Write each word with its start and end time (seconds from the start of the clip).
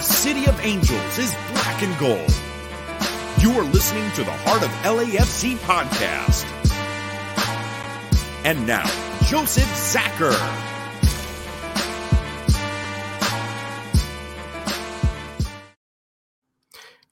the 0.00 0.06
City 0.06 0.46
of 0.46 0.58
Angels 0.64 1.18
is 1.18 1.30
black 1.52 1.82
and 1.82 1.98
gold. 1.98 2.34
You 3.38 3.52
are 3.60 3.64
listening 3.64 4.10
to 4.12 4.24
the 4.24 4.32
Heart 4.32 4.62
of 4.62 4.70
LAFC 4.80 5.56
podcast. 5.56 6.46
And 8.46 8.66
now, 8.66 8.86
Joseph 9.26 9.68
Zacher. 9.74 10.32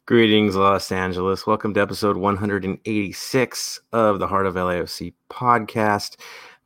Greetings, 0.06 0.56
Los 0.56 0.90
Angeles. 0.90 1.46
Welcome 1.46 1.74
to 1.74 1.82
episode 1.82 2.16
186 2.16 3.80
of 3.92 4.18
the 4.18 4.28
Heart 4.28 4.46
of 4.46 4.54
LAFC 4.54 5.12
podcast. 5.30 6.16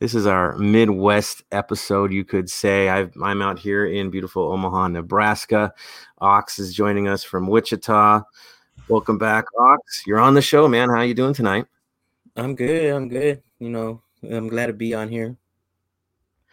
This 0.02 0.16
is 0.16 0.26
our 0.26 0.58
Midwest 0.58 1.44
episode, 1.52 2.12
you 2.12 2.24
could 2.24 2.50
say. 2.50 2.88
i 2.88 3.02
am 3.02 3.40
out 3.40 3.56
here 3.56 3.86
in 3.86 4.10
beautiful 4.10 4.50
Omaha, 4.50 4.88
Nebraska. 4.88 5.72
Ox 6.18 6.58
is 6.58 6.74
joining 6.74 7.06
us 7.06 7.22
from 7.22 7.46
Wichita. 7.46 8.22
Welcome 8.88 9.16
back, 9.16 9.44
Ox. 9.56 10.02
You're 10.04 10.18
on 10.18 10.34
the 10.34 10.42
show, 10.42 10.66
man. 10.66 10.88
How 10.90 11.02
you 11.02 11.14
doing 11.14 11.34
tonight? 11.34 11.66
I'm 12.34 12.56
good. 12.56 12.92
I'm 12.92 13.08
good. 13.08 13.44
You 13.60 13.70
know, 13.70 14.02
I'm 14.28 14.48
glad 14.48 14.66
to 14.66 14.72
be 14.72 14.92
on 14.92 15.08
here. 15.08 15.36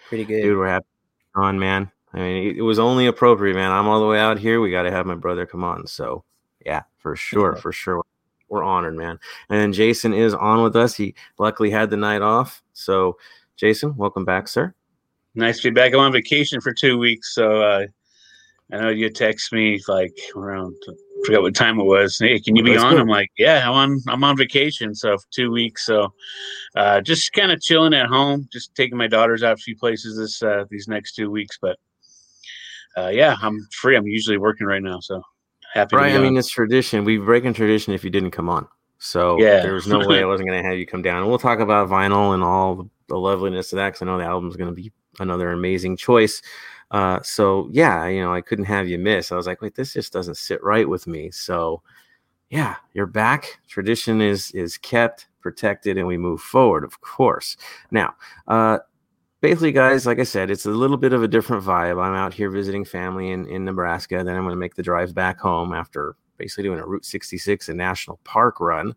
Pretty 0.10 0.26
good, 0.26 0.44
dude. 0.44 0.56
We're 0.56 0.68
happy 0.68 0.86
on, 1.34 1.58
man. 1.58 1.92
I 2.14 2.20
mean, 2.20 2.56
it 2.56 2.62
was 2.62 2.78
only 2.78 3.08
appropriate, 3.08 3.56
man. 3.56 3.72
I'm 3.72 3.88
all 3.88 4.00
the 4.00 4.06
way 4.06 4.20
out 4.20 4.38
here. 4.38 4.62
We 4.62 4.70
got 4.70 4.84
to 4.84 4.92
have 4.92 5.08
my 5.08 5.16
brother 5.16 5.48
come 5.48 5.64
on. 5.64 5.88
So 5.88 6.24
yeah, 6.64 6.84
for 7.00 7.16
sure, 7.16 7.56
for 7.64 7.72
sure. 7.72 8.04
We're 8.50 8.64
honored, 8.64 8.96
man. 8.96 9.20
And 9.50 9.74
Jason 9.74 10.14
is 10.14 10.34
on 10.34 10.64
with 10.64 10.76
us. 10.76 10.96
He 10.96 11.16
luckily 11.38 11.70
had 11.70 11.90
the 11.90 11.98
night 11.98 12.24
off. 12.24 12.64
So, 12.74 13.18
Jason, 13.60 13.94
welcome 13.98 14.24
back, 14.24 14.48
sir. 14.48 14.74
Nice 15.36 15.60
to 15.60 15.70
be 15.70 15.74
back. 15.74 15.94
I'm 15.94 16.00
on 16.00 16.14
vacation 16.14 16.62
for 16.62 16.74
two 16.74 16.98
weeks. 16.98 17.36
So, 17.36 17.62
uh, 17.62 17.88
I 18.72 18.78
know 18.78 18.88
you 18.88 19.10
text 19.10 19.52
me 19.52 19.82
like 19.90 20.18
around, 20.34 20.76
I 20.88 20.94
forgot 21.26 21.42
what 21.42 21.56
time 21.56 21.78
it 21.78 21.84
was. 21.84 22.18
Hey, 22.18 22.40
can 22.40 22.56
you 22.56 22.64
be 22.64 22.78
on? 22.78 22.98
I'm 22.98 23.10
like, 23.10 23.30
yeah, 23.38 23.70
I'm 23.70 23.76
on, 23.76 24.02
I'm 24.08 24.24
on 24.24 24.38
vacation. 24.38 24.96
So, 24.96 25.18
for 25.18 25.26
two 25.32 25.52
weeks. 25.52 25.86
So, 25.86 26.14
uh, 26.78 27.02
just 27.02 27.34
kind 27.34 27.52
of 27.52 27.60
chilling 27.60 27.94
at 27.94 28.08
home, 28.08 28.48
just 28.50 28.74
taking 28.76 28.98
my 28.98 29.08
daughters 29.08 29.44
out 29.44 29.54
a 29.54 29.58
few 29.58 29.76
places 29.76 30.18
this, 30.18 30.42
uh, 30.42 30.64
these 30.70 30.88
next 30.88 31.16
two 31.16 31.30
weeks. 31.30 31.58
But, 31.62 31.78
uh, 32.96 33.10
yeah, 33.10 33.36
I'm 33.42 33.68
free. 33.74 33.98
I'm 33.98 34.08
usually 34.08 34.38
working 34.38 34.68
right 34.68 34.82
now. 34.82 35.02
So, 35.02 35.22
happy. 35.74 35.98
Right. 35.98 36.16
I 36.16 36.18
mean, 36.18 36.38
it's 36.38 36.50
tradition. 36.50 37.04
We 37.04 37.18
break 37.18 37.44
in 37.44 37.54
tradition 37.54 37.94
if 37.94 38.06
you 38.06 38.10
didn't 38.10 38.32
come 38.32 38.48
on. 38.48 38.70
So 39.00 39.38
yeah. 39.40 39.62
there 39.62 39.74
was 39.74 39.88
no 39.88 40.00
way 40.08 40.22
I 40.22 40.26
wasn't 40.26 40.48
going 40.48 40.62
to 40.62 40.68
have 40.70 40.78
you 40.78 40.86
come 40.86 41.02
down. 41.02 41.22
And 41.22 41.28
we'll 41.28 41.40
talk 41.40 41.60
about 41.60 41.90
vinyl 41.90 42.34
and 42.34 42.44
all 42.44 42.76
the, 42.76 42.90
the 43.10 43.18
loveliness 43.18 43.74
of 43.74 43.78
that 43.78 43.90
because 43.90 44.02
I 44.02 44.06
know 44.06 44.18
the 44.18 44.24
album's 44.24 44.56
going 44.56 44.74
to 44.74 44.82
be 44.82 44.92
another 45.20 45.52
amazing 45.52 45.98
choice. 45.98 46.42
Uh, 46.92 47.20
so 47.22 47.70
yeah, 47.72 48.08
you 48.08 48.22
know, 48.22 48.34
I 48.34 48.42
couldn't 48.42 48.66
have 48.66 48.88
you 48.88 48.98
miss. 48.98 49.32
I 49.32 49.36
was 49.36 49.48
like, 49.48 49.62
wait, 49.62 49.76
this 49.76 49.94
just 49.94 50.14
doesn't 50.14 50.38
sit 50.38 50.64
right 50.64 50.88
with 50.88 51.08
me. 51.08 51.30
So 51.32 51.82
yeah, 52.50 52.78
you're 52.94 53.06
back. 53.06 53.60
Tradition 53.68 54.22
is 54.22 54.52
is 54.52 54.78
kept, 54.78 55.28
protected, 55.42 55.98
and 55.98 56.08
we 56.08 56.18
move 56.18 56.42
forward, 56.42 56.84
of 56.84 57.02
course. 57.02 57.58
Now, 57.92 58.16
uh, 58.48 58.80
basically, 59.42 59.72
guys, 59.72 60.06
like 60.06 60.20
I 60.20 60.24
said, 60.24 60.50
it's 60.50 60.66
a 60.66 60.72
little 60.72 60.98
bit 60.98 61.14
of 61.14 61.22
a 61.22 61.28
different 61.28 61.64
vibe. 61.64 62.02
I'm 62.02 62.16
out 62.16 62.34
here 62.34 62.50
visiting 62.50 62.86
family 62.86 63.32
in, 63.32 63.46
in 63.48 63.66
Nebraska. 63.66 64.24
Then 64.24 64.36
I'm 64.36 64.44
going 64.44 64.54
to 64.54 64.60
make 64.60 64.76
the 64.76 64.84
drive 64.84 65.14
back 65.14 65.40
home 65.40 65.74
after 65.74 66.16
basically 66.38 66.64
doing 66.64 66.80
a 66.80 66.86
Route 66.86 67.06
66 67.06 67.70
and 67.70 67.78
National 67.78 68.20
Park 68.24 68.60
run. 68.60 68.96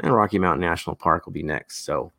And 0.00 0.14
Rocky 0.14 0.38
Mountain 0.38 0.60
National 0.60 0.94
Park 0.94 1.26
will 1.26 1.32
be 1.32 1.42
next. 1.42 1.84
So, 1.84 2.12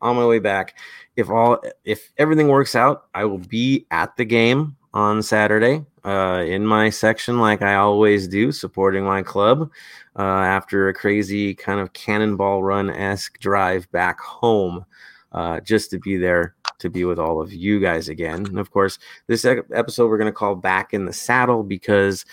on 0.00 0.16
my 0.16 0.26
way 0.26 0.38
back. 0.38 0.76
If 1.16 1.30
all 1.30 1.60
if 1.84 2.12
everything 2.18 2.48
works 2.48 2.74
out, 2.74 3.06
I 3.14 3.24
will 3.24 3.38
be 3.38 3.86
at 3.90 4.16
the 4.16 4.24
game 4.24 4.76
on 4.94 5.22
Saturday 5.22 5.84
uh, 6.04 6.44
in 6.46 6.66
my 6.66 6.90
section, 6.90 7.38
like 7.38 7.62
I 7.62 7.74
always 7.74 8.26
do, 8.28 8.50
supporting 8.50 9.04
my 9.04 9.22
club 9.22 9.70
uh, 10.18 10.22
after 10.22 10.88
a 10.88 10.94
crazy 10.94 11.54
kind 11.54 11.80
of 11.80 11.92
cannonball 11.92 12.62
run 12.62 12.90
esque 12.90 13.38
drive 13.38 13.90
back 13.92 14.18
home, 14.20 14.84
uh, 15.32 15.60
just 15.60 15.90
to 15.90 15.98
be 15.98 16.16
there 16.16 16.54
to 16.78 16.88
be 16.88 17.04
with 17.04 17.18
all 17.18 17.40
of 17.40 17.52
you 17.52 17.80
guys 17.80 18.08
again. 18.08 18.46
And 18.46 18.58
of 18.58 18.70
course, 18.70 18.98
this 19.26 19.44
episode 19.44 20.08
we're 20.08 20.18
going 20.18 20.32
to 20.32 20.32
call 20.32 20.54
Back 20.54 20.94
in 20.94 21.04
the 21.04 21.12
Saddle 21.12 21.62
because 21.62 22.24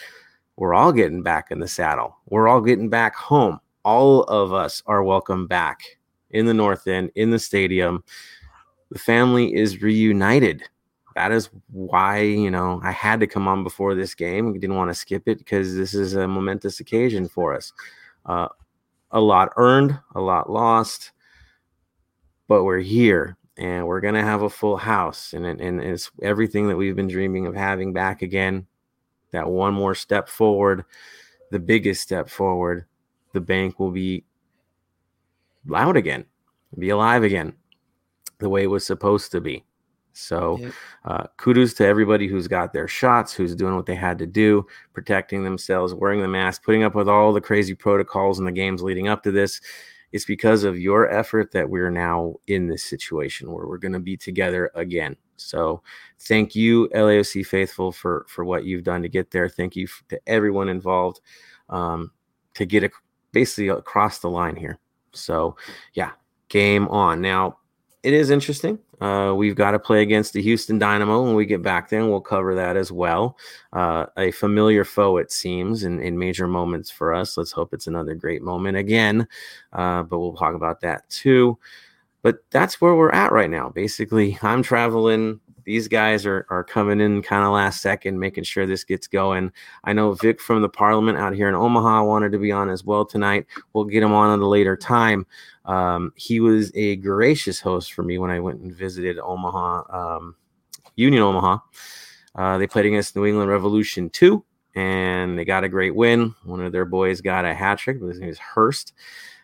we're 0.55 0.73
all 0.73 0.93
getting 0.93 1.21
back 1.21 1.51
in 1.51 1.59
the 1.59 1.67
saddle. 1.67 2.15
We're 2.29 2.47
all 2.47 2.61
getting 2.61 2.89
back 2.89 3.15
home. 3.15 3.59
All 3.83 4.23
of 4.23 4.53
us 4.53 4.81
are 4.85 5.03
welcome 5.03 5.47
back 5.47 5.81
in 6.31 6.45
the 6.45 6.53
North 6.53 6.87
End, 6.87 7.11
in 7.15 7.29
the 7.29 7.39
stadium. 7.39 8.03
The 8.91 8.99
family 8.99 9.55
is 9.55 9.81
reunited. 9.81 10.63
That 11.15 11.31
is 11.31 11.49
why, 11.71 12.19
you 12.19 12.51
know, 12.51 12.81
I 12.83 12.91
had 12.91 13.19
to 13.21 13.27
come 13.27 13.47
on 13.47 13.63
before 13.63 13.95
this 13.95 14.13
game. 14.13 14.51
We 14.51 14.59
didn't 14.59 14.75
want 14.75 14.89
to 14.89 14.95
skip 14.95 15.27
it 15.27 15.37
because 15.37 15.75
this 15.75 15.93
is 15.93 16.15
a 16.15 16.27
momentous 16.27 16.79
occasion 16.81 17.27
for 17.27 17.53
us. 17.53 17.71
Uh, 18.25 18.49
a 19.11 19.21
lot 19.21 19.53
earned, 19.55 19.97
a 20.13 20.21
lot 20.21 20.49
lost, 20.49 21.11
but 22.47 22.63
we're 22.63 22.79
here 22.79 23.37
and 23.57 23.87
we're 23.87 24.01
gonna 24.01 24.23
have 24.23 24.41
a 24.41 24.49
full 24.49 24.77
house, 24.77 25.33
and 25.33 25.45
and 25.45 25.81
it's 25.81 26.11
everything 26.21 26.67
that 26.67 26.75
we've 26.75 26.95
been 26.95 27.07
dreaming 27.07 27.45
of 27.45 27.55
having 27.55 27.93
back 27.93 28.21
again. 28.21 28.67
That 29.31 29.49
one 29.49 29.73
more 29.73 29.95
step 29.95 30.27
forward, 30.27 30.83
the 31.51 31.59
biggest 31.59 32.01
step 32.01 32.29
forward. 32.29 32.85
The 33.33 33.41
bank 33.41 33.79
will 33.79 33.91
be 33.91 34.23
loud 35.67 35.97
again, 35.97 36.25
be 36.77 36.89
alive 36.89 37.23
again, 37.23 37.53
the 38.39 38.49
way 38.49 38.63
it 38.63 38.67
was 38.67 38.85
supposed 38.85 39.31
to 39.31 39.41
be. 39.41 39.63
So, 40.13 40.57
uh, 41.03 41.23
kudos 41.35 41.73
to 41.73 41.85
everybody 41.85 42.27
who's 42.27 42.47
got 42.47 42.71
their 42.71 42.87
shots, 42.87 43.33
who's 43.33 43.53
doing 43.53 43.75
what 43.75 43.85
they 43.85 43.95
had 43.95 44.17
to 44.19 44.25
do, 44.25 44.65
protecting 44.93 45.43
themselves, 45.43 45.93
wearing 45.93 46.21
the 46.21 46.27
mask, 46.27 46.63
putting 46.63 46.83
up 46.83 46.95
with 46.95 47.09
all 47.09 47.33
the 47.33 47.41
crazy 47.41 47.75
protocols 47.75 48.39
in 48.39 48.45
the 48.45 48.51
games 48.51 48.81
leading 48.81 49.09
up 49.09 49.23
to 49.23 49.31
this 49.31 49.59
it's 50.15 50.23
because 50.23 50.63
of 50.63 50.79
your 50.79 51.09
effort 51.11 51.51
that 51.51 51.69
we're 51.69 51.91
now 51.91 52.35
in 52.47 52.67
this 52.67 52.85
situation 52.85 53.51
where 53.51 53.67
we're 53.67 53.77
going 53.77 53.91
to 53.91 53.99
be 53.99 54.15
together 54.15 54.71
again. 54.73 55.17
So 55.35 55.83
thank 56.19 56.55
you, 56.55 56.87
LAFC 56.95 57.45
faithful, 57.45 57.91
for 57.91 58.25
for 58.29 58.45
what 58.45 58.63
you've 58.63 58.85
done 58.85 59.01
to 59.01 59.09
get 59.09 59.31
there. 59.31 59.49
Thank 59.49 59.75
you 59.75 59.89
to 60.07 60.17
everyone 60.25 60.69
involved 60.69 61.19
um, 61.67 62.11
to 62.53 62.65
get 62.65 62.85
a, 62.85 62.91
basically 63.33 63.67
across 63.67 64.19
the 64.19 64.29
line 64.29 64.55
here. 64.55 64.79
So 65.15 65.55
yeah, 65.93 66.11
game 66.49 66.87
on. 66.89 67.21
Now 67.21 67.57
it 68.03 68.13
is 68.13 68.29
interesting. 68.29 68.77
Uh, 69.01 69.33
we've 69.35 69.55
got 69.55 69.71
to 69.71 69.79
play 69.79 70.01
against 70.01 70.33
the 70.33 70.41
Houston 70.41 70.77
Dynamo 70.77 71.23
when 71.23 71.33
we 71.33 71.45
get 71.45 71.61
back 71.61 71.89
there, 71.89 71.99
and 71.99 72.09
we'll 72.09 72.21
cover 72.21 72.55
that 72.55 72.77
as 72.77 72.91
well. 72.91 73.37
Uh, 73.73 74.05
a 74.17 74.31
familiar 74.31 74.85
foe, 74.85 75.17
it 75.17 75.31
seems, 75.31 75.83
in, 75.83 75.99
in 75.99 76.17
major 76.17 76.47
moments 76.47 76.89
for 76.91 77.13
us. 77.13 77.35
Let's 77.35 77.51
hope 77.51 77.73
it's 77.73 77.87
another 77.87 78.13
great 78.13 78.41
moment 78.41 78.77
again, 78.77 79.27
uh, 79.73 80.03
but 80.03 80.19
we'll 80.19 80.35
talk 80.35 80.53
about 80.53 80.81
that 80.81 81.09
too. 81.09 81.57
But 82.21 82.37
that's 82.51 82.79
where 82.79 82.95
we're 82.95 83.11
at 83.11 83.31
right 83.31 83.49
now. 83.49 83.69
Basically, 83.69 84.37
I'm 84.43 84.63
traveling 84.63 85.39
these 85.65 85.87
guys 85.87 86.25
are, 86.25 86.45
are 86.49 86.63
coming 86.63 87.01
in 87.01 87.21
kind 87.21 87.43
of 87.43 87.51
last 87.51 87.81
second, 87.81 88.19
making 88.19 88.43
sure 88.43 88.65
this 88.65 88.83
gets 88.83 89.07
going. 89.07 89.51
I 89.83 89.93
know 89.93 90.13
Vic 90.13 90.39
from 90.39 90.61
the 90.61 90.69
Parliament 90.69 91.17
out 91.17 91.33
here 91.33 91.49
in 91.49 91.55
Omaha 91.55 92.03
wanted 92.03 92.31
to 92.31 92.39
be 92.39 92.51
on 92.51 92.69
as 92.69 92.83
well 92.83 93.05
tonight. 93.05 93.47
We'll 93.73 93.85
get 93.85 94.03
him 94.03 94.13
on 94.13 94.31
at 94.31 94.43
a 94.43 94.47
later 94.47 94.77
time. 94.77 95.25
Um, 95.65 96.13
he 96.15 96.39
was 96.39 96.71
a 96.75 96.95
gracious 96.97 97.59
host 97.59 97.93
for 97.93 98.03
me 98.03 98.17
when 98.17 98.31
I 98.31 98.39
went 98.39 98.61
and 98.61 98.73
visited 98.73 99.19
Omaha, 99.19 100.15
um, 100.17 100.35
Union 100.95 101.23
Omaha. 101.23 101.57
Uh, 102.35 102.57
they 102.57 102.67
played 102.67 102.85
against 102.85 103.15
New 103.15 103.25
England 103.25 103.49
Revolution 103.49 104.09
2, 104.09 104.43
and 104.75 105.37
they 105.39 105.45
got 105.45 105.63
a 105.63 105.69
great 105.69 105.95
win. 105.95 106.35
One 106.43 106.61
of 106.61 106.71
their 106.71 106.85
boys 106.85 107.21
got 107.21 107.45
a 107.45 107.53
hat 107.53 107.79
trick. 107.79 108.01
His 108.01 108.19
name 108.19 108.29
is 108.29 108.39
Hurst. 108.39 108.93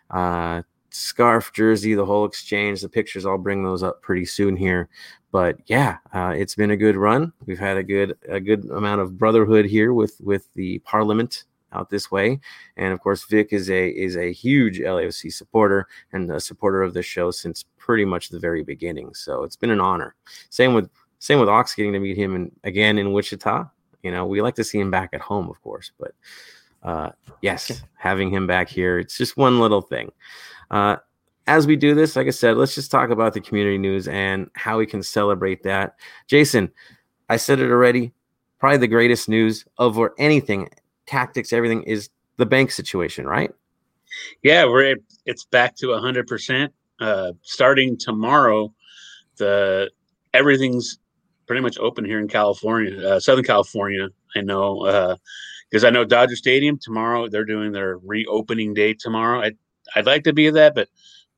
Uh, 0.09 0.62
scarf, 0.91 1.51
jersey, 1.53 1.93
the 1.93 2.05
whole 2.05 2.25
exchange. 2.25 2.81
The 2.81 2.89
pictures, 2.89 3.25
I'll 3.25 3.38
bring 3.38 3.63
those 3.63 3.83
up 3.83 4.01
pretty 4.01 4.25
soon 4.25 4.55
here. 4.55 4.89
But 5.31 5.57
yeah, 5.65 5.97
uh, 6.13 6.33
it's 6.35 6.55
been 6.55 6.71
a 6.71 6.77
good 6.77 6.95
run. 6.95 7.31
We've 7.45 7.59
had 7.59 7.77
a 7.77 7.83
good 7.83 8.17
a 8.27 8.39
good 8.39 8.65
amount 8.69 9.01
of 9.01 9.17
brotherhood 9.17 9.65
here 9.65 9.93
with 9.93 10.19
with 10.21 10.53
the 10.53 10.79
Parliament 10.79 11.45
out 11.73 11.89
this 11.89 12.11
way, 12.11 12.39
and 12.75 12.91
of 12.91 12.99
course, 12.99 13.23
Vic 13.25 13.53
is 13.53 13.69
a 13.69 13.89
is 13.89 14.17
a 14.17 14.33
huge 14.33 14.79
LAFC 14.79 15.31
supporter 15.31 15.88
and 16.11 16.29
a 16.29 16.39
supporter 16.39 16.83
of 16.83 16.94
the 16.94 17.01
show 17.01 17.31
since 17.31 17.63
pretty 17.77 18.03
much 18.03 18.29
the 18.29 18.39
very 18.39 18.61
beginning. 18.61 19.13
So 19.13 19.44
it's 19.44 19.55
been 19.55 19.69
an 19.69 19.79
honor. 19.79 20.15
Same 20.49 20.73
with 20.73 20.89
same 21.19 21.39
with 21.39 21.47
Ox 21.47 21.75
getting 21.75 21.94
to 21.94 21.99
meet 21.99 22.17
him 22.17 22.35
in, 22.35 22.51
again 22.65 22.97
in 22.97 23.13
Wichita. 23.13 23.65
You 24.03 24.11
know, 24.11 24.25
we 24.25 24.41
like 24.41 24.55
to 24.55 24.63
see 24.63 24.79
him 24.79 24.91
back 24.91 25.11
at 25.13 25.21
home, 25.21 25.49
of 25.49 25.61
course, 25.61 25.91
but 25.97 26.13
uh, 26.83 27.11
yes, 27.41 27.83
having 27.95 28.31
him 28.31 28.47
back 28.47 28.67
here, 28.67 28.99
it's 28.99 29.17
just 29.17 29.37
one 29.37 29.59
little 29.59 29.81
thing. 29.81 30.11
Uh, 30.71 30.95
as 31.47 31.68
we 31.68 31.75
do 31.75 31.94
this, 31.94 32.15
like 32.15 32.27
I 32.27 32.31
said, 32.31 32.57
let's 32.57 32.73
just 32.73 32.89
talk 32.89 33.09
about 33.09 33.33
the 33.33 33.41
community 33.41 33.77
news 33.77 34.07
and 34.07 34.50
how 34.56 34.77
we 34.77 34.85
can 34.85 35.03
celebrate 35.03 35.63
that. 35.63 35.95
Jason, 36.27 36.71
I 37.29 37.38
said 37.38 37.59
it 37.59 37.69
already. 37.69 38.13
Probably 38.59 38.77
the 38.77 38.88
greatest 38.88 39.27
news 39.27 39.65
over 39.77 40.13
anything, 40.18 40.69
tactics, 41.07 41.51
everything 41.51 41.83
is 41.83 42.09
the 42.38 42.45
bank 42.45 42.71
situation, 42.71 43.27
right? 43.27 43.51
Yeah, 44.44 44.65
we're 44.65 44.95
it's 45.25 45.45
back 45.45 45.75
to 45.77 45.94
hundred 45.97 46.25
uh, 46.25 46.29
percent. 46.29 46.73
Starting 47.41 47.97
tomorrow, 47.97 48.73
the 49.38 49.89
everything's 50.33 51.00
pretty 51.47 51.62
much 51.62 51.77
open 51.79 52.06
here 52.06 52.19
in 52.19 52.27
California, 52.27 53.07
uh, 53.07 53.19
Southern 53.19 53.44
California. 53.44 54.09
I 54.35 54.41
know 54.41 54.85
Uh 54.85 55.15
because 55.69 55.83
uh, 55.83 55.88
I 55.88 55.89
know 55.89 56.03
Dodger 56.03 56.35
Stadium 56.35 56.77
tomorrow. 56.77 57.29
They're 57.29 57.45
doing 57.45 57.71
their 57.71 57.97
reopening 58.00 58.73
day 58.73 58.94
tomorrow. 58.94 59.41
I, 59.41 59.51
I'd 59.95 60.05
like 60.05 60.23
to 60.23 60.33
be 60.33 60.49
that, 60.49 60.75
but 60.75 60.89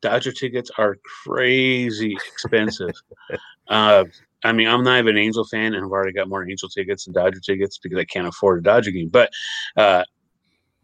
Dodger 0.02 0.32
tickets 0.32 0.70
are 0.78 0.98
crazy 1.26 2.16
expensive. 2.34 2.92
uh, 3.70 4.06
I 4.44 4.52
mean, 4.52 4.68
I'm 4.68 4.84
not 4.84 5.00
even 5.00 5.16
an 5.16 5.24
Angel 5.24 5.46
fan, 5.46 5.74
and 5.74 5.86
I've 5.86 5.92
already 5.92 6.12
got 6.12 6.28
more 6.28 6.48
Angel 6.48 6.70
tickets 6.70 7.06
than 7.06 7.14
Dodger 7.14 7.40
tickets 7.40 7.78
because 7.78 7.98
I 7.98 8.04
can't 8.04 8.28
afford 8.28 8.60
a 8.60 8.62
Dodger 8.62 8.92
game. 8.92 9.10
But 9.10 9.32
uh, 9.78 10.04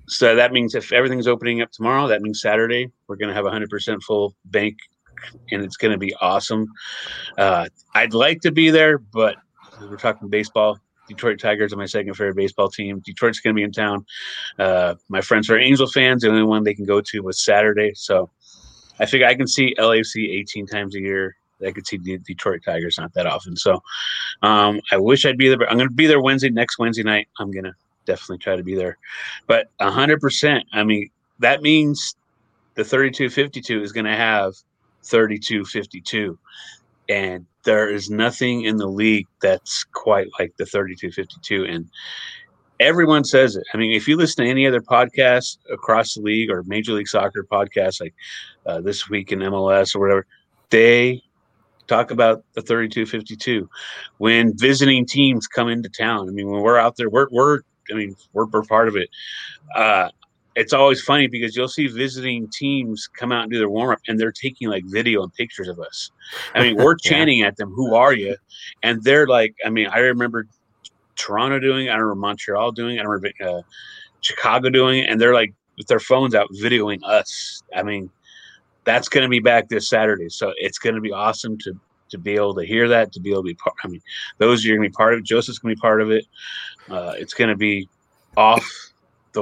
so 0.07 0.35
that 0.35 0.53
means 0.53 0.73
if 0.73 0.91
everything's 0.93 1.27
opening 1.27 1.61
up 1.61 1.71
tomorrow, 1.71 2.07
that 2.07 2.21
means 2.21 2.41
Saturday 2.41 2.89
we're 3.07 3.17
going 3.17 3.29
to 3.29 3.35
have 3.35 3.45
100% 3.45 4.01
full 4.01 4.33
bank, 4.45 4.77
and 5.51 5.63
it's 5.63 5.77
going 5.77 5.91
to 5.91 5.97
be 5.97 6.15
awesome. 6.21 6.67
Uh, 7.37 7.67
I'd 7.93 8.13
like 8.13 8.41
to 8.41 8.51
be 8.51 8.69
there, 8.69 8.97
but 8.97 9.35
we're 9.81 9.97
talking 9.97 10.29
baseball. 10.29 10.79
Detroit 11.09 11.39
Tigers 11.39 11.73
are 11.73 11.77
my 11.77 11.85
second 11.85 12.13
favorite 12.13 12.35
baseball 12.35 12.69
team. 12.69 12.99
Detroit's 12.99 13.41
going 13.41 13.53
to 13.53 13.59
be 13.59 13.63
in 13.63 13.71
town. 13.71 14.05
Uh, 14.57 14.95
my 15.09 15.19
friends 15.19 15.49
are 15.49 15.57
Angel 15.57 15.87
fans. 15.87 16.21
The 16.21 16.29
only 16.29 16.43
one 16.43 16.63
they 16.63 16.73
can 16.73 16.85
go 16.85 17.01
to 17.01 17.21
was 17.21 17.43
Saturday, 17.43 17.91
so 17.95 18.29
I 18.99 19.05
figure 19.05 19.27
I 19.27 19.35
can 19.35 19.47
see 19.47 19.75
LAFC 19.77 20.29
18 20.29 20.67
times 20.67 20.95
a 20.95 21.01
year. 21.01 21.35
I 21.65 21.71
could 21.71 21.85
see 21.85 21.97
the 21.97 22.17
Detroit 22.19 22.61
Tigers 22.63 22.97
not 22.97 23.13
that 23.15 23.25
often. 23.25 23.57
So 23.57 23.81
um, 24.43 24.79
I 24.91 24.97
wish 24.97 25.25
I'd 25.25 25.37
be 25.37 25.49
there, 25.49 25.69
I'm 25.69 25.77
going 25.77 25.89
to 25.89 25.93
be 25.93 26.07
there 26.07 26.21
Wednesday, 26.21 26.49
next 26.49 26.79
Wednesday 26.79 27.03
night. 27.03 27.27
I'm 27.37 27.51
going 27.51 27.65
to 27.65 27.73
definitely 28.05 28.37
try 28.37 28.55
to 28.55 28.63
be 28.63 28.75
there. 28.75 28.97
But 29.47 29.69
100%, 29.81 30.63
I 30.71 30.83
mean, 30.83 31.09
that 31.39 31.61
means 31.61 32.15
the 32.75 32.83
3252 32.83 33.83
is 33.83 33.91
going 33.91 34.05
to 34.05 34.15
have 34.15 34.53
3252. 35.03 36.37
And 37.09 37.45
there 37.63 37.89
is 37.89 38.09
nothing 38.09 38.63
in 38.63 38.77
the 38.77 38.87
league 38.87 39.27
that's 39.41 39.83
quite 39.83 40.27
like 40.39 40.55
the 40.57 40.65
3252. 40.65 41.65
And 41.65 41.89
everyone 42.79 43.23
says 43.23 43.55
it. 43.55 43.63
I 43.73 43.77
mean, 43.77 43.91
if 43.91 44.07
you 44.07 44.15
listen 44.15 44.45
to 44.45 44.49
any 44.49 44.65
other 44.65 44.81
podcast 44.81 45.57
across 45.71 46.13
the 46.13 46.21
league 46.21 46.49
or 46.49 46.63
Major 46.63 46.93
League 46.93 47.07
Soccer 47.07 47.45
podcasts 47.51 47.99
like 47.99 48.13
uh, 48.65 48.79
This 48.81 49.09
Week 49.09 49.31
in 49.31 49.39
MLS 49.39 49.95
or 49.95 49.99
whatever, 49.99 50.25
they 50.69 51.21
talk 51.87 52.11
about 52.11 52.43
the 52.53 52.61
3252 52.61 53.67
when 54.19 54.57
visiting 54.57 55.05
teams 55.05 55.47
come 55.47 55.67
into 55.67 55.89
town. 55.89 56.29
I 56.29 56.31
mean, 56.31 56.49
when 56.49 56.61
we're 56.61 56.77
out 56.77 56.95
there, 56.95 57.09
we're, 57.09 57.27
we're 57.31 57.59
I 57.91 57.95
mean, 57.95 58.15
we're, 58.33 58.45
we're 58.45 58.63
part 58.63 58.87
of 58.87 58.95
it. 58.95 59.09
Uh, 59.75 60.09
it's 60.59 60.73
always 60.73 61.01
funny 61.01 61.27
because 61.27 61.55
you'll 61.55 61.69
see 61.69 61.87
visiting 61.87 62.49
teams 62.49 63.07
come 63.07 63.31
out 63.31 63.43
and 63.43 63.51
do 63.51 63.57
their 63.57 63.69
warm 63.69 63.91
up 63.91 63.99
and 64.09 64.19
they're 64.19 64.31
taking 64.31 64.67
like 64.67 64.83
video 64.87 65.23
and 65.23 65.33
pictures 65.33 65.69
of 65.69 65.79
us. 65.79 66.11
I 66.53 66.61
mean, 66.61 66.75
we're 66.75 66.95
chanting 67.01 67.39
yeah. 67.39 67.47
at 67.47 67.55
them, 67.55 67.71
Who 67.71 67.95
are 67.95 68.13
you? 68.13 68.35
And 68.83 69.01
they're 69.01 69.25
like, 69.25 69.55
I 69.65 69.69
mean, 69.69 69.87
I 69.87 69.99
remember 69.99 70.47
Toronto 71.15 71.59
doing 71.59 71.87
it. 71.87 71.91
I 71.91 71.95
remember 71.95 72.15
Montreal 72.15 72.73
doing 72.73 72.97
it. 72.97 72.99
I 72.99 73.03
remember 73.03 73.31
uh, 73.41 73.61
Chicago 74.19 74.69
doing 74.69 74.99
it. 74.99 75.09
And 75.09 75.19
they're 75.19 75.33
like, 75.33 75.53
with 75.77 75.87
their 75.87 76.01
phones 76.01 76.35
out, 76.35 76.49
videoing 76.61 76.99
us. 77.05 77.63
I 77.73 77.83
mean, 77.83 78.09
that's 78.83 79.07
going 79.07 79.23
to 79.23 79.29
be 79.29 79.39
back 79.39 79.69
this 79.69 79.87
Saturday. 79.87 80.27
So 80.27 80.53
it's 80.57 80.77
going 80.77 80.95
to 80.95 81.01
be 81.01 81.11
awesome 81.11 81.57
to 81.59 81.79
to 82.09 82.17
be 82.17 82.33
able 82.33 82.55
to 82.55 82.65
hear 82.65 82.87
that, 82.87 83.13
to 83.13 83.19
be 83.19 83.29
able 83.29 83.43
to 83.43 83.47
be 83.47 83.53
part. 83.53 83.75
I 83.83 83.87
mean, 83.87 84.01
those 84.39 84.65
are 84.65 84.69
going 84.69 84.81
to 84.81 84.89
be 84.89 84.93
part 84.93 85.13
of 85.13 85.19
it. 85.19 85.25
Joseph's 85.25 85.59
going 85.59 85.75
to 85.75 85.77
be 85.77 85.81
part 85.81 86.01
of 86.01 86.09
it. 86.09 86.25
Uh, 86.89 87.13
it's 87.15 87.35
going 87.35 87.51
to 87.51 87.55
be 87.55 87.87
off 88.35 88.88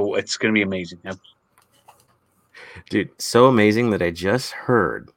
the. 0.06 0.14
It's 0.20 0.38
going 0.38 0.54
to 0.54 0.58
be 0.58 0.64
amazing. 0.64 1.00
Yep. 1.04 1.18
Dude, 2.90 3.10
so 3.18 3.48
amazing 3.48 3.90
that 3.92 4.02
I 4.02 4.12
just 4.12 4.52
heard. 4.52 5.10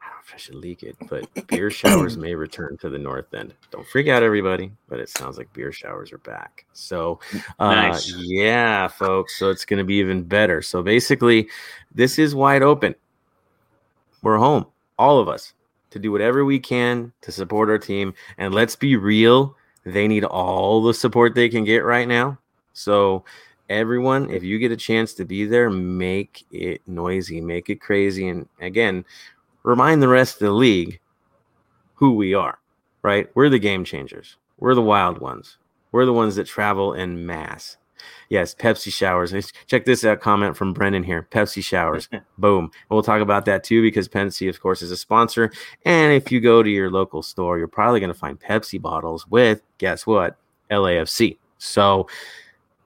I 0.00 0.06
don't 0.06 0.14
know 0.14 0.20
if 0.26 0.34
I 0.34 0.36
should 0.38 0.54
leak 0.56 0.82
it, 0.82 0.96
but 1.08 1.28
beer 1.46 1.70
showers 1.70 2.16
may 2.16 2.34
return 2.34 2.76
to 2.78 2.88
the 2.88 2.98
north 2.98 3.32
end. 3.34 3.54
Don't 3.70 3.86
freak 3.86 4.08
out, 4.08 4.22
everybody, 4.22 4.72
but 4.88 4.98
it 4.98 5.08
sounds 5.08 5.38
like 5.38 5.52
beer 5.52 5.72
showers 5.72 6.12
are 6.12 6.18
back. 6.18 6.64
So, 6.72 7.20
uh, 7.58 7.74
nice. 7.74 8.12
yeah, 8.16 8.88
folks. 8.88 9.38
So 9.38 9.50
it's 9.50 9.64
going 9.64 9.78
to 9.78 9.84
be 9.84 9.96
even 9.96 10.22
better. 10.22 10.62
So 10.62 10.82
basically, 10.82 11.48
this 11.94 12.18
is 12.18 12.34
wide 12.34 12.62
open 12.62 12.94
we're 14.24 14.38
home, 14.38 14.66
all 14.98 15.20
of 15.20 15.28
us, 15.28 15.52
to 15.90 15.98
do 16.00 16.10
whatever 16.10 16.44
we 16.44 16.58
can 16.58 17.12
to 17.20 17.30
support 17.30 17.68
our 17.68 17.78
team. 17.78 18.14
And 18.38 18.52
let's 18.52 18.74
be 18.74 18.96
real, 18.96 19.54
they 19.84 20.08
need 20.08 20.24
all 20.24 20.82
the 20.82 20.94
support 20.94 21.34
they 21.34 21.48
can 21.48 21.62
get 21.62 21.84
right 21.84 22.08
now. 22.08 22.38
So, 22.72 23.24
everyone, 23.68 24.30
if 24.30 24.42
you 24.42 24.58
get 24.58 24.72
a 24.72 24.76
chance 24.76 25.14
to 25.14 25.24
be 25.24 25.44
there, 25.44 25.70
make 25.70 26.44
it 26.50 26.82
noisy, 26.86 27.40
make 27.40 27.70
it 27.70 27.80
crazy. 27.80 28.28
And 28.28 28.48
again, 28.60 29.04
remind 29.62 30.02
the 30.02 30.08
rest 30.08 30.36
of 30.36 30.46
the 30.46 30.52
league 30.52 31.00
who 31.94 32.14
we 32.14 32.34
are, 32.34 32.58
right? 33.02 33.28
We're 33.34 33.48
the 33.48 33.58
game 33.58 33.84
changers, 33.84 34.36
we're 34.58 34.74
the 34.74 34.82
wild 34.82 35.18
ones, 35.18 35.58
we're 35.92 36.06
the 36.06 36.12
ones 36.12 36.36
that 36.36 36.46
travel 36.46 36.92
in 36.92 37.26
mass. 37.26 37.76
Yes, 38.28 38.54
Pepsi 38.54 38.92
showers. 38.92 39.52
Check 39.66 39.84
this 39.84 40.04
out 40.04 40.20
comment 40.20 40.56
from 40.56 40.72
Brendan 40.72 41.04
here. 41.04 41.26
Pepsi 41.30 41.64
showers. 41.64 42.08
Boom. 42.38 42.70
we'll 42.90 43.02
talk 43.02 43.22
about 43.22 43.44
that 43.46 43.64
too 43.64 43.82
because 43.82 44.08
Pepsi, 44.08 44.48
of 44.48 44.60
course, 44.60 44.82
is 44.82 44.90
a 44.90 44.96
sponsor. 44.96 45.50
And 45.84 46.12
if 46.12 46.30
you 46.30 46.40
go 46.40 46.62
to 46.62 46.68
your 46.68 46.90
local 46.90 47.22
store, 47.22 47.58
you're 47.58 47.68
probably 47.68 48.00
going 48.00 48.12
to 48.12 48.18
find 48.18 48.38
Pepsi 48.38 48.80
bottles 48.80 49.26
with, 49.28 49.62
guess 49.78 50.06
what? 50.06 50.36
LAFC. 50.70 51.38
So, 51.58 52.08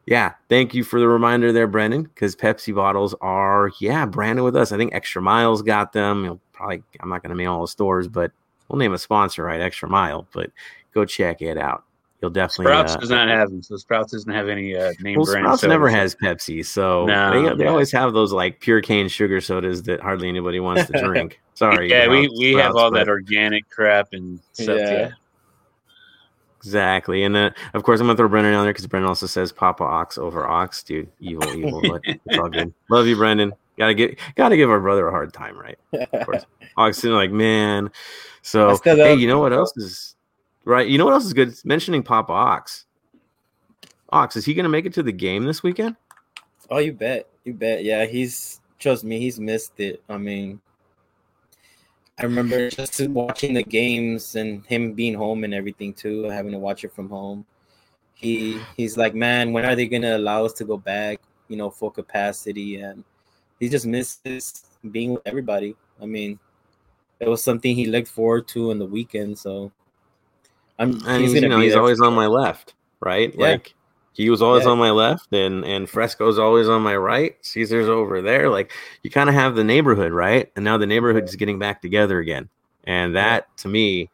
yeah, 0.08 0.34
thank 0.49 0.75
you 0.75 0.84
for 0.84 1.00
the 1.00 1.08
reminder 1.08 1.52
there, 1.52 1.66
Brendan, 1.66 2.05
because 2.05 2.34
Pepsi 2.34 2.75
bottles 2.75 3.14
are, 3.20 3.70
yeah, 3.81 4.06
branded 4.06 4.44
with 4.44 4.56
us. 4.56 4.72
I 4.72 4.76
think 4.76 4.94
Extra 4.94 5.20
Miles 5.20 5.62
got 5.62 5.93
them. 5.93 6.25
You'll 6.25 6.40
probably, 6.52 6.82
I'm 7.00 7.08
not 7.08 7.22
going 7.22 7.31
to 7.31 7.37
name 7.37 7.50
all 7.50 7.60
the 7.60 7.69
stores, 7.69 8.08
but 8.08 8.32
we'll 8.69 8.78
name 8.78 8.94
a 8.94 8.99
sponsor, 8.99 9.44
right? 9.44 9.60
Extra 9.60 9.88
Mile, 9.88 10.26
but 10.32 10.50
go 10.94 11.05
check 11.05 11.43
it 11.43 11.58
out 11.58 11.84
you'll 12.20 12.31
definitely. 12.31 12.66
Sprouts 12.66 12.94
uh, 12.94 12.96
does 12.96 13.10
not 13.10 13.28
have 13.28 13.50
them, 13.50 13.62
so 13.62 13.76
Sprouts 13.76 14.12
doesn't 14.12 14.32
have 14.32 14.49
any 14.49 14.76
uh, 14.76 14.93
name 15.00 15.16
well, 15.19 15.26
brand. 15.26 15.44
Sprouts 15.44 15.62
never 15.64 15.88
has 15.88 16.14
Pepsi, 16.14 16.64
so 16.64 17.06
no, 17.06 17.31
they, 17.31 17.56
they 17.56 17.64
yeah. 17.64 17.70
always 17.70 17.93
have 17.93 18.12
those 18.12 18.32
like 18.32 18.60
pure 18.60 18.81
cane 18.81 19.08
sugar 19.08 19.40
sodas 19.40 19.82
that 19.84 20.00
hardly 20.00 20.28
anybody 20.28 20.60
wants 20.60 20.87
to 20.87 21.00
drink. 21.05 21.40
Sorry, 21.55 21.90
yeah, 21.90 22.08
we, 22.08 22.28
we 22.38 22.52
Sprouts, 22.52 22.66
have 22.66 22.76
all 22.76 22.90
but... 22.90 22.99
that 22.99 23.08
organic 23.08 23.69
crap 23.70 24.12
and 24.12 24.40
stuff. 24.52 24.78
Yeah. 24.78 24.90
yeah. 24.90 25.10
Exactly, 26.58 27.22
and 27.22 27.37
uh, 27.37 27.50
of 27.75 27.82
course 27.82 28.00
I'm 28.00 28.06
gonna 28.06 28.16
throw 28.16 28.28
Brendan 28.28 28.55
on 28.55 28.64
there 28.64 28.72
because 28.72 28.87
Brendan 28.87 29.08
also 29.08 29.26
says 29.26 29.52
Papa 29.52 29.84
Ox 29.84 30.19
over 30.19 30.46
Ox, 30.46 30.82
dude. 30.82 31.08
Evil, 31.20 31.49
evil, 31.55 31.81
but 31.82 32.00
it's 32.05 32.38
all 32.38 32.49
good. 32.49 32.75
Love 32.90 33.06
you, 33.06 33.16
Brendan. 33.16 33.52
Gotta 33.76 33.94
get, 33.94 34.19
gotta 34.34 34.56
give 34.56 34.69
our 34.69 34.81
brother 34.81 35.06
a 35.06 35.10
hard 35.10 35.32
time, 35.32 35.56
right? 35.56 35.79
Of 36.12 36.27
course, 36.27 36.44
Ox, 36.77 36.98
is 36.98 37.10
like 37.10 37.31
man. 37.31 37.91
So 38.43 38.79
hey, 38.82 39.15
you 39.15 39.29
know 39.29 39.38
what 39.38 39.53
else 39.53 39.77
is 39.77 40.17
Right. 40.69 40.86
You 40.86 40.98
know 40.98 41.06
what 41.06 41.15
else 41.15 41.24
is 41.24 41.32
good? 41.32 41.48
It's 41.48 41.65
mentioning 41.65 42.03
Papa 42.03 42.31
Ox. 42.31 42.84
Ox, 44.10 44.36
is 44.36 44.44
he 44.44 44.53
going 44.53 44.65
to 44.65 44.69
make 44.69 44.84
it 44.84 44.93
to 44.93 45.03
the 45.03 45.12
game 45.12 45.44
this 45.44 45.62
weekend? 45.62 45.96
Oh, 46.69 46.77
you 46.77 46.93
bet. 46.93 47.27
You 47.44 47.55
bet. 47.55 47.84
Yeah, 47.84 48.05
he's 48.05 48.60
trust 48.79 49.03
me, 49.03 49.19
he's 49.19 49.41
missed 49.41 49.81
it. 49.81 50.03
I 50.10 50.19
mean, 50.19 50.60
I 52.19 52.25
remember 52.25 52.69
just 52.69 53.01
watching 53.08 53.55
the 53.55 53.63
games 53.63 54.34
and 54.34 54.67
him 54.67 54.93
being 54.93 55.15
home 55.15 55.44
and 55.44 55.55
everything 55.55 55.94
too, 55.94 56.25
having 56.25 56.53
to 56.53 56.58
watch 56.58 56.84
it 56.84 56.93
from 56.93 57.08
home. 57.08 57.46
He 58.15 58.60
he's 58.77 58.96
like, 58.96 59.15
man, 59.15 59.53
when 59.53 59.65
are 59.65 59.77
they 59.77 59.87
gonna 59.87 60.17
allow 60.17 60.44
us 60.44 60.53
to 60.55 60.65
go 60.65 60.77
back? 60.77 61.20
You 61.46 61.56
know, 61.56 61.70
full 61.70 61.91
capacity, 61.91 62.81
and 62.81 63.05
he 63.60 63.69
just 63.69 63.87
misses 63.87 64.65
being 64.91 65.15
with 65.15 65.22
everybody. 65.27 65.77
I 66.03 66.06
mean, 66.06 66.39
it 67.20 67.29
was 67.29 67.43
something 67.43 67.75
he 67.75 67.87
looked 67.87 68.08
forward 68.08 68.48
to 68.48 68.70
on 68.72 68.79
the 68.79 68.87
weekend. 68.87 69.39
So 69.39 69.70
I'm. 70.79 71.01
And 71.06 71.22
he's, 71.22 71.34
you 71.34 71.48
know, 71.48 71.60
he's 71.60 71.77
always 71.77 72.01
on 72.01 72.15
my 72.15 72.27
left, 72.27 72.75
right? 73.01 73.32
Yeah. 73.32 73.46
Like 73.46 73.75
he 74.19 74.31
was 74.31 74.43
always 74.43 74.65
yeah. 74.65 74.70
on 74.70 74.79
my 74.79 74.91
left, 74.91 75.32
and 75.32 75.65
and 75.65 75.89
Fresco's 75.89 76.41
always 76.41 76.69
on 76.69 76.82
my 76.82 76.96
right. 76.96 77.37
Caesar's 77.41 77.89
over 77.89 78.20
there. 78.20 78.51
Like 78.51 78.72
you 79.05 79.10
kind 79.10 79.29
of 79.29 79.37
have 79.37 79.55
the 79.55 79.63
neighborhood, 79.63 80.10
right? 80.10 80.51
And 80.56 80.65
now 80.65 80.77
the 80.77 80.89
neighborhood 80.89 81.22
is 81.22 81.37
getting 81.37 81.60
back 81.60 81.81
together 81.81 82.19
again, 82.19 82.48
and 82.82 83.15
that 83.15 83.56
to 83.58 83.69
me, 83.69 84.10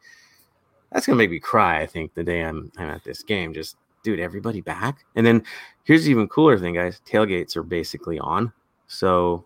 that's 0.91 1.07
gonna 1.07 1.17
make 1.17 1.31
me 1.31 1.39
cry. 1.39 1.81
I 1.81 1.87
think 1.87 2.13
the 2.13 2.23
day 2.23 2.41
I'm 2.41 2.71
I'm 2.77 2.87
at 2.87 3.03
this 3.03 3.23
game, 3.23 3.51
just 3.51 3.77
dude, 4.03 4.19
everybody 4.19 4.61
back. 4.61 5.03
And 5.15 5.25
then 5.25 5.43
here's 5.85 6.05
the 6.05 6.11
even 6.11 6.27
cooler 6.27 6.59
thing, 6.59 6.75
guys. 6.75 7.01
Tailgates 7.07 7.55
are 7.55 7.63
basically 7.63 8.19
on, 8.19 8.53
so 8.85 9.43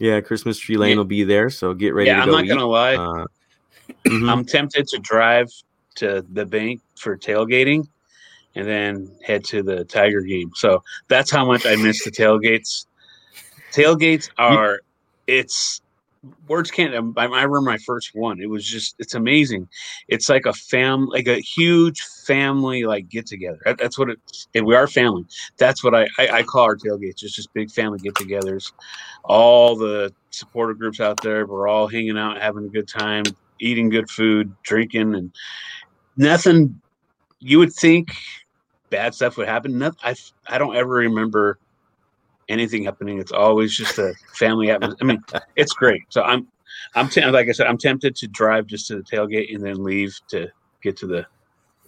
yeah, 0.00 0.20
Christmas 0.20 0.58
tree 0.58 0.78
lane 0.78 0.90
yeah. 0.90 0.96
will 0.96 1.04
be 1.04 1.22
there. 1.22 1.48
So 1.48 1.74
get 1.74 1.94
ready. 1.94 2.10
Yeah, 2.10 2.22
I'm 2.22 2.30
not 2.32 2.44
eat. 2.44 2.48
gonna 2.48 2.66
lie. 2.66 2.96
Uh, 2.96 3.26
mm-hmm. 4.04 4.28
I'm 4.28 4.44
tempted 4.44 4.88
to 4.88 4.98
drive 4.98 5.46
to 5.94 6.26
the 6.32 6.44
bank 6.44 6.80
for 6.96 7.16
tailgating 7.16 7.86
and 8.54 8.66
then 8.66 9.10
head 9.22 9.44
to 9.44 9.62
the 9.62 9.84
Tiger 9.84 10.22
game. 10.22 10.50
So 10.54 10.82
that's 11.08 11.30
how 11.30 11.44
much 11.44 11.66
I 11.66 11.76
miss 11.76 12.04
the 12.04 12.10
tailgates. 12.10 12.86
Tailgates 13.72 14.30
are 14.38 14.80
it's 15.26 15.80
words 16.48 16.70
can't 16.70 16.94
um, 16.94 17.14
I, 17.16 17.24
remember 17.24 17.60
my 17.62 17.78
first 17.78 18.14
one. 18.14 18.40
It 18.40 18.50
was 18.50 18.66
just 18.66 18.96
it's 18.98 19.14
amazing. 19.14 19.68
It's 20.08 20.28
like 20.28 20.46
a 20.46 20.52
fam 20.52 21.06
like 21.06 21.26
a 21.26 21.38
huge 21.38 22.02
family 22.02 22.84
like 22.84 23.08
get 23.08 23.26
together. 23.26 23.58
that's 23.78 23.98
what 23.98 24.10
it 24.10 24.64
we 24.64 24.74
are 24.74 24.86
family. 24.86 25.24
That's 25.56 25.82
what 25.82 25.94
I, 25.94 26.08
I, 26.18 26.28
I 26.28 26.42
call 26.42 26.64
our 26.64 26.76
tailgates. 26.76 27.22
It's 27.22 27.34
just 27.34 27.52
big 27.54 27.70
family 27.70 27.98
get 27.98 28.14
togethers. 28.14 28.72
All 29.24 29.76
the 29.76 30.12
supporter 30.30 30.74
groups 30.74 31.00
out 31.00 31.22
there, 31.22 31.46
we're 31.46 31.68
all 31.68 31.86
hanging 31.86 32.18
out, 32.18 32.40
having 32.40 32.64
a 32.64 32.68
good 32.68 32.88
time, 32.88 33.24
eating 33.58 33.88
good 33.88 34.10
food, 34.10 34.52
drinking 34.62 35.14
and 35.14 35.32
nothing 36.16 36.80
you 37.38 37.58
would 37.58 37.72
think 37.72 38.10
bad 38.90 39.14
stuff 39.14 39.36
would 39.36 39.48
happen. 39.48 39.82
I 40.02 40.14
I 40.46 40.58
don't 40.58 40.76
ever 40.76 40.90
remember 40.90 41.58
anything 42.48 42.84
happening. 42.84 43.18
It's 43.18 43.32
always 43.32 43.74
just 43.74 43.98
a 43.98 44.12
family 44.34 44.70
atmosphere. 44.70 44.98
I 45.00 45.04
mean, 45.04 45.22
it's 45.56 45.72
great. 45.72 46.02
So 46.10 46.22
I'm 46.22 46.46
I'm 46.94 47.08
t- 47.08 47.24
like 47.24 47.48
I 47.48 47.52
said, 47.52 47.66
I'm 47.66 47.78
tempted 47.78 48.16
to 48.16 48.28
drive 48.28 48.66
just 48.66 48.88
to 48.88 48.96
the 48.96 49.02
tailgate 49.02 49.54
and 49.54 49.64
then 49.64 49.82
leave 49.82 50.18
to 50.28 50.48
get 50.82 50.96
to 50.98 51.06
the 51.06 51.26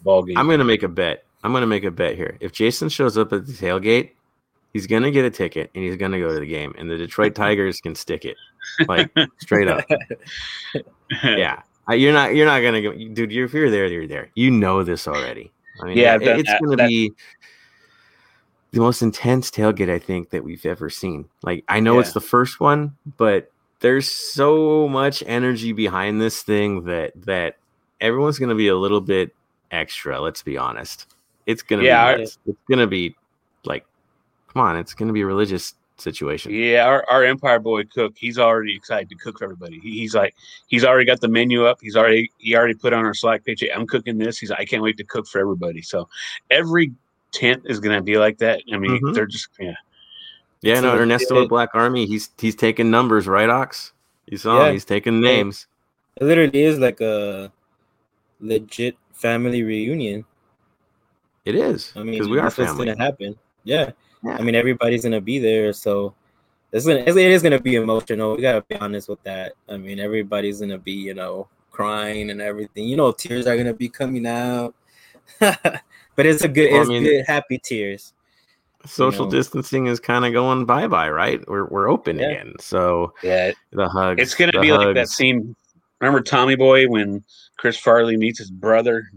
ball 0.03 0.23
game. 0.23 0.37
I'm 0.39 0.49
gonna 0.49 0.65
make 0.65 0.83
a 0.83 0.89
bet. 0.89 1.25
I'm 1.45 1.53
gonna 1.53 1.67
make 1.67 1.85
a 1.85 1.91
bet 1.91 2.15
here. 2.15 2.37
If 2.41 2.53
Jason 2.53 2.89
shows 2.89 3.19
up 3.19 3.33
at 3.33 3.47
the 3.47 3.53
tailgate, 3.53 4.11
he's 4.73 4.87
gonna 4.87 5.11
get 5.11 5.25
a 5.25 5.31
ticket 5.31 5.71
and 5.75 5.85
he's 5.85 5.97
gonna 5.97 6.19
go 6.19 6.33
to 6.33 6.41
the 6.41 6.47
game, 6.47 6.75
and 6.79 6.91
the 6.91 6.97
Detroit 6.97 7.35
Tigers 7.35 7.81
can 7.81 7.95
stick 7.95 8.25
it, 8.25 8.37
like 8.87 9.11
straight 9.39 9.69
up. 9.69 9.85
yeah, 11.25 11.63
you're 11.91 12.13
not. 12.13 12.35
You're 12.35 12.47
not 12.47 12.61
gonna 12.61 12.83
go, 12.83 12.93
dude. 12.93 13.33
If 13.33 13.53
you're 13.53 13.71
there, 13.71 13.87
you're 13.87 14.07
there. 14.07 14.31
You 14.35 14.51
know 14.51 14.85
this 14.85 15.09
already. 15.09 15.53
I 15.83 15.87
mean, 15.87 15.99
yeah, 15.99 16.15
it, 16.15 16.23
it's 16.23 16.53
gonna 16.61 16.87
be 16.87 17.13
the 18.71 18.81
most 18.81 19.03
intense 19.03 19.51
tailgate 19.51 19.91
I 19.91 19.99
think 19.99 20.31
that 20.31 20.45
we've 20.45 20.65
ever 20.65 20.89
seen. 20.89 21.29
Like, 21.43 21.65
I 21.69 21.81
know 21.81 21.95
yeah. 21.95 22.01
it's 22.01 22.13
the 22.13 22.21
first 22.21 22.61
one, 22.61 22.97
but 23.17 23.51
there's 23.81 24.09
so 24.09 24.89
much 24.89 25.23
energy 25.27 25.73
behind 25.73 26.21
this 26.21 26.43
thing 26.43 26.85
that 26.85 27.13
that 27.27 27.57
everyone's 28.01 28.39
gonna 28.39 28.55
be 28.55 28.69
a 28.69 28.77
little 28.77 29.01
bit 29.01 29.35
extra. 29.71 30.21
Let's 30.21 30.43
be 30.43 30.57
honest. 30.57 31.07
It's 31.47 31.63
gonna 31.63 31.83
yeah, 31.83 32.17
be. 32.17 32.23
It's 32.23 32.39
gonna 32.71 32.87
be 32.87 33.17
like, 33.65 33.85
come 34.53 34.63
on, 34.63 34.77
it's 34.77 34.95
gonna 34.95 35.13
be 35.13 35.25
religious 35.25 35.75
situation. 36.03 36.53
Yeah, 36.53 36.85
our, 36.85 37.05
our 37.11 37.25
Empire 37.25 37.59
boy 37.59 37.85
cook, 37.85 38.15
he's 38.17 38.39
already 38.39 38.75
excited 38.75 39.09
to 39.09 39.15
cook 39.17 39.39
for 39.39 39.45
everybody. 39.45 39.79
He, 39.81 40.01
he's 40.01 40.15
like, 40.15 40.35
he's 40.67 40.85
already 40.85 41.07
got 41.07 41.21
the 41.21 41.29
menu 41.29 41.65
up. 41.65 41.79
He's 41.81 41.97
already 41.97 42.31
he 42.39 42.55
already 42.55 42.75
put 42.75 42.93
on 42.93 43.05
our 43.05 43.15
Slack 43.15 43.45
page. 43.45 43.65
I'm 43.75 43.87
cooking 43.87 44.19
this. 44.19 44.39
He's 44.39 44.51
like, 44.51 44.61
I 44.61 44.65
can't 44.65 44.83
wait 44.83 44.97
to 44.99 45.05
cook 45.05 45.27
for 45.27 45.41
everybody. 45.41 45.83
So 45.83 46.09
every 46.51 46.93
tent 47.33 47.63
is 47.67 47.81
gonna 47.81 48.03
be 48.03 48.19
like 48.19 48.39
that. 48.39 48.63
I 48.73 48.77
mean, 48.77 48.93
mm-hmm. 48.93 49.13
they're 49.13 49.27
just 49.27 49.49
yeah. 49.59 49.75
Yeah, 50.61 50.79
no, 50.79 50.95
Ernesto 50.97 51.49
Black 51.49 51.71
Army, 51.75 52.07
he's 52.07 52.31
he's 52.39 52.55
taking 52.55 52.91
numbers, 52.91 53.27
right, 53.27 53.49
Ox? 53.49 53.93
You 54.27 54.39
saw 54.39 54.61
yeah. 54.61 54.69
him, 54.69 54.73
he's 54.75 54.85
taking 54.85 55.21
names. 55.21 55.67
It 56.17 56.25
literally 56.25 56.63
is 56.63 56.79
like 56.79 57.01
a 57.01 57.51
legit 58.41 58.97
family 59.13 59.63
reunion. 59.63 60.25
It 61.45 61.57
is. 61.57 61.93
I 61.97 62.05
mean, 62.05 62.13
because 62.13 62.29
we 62.29 62.39
are 62.39 62.51
family. 62.51 62.87
gonna 62.87 63.03
happen. 63.03 63.37
Yeah. 63.65 63.91
Yeah. 64.23 64.37
I 64.39 64.43
mean, 64.43 64.55
everybody's 64.55 65.03
gonna 65.03 65.21
be 65.21 65.39
there, 65.39 65.73
so 65.73 66.15
it's 66.73 66.87
gonna 66.87 67.01
it 67.01 67.17
is 67.17 67.43
gonna 67.43 67.61
be 67.61 67.77
emotional. 67.77 68.37
We 68.37 68.43
gotta 68.43 68.63
be 68.63 68.77
honest 68.77 69.09
with 69.09 69.23
that. 69.25 69.53
I 69.69 69.77
mean, 69.77 70.01
everybody's 70.01 70.61
gonna 70.61 70.79
be 70.79 70.93
you 70.93 71.15
know 71.15 71.49
crying 71.71 72.31
and 72.31 72.41
everything. 72.41 72.87
You 72.87 72.97
know, 72.97 73.13
tears 73.13 73.47
are 73.47 73.57
gonna 73.57 73.75
be 73.75 73.89
coming 73.89 74.27
out. 74.27 74.75
but 75.41 76.27
it's 76.27 76.43
a 76.43 76.49
good, 76.49 76.73
well, 76.73 76.83
it's 76.83 76.91
I 76.91 76.93
mean, 76.93 77.05
good, 77.05 77.25
happy 77.27 77.59
tears. 77.59 78.15
Social 78.85 79.27
you 79.27 79.31
know? 79.31 79.31
distancing 79.31 79.87
is 79.87 80.01
kind 80.01 80.25
of 80.25 80.33
going 80.33 80.65
bye 80.65 80.89
bye, 80.89 81.11
right? 81.11 81.47
We're 81.49 81.67
we're 81.67 81.89
open 81.89 82.19
yeah. 82.19 82.31
again, 82.31 82.55
so 82.59 83.13
yeah, 83.23 83.53
the 83.73 83.89
hug. 83.89 84.21
It's 84.21 84.35
gonna 84.35 84.61
be 84.61 84.71
hugs. 84.71 84.85
like 84.85 84.95
that 84.95 85.09
scene. 85.09 85.55
Remember 86.01 86.21
Tommy 86.21 86.57
Boy 86.57 86.89
when 86.89 87.23
Chris 87.59 87.77
Farley 87.77 88.17
meets 88.17 88.39
his 88.39 88.51
brother? 88.51 89.09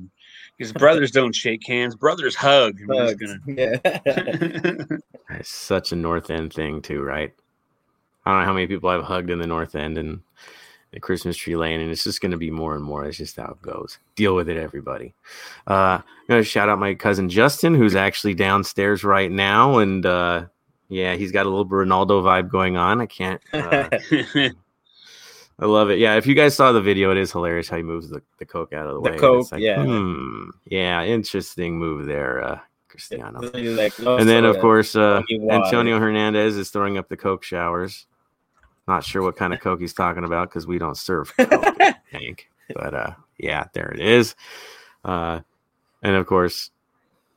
His 0.57 0.71
brothers 0.71 1.11
don't 1.11 1.35
shake 1.35 1.65
hands; 1.67 1.95
brothers 1.95 2.35
hug. 2.35 2.79
hug. 2.89 3.19
Gonna... 3.19 3.39
Yeah, 3.47 3.77
it's 5.31 5.49
such 5.49 5.91
a 5.91 5.95
North 5.95 6.29
End 6.29 6.53
thing 6.53 6.81
too, 6.81 7.01
right? 7.01 7.33
I 8.25 8.31
don't 8.31 8.39
know 8.39 8.45
how 8.45 8.53
many 8.53 8.67
people 8.67 8.89
I've 8.89 9.03
hugged 9.03 9.29
in 9.29 9.39
the 9.39 9.47
North 9.47 9.75
End, 9.75 9.97
and 9.97 10.21
the 10.95 10.99
Christmas 11.01 11.35
tree 11.35 11.57
lane, 11.57 11.81
and 11.81 11.91
it's 11.91 12.05
just 12.05 12.21
going 12.21 12.31
to 12.31 12.37
be 12.37 12.49
more 12.49 12.73
and 12.73 12.83
more. 12.83 13.05
It's 13.05 13.17
just 13.17 13.35
how 13.35 13.51
it 13.51 13.61
goes. 13.61 13.99
Deal 14.15 14.33
with 14.33 14.47
it, 14.47 14.57
everybody. 14.57 15.13
Uh, 15.67 15.99
I'm 16.01 16.27
going 16.29 16.41
to 16.41 16.49
shout 16.49 16.69
out 16.69 16.79
my 16.79 16.95
cousin 16.95 17.29
Justin, 17.29 17.75
who's 17.75 17.95
actually 17.95 18.33
downstairs 18.33 19.03
right 19.03 19.29
now, 19.29 19.79
and 19.79 20.05
uh, 20.05 20.45
yeah, 20.87 21.15
he's 21.15 21.33
got 21.33 21.45
a 21.45 21.49
little 21.49 21.67
Ronaldo 21.67 22.23
vibe 22.23 22.49
going 22.49 22.77
on. 22.77 23.01
I 23.01 23.05
can't. 23.07 23.41
Uh, 23.53 23.89
I 25.57 25.65
love 25.65 25.89
it. 25.89 25.99
Yeah, 25.99 26.15
if 26.15 26.27
you 26.27 26.35
guys 26.35 26.55
saw 26.55 26.71
the 26.71 26.81
video, 26.81 27.11
it 27.11 27.17
is 27.17 27.31
hilarious 27.31 27.69
how 27.69 27.77
he 27.77 27.83
moves 27.83 28.09
the, 28.09 28.21
the 28.39 28.45
coke 28.45 28.73
out 28.73 28.87
of 28.87 28.95
the, 28.95 29.09
the 29.09 29.11
way. 29.13 29.17
Coke, 29.17 29.51
like, 29.51 29.61
yeah, 29.61 29.83
hmm, 29.83 30.49
yeah, 30.65 31.03
interesting 31.03 31.79
move 31.79 32.05
there, 32.05 32.43
uh, 32.43 32.59
Cristiano. 32.89 33.39
Like, 33.39 33.97
and 33.99 34.27
then, 34.27 34.43
of 34.43 34.59
course, 34.59 34.95
uh, 34.95 35.21
Antonio 35.49 35.99
Hernandez 35.99 36.57
is 36.57 36.69
throwing 36.71 36.97
up 36.97 37.07
the 37.07 37.17
coke 37.17 37.43
showers. 37.43 38.05
Not 38.87 39.03
sure 39.03 39.23
what 39.23 39.35
kind 39.35 39.53
of 39.53 39.59
Coke 39.61 39.79
he's 39.79 39.93
talking 39.93 40.23
about 40.23 40.49
because 40.49 40.67
we 40.67 40.77
don't 40.77 40.97
serve 40.97 41.35
Coke, 41.35 41.77
Hank. 42.11 42.49
But 42.73 42.95
uh, 42.95 43.11
yeah, 43.37 43.65
there 43.73 43.89
it 43.89 43.99
is. 43.99 44.33
Uh, 45.03 45.41
and 46.01 46.15
of 46.15 46.25
course, 46.25 46.71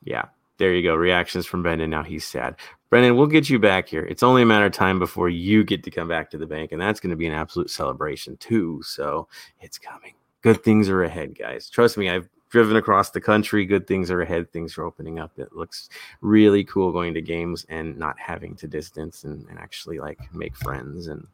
yeah, 0.03 0.25
there 0.57 0.73
you 0.73 0.81
go. 0.81 0.95
Reactions 0.95 1.45
from 1.45 1.61
Brendan. 1.61 1.91
Now 1.91 2.01
he's 2.01 2.25
sad. 2.25 2.55
Brendan, 2.89 3.15
we'll 3.15 3.27
get 3.27 3.49
you 3.49 3.59
back 3.59 3.87
here. 3.87 4.05
It's 4.05 4.23
only 4.23 4.41
a 4.41 4.45
matter 4.45 4.65
of 4.65 4.71
time 4.71 4.99
before 4.99 5.29
you 5.29 5.63
get 5.63 5.83
to 5.83 5.91
come 5.91 6.07
back 6.07 6.29
to 6.31 6.37
the 6.37 6.47
bank, 6.47 6.71
and 6.71 6.81
that's 6.81 6.99
going 6.99 7.11
to 7.11 7.15
be 7.15 7.27
an 7.27 7.33
absolute 7.33 7.69
celebration 7.69 8.37
too. 8.37 8.81
So 8.83 9.27
it's 9.61 9.77
coming. 9.77 10.13
Good 10.41 10.63
things 10.63 10.89
are 10.89 11.03
ahead, 11.03 11.37
guys. 11.37 11.69
Trust 11.69 11.97
me, 11.97 12.09
I've 12.09 12.27
driven 12.49 12.77
across 12.77 13.11
the 13.11 13.21
country. 13.21 13.65
Good 13.65 13.85
things 13.85 14.09
are 14.09 14.21
ahead. 14.21 14.51
Things 14.51 14.77
are 14.77 14.83
opening 14.83 15.19
up. 15.19 15.37
It 15.37 15.53
looks 15.53 15.89
really 16.21 16.63
cool 16.63 16.91
going 16.91 17.13
to 17.13 17.21
games 17.21 17.65
and 17.69 17.97
not 17.97 18.19
having 18.19 18.55
to 18.55 18.67
distance 18.67 19.23
and, 19.23 19.45
and 19.49 19.59
actually 19.59 19.99
like 19.99 20.19
make 20.33 20.55
friends 20.55 21.07
and 21.07 21.27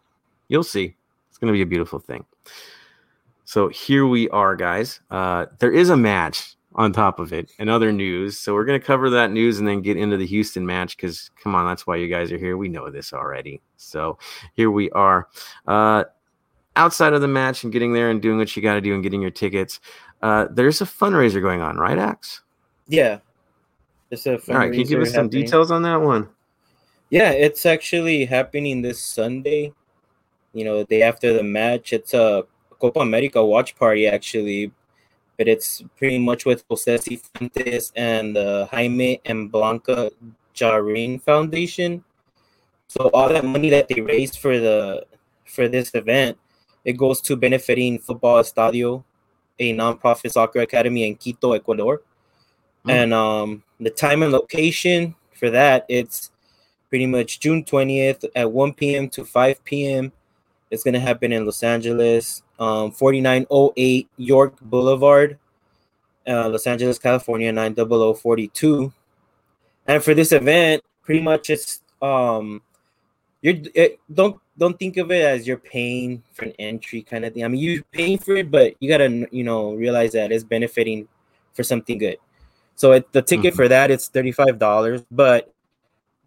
You'll 0.47 0.63
see. 0.63 0.95
It's 1.29 1.37
going 1.37 1.51
to 1.51 1.57
be 1.57 1.61
a 1.61 1.65
beautiful 1.65 1.99
thing. 1.99 2.25
So 3.45 3.67
here 3.67 4.05
we 4.05 4.29
are, 4.29 4.55
guys. 4.55 5.01
Uh, 5.09 5.47
there 5.59 5.71
is 5.71 5.89
a 5.89 5.97
match 5.97 6.54
on 6.75 6.91
top 6.93 7.19
of 7.19 7.33
it 7.33 7.51
and 7.57 7.69
other 7.69 7.91
news. 7.91 8.37
So 8.37 8.53
we're 8.53 8.65
going 8.65 8.79
to 8.79 8.85
cover 8.85 9.09
that 9.09 9.31
news 9.31 9.59
and 9.59 9.67
then 9.67 9.81
get 9.81 9.97
into 9.97 10.17
the 10.17 10.25
Houston 10.25 10.65
match 10.65 10.95
because, 10.95 11.31
come 11.41 11.55
on, 11.55 11.65
that's 11.65 11.87
why 11.87 11.95
you 11.95 12.07
guys 12.07 12.31
are 12.31 12.37
here. 12.37 12.57
We 12.57 12.69
know 12.69 12.89
this 12.89 13.13
already. 13.13 13.61
So 13.77 14.17
here 14.53 14.69
we 14.69 14.89
are. 14.91 15.27
Uh, 15.67 16.03
outside 16.75 17.13
of 17.13 17.21
the 17.21 17.27
match 17.27 17.63
and 17.63 17.73
getting 17.73 17.93
there 17.93 18.09
and 18.09 18.21
doing 18.21 18.37
what 18.37 18.55
you 18.55 18.61
got 18.61 18.75
to 18.75 18.81
do 18.81 18.93
and 18.93 19.01
getting 19.01 19.21
your 19.21 19.31
tickets, 19.31 19.79
uh, 20.21 20.47
there's 20.51 20.81
a 20.81 20.85
fundraiser 20.85 21.41
going 21.41 21.61
on, 21.61 21.77
right, 21.77 21.97
Ox? 21.97 22.41
Yeah. 22.87 23.19
It's 24.11 24.27
a 24.27 24.33
All 24.33 24.57
right. 24.57 24.71
Can 24.71 24.81
you 24.81 24.85
give 24.85 25.01
us 25.01 25.13
some 25.13 25.29
details 25.29 25.71
on 25.71 25.81
that 25.83 26.01
one? 26.01 26.29
Yeah, 27.09 27.31
it's 27.31 27.65
actually 27.65 28.25
happening 28.25 28.81
this 28.81 29.01
Sunday 29.01 29.73
you 30.55 30.63
know, 30.63 30.79
the 30.79 30.85
day 30.85 31.03
after 31.03 31.33
the 31.33 31.43
match. 31.43 31.93
It's 31.93 32.13
a 32.15 32.45
Copa 32.79 33.01
America 33.01 33.45
watch 33.45 33.75
party 33.75 34.07
actually, 34.07 34.71
but 35.37 35.47
it's 35.47 35.83
pretty 35.97 36.19
much 36.19 36.45
with 36.45 36.63
Jose 36.69 36.97
Cifuentes 36.97 37.91
and 37.95 38.35
the 38.35 38.67
Jaime 38.71 39.21
and 39.25 39.51
Blanca 39.51 40.11
Jarin 40.55 41.21
Foundation. 41.21 42.03
So 42.87 43.09
all 43.13 43.29
that 43.29 43.45
money 43.45 43.69
that 43.71 43.87
they 43.87 44.01
raised 44.01 44.39
for 44.39 44.59
the 44.59 45.05
for 45.45 45.67
this 45.67 45.93
event, 45.93 46.37
it 46.83 46.93
goes 46.93 47.21
to 47.21 47.35
benefiting 47.35 47.99
Football 47.99 48.41
Estadio, 48.41 49.03
a 49.59 49.73
nonprofit 49.73 50.31
soccer 50.31 50.61
academy 50.61 51.07
in 51.07 51.15
Quito, 51.15 51.53
Ecuador. 51.53 52.01
Mm. 52.85 52.91
And 52.91 53.13
um, 53.13 53.63
the 53.79 53.89
time 53.89 54.23
and 54.23 54.31
location 54.31 55.15
for 55.33 55.49
that, 55.49 55.85
it's 55.89 56.31
pretty 56.89 57.05
much 57.05 57.39
June 57.39 57.63
20th 57.63 58.25
at 58.35 58.51
1 58.51 58.73
p.m. 58.73 59.09
to 59.09 59.25
5 59.25 59.65
p.m. 59.65 60.11
It's 60.71 60.83
going 60.83 60.93
to 60.93 60.99
happen 60.99 61.31
in 61.31 61.45
Los 61.45 61.63
Angeles, 61.63 62.41
um, 62.59 62.91
4908 62.91 64.09
York 64.17 64.59
Boulevard, 64.61 65.37
uh, 66.27 66.49
Los 66.49 66.67
Angeles, 66.67 66.99
California, 66.99 67.51
90042. 67.51 68.91
And 69.87 70.03
for 70.03 70.13
this 70.13 70.31
event, 70.31 70.83
pretty 71.03 71.21
much 71.21 71.49
it's 71.49 71.81
um, 72.01 72.61
you're 73.41 73.55
it, 73.75 73.99
don't 74.11 74.39
don't 74.57 74.77
think 74.77 74.97
of 74.97 75.11
it 75.11 75.23
as 75.23 75.47
you're 75.47 75.57
paying 75.57 76.23
for 76.33 76.45
an 76.45 76.53
entry 76.57 77.01
kind 77.01 77.25
of 77.25 77.33
thing. 77.33 77.43
I 77.43 77.47
mean, 77.47 77.61
you're 77.61 77.83
paying 77.91 78.17
for 78.17 78.35
it, 78.35 78.49
but 78.49 78.73
you 78.79 78.89
gotta 78.89 79.27
you 79.31 79.43
know 79.43 79.73
realize 79.73 80.13
that 80.13 80.31
it's 80.31 80.43
benefiting 80.43 81.07
for 81.53 81.63
something 81.63 81.97
good. 81.97 82.17
So 82.75 82.93
it, 82.93 83.11
the 83.11 83.21
ticket 83.21 83.53
mm-hmm. 83.53 83.55
for 83.55 83.67
that 83.67 83.91
it's 83.91 84.07
thirty 84.07 84.31
five 84.31 84.57
dollars, 84.57 85.03
but 85.11 85.53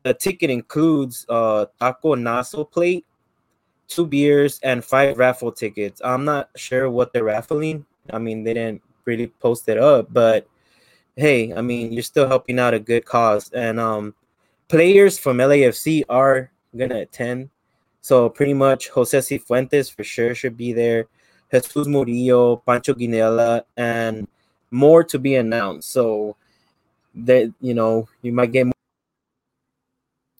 the 0.05 0.15
ticket 0.15 0.51
includes 0.51 1.27
uh 1.29 1.67
taco 1.81 2.15
naso 2.15 2.65
plate 2.65 3.05
two 3.89 4.07
beers 4.07 4.61
and 4.63 4.85
five 4.85 5.19
raffle 5.19 5.51
tickets. 5.51 6.01
I'm 6.05 6.25
not 6.25 6.51
sure 6.57 6.91
what 6.91 7.13
they're 7.13 7.25
raffling. 7.25 7.85
I 8.13 8.19
mean, 8.19 8.45
they 8.45 8.55
didn't 8.55 8.83
really 9.05 9.27
post 9.27 9.69
it 9.69 9.79
up, 9.79 10.13
but 10.13 10.47
hey, 11.17 11.53
I 11.53 11.63
mean, 11.63 11.93
you're 11.93 12.03
still 12.03 12.29
helping 12.29 12.59
out 12.59 12.75
a 12.75 12.79
good 12.79 13.05
cause. 13.05 13.51
And 13.53 13.81
um, 13.81 14.15
players 14.69 15.19
from 15.19 15.39
LAFC 15.39 16.05
are 16.09 16.51
gonna 16.77 17.01
attend. 17.01 17.51
So 18.03 18.29
pretty 18.29 18.55
much 18.55 18.89
Jose 18.91 19.19
Cifuentes 19.19 19.95
for 19.95 20.05
sure 20.05 20.35
should 20.35 20.57
be 20.57 20.73
there. 20.73 21.07
Jesus 21.51 21.87
Murillo, 21.87 22.57
Pancho 22.57 22.95
Ginella, 22.95 23.63
and 23.77 24.29
more 24.71 25.03
to 25.05 25.19
be 25.19 25.35
announced. 25.35 25.91
So 25.91 26.37
that 27.15 27.53
you 27.61 27.75
know, 27.75 28.09
you 28.23 28.33
might 28.33 28.53
get 28.53 28.67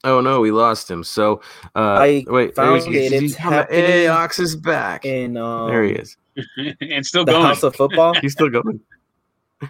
Oh 0.09 0.23
no, 0.23 0.41
we 0.41 0.51
lost 0.51 0.91
him. 0.91 1.05
So 1.05 1.43
uh 1.77 1.99
I 2.01 2.25
wait, 2.27 2.55
found 2.55 2.83
it. 2.87 3.13
It's 3.13 3.35
hey, 3.35 4.07
Ox 4.09 4.39
is 4.39 4.57
back. 4.57 5.05
And 5.05 5.37
um, 5.37 5.69
there 5.69 5.85
he 5.85 5.93
is. 5.93 6.17
and 6.81 7.05
still 7.05 7.27
the 7.27 7.33
going. 7.33 7.45
House 7.45 7.63
of 7.63 7.77
Football. 7.77 8.15
He's 8.23 8.33
still 8.33 8.49
going. 8.49 8.81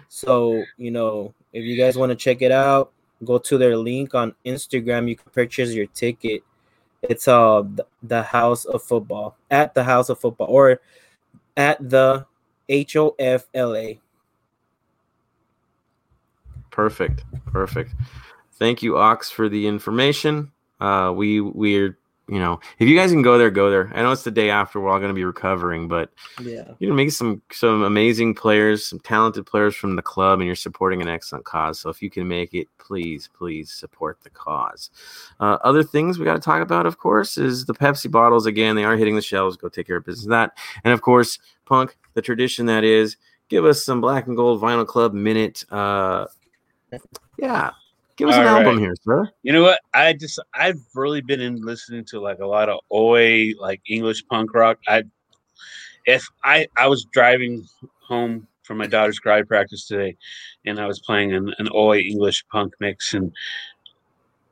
So, 0.07 0.63
you 0.77 0.91
know, 0.91 1.33
if 1.51 1.65
you 1.65 1.75
guys 1.77 1.97
want 1.97 2.11
to 2.11 2.15
check 2.15 2.41
it 2.41 2.51
out, 2.51 2.91
go 3.25 3.37
to 3.37 3.57
their 3.57 3.75
link 3.75 4.15
on 4.15 4.33
Instagram. 4.45 5.09
You 5.09 5.17
can 5.17 5.29
purchase 5.31 5.73
your 5.73 5.87
ticket. 5.87 6.41
It's 7.01 7.27
uh 7.27 7.63
the 8.01 8.23
House 8.23 8.63
of 8.63 8.81
Football 8.81 9.35
at 9.51 9.73
the 9.73 9.83
House 9.83 10.07
of 10.07 10.19
Football 10.19 10.47
or 10.47 10.79
at 11.57 11.77
the 11.89 12.25
H 12.69 12.95
O 12.95 13.13
F 13.19 13.47
L 13.53 13.75
A. 13.75 13.99
Perfect, 16.71 17.25
perfect. 17.45 17.93
Thank 18.59 18.83
you, 18.83 18.97
Ox, 18.97 19.29
for 19.31 19.49
the 19.49 19.67
information. 19.67 20.51
Uh, 20.79 21.13
we 21.15 21.41
we're 21.41 21.97
you 22.29 22.37
know, 22.37 22.59
if 22.77 22.87
you 22.87 22.95
guys 22.95 23.11
can 23.11 23.23
go 23.23 23.39
there, 23.39 23.49
go 23.49 23.71
there. 23.71 23.91
I 23.93 24.03
know 24.03 24.11
it's 24.11 24.23
the 24.23 24.29
day 24.29 24.51
after 24.51 24.79
we're 24.79 24.89
all 24.89 24.99
going 24.99 25.09
to 25.09 25.15
be 25.15 25.23
recovering, 25.23 25.87
but 25.87 26.11
yeah, 26.41 26.71
you 26.77 26.87
know, 26.87 26.93
make 26.93 27.11
some 27.11 27.41
some 27.51 27.81
amazing 27.81 28.35
players, 28.35 28.85
some 28.85 28.99
talented 28.99 29.47
players 29.47 29.75
from 29.75 29.95
the 29.95 30.03
club, 30.03 30.39
and 30.39 30.45
you're 30.45 30.55
supporting 30.55 31.01
an 31.01 31.07
excellent 31.07 31.45
cause. 31.45 31.79
So 31.79 31.89
if 31.89 32.03
you 32.03 32.09
can 32.11 32.27
make 32.27 32.53
it, 32.53 32.67
please, 32.77 33.29
please 33.35 33.71
support 33.71 34.21
the 34.21 34.29
cause. 34.29 34.91
Uh, 35.39 35.57
other 35.63 35.81
things 35.81 36.19
we 36.19 36.25
got 36.25 36.35
to 36.35 36.39
talk 36.39 36.61
about, 36.61 36.85
of 36.85 36.99
course, 36.99 37.37
is 37.37 37.65
the 37.65 37.73
Pepsi 37.73 38.11
bottles. 38.11 38.45
Again, 38.45 38.75
they 38.75 38.85
are 38.85 38.95
hitting 38.95 39.15
the 39.15 39.21
shelves. 39.23 39.57
Go 39.57 39.67
take 39.67 39.87
care 39.87 39.97
of 39.97 40.05
business. 40.05 40.27
That, 40.27 40.55
and 40.83 40.93
of 40.93 41.01
course, 41.01 41.39
Punk, 41.65 41.97
the 42.13 42.21
tradition 42.21 42.67
that 42.67 42.83
is, 42.83 43.17
give 43.49 43.65
us 43.65 43.83
some 43.83 44.01
Black 44.01 44.27
and 44.27 44.37
Gold 44.37 44.61
Vinyl 44.61 44.85
Club 44.85 45.15
minute. 45.15 45.65
Uh, 45.71 46.27
yeah, 47.39 47.71
Give 48.19 48.27
us 48.27 48.35
All 48.35 48.41
an 48.41 48.47
right. 48.47 48.65
album 48.65 48.79
here, 48.79 48.95
sir. 49.01 49.29
You 49.43 49.53
know 49.53 49.63
what? 49.63 49.79
I 49.93 50.11
just 50.11 50.41
I've 50.53 50.81
really 50.93 51.21
been 51.21 51.39
in 51.39 51.61
listening 51.61 52.03
to 52.09 52.19
like 52.19 52.39
a 52.39 52.45
lot 52.45 52.67
of 52.67 52.81
oi 52.93 53.53
like 53.57 53.81
English 53.87 54.27
punk 54.27 54.53
rock. 54.53 54.77
I 54.89 55.03
if 56.05 56.27
I 56.43 56.67
I 56.75 56.87
was 56.87 57.07
driving 57.13 57.65
home 58.05 58.45
from 58.63 58.77
my 58.77 58.87
daughter's 58.87 59.21
karate 59.21 59.47
practice 59.47 59.87
today, 59.87 60.17
and 60.65 60.81
I 60.81 60.85
was 60.85 60.99
playing 60.99 61.31
an, 61.33 61.55
an 61.59 61.69
oi 61.73 61.99
English 61.99 62.43
punk 62.51 62.73
mix, 62.81 63.13
and 63.13 63.31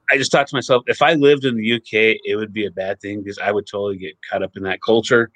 I 0.09 0.15
just 0.15 0.31
thought 0.31 0.47
to 0.47 0.55
myself, 0.55 0.83
if 0.87 1.01
I 1.01 1.15
lived 1.15 1.43
in 1.43 1.57
the 1.57 1.73
UK, 1.73 2.21
it 2.23 2.37
would 2.37 2.53
be 2.53 2.67
a 2.67 2.71
bad 2.71 3.01
thing 3.01 3.21
because 3.21 3.37
I 3.37 3.51
would 3.51 3.67
totally 3.67 3.97
get 3.97 4.15
caught 4.31 4.43
up 4.43 4.55
in 4.55 4.63
that 4.63 4.79
culture, 4.81 5.29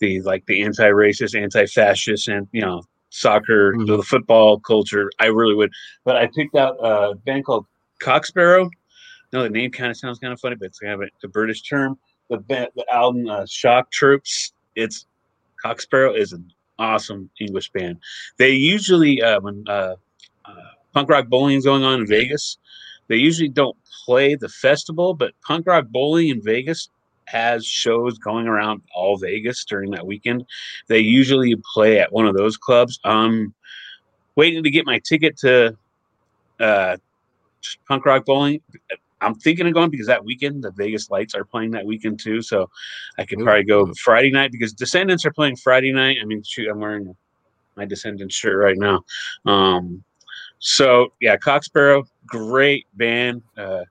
the 0.00 0.22
like 0.22 0.46
the 0.46 0.62
anti-racist, 0.62 1.38
anti-fascist, 1.38 2.28
and 2.28 2.48
you 2.50 2.62
know 2.62 2.82
soccer, 3.10 3.74
mm-hmm. 3.74 3.84
the 3.84 4.02
football 4.02 4.58
culture. 4.58 5.10
I 5.20 5.26
really 5.26 5.54
would. 5.54 5.70
But 6.02 6.16
I 6.16 6.30
picked 6.34 6.56
out 6.56 6.78
a 6.80 7.14
band 7.14 7.44
called 7.44 7.66
Cock 8.04 8.26
Sparrer. 8.26 8.66
No, 9.32 9.42
the 9.42 9.48
name 9.48 9.70
kind 9.70 9.90
of 9.90 9.96
sounds 9.96 10.18
kind 10.18 10.32
of 10.32 10.38
funny, 10.38 10.56
but 10.56 10.66
it's 10.66 10.78
kind 10.78 10.92
of 10.92 11.00
a, 11.00 11.26
a 11.26 11.28
British 11.28 11.62
term. 11.62 11.98
The, 12.28 12.36
the 12.76 12.84
album 12.92 13.28
uh, 13.28 13.46
Shock 13.46 13.90
Troops. 13.90 14.52
It's 14.76 15.06
Cock 15.60 15.80
Sparrer 15.80 16.14
is 16.14 16.32
an 16.32 16.52
awesome 16.78 17.30
English 17.40 17.70
band. 17.70 17.98
They 18.36 18.50
usually 18.50 19.22
uh, 19.22 19.40
when 19.40 19.64
uh, 19.66 19.96
uh, 20.44 20.54
punk 20.92 21.08
rock 21.08 21.28
bowling 21.28 21.56
is 21.56 21.64
going 21.64 21.82
on 21.82 22.00
in 22.00 22.06
Vegas, 22.06 22.58
they 23.08 23.16
usually 23.16 23.48
don't 23.48 23.76
play 24.04 24.34
the 24.34 24.50
festival, 24.50 25.14
but 25.14 25.32
punk 25.46 25.66
rock 25.66 25.86
bowling 25.88 26.28
in 26.28 26.42
Vegas 26.42 26.90
has 27.24 27.64
shows 27.64 28.18
going 28.18 28.46
around 28.46 28.82
all 28.94 29.16
Vegas 29.16 29.64
during 29.64 29.90
that 29.92 30.06
weekend. 30.06 30.44
They 30.88 30.98
usually 30.98 31.54
play 31.72 32.00
at 32.00 32.12
one 32.12 32.26
of 32.26 32.36
those 32.36 32.58
clubs. 32.58 33.00
I'm 33.02 33.54
waiting 34.36 34.62
to 34.62 34.70
get 34.70 34.84
my 34.84 34.98
ticket 34.98 35.38
to 35.38 35.76
uh, 36.60 36.98
punk 37.86 38.04
rock 38.06 38.24
bowling. 38.24 38.60
I'm 39.20 39.34
thinking 39.34 39.66
of 39.66 39.74
going 39.74 39.90
because 39.90 40.06
that 40.06 40.24
weekend 40.24 40.62
the 40.62 40.70
Vegas 40.72 41.10
Lights 41.10 41.34
are 41.34 41.44
playing 41.44 41.70
that 41.72 41.86
weekend 41.86 42.20
too. 42.20 42.42
So 42.42 42.68
I 43.18 43.24
could 43.24 43.38
probably 43.38 43.64
go 43.64 43.92
Friday 43.94 44.30
night 44.30 44.52
because 44.52 44.72
Descendents 44.72 45.24
are 45.24 45.32
playing 45.32 45.56
Friday 45.56 45.92
night. 45.92 46.18
I 46.20 46.24
mean, 46.26 46.42
shoot, 46.42 46.68
I'm 46.68 46.80
wearing 46.80 47.16
my 47.76 47.84
Descendents 47.84 48.34
shirt 48.34 48.58
right 48.58 48.76
now. 48.76 49.02
Um, 49.50 50.04
so 50.58 51.12
yeah, 51.20 51.36
Cock 51.36 51.64
Sparrer, 51.64 52.02
great 52.26 52.86
band. 52.94 53.42
Uh, 53.56 53.84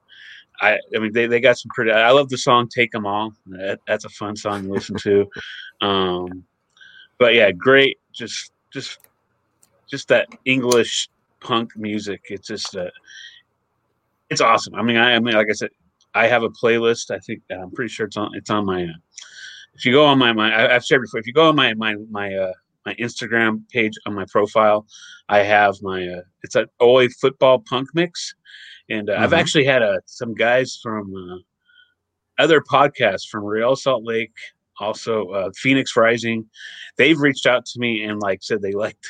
I, 0.62 0.80
I 0.96 1.00
mean, 1.00 1.12
they, 1.12 1.28
they 1.28 1.40
got 1.40 1.58
some 1.58 1.70
pretty. 1.74 1.92
I 1.92 2.12
love 2.12 2.30
the 2.30 2.38
song 2.38 2.68
"Take 2.68 2.92
Them 2.92 3.06
All." 3.06 3.34
That, 3.48 3.80
that's 3.88 4.06
a 4.06 4.10
fun 4.10 4.36
song 4.36 4.64
to 4.64 4.72
listen 4.72 4.96
to. 4.98 5.30
Um, 5.82 6.46
but 7.18 7.34
yeah, 7.34 7.52
great. 7.52 8.00
Just 8.14 8.54
just 8.72 9.00
just 9.90 10.08
that 10.08 10.30
English 10.46 11.10
punk 11.42 11.76
music. 11.76 12.22
It's 12.30 12.48
just 12.48 12.74
uh, 12.78 12.90
it's 14.34 14.42
awesome. 14.42 14.76
I 14.76 14.82
mean, 14.82 14.98
I, 14.98 15.16
I 15.16 15.20
mean, 15.20 15.36
like 15.36 15.48
I 15.50 15.54
said, 15.54 15.70
I 16.14 16.28
have 16.28 16.44
a 16.44 16.50
playlist. 16.50 17.12
I 17.12 17.20
think 17.20 17.42
I'm 17.52 17.72
pretty 17.72 17.90
sure 17.90 18.06
it's 18.06 18.18
on. 18.18 18.32
It's 18.34 18.50
on 18.50 18.66
my. 18.66 18.84
Uh, 18.84 18.98
if 19.76 19.86
you 19.86 19.92
go 19.92 20.06
on 20.06 20.20
my 20.20 20.34
my, 20.34 20.54
I, 20.56 20.74
have 20.74 20.84
shared 20.84 21.02
before. 21.02 21.20
If 21.20 21.28
you 21.28 21.34
go 21.34 21.50
on 21.50 21.56
my 21.56 21.74
my 21.74 21.96
my 22.12 22.34
uh, 22.34 22.54
my 22.86 22.94
Instagram 22.96 23.68
page 23.70 23.94
on 24.06 24.14
my 24.14 24.26
profile, 24.32 24.86
I 25.30 25.40
have 25.40 25.76
my. 25.82 26.08
Uh, 26.08 26.22
it's 26.44 26.56
an 26.56 26.68
Oi 26.82 27.08
football 27.22 27.64
punk 27.68 27.90
mix, 27.94 28.36
and 28.90 29.10
uh, 29.10 29.14
mm-hmm. 29.14 29.24
I've 29.24 29.34
actually 29.34 29.66
had 29.66 29.82
uh, 29.82 30.00
some 30.06 30.34
guys 30.34 30.80
from 30.82 31.14
uh, 31.16 32.42
other 32.42 32.62
podcasts 32.62 33.28
from 33.28 33.44
Real 33.44 33.76
Salt 33.76 34.04
Lake, 34.04 34.36
also 34.80 35.30
uh, 35.30 35.50
Phoenix 35.56 35.96
Rising. 35.96 36.46
They've 36.98 37.20
reached 37.20 37.48
out 37.48 37.66
to 37.66 37.80
me 37.80 38.04
and 38.04 38.20
like 38.20 38.44
said 38.44 38.62
they 38.62 38.72
liked 38.72 39.08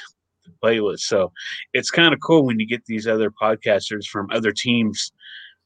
playlist. 0.64 1.02
So 1.02 1.32
it's 1.74 1.92
kind 1.92 2.14
of 2.14 2.20
cool 2.22 2.46
when 2.46 2.60
you 2.60 2.68
get 2.68 2.86
these 2.86 3.08
other 3.08 3.32
podcasters 3.32 4.06
from 4.06 4.28
other 4.32 4.52
teams 4.52 5.12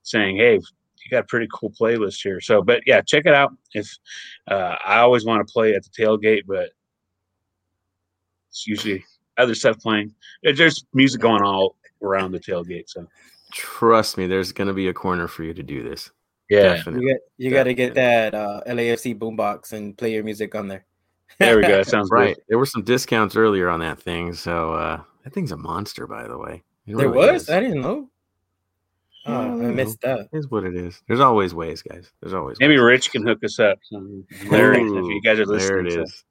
saying, 0.03 0.37
"Hey, 0.37 0.55
you 0.55 1.09
got 1.11 1.23
a 1.23 1.27
pretty 1.27 1.47
cool 1.53 1.71
playlist 1.71 2.21
here." 2.21 2.41
So, 2.41 2.61
but 2.61 2.81
yeah, 2.85 3.01
check 3.01 3.25
it 3.25 3.33
out. 3.33 3.53
If 3.73 3.89
uh, 4.49 4.75
I 4.85 4.99
always 4.99 5.25
want 5.25 5.45
to 5.45 5.51
play 5.51 5.73
at 5.73 5.83
the 5.83 5.89
tailgate, 5.89 6.43
but 6.47 6.69
it's 8.49 8.67
usually 8.67 9.03
other 9.37 9.55
stuff 9.55 9.79
playing. 9.79 10.13
There's 10.43 10.85
music 10.93 11.21
going 11.21 11.43
all 11.43 11.75
around 12.01 12.31
the 12.31 12.39
tailgate. 12.39 12.89
So 12.89 13.07
trust 13.51 14.17
me, 14.17 14.27
there's 14.27 14.51
going 14.51 14.67
to 14.67 14.73
be 14.73 14.87
a 14.87 14.93
corner 14.93 15.27
for 15.27 15.43
you 15.43 15.53
to 15.53 15.63
do 15.63 15.83
this. 15.83 16.11
Yeah, 16.49 16.75
Definitely. 16.75 17.01
you, 17.01 17.07
get, 17.09 17.21
you 17.37 17.51
got 17.51 17.63
to 17.63 17.73
get 17.73 17.93
that 17.95 18.33
uh, 18.33 18.61
LAFC 18.67 19.17
boombox 19.17 19.73
and 19.73 19.97
play 19.97 20.13
your 20.13 20.23
music 20.23 20.55
on 20.55 20.67
there. 20.67 20.85
There 21.39 21.57
we 21.57 21.61
go. 21.63 21.67
That 21.77 21.87
sounds 21.87 22.09
right. 22.11 22.35
Good. 22.35 22.43
There 22.49 22.57
were 22.57 22.65
some 22.65 22.83
discounts 22.83 23.35
earlier 23.35 23.69
on 23.69 23.79
that 23.81 24.01
thing, 24.01 24.33
so 24.33 24.73
uh, 24.73 25.01
that 25.23 25.33
thing's 25.33 25.51
a 25.51 25.57
monster, 25.57 26.07
by 26.07 26.27
the 26.27 26.37
way. 26.37 26.63
there 26.85 26.95
really 26.97 27.17
was. 27.17 27.43
Is. 27.43 27.49
I 27.49 27.59
didn't 27.59 27.81
know. 27.81 28.09
Oh, 29.27 29.33
I 29.33 29.47
missed 29.49 29.99
that. 30.01 30.29
Is 30.31 30.49
what 30.49 30.63
it 30.63 30.73
is. 30.73 31.03
There's 31.07 31.19
always 31.19 31.53
ways, 31.53 31.81
guys. 31.81 32.11
There's 32.21 32.33
always 32.33 32.57
maybe 32.59 32.75
ways. 32.75 32.83
Rich 32.83 33.11
can 33.11 33.27
hook 33.27 33.43
us 33.43 33.59
up. 33.59 33.77
Larry, 34.45 34.81
Ooh, 34.83 34.99
if 34.99 35.05
you 35.05 35.21
guys 35.21 35.37
are 35.39 35.45
listening, 35.45 35.83
there 35.89 35.99
it 35.99 36.03
is. 36.03 36.23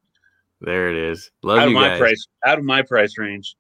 There 0.63 0.91
it 0.91 0.97
is. 0.97 1.31
Love 1.43 1.59
out 1.59 1.69
you 1.69 1.77
of 1.77 1.83
my 1.83 1.89
guys. 1.91 1.99
price, 1.99 2.27
out 2.47 2.59
of 2.59 2.65
my 2.65 2.81
price 2.81 3.19
range. 3.19 3.55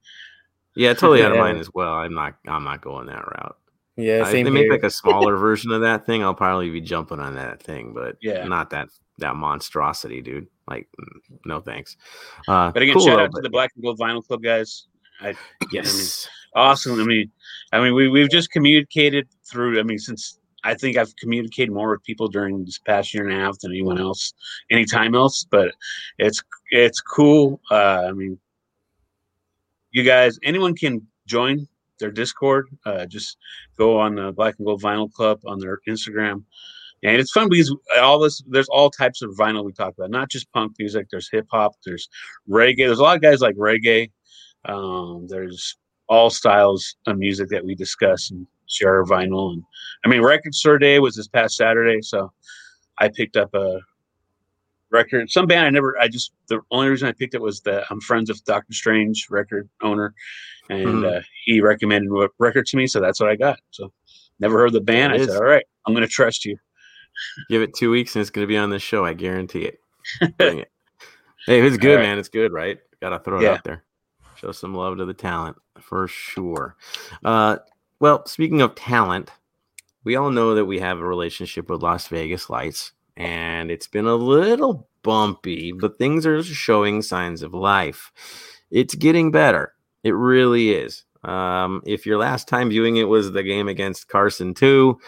Yeah, 0.74 0.94
totally 0.94 1.22
out 1.24 1.32
of 1.32 1.38
mine 1.38 1.58
as 1.58 1.70
well. 1.74 1.92
I'm 1.92 2.14
not. 2.14 2.36
I'm 2.48 2.64
not 2.64 2.80
going 2.80 3.06
that 3.06 3.26
route. 3.26 3.58
Yeah, 3.96 4.22
I, 4.22 4.30
think 4.30 4.46
they 4.46 4.52
here. 4.52 4.68
make 4.68 4.70
like 4.70 4.82
a 4.82 4.90
smaller 4.90 5.36
version 5.36 5.72
of 5.72 5.80
that 5.80 6.04
thing. 6.04 6.22
I'll 6.22 6.34
probably 6.34 6.70
be 6.70 6.82
jumping 6.82 7.18
on 7.18 7.34
that 7.36 7.62
thing, 7.62 7.94
but 7.94 8.16
yeah, 8.20 8.44
not 8.44 8.70
that 8.70 8.88
that 9.18 9.36
monstrosity, 9.36 10.20
dude. 10.20 10.48
Like, 10.68 10.88
mm, 11.00 11.38
no 11.46 11.60
thanks. 11.60 11.96
Uh, 12.46 12.70
but 12.72 12.82
again, 12.82 12.94
cool 12.94 13.06
shout 13.06 13.20
out 13.20 13.30
to 13.34 13.40
the 13.40 13.48
Black 13.48 13.70
and 13.74 13.82
Gold 13.82 13.98
Vinyl 13.98 14.26
Club 14.26 14.42
guys. 14.42 14.86
I, 15.20 15.34
yes, 15.72 16.28
I 16.54 16.60
mean, 16.60 16.66
awesome. 16.66 17.00
I 17.00 17.04
mean, 17.04 17.30
I 17.72 17.80
mean, 17.80 17.94
we 17.94 18.08
we've 18.08 18.30
just 18.30 18.50
communicated 18.50 19.28
through. 19.44 19.80
I 19.80 19.82
mean, 19.82 19.98
since 19.98 20.38
I 20.62 20.74
think 20.74 20.98
I've 20.98 21.14
communicated 21.16 21.72
more 21.72 21.90
with 21.90 22.02
people 22.02 22.28
during 22.28 22.64
this 22.64 22.78
past 22.78 23.14
year 23.14 23.26
and 23.26 23.32
a 23.32 23.40
half 23.40 23.58
than 23.60 23.70
anyone 23.70 23.98
else, 23.98 24.34
anytime 24.70 25.14
else. 25.14 25.46
But 25.50 25.72
it's 26.18 26.42
it's 26.70 27.00
cool. 27.00 27.60
Uh, 27.70 28.04
I 28.08 28.12
mean, 28.12 28.38
you 29.92 30.02
guys, 30.02 30.38
anyone 30.42 30.74
can 30.74 31.06
join 31.26 31.66
their 31.98 32.10
Discord. 32.10 32.68
Uh, 32.84 33.06
just 33.06 33.36
go 33.76 33.98
on 33.98 34.14
the 34.14 34.32
Black 34.32 34.56
and 34.58 34.66
Gold 34.66 34.82
Vinyl 34.82 35.12
Club 35.12 35.40
on 35.46 35.58
their 35.58 35.80
Instagram 35.88 36.44
and 37.02 37.16
it's 37.16 37.30
fun 37.30 37.48
because 37.48 37.74
all 38.00 38.18
this 38.18 38.42
there's 38.48 38.68
all 38.68 38.90
types 38.90 39.22
of 39.22 39.30
vinyl 39.30 39.64
we 39.64 39.72
talk 39.72 39.94
about 39.96 40.10
not 40.10 40.30
just 40.30 40.50
punk 40.52 40.72
music 40.78 41.06
there's 41.10 41.28
hip-hop 41.30 41.72
there's 41.84 42.08
reggae 42.48 42.78
there's 42.78 42.98
a 42.98 43.02
lot 43.02 43.16
of 43.16 43.22
guys 43.22 43.40
like 43.40 43.56
reggae 43.56 44.10
um, 44.64 45.26
there's 45.28 45.76
all 46.08 46.30
styles 46.30 46.96
of 47.06 47.18
music 47.18 47.48
that 47.48 47.64
we 47.64 47.74
discuss 47.74 48.30
and 48.30 48.46
share 48.66 49.04
vinyl 49.04 49.52
and 49.52 49.62
i 50.04 50.08
mean 50.08 50.22
record 50.22 50.54
store 50.54 50.78
day 50.78 50.98
was 50.98 51.14
this 51.14 51.28
past 51.28 51.56
saturday 51.56 52.00
so 52.00 52.32
i 52.98 53.08
picked 53.08 53.36
up 53.36 53.52
a 53.54 53.78
record 54.96 55.30
some 55.30 55.46
band 55.46 55.66
i 55.66 55.70
never 55.70 55.96
i 56.00 56.08
just 56.08 56.32
the 56.48 56.60
only 56.70 56.88
reason 56.88 57.08
i 57.08 57.12
picked 57.12 57.34
it 57.34 57.40
was 57.40 57.60
that 57.60 57.84
i'm 57.90 58.00
friends 58.00 58.28
with 58.30 58.44
dr 58.44 58.72
strange 58.72 59.26
record 59.30 59.68
owner 59.82 60.14
and 60.70 60.86
mm-hmm. 60.86 61.18
uh, 61.18 61.20
he 61.44 61.60
recommended 61.60 62.10
a 62.10 62.28
record 62.38 62.66
to 62.66 62.76
me 62.76 62.86
so 62.86 63.00
that's 63.00 63.20
what 63.20 63.28
i 63.28 63.36
got 63.36 63.58
so 63.70 63.92
never 64.40 64.58
heard 64.58 64.72
the 64.72 64.80
band 64.80 65.12
it 65.12 65.16
i 65.16 65.20
is. 65.20 65.28
said 65.28 65.36
all 65.36 65.44
right 65.44 65.66
i'm 65.86 65.94
going 65.94 66.06
to 66.06 66.08
trust 66.08 66.44
you 66.44 66.56
Give 67.48 67.62
it 67.62 67.74
two 67.74 67.90
weeks 67.90 68.14
and 68.14 68.20
it's 68.20 68.30
going 68.30 68.44
to 68.44 68.48
be 68.48 68.56
on 68.56 68.70
this 68.70 68.82
show. 68.82 69.04
I 69.04 69.14
guarantee 69.14 69.64
it. 69.64 69.80
Bring 70.38 70.60
it. 70.60 70.70
Hey, 71.46 71.60
it's 71.60 71.76
good, 71.76 71.96
right. 71.96 72.02
man, 72.02 72.18
it's 72.18 72.28
good, 72.28 72.52
right? 72.52 72.78
Got 73.00 73.10
to 73.10 73.18
throw 73.20 73.38
it 73.38 73.44
yeah. 73.44 73.52
out 73.52 73.64
there. 73.64 73.84
Show 74.36 74.52
some 74.52 74.74
love 74.74 74.98
to 74.98 75.04
the 75.04 75.14
talent 75.14 75.56
for 75.80 76.08
sure. 76.08 76.76
Uh, 77.24 77.58
well, 78.00 78.26
speaking 78.26 78.60
of 78.60 78.74
talent, 78.74 79.30
we 80.04 80.16
all 80.16 80.30
know 80.30 80.54
that 80.54 80.64
we 80.64 80.80
have 80.80 80.98
a 80.98 81.06
relationship 81.06 81.70
with 81.70 81.82
Las 81.82 82.08
Vegas 82.08 82.50
Lights, 82.50 82.92
and 83.16 83.70
it's 83.70 83.86
been 83.86 84.06
a 84.06 84.14
little 84.14 84.88
bumpy, 85.02 85.72
but 85.72 85.98
things 85.98 86.26
are 86.26 86.42
showing 86.42 87.02
signs 87.02 87.42
of 87.42 87.54
life. 87.54 88.12
It's 88.70 88.94
getting 88.94 89.30
better. 89.30 89.72
It 90.02 90.12
really 90.12 90.70
is. 90.70 91.04
Um, 91.24 91.82
if 91.86 92.06
your 92.06 92.18
last 92.18 92.48
time 92.48 92.70
viewing 92.70 92.96
it 92.96 93.08
was 93.08 93.32
the 93.32 93.42
game 93.42 93.68
against 93.68 94.08
Carson 94.08 94.54
too, 94.54 94.98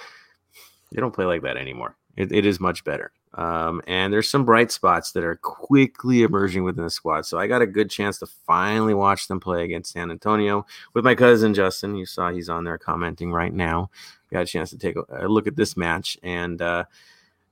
they 0.92 1.00
don't 1.00 1.14
play 1.14 1.26
like 1.26 1.42
that 1.42 1.56
anymore. 1.56 1.96
It, 2.16 2.32
it 2.32 2.46
is 2.46 2.58
much 2.58 2.84
better. 2.84 3.12
Um, 3.34 3.82
and 3.86 4.12
there's 4.12 4.28
some 4.28 4.44
bright 4.44 4.72
spots 4.72 5.12
that 5.12 5.22
are 5.22 5.36
quickly 5.36 6.22
emerging 6.22 6.64
within 6.64 6.84
the 6.84 6.90
squad. 6.90 7.26
So 7.26 7.38
I 7.38 7.46
got 7.46 7.62
a 7.62 7.66
good 7.66 7.90
chance 7.90 8.18
to 8.18 8.26
finally 8.26 8.94
watch 8.94 9.28
them 9.28 9.38
play 9.38 9.64
against 9.64 9.92
San 9.92 10.10
Antonio 10.10 10.66
with 10.94 11.04
my 11.04 11.14
cousin 11.14 11.54
Justin. 11.54 11.94
You 11.94 12.06
saw 12.06 12.30
he's 12.30 12.48
on 12.48 12.64
there 12.64 12.78
commenting 12.78 13.30
right 13.32 13.52
now. 13.52 13.90
Got 14.32 14.42
a 14.42 14.46
chance 14.46 14.70
to 14.70 14.78
take 14.78 14.96
a 14.96 15.28
look 15.28 15.46
at 15.46 15.56
this 15.56 15.76
match, 15.76 16.18
and 16.22 16.60
uh, 16.60 16.84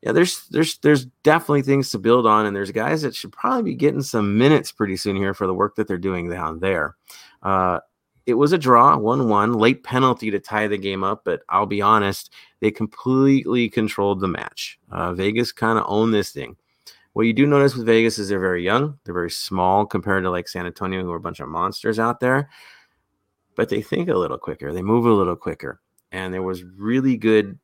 yeah, 0.03 0.13
there's 0.13 0.47
there's 0.49 0.79
there's 0.79 1.07
definitely 1.23 1.63
things 1.63 1.91
to 1.91 1.99
build 1.99 2.27
on, 2.27 2.47
and 2.47 2.55
there's 2.55 2.71
guys 2.71 3.03
that 3.03 3.15
should 3.15 3.33
probably 3.33 3.63
be 3.63 3.75
getting 3.75 4.03
some 4.03 4.39
minutes 4.39 4.71
pretty 4.71 4.97
soon 4.97 5.17
here 5.17 5.35
for 5.35 5.47
the 5.47 5.55
work 5.55 5.77
that 5.77 5.89
they're 5.89 5.99
doing 5.99 6.29
down 6.29 6.61
there. 6.61 6.97
Uh, 7.43 7.81
it 8.27 8.35
was 8.35 8.53
a 8.53 8.59
draw, 8.59 8.97
1 8.97 9.29
1, 9.29 9.53
late 9.55 9.85
penalty 9.85 10.31
to 10.33 10.41
tie 10.41 10.67
the 10.67 10.77
game 10.77 11.05
up, 11.05 11.23
but 11.25 11.43
I'll 11.49 11.67
be 11.67 11.81
honest, 11.81 12.33
they 12.61 12.73
completely 12.73 13.69
controlled 13.69 14.21
the 14.21 14.29
match. 14.29 14.79
Uh, 14.91 15.15
Vegas 15.15 15.53
kind 15.53 15.79
of 15.79 15.85
owned 15.87 16.13
this 16.13 16.31
thing. 16.31 16.57
What 17.13 17.23
you 17.23 17.33
do 17.33 17.47
notice 17.47 17.75
with 17.75 17.87
Vegas 17.87 18.19
is 18.19 18.29
they're 18.29 18.41
very 18.41 18.65
young, 18.65 18.99
they're 19.05 19.15
very 19.15 19.31
small 19.31 19.87
compared 19.87 20.25
to 20.25 20.31
like 20.31 20.49
San 20.49 20.67
Antonio, 20.67 21.03
who 21.03 21.13
are 21.13 21.17
a 21.17 21.21
bunch 21.21 21.41
of 21.41 21.49
monsters 21.49 21.99
out 21.99 22.21
there, 22.21 22.51
but 23.55 23.69
they 23.69 23.81
think 23.81 24.09
a 24.09 24.15
little 24.15 24.39
quicker, 24.39 24.73
they 24.73 24.83
move 24.83 25.07
a 25.07 25.13
little 25.13 25.37
quicker, 25.37 25.81
and 26.13 26.35
there 26.35 26.43
was 26.43 26.65
really 26.65 27.17
good 27.17 27.59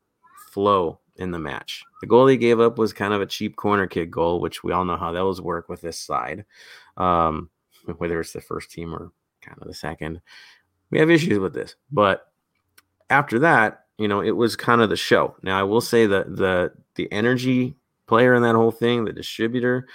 flow 0.49 0.99
in 1.17 1.31
the 1.31 1.39
match. 1.39 1.83
The 2.01 2.07
goal 2.07 2.27
he 2.27 2.37
gave 2.37 2.59
up 2.59 2.77
was 2.77 2.93
kind 2.93 3.13
of 3.13 3.21
a 3.21 3.25
cheap 3.25 3.55
corner 3.55 3.87
kick 3.87 4.09
goal, 4.09 4.39
which 4.39 4.63
we 4.63 4.71
all 4.71 4.85
know 4.85 4.97
how 4.97 5.11
those 5.11 5.41
work 5.41 5.69
with 5.69 5.81
this 5.81 5.99
side, 5.99 6.45
um, 6.97 7.49
whether 7.97 8.19
it's 8.19 8.33
the 8.33 8.41
first 8.41 8.71
team 8.71 8.93
or 8.93 9.11
kind 9.41 9.57
of 9.61 9.67
the 9.67 9.73
second. 9.73 10.21
We 10.89 10.99
have 10.99 11.09
issues 11.09 11.39
with 11.39 11.53
this, 11.53 11.75
but 11.91 12.31
after 13.09 13.39
that, 13.39 13.85
you 13.97 14.07
know, 14.07 14.21
it 14.21 14.31
was 14.31 14.55
kind 14.55 14.81
of 14.81 14.89
the 14.89 14.95
show. 14.95 15.35
Now, 15.43 15.59
I 15.59 15.63
will 15.63 15.81
say 15.81 16.05
that 16.07 16.35
the 16.35 16.71
the 16.95 17.11
energy 17.11 17.75
player 18.07 18.33
in 18.33 18.43
that 18.43 18.55
whole 18.55 18.71
thing, 18.71 19.05
the 19.05 19.13
distributor, 19.13 19.87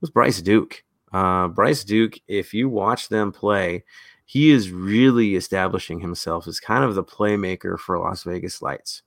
was 0.00 0.10
Bryce 0.10 0.40
Duke. 0.40 0.84
Uh, 1.12 1.48
Bryce 1.48 1.84
Duke, 1.84 2.18
if 2.28 2.52
you 2.52 2.68
watch 2.68 3.08
them 3.08 3.32
play, 3.32 3.84
he 4.26 4.50
is 4.50 4.70
really 4.70 5.36
establishing 5.36 6.00
himself 6.00 6.46
as 6.46 6.60
kind 6.60 6.84
of 6.84 6.94
the 6.94 7.02
playmaker 7.02 7.78
for 7.78 7.98
Las 7.98 8.24
Vegas 8.24 8.60
Lights 8.60 9.02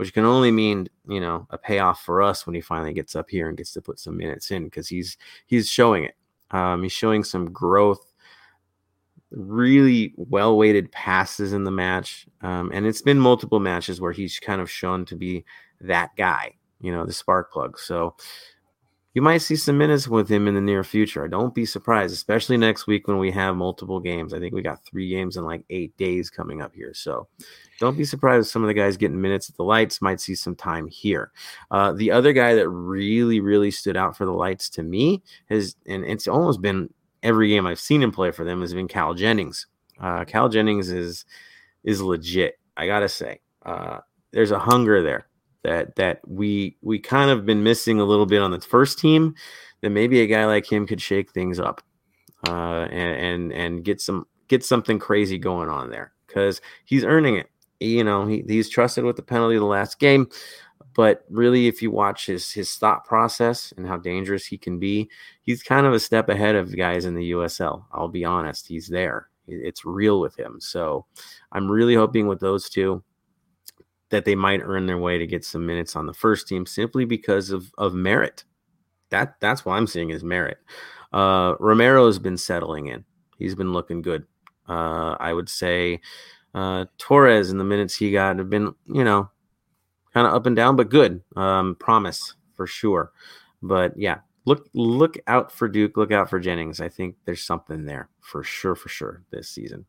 which 0.00 0.14
can 0.14 0.24
only 0.24 0.50
mean 0.50 0.88
you 1.06 1.20
know 1.20 1.46
a 1.50 1.58
payoff 1.58 2.02
for 2.02 2.22
us 2.22 2.46
when 2.46 2.54
he 2.54 2.62
finally 2.62 2.94
gets 2.94 3.14
up 3.14 3.28
here 3.28 3.50
and 3.50 3.58
gets 3.58 3.74
to 3.74 3.82
put 3.82 4.00
some 4.00 4.16
minutes 4.16 4.50
in 4.50 4.64
because 4.64 4.88
he's 4.88 5.18
he's 5.44 5.68
showing 5.68 6.04
it. 6.04 6.16
Um, 6.52 6.82
he's 6.82 6.92
showing 6.92 7.22
some 7.22 7.52
growth, 7.52 8.14
really 9.30 10.14
well 10.16 10.56
weighted 10.56 10.90
passes 10.90 11.52
in 11.52 11.64
the 11.64 11.70
match, 11.70 12.26
um, 12.40 12.70
and 12.72 12.86
it's 12.86 13.02
been 13.02 13.20
multiple 13.20 13.60
matches 13.60 14.00
where 14.00 14.10
he's 14.10 14.38
kind 14.38 14.62
of 14.62 14.70
shown 14.70 15.04
to 15.04 15.16
be 15.16 15.44
that 15.82 16.16
guy, 16.16 16.54
you 16.80 16.90
know, 16.90 17.04
the 17.04 17.12
spark 17.12 17.52
plug. 17.52 17.78
So 17.78 18.16
you 19.12 19.22
might 19.22 19.38
see 19.38 19.56
some 19.56 19.76
minutes 19.76 20.06
with 20.06 20.28
him 20.28 20.46
in 20.46 20.54
the 20.54 20.60
near 20.60 20.84
future. 20.84 21.24
I 21.24 21.28
don't 21.28 21.54
be 21.54 21.66
surprised, 21.66 22.14
especially 22.14 22.56
next 22.56 22.86
week 22.86 23.08
when 23.08 23.18
we 23.18 23.32
have 23.32 23.56
multiple 23.56 23.98
games. 23.98 24.32
I 24.32 24.38
think 24.38 24.54
we 24.54 24.62
got 24.62 24.84
three 24.84 25.08
games 25.08 25.36
in 25.36 25.44
like 25.44 25.64
eight 25.68 25.96
days 25.96 26.30
coming 26.30 26.62
up 26.62 26.72
here. 26.74 26.94
So 26.94 27.26
don't 27.80 27.98
be 27.98 28.04
surprised 28.04 28.46
if 28.46 28.52
some 28.52 28.62
of 28.62 28.68
the 28.68 28.74
guys 28.74 28.96
getting 28.96 29.20
minutes 29.20 29.50
at 29.50 29.56
the 29.56 29.64
lights 29.64 30.00
might 30.00 30.20
see 30.20 30.36
some 30.36 30.54
time 30.54 30.86
here. 30.86 31.32
Uh, 31.72 31.92
the 31.92 32.12
other 32.12 32.32
guy 32.32 32.54
that 32.54 32.68
really, 32.68 33.40
really 33.40 33.72
stood 33.72 33.96
out 33.96 34.16
for 34.16 34.26
the 34.26 34.32
lights 34.32 34.68
to 34.70 34.84
me 34.84 35.22
has, 35.48 35.74
and 35.86 36.04
it's 36.04 36.28
almost 36.28 36.62
been 36.62 36.88
every 37.24 37.48
game 37.48 37.66
I've 37.66 37.80
seen 37.80 38.02
him 38.02 38.12
play 38.12 38.30
for 38.30 38.44
them, 38.44 38.60
has 38.60 38.74
been 38.74 38.88
Cal 38.88 39.14
Jennings. 39.14 39.66
Uh, 40.00 40.24
Cal 40.24 40.48
Jennings 40.48 40.88
is 40.88 41.24
is 41.82 42.00
legit. 42.00 42.58
I 42.76 42.86
gotta 42.86 43.08
say, 43.08 43.40
uh, 43.66 43.98
there's 44.30 44.52
a 44.52 44.58
hunger 44.58 45.02
there 45.02 45.26
that 45.62 45.96
that 45.96 46.20
we 46.26 46.76
we 46.82 46.98
kind 46.98 47.30
of 47.30 47.46
been 47.46 47.62
missing 47.62 48.00
a 48.00 48.04
little 48.04 48.26
bit 48.26 48.42
on 48.42 48.50
the 48.50 48.60
first 48.60 48.98
team. 48.98 49.34
That 49.82 49.90
maybe 49.90 50.20
a 50.20 50.26
guy 50.26 50.44
like 50.44 50.70
him 50.70 50.86
could 50.86 51.00
shake 51.00 51.32
things 51.32 51.58
up 51.58 51.82
uh, 52.46 52.86
and, 52.90 53.20
and 53.20 53.52
and 53.52 53.84
get 53.84 54.00
some 54.00 54.26
get 54.48 54.64
something 54.64 54.98
crazy 54.98 55.38
going 55.38 55.68
on 55.68 55.90
there 55.90 56.12
because 56.26 56.60
he's 56.84 57.04
earning 57.04 57.36
it. 57.36 57.48
You 57.78 58.04
know, 58.04 58.26
he, 58.26 58.44
he's 58.46 58.68
trusted 58.68 59.04
with 59.04 59.16
the 59.16 59.22
penalty 59.22 59.56
the 59.56 59.64
last 59.64 59.98
game, 59.98 60.28
but 60.94 61.24
really, 61.30 61.66
if 61.66 61.80
you 61.82 61.90
watch 61.90 62.26
his 62.26 62.50
his 62.50 62.74
thought 62.74 63.04
process 63.04 63.72
and 63.76 63.86
how 63.86 63.96
dangerous 63.96 64.46
he 64.46 64.58
can 64.58 64.78
be, 64.78 65.08
he's 65.42 65.62
kind 65.62 65.86
of 65.86 65.92
a 65.92 66.00
step 66.00 66.28
ahead 66.28 66.56
of 66.56 66.76
guys 66.76 67.04
in 67.04 67.14
the 67.14 67.30
USL. 67.30 67.84
I'll 67.92 68.08
be 68.08 68.24
honest, 68.24 68.66
he's 68.66 68.88
there. 68.88 69.28
It's 69.46 69.84
real 69.84 70.20
with 70.20 70.38
him. 70.38 70.58
So 70.60 71.06
I'm 71.52 71.70
really 71.70 71.94
hoping 71.94 72.28
with 72.28 72.40
those 72.40 72.68
two 72.68 73.02
that 74.10 74.24
they 74.24 74.34
might 74.34 74.60
earn 74.62 74.86
their 74.86 74.98
way 74.98 75.18
to 75.18 75.26
get 75.26 75.44
some 75.44 75.64
minutes 75.64 75.96
on 75.96 76.06
the 76.06 76.14
first 76.14 76.48
team 76.48 76.66
simply 76.66 77.04
because 77.04 77.50
of 77.50 77.72
of 77.78 77.94
merit. 77.94 78.44
That 79.10 79.34
that's 79.40 79.64
what 79.64 79.74
I'm 79.74 79.86
seeing 79.86 80.10
is 80.10 80.22
merit. 80.22 80.58
Uh, 81.12 81.54
Romero 81.58 82.06
has 82.06 82.18
been 82.18 82.36
settling 82.36 82.86
in. 82.86 83.04
He's 83.38 83.54
been 83.54 83.72
looking 83.72 84.02
good. 84.02 84.24
Uh, 84.68 85.16
I 85.18 85.32
would 85.32 85.48
say 85.48 86.00
uh, 86.54 86.84
Torres 86.98 87.50
in 87.50 87.58
the 87.58 87.64
minutes 87.64 87.96
he 87.96 88.12
got 88.12 88.38
have 88.38 88.50
been, 88.50 88.74
you 88.86 89.04
know, 89.04 89.30
kind 90.14 90.26
of 90.26 90.34
up 90.34 90.46
and 90.46 90.54
down, 90.54 90.76
but 90.76 90.90
good. 90.90 91.22
Um, 91.36 91.76
promise 91.76 92.34
for 92.56 92.66
sure. 92.66 93.12
But 93.62 93.96
yeah, 93.96 94.18
look 94.44 94.68
look 94.74 95.18
out 95.26 95.50
for 95.52 95.68
Duke. 95.68 95.96
Look 95.96 96.12
out 96.12 96.30
for 96.30 96.38
Jennings. 96.38 96.80
I 96.80 96.88
think 96.88 97.16
there's 97.24 97.44
something 97.44 97.84
there 97.84 98.08
for 98.20 98.42
sure, 98.42 98.74
for 98.74 98.88
sure 98.88 99.22
this 99.30 99.48
season. 99.48 99.86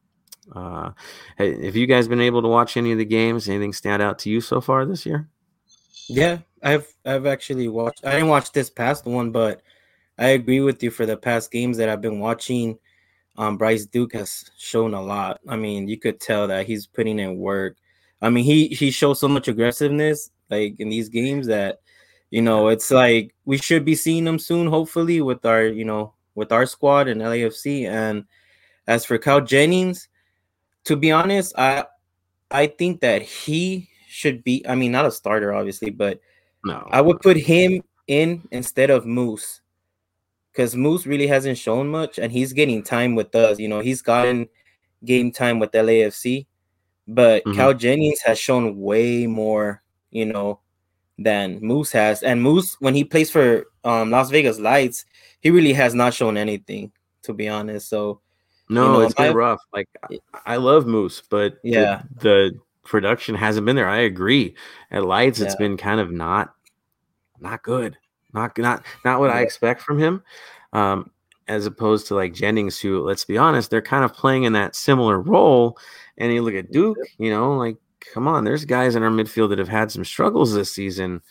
Uh, 0.53 0.91
have 1.37 1.75
you 1.75 1.87
guys 1.87 2.07
been 2.07 2.21
able 2.21 2.41
to 2.41 2.47
watch 2.47 2.77
any 2.77 2.91
of 2.91 2.97
the 2.97 3.05
games? 3.05 3.47
Anything 3.47 3.73
stand 3.73 4.01
out 4.01 4.19
to 4.19 4.29
you 4.29 4.41
so 4.41 4.61
far 4.61 4.85
this 4.85 5.05
year? 5.05 5.29
Yeah, 6.07 6.39
I've 6.61 6.93
I've 7.05 7.25
actually 7.25 7.67
watched. 7.67 8.05
I 8.05 8.13
didn't 8.13 8.27
watch 8.27 8.51
this 8.51 8.69
past 8.69 9.05
one, 9.05 9.31
but 9.31 9.61
I 10.17 10.29
agree 10.29 10.59
with 10.59 10.83
you. 10.83 10.91
For 10.91 11.05
the 11.05 11.17
past 11.17 11.51
games 11.51 11.77
that 11.77 11.89
I've 11.89 12.01
been 12.01 12.19
watching, 12.19 12.77
um, 13.37 13.57
Bryce 13.57 13.85
Duke 13.85 14.13
has 14.13 14.49
shown 14.57 14.93
a 14.93 15.01
lot. 15.01 15.39
I 15.47 15.55
mean, 15.55 15.87
you 15.87 15.97
could 15.97 16.19
tell 16.19 16.47
that 16.47 16.67
he's 16.67 16.85
putting 16.85 17.19
in 17.19 17.37
work. 17.37 17.77
I 18.21 18.29
mean, 18.29 18.43
he 18.43 18.67
he 18.67 18.91
shows 18.91 19.19
so 19.19 19.27
much 19.27 19.47
aggressiveness 19.47 20.31
like 20.49 20.79
in 20.79 20.89
these 20.89 21.07
games 21.09 21.47
that 21.47 21.79
you 22.29 22.41
know 22.41 22.67
it's 22.67 22.91
like 22.91 23.33
we 23.45 23.57
should 23.57 23.85
be 23.85 23.95
seeing 23.95 24.27
him 24.27 24.37
soon, 24.37 24.67
hopefully, 24.67 25.21
with 25.21 25.45
our 25.45 25.63
you 25.63 25.85
know 25.85 26.13
with 26.35 26.51
our 26.51 26.65
squad 26.65 27.07
and 27.07 27.21
LAFC. 27.21 27.85
And 27.85 28.25
as 28.87 29.05
for 29.05 29.17
Cal 29.17 29.41
Jennings, 29.41 30.09
to 30.85 30.95
be 30.95 31.11
honest, 31.11 31.53
I 31.57 31.85
I 32.49 32.67
think 32.67 33.01
that 33.01 33.21
he 33.21 33.89
should 34.07 34.43
be. 34.43 34.65
I 34.67 34.75
mean, 34.75 34.91
not 34.91 35.05
a 35.05 35.11
starter, 35.11 35.53
obviously, 35.53 35.89
but 35.89 36.19
no, 36.63 36.87
I 36.91 37.01
would 37.01 37.19
put 37.21 37.37
him 37.37 37.83
in 38.07 38.47
instead 38.51 38.89
of 38.89 39.05
Moose 39.05 39.61
because 40.51 40.75
Moose 40.75 41.05
really 41.05 41.27
hasn't 41.27 41.57
shown 41.57 41.87
much, 41.87 42.17
and 42.19 42.31
he's 42.31 42.53
getting 42.53 42.83
time 42.83 43.15
with 43.15 43.33
us. 43.35 43.59
You 43.59 43.67
know, 43.67 43.79
he's 43.79 44.01
gotten 44.01 44.47
game 45.05 45.31
time 45.31 45.59
with 45.59 45.71
LAFC, 45.71 46.45
but 47.07 47.43
mm-hmm. 47.43 47.57
Cal 47.57 47.73
Jennings 47.73 48.21
has 48.21 48.39
shown 48.39 48.77
way 48.79 49.27
more. 49.27 49.81
You 50.13 50.25
know, 50.25 50.59
than 51.17 51.59
Moose 51.61 51.91
has, 51.93 52.21
and 52.23 52.41
Moose 52.41 52.75
when 52.79 52.95
he 52.95 53.03
plays 53.03 53.31
for 53.31 53.67
um, 53.83 54.11
Las 54.11 54.29
Vegas 54.29 54.59
Lights, 54.59 55.05
he 55.39 55.51
really 55.51 55.73
has 55.73 55.93
not 55.93 56.13
shown 56.13 56.37
anything, 56.37 56.91
to 57.23 57.33
be 57.33 57.47
honest. 57.47 57.89
So 57.89 58.21
no, 58.71 58.85
you 58.85 58.91
know, 58.91 59.01
it's 59.01 59.13
been 59.13 59.35
rough. 59.35 59.61
Like 59.73 59.89
I 60.45 60.55
love 60.55 60.87
Moose, 60.87 61.21
but 61.29 61.57
yeah, 61.63 62.03
the, 62.17 62.23
the, 62.23 62.59
production 62.83 63.35
hasn't 63.35 63.65
been 63.65 63.75
there. 63.75 63.89
I 63.89 63.99
agree. 63.99 64.55
At 64.89 65.05
Lights, 65.05 65.39
yeah. 65.39 65.45
it's 65.45 65.55
been 65.55 65.77
kind 65.77 65.99
of 65.99 66.11
not 66.11 66.53
not 67.39 67.63
good. 67.63 67.97
Not 68.33 68.57
not 68.57 68.85
not 69.03 69.19
what 69.19 69.27
yeah. 69.27 69.37
I 69.37 69.41
expect 69.41 69.81
from 69.81 69.99
him. 69.99 70.23
Um, 70.73 71.11
as 71.47 71.65
opposed 71.65 72.07
to 72.07 72.15
like 72.15 72.33
Jennings, 72.33 72.79
who 72.79 73.01
let's 73.01 73.25
be 73.25 73.37
honest, 73.37 73.69
they're 73.69 73.81
kind 73.81 74.05
of 74.05 74.13
playing 74.13 74.43
in 74.43 74.53
that 74.53 74.75
similar 74.75 75.19
role. 75.19 75.77
And 76.17 76.31
you 76.31 76.41
look 76.41 76.53
at 76.53 76.71
Duke, 76.71 76.97
you 77.17 77.29
know, 77.29 77.57
like 77.57 77.75
come 78.13 78.27
on, 78.27 78.45
there's 78.45 78.63
guys 78.63 78.95
in 78.95 79.03
our 79.03 79.09
midfield 79.09 79.49
that 79.49 79.59
have 79.59 79.67
had 79.67 79.91
some 79.91 80.05
struggles 80.05 80.53
this 80.53 80.71
season. 80.71 81.21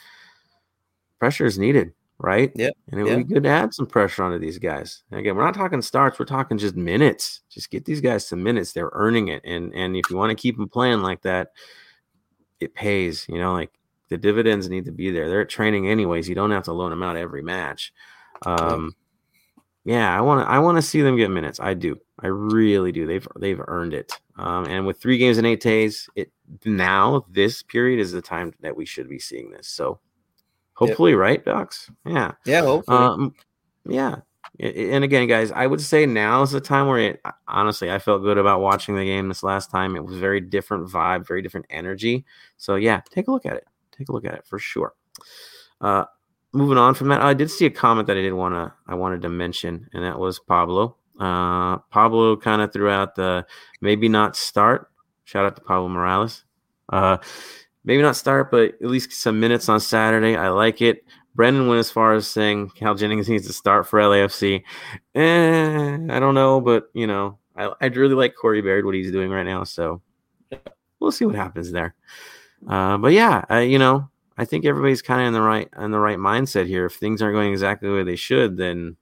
Pressure 1.18 1.46
is 1.46 1.58
needed 1.58 1.92
right? 2.20 2.52
Yeah. 2.54 2.70
And 2.90 3.00
it 3.00 3.04
would 3.04 3.28
be 3.28 3.34
good 3.34 3.42
to 3.44 3.48
add 3.48 3.74
some 3.74 3.86
pressure 3.86 4.22
onto 4.22 4.38
these 4.38 4.58
guys. 4.58 5.02
And 5.10 5.20
again, 5.20 5.34
we're 5.36 5.44
not 5.44 5.54
talking 5.54 5.82
starts, 5.82 6.18
we're 6.18 6.26
talking 6.26 6.58
just 6.58 6.76
minutes. 6.76 7.40
Just 7.48 7.70
get 7.70 7.84
these 7.84 8.00
guys 8.00 8.26
some 8.26 8.42
minutes. 8.42 8.72
They're 8.72 8.90
earning 8.92 9.28
it. 9.28 9.42
And 9.44 9.74
and 9.74 9.96
if 9.96 10.10
you 10.10 10.16
want 10.16 10.30
to 10.30 10.40
keep 10.40 10.56
them 10.56 10.68
playing 10.68 11.00
like 11.00 11.22
that, 11.22 11.52
it 12.60 12.74
pays, 12.74 13.26
you 13.28 13.38
know, 13.38 13.52
like 13.52 13.72
the 14.08 14.18
dividends 14.18 14.68
need 14.68 14.84
to 14.84 14.92
be 14.92 15.10
there. 15.10 15.28
They're 15.28 15.42
at 15.42 15.48
training 15.48 15.88
anyways. 15.88 16.28
You 16.28 16.34
don't 16.34 16.50
have 16.50 16.64
to 16.64 16.72
loan 16.72 16.90
them 16.90 17.02
out 17.02 17.16
every 17.16 17.42
match. 17.42 17.92
Um 18.44 18.94
yeah, 19.84 20.16
I 20.16 20.20
want 20.20 20.46
to 20.46 20.50
I 20.50 20.58
want 20.58 20.76
to 20.76 20.82
see 20.82 21.00
them 21.00 21.16
get 21.16 21.30
minutes. 21.30 21.58
I 21.58 21.72
do. 21.72 21.98
I 22.20 22.26
really 22.26 22.92
do. 22.92 23.06
They've 23.06 23.26
they've 23.38 23.60
earned 23.66 23.94
it. 23.94 24.12
Um, 24.36 24.66
and 24.66 24.86
with 24.86 25.00
three 25.00 25.16
games 25.16 25.38
in 25.38 25.46
eight 25.46 25.60
days, 25.60 26.08
it 26.14 26.30
now 26.66 27.24
this 27.30 27.62
period 27.62 27.98
is 27.98 28.12
the 28.12 28.20
time 28.20 28.52
that 28.60 28.76
we 28.76 28.84
should 28.84 29.08
be 29.08 29.18
seeing 29.18 29.50
this. 29.50 29.68
So 29.68 29.98
Hopefully, 30.80 31.10
yep. 31.12 31.18
right, 31.18 31.44
Docs? 31.44 31.90
Yeah. 32.06 32.32
Yeah, 32.46 32.62
hopefully. 32.62 32.96
Um, 32.96 33.34
yeah. 33.84 34.16
And 34.58 35.04
again, 35.04 35.28
guys, 35.28 35.52
I 35.52 35.66
would 35.66 35.80
say 35.82 36.06
now 36.06 36.40
is 36.40 36.52
the 36.52 36.60
time 36.60 36.86
where 36.86 36.98
it 36.98 37.22
honestly 37.46 37.90
I 37.90 37.98
felt 37.98 38.22
good 38.22 38.38
about 38.38 38.62
watching 38.62 38.96
the 38.96 39.04
game 39.04 39.28
this 39.28 39.42
last 39.42 39.70
time. 39.70 39.94
It 39.94 40.04
was 40.04 40.16
very 40.16 40.40
different 40.40 40.88
vibe, 40.88 41.26
very 41.26 41.42
different 41.42 41.66
energy. 41.68 42.24
So 42.56 42.76
yeah, 42.76 43.02
take 43.10 43.28
a 43.28 43.30
look 43.30 43.44
at 43.44 43.56
it. 43.56 43.66
Take 43.92 44.08
a 44.08 44.12
look 44.12 44.24
at 44.24 44.34
it 44.34 44.46
for 44.46 44.58
sure. 44.58 44.94
Uh, 45.82 46.06
moving 46.54 46.78
on 46.78 46.94
from 46.94 47.08
that, 47.08 47.20
I 47.20 47.34
did 47.34 47.50
see 47.50 47.66
a 47.66 47.70
comment 47.70 48.06
that 48.06 48.16
I 48.16 48.22
did 48.22 48.32
want 48.32 48.54
to 48.54 48.72
I 48.86 48.94
wanted 48.94 49.20
to 49.22 49.28
mention, 49.28 49.88
and 49.92 50.02
that 50.02 50.18
was 50.18 50.38
Pablo. 50.38 50.96
Uh, 51.18 51.76
Pablo 51.90 52.38
kind 52.38 52.62
of 52.62 52.72
threw 52.72 52.88
out 52.88 53.14
the 53.16 53.46
maybe 53.82 54.08
not 54.08 54.34
start. 54.34 54.90
Shout 55.24 55.44
out 55.44 55.56
to 55.56 55.62
Pablo 55.62 55.88
Morales. 55.88 56.44
Uh, 56.88 57.18
maybe 57.84 58.02
not 58.02 58.16
start, 58.16 58.50
but 58.50 58.74
at 58.74 58.82
least 58.82 59.12
some 59.12 59.40
minutes 59.40 59.68
on 59.68 59.80
Saturday. 59.80 60.36
I 60.36 60.48
like 60.48 60.82
it. 60.82 61.04
Brendan 61.34 61.68
went 61.68 61.78
as 61.78 61.90
far 61.90 62.14
as 62.14 62.26
saying 62.26 62.70
Cal 62.70 62.94
Jennings 62.94 63.28
needs 63.28 63.46
to 63.46 63.52
start 63.52 63.86
for 63.86 64.00
LAFC. 64.00 64.62
Eh, 65.14 65.94
I 66.10 66.20
don't 66.20 66.34
know, 66.34 66.60
but 66.60 66.90
you 66.92 67.06
know, 67.06 67.38
I, 67.56 67.72
I 67.80 67.86
really 67.86 68.14
like 68.14 68.34
Corey 68.34 68.62
Baird 68.62 68.84
what 68.84 68.94
he's 68.94 69.12
doing 69.12 69.30
right 69.30 69.46
now. 69.46 69.64
So 69.64 70.02
we'll 70.98 71.12
see 71.12 71.24
what 71.24 71.36
happens 71.36 71.70
there. 71.70 71.94
Uh, 72.68 72.98
but 72.98 73.12
yeah, 73.12 73.44
I, 73.48 73.60
you 73.60 73.78
know, 73.78 74.08
I 74.36 74.44
think 74.44 74.64
everybody's 74.64 75.02
kind 75.02 75.20
of 75.20 75.28
in 75.28 75.32
the 75.32 75.40
right 75.40 75.68
in 75.78 75.90
the 75.92 76.00
right 76.00 76.18
mindset 76.18 76.66
here. 76.66 76.86
If 76.86 76.94
things 76.94 77.22
aren't 77.22 77.36
going 77.36 77.52
exactly 77.52 77.88
the 77.88 77.94
way 77.94 78.02
they 78.02 78.16
should, 78.16 78.56
then 78.56 78.96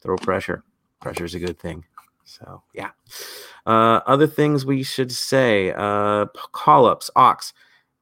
throw 0.00 0.16
pressure. 0.16 0.62
Pressure 1.00 1.24
is 1.24 1.34
a 1.34 1.40
good 1.40 1.58
thing. 1.58 1.84
So 2.24 2.62
yeah. 2.74 2.90
Uh, 3.66 4.00
other 4.06 4.26
things 4.26 4.64
we 4.64 4.82
should 4.82 5.10
say: 5.10 5.72
uh, 5.76 6.26
call 6.52 6.86
ups, 6.86 7.10
Ox 7.16 7.52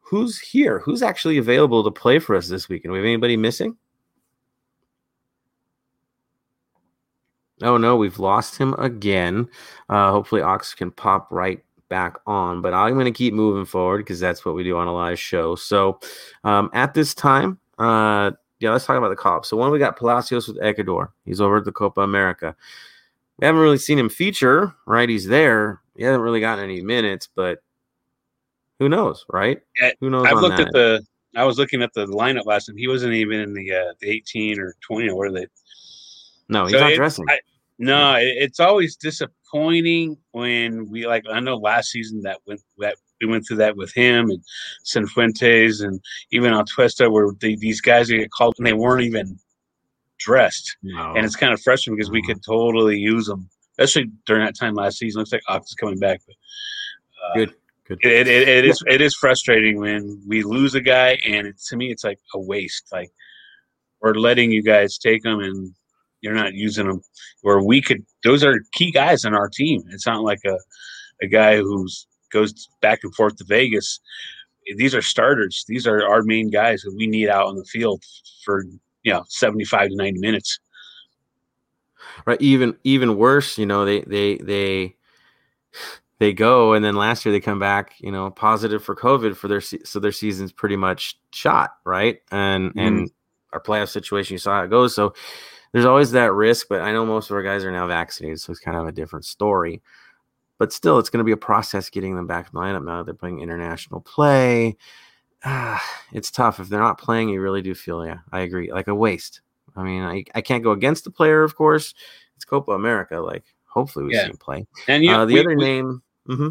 who's 0.05 0.39
here? 0.39 0.79
Who's 0.81 1.03
actually 1.03 1.39
available 1.39 1.83
to 1.83 1.91
play 1.91 2.19
for 2.19 2.37
us 2.37 2.49
this 2.49 2.69
weekend? 2.69 2.93
We 2.93 2.99
have 2.99 3.07
anybody 3.07 3.37
missing? 3.37 3.77
Oh 7.63 7.77
no, 7.77 7.97
we've 7.97 8.19
lost 8.19 8.59
him 8.59 8.75
again. 8.75 9.49
Uh, 9.89 10.11
hopefully, 10.11 10.43
Ox 10.43 10.75
can 10.75 10.91
pop 10.91 11.29
right 11.31 11.65
back 11.89 12.17
on. 12.27 12.61
But 12.61 12.75
I'm 12.75 12.95
going 12.95 13.07
to 13.07 13.13
keep 13.13 13.35
moving 13.35 13.65
forward 13.65 13.99
because 13.99 14.21
that's 14.21 14.45
what 14.45 14.55
we 14.55 14.65
do 14.65 14.77
on 14.77 14.87
a 14.87 14.93
live 14.93 15.19
show. 15.19 15.55
So 15.55 16.01
um, 16.43 16.71
at 16.73 16.95
this 16.95 17.15
time, 17.15 17.59
uh, 17.79 18.33
yeah, 18.61 18.73
let's 18.73 18.85
talk 18.85 18.97
about 18.97 19.09
the 19.09 19.17
cops. 19.17 19.49
So 19.49 19.57
one, 19.57 19.71
we 19.71 19.79
got 19.79 19.97
Palacios 19.97 20.49
with 20.49 20.63
Ecuador. 20.63 21.13
He's 21.25 21.41
over 21.41 21.59
at 21.59 21.65
the 21.65 21.73
Copa 21.73 22.01
America. 22.01 22.55
We 23.39 23.47
haven't 23.47 23.61
really 23.61 23.79
seen 23.79 23.99
him 23.99 24.09
feature, 24.09 24.75
right? 24.87 25.09
He's 25.09 25.27
there. 25.27 25.81
He 25.97 26.05
hasn't 26.05 26.23
really 26.23 26.41
gotten 26.41 26.65
any 26.65 26.81
minutes, 26.83 27.29
but 27.35 27.63
who 28.79 28.89
knows, 28.89 29.25
right? 29.33 29.61
Who 30.01 30.11
knows? 30.11 30.27
I've 30.27 30.39
looked 30.39 30.59
that? 30.59 30.69
at 30.69 30.73
the. 30.73 31.07
I 31.37 31.45
was 31.45 31.59
looking 31.59 31.83
at 31.83 31.93
the 31.95 32.07
lineup 32.07 32.47
last 32.47 32.67
time. 32.67 32.77
He 32.77 32.87
wasn't 32.87 33.15
even 33.15 33.41
in 33.41 33.55
the 33.55 33.73
uh, 33.73 33.93
the 34.01 34.09
18 34.09 34.61
or 34.61 34.75
20 34.81 35.09
or 35.09 35.17
where 35.17 35.33
they. 35.33 35.47
No, 36.49 36.67
he's 36.67 36.75
so 36.75 36.81
not 36.81 36.93
it, 36.93 36.97
dressing. 36.97 37.27
I, 37.29 37.41
no, 37.79 38.15
it, 38.15 38.35
it's 38.37 38.61
always 38.61 38.97
disappointing 38.97 40.17
when 40.33 40.89
we 40.91 41.07
like. 41.07 41.25
I 41.31 41.41
know 41.41 41.57
last 41.57 41.91
season 41.91 42.23
that 42.23 42.39
went 42.47 42.61
that 42.79 42.97
we 43.21 43.27
went 43.27 43.47
through 43.47 43.59
that 43.59 43.77
with 43.77 43.93
him 43.95 44.31
and 44.31 44.43
Cifuentes 44.85 45.83
and 45.83 46.01
even 46.31 46.53
Atuesta, 46.53 47.11
where 47.11 47.29
the, 47.41 47.57
these 47.57 47.81
guys 47.81 48.11
get 48.11 48.31
called 48.31 48.55
and 48.59 48.67
they 48.67 48.73
weren't 48.73 49.03
even 49.03 49.39
dressed, 50.19 50.77
no. 50.83 51.15
and 51.15 51.25
it's 51.25 51.37
kind 51.37 51.53
of 51.53 51.61
frustrating 51.61 51.97
because 51.97 52.11
no. 52.11 52.15
we 52.15 52.23
could 52.23 52.43
totally 52.45 52.99
use 52.99 53.27
them, 53.27 53.49
especially 53.79 54.11
during 54.27 54.45
that 54.45 54.57
time 54.59 54.75
last 54.75 54.99
season. 54.99 55.21
Looks 55.21 55.33
like 55.33 55.43
Ox 55.49 55.71
is 55.71 55.75
coming 55.75 55.99
back, 55.99 56.21
but 56.27 56.35
uh, 57.25 57.35
good. 57.35 57.55
Good. 57.87 57.99
It, 58.03 58.27
it, 58.27 58.49
it 58.49 58.65
is 58.65 58.83
it 58.87 59.03
is 59.03 59.15
frustrating 59.15 59.79
when 59.79 60.23
we 60.27 60.43
lose 60.43 60.75
a 60.75 60.81
guy, 60.81 61.19
and 61.27 61.47
it, 61.47 61.59
to 61.69 61.77
me, 61.77 61.91
it's 61.91 62.05
like 62.05 62.19
a 62.35 62.41
waste. 62.41 62.89
Like 62.91 63.11
we're 64.01 64.15
letting 64.15 64.51
you 64.51 64.63
guys 64.63 64.97
take 64.97 65.23
them, 65.23 65.41
and 65.41 65.75
you're 66.23 66.35
not 66.35 66.55
using 66.55 66.87
them. 66.87 67.03
Where 67.43 67.63
we 67.63 67.83
could, 67.83 68.05
those 68.23 68.43
are 68.43 68.65
key 68.73 68.91
guys 68.91 69.27
in 69.27 69.35
our 69.35 69.49
team. 69.51 69.83
It's 69.91 70.07
not 70.07 70.23
like 70.23 70.41
a 70.47 70.59
a 71.23 71.27
guy 71.27 71.57
who's 71.57 72.07
goes 72.33 72.69
back 72.81 73.01
and 73.03 73.15
forth 73.15 73.37
to 73.37 73.45
Vegas. 73.45 74.01
These 74.77 74.95
are 74.95 75.03
starters. 75.03 75.65
These 75.69 75.87
are 75.87 76.07
our 76.07 76.23
main 76.23 76.51
guys 76.51 76.83
that 76.83 76.95
we 76.97 77.07
need 77.07 77.29
out 77.29 77.47
on 77.47 77.57
the 77.57 77.65
field 77.65 78.03
for 78.45 78.65
you 79.03 79.13
know 79.13 79.25
75 79.29 79.91
to 79.91 79.97
90 79.97 80.21
minutes. 80.21 80.59
Right. 82.25 82.41
Even 82.41 82.77
even 82.85 83.19
worse, 83.19 83.59
you 83.59 83.67
know, 83.67 83.85
they 83.85 84.01
they 84.01 84.37
they 84.39 84.97
they 86.19 86.33
go 86.33 86.73
and 86.73 86.85
then 86.85 86.95
last 86.95 87.25
year 87.25 87.33
they 87.33 87.41
come 87.41 87.59
back 87.59 87.95
you 87.99 88.13
know 88.13 88.31
positive 88.31 88.83
for 88.83 88.95
covid 88.95 89.37
for 89.37 89.49
their 89.49 89.61
so 89.61 89.99
their 89.99 90.13
season's 90.13 90.53
pretty 90.53 90.77
much 90.77 91.19
shot 91.33 91.77
right? 91.85 92.19
And 92.31 92.71
mm-hmm. 92.71 92.79
and 92.79 93.11
our 93.53 93.61
playoff 93.61 93.89
situation 93.89 94.35
you 94.35 94.39
saw 94.39 94.57
how 94.57 94.65
it 94.65 94.71
goes. 94.71 94.95
So 94.95 95.15
there's 95.73 95.85
always 95.85 96.13
that 96.13 96.33
risk 96.33 96.69
but 96.69 96.81
i 96.81 96.93
know 96.93 97.05
most 97.05 97.31
of 97.31 97.37
our 97.37 97.43
guys 97.43 97.65
are 97.65 97.73
now 97.73 97.89
vaccinated 97.89 98.41
so 98.41 98.53
it's 98.53 98.61
kind 98.61 98.77
of 98.77 98.87
a 98.87 98.93
different 98.93 99.25
story. 99.25 99.83
But 100.57 100.73
still 100.73 100.99
it's 100.99 101.11
going 101.11 101.19
to 101.19 101.25
be 101.25 101.33
a 101.33 101.37
process 101.37 101.91
getting 101.91 102.15
them 102.15 102.29
back 102.29 102.47
in 102.47 102.51
the 102.55 102.61
lineup 102.61 102.85
now 102.85 102.99
that 102.99 103.07
they're 103.07 103.15
playing 103.15 103.41
international 103.41 104.01
play. 104.01 104.77
Ah, 105.45 105.85
it's 106.13 106.31
tough. 106.31 106.61
If 106.61 106.69
they're 106.69 106.79
not 106.79 106.97
playing 106.99 107.29
you 107.29 107.41
really 107.41 107.63
do 107.63 107.75
feel 107.75 108.07
yeah 108.07 108.19
i 108.33 108.41
agree 108.41 108.73
like 108.73 108.89
a 108.89 108.95
waste. 108.95 109.41
I 109.77 109.83
mean 109.83 110.03
i, 110.03 110.25
I 110.35 110.41
can't 110.41 110.63
go 110.65 110.71
against 110.71 111.05
the 111.05 111.11
player 111.11 111.43
of 111.43 111.57
course. 111.57 111.95
It's 112.37 112.45
copa 112.45 112.73
america 112.73 113.21
like 113.21 113.45
hopefully 113.75 114.07
we 114.07 114.15
yeah. 114.15 114.23
see 114.23 114.31
him 114.31 114.37
play 114.39 114.67
and 114.89 115.05
you, 115.05 115.11
uh, 115.11 115.27
the 115.27 115.35
we, 115.35 115.41
other 115.41 115.57
we, 115.57 115.57
name 115.57 116.03
Mm-hmm. 116.29 116.49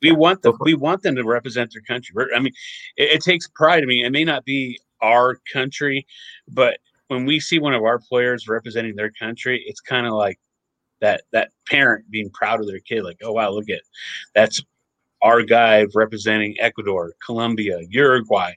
We 0.00 0.12
want 0.12 0.42
them. 0.42 0.56
We 0.60 0.74
want 0.74 1.02
them 1.02 1.14
to 1.16 1.24
represent 1.24 1.72
their 1.72 1.82
country. 1.82 2.14
I 2.34 2.40
mean, 2.40 2.52
it, 2.96 3.10
it 3.10 3.22
takes 3.22 3.46
pride. 3.48 3.82
I 3.82 3.86
mean, 3.86 4.04
it 4.04 4.10
may 4.10 4.24
not 4.24 4.44
be 4.44 4.80
our 5.00 5.36
country, 5.52 6.06
but 6.48 6.78
when 7.08 7.24
we 7.24 7.38
see 7.40 7.58
one 7.58 7.74
of 7.74 7.82
our 7.82 7.98
players 7.98 8.48
representing 8.48 8.96
their 8.96 9.10
country, 9.10 9.62
it's 9.66 9.80
kind 9.80 10.06
of 10.06 10.14
like 10.14 10.40
that 11.00 11.22
that 11.32 11.50
parent 11.68 12.10
being 12.10 12.30
proud 12.30 12.60
of 12.60 12.66
their 12.66 12.80
kid. 12.80 13.04
Like, 13.04 13.18
oh 13.22 13.32
wow, 13.32 13.50
look 13.50 13.68
at 13.70 13.82
that's 14.34 14.60
our 15.22 15.42
guy 15.42 15.86
representing 15.94 16.56
Ecuador, 16.58 17.14
Colombia, 17.24 17.78
Uruguay, 17.88 18.54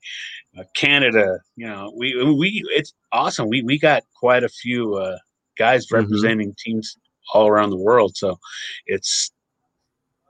uh, 0.58 0.64
Canada. 0.74 1.40
You 1.56 1.68
know, 1.68 1.94
we 1.96 2.16
we 2.34 2.64
it's 2.70 2.94
awesome. 3.12 3.50
We 3.50 3.62
we 3.62 3.78
got 3.78 4.04
quite 4.16 4.44
a 4.44 4.50
few 4.50 4.96
uh, 4.96 5.18
guys 5.60 5.86
mm-hmm. 5.86 5.98
representing 5.98 6.50
mm-hmm. 6.50 6.72
teams 6.72 6.98
all 7.34 7.48
around 7.48 7.70
the 7.70 7.78
world. 7.78 8.16
So 8.16 8.40
it's 8.86 9.32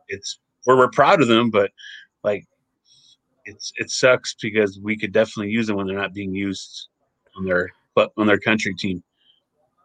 it's 0.08 0.39
where 0.65 0.77
we're 0.77 0.89
proud 0.89 1.21
of 1.21 1.27
them, 1.27 1.49
but 1.49 1.71
like 2.23 2.45
it's 3.45 3.71
it 3.77 3.89
sucks 3.89 4.36
because 4.41 4.79
we 4.79 4.97
could 4.97 5.12
definitely 5.12 5.51
use 5.51 5.67
them 5.67 5.77
when 5.77 5.88
they're 5.88 5.97
not 5.97 6.13
being 6.13 6.34
used 6.34 6.88
on 7.38 7.45
their 7.45 7.71
but 7.95 8.12
on 8.17 8.27
their 8.27 8.39
country 8.39 8.73
team. 8.73 9.03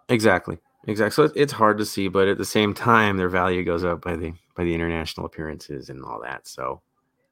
Exactly. 0.09 0.59
Exactly. 0.89 1.29
So 1.29 1.33
it's 1.37 1.53
hard 1.53 1.79
to 1.79 1.85
see, 1.85 2.09
but 2.09 2.27
at 2.27 2.39
the 2.39 2.45
same 2.45 2.73
time, 2.73 3.17
their 3.17 3.29
value 3.29 3.63
goes 3.65 3.85
up 3.85 4.03
by 4.03 4.17
the 4.17 4.33
by 4.57 4.65
the 4.65 4.75
international 4.75 5.27
appearances 5.27 5.91
and 5.91 6.03
all 6.03 6.21
that. 6.23 6.49
So 6.49 6.81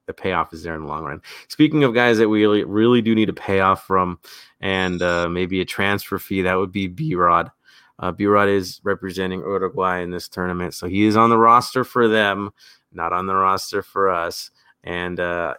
the 0.05 0.13
payoff 0.13 0.53
is 0.53 0.63
there 0.63 0.75
in 0.75 0.81
the 0.81 0.87
long 0.87 1.03
run. 1.03 1.21
Speaking 1.47 1.83
of 1.83 1.93
guys 1.93 2.17
that 2.17 2.29
we 2.29 2.41
really, 2.41 2.63
really 2.63 3.01
do 3.01 3.13
need 3.13 3.29
a 3.29 3.33
payoff 3.33 3.85
from, 3.85 4.19
and 4.59 5.01
uh, 5.01 5.29
maybe 5.29 5.61
a 5.61 5.65
transfer 5.65 6.17
fee, 6.17 6.41
that 6.41 6.55
would 6.55 6.71
be 6.71 6.87
B 6.87 7.15
Rod. 7.15 7.51
Uh, 7.99 8.11
B 8.11 8.25
Rod 8.25 8.49
is 8.49 8.79
representing 8.83 9.41
Uruguay 9.41 9.99
in 9.99 10.11
this 10.11 10.27
tournament, 10.27 10.73
so 10.73 10.87
he 10.87 11.03
is 11.03 11.17
on 11.17 11.29
the 11.29 11.37
roster 11.37 11.83
for 11.83 12.07
them 12.07 12.51
not 12.91 13.13
on 13.13 13.27
the 13.27 13.35
roster 13.35 13.81
for 13.81 14.09
us. 14.09 14.51
And 14.83 15.19
uh, 15.19 15.55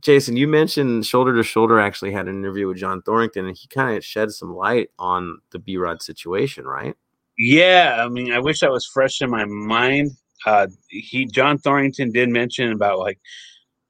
Jason, 0.00 0.36
you 0.36 0.48
mentioned 0.48 1.06
shoulder 1.06 1.34
to 1.36 1.42
shoulder 1.42 1.78
actually 1.78 2.12
had 2.12 2.28
an 2.28 2.36
interview 2.36 2.68
with 2.68 2.78
John 2.78 3.02
Thorrington, 3.02 3.46
and 3.46 3.56
he 3.56 3.68
kind 3.68 3.96
of 3.96 4.04
shed 4.04 4.32
some 4.32 4.54
light 4.54 4.90
on 4.98 5.40
the 5.50 5.58
B 5.58 5.76
Rod 5.76 6.02
situation, 6.02 6.64
right? 6.64 6.94
Yeah, 7.38 8.04
I 8.04 8.08
mean, 8.08 8.32
I 8.32 8.38
wish 8.38 8.60
that 8.60 8.70
was 8.70 8.86
fresh 8.86 9.20
in 9.20 9.30
my 9.30 9.44
mind. 9.44 10.10
Uh, 10.44 10.66
he 10.88 11.26
John 11.26 11.58
Thorrington 11.58 12.12
did 12.12 12.28
mention 12.28 12.72
about 12.72 12.98
like 12.98 13.20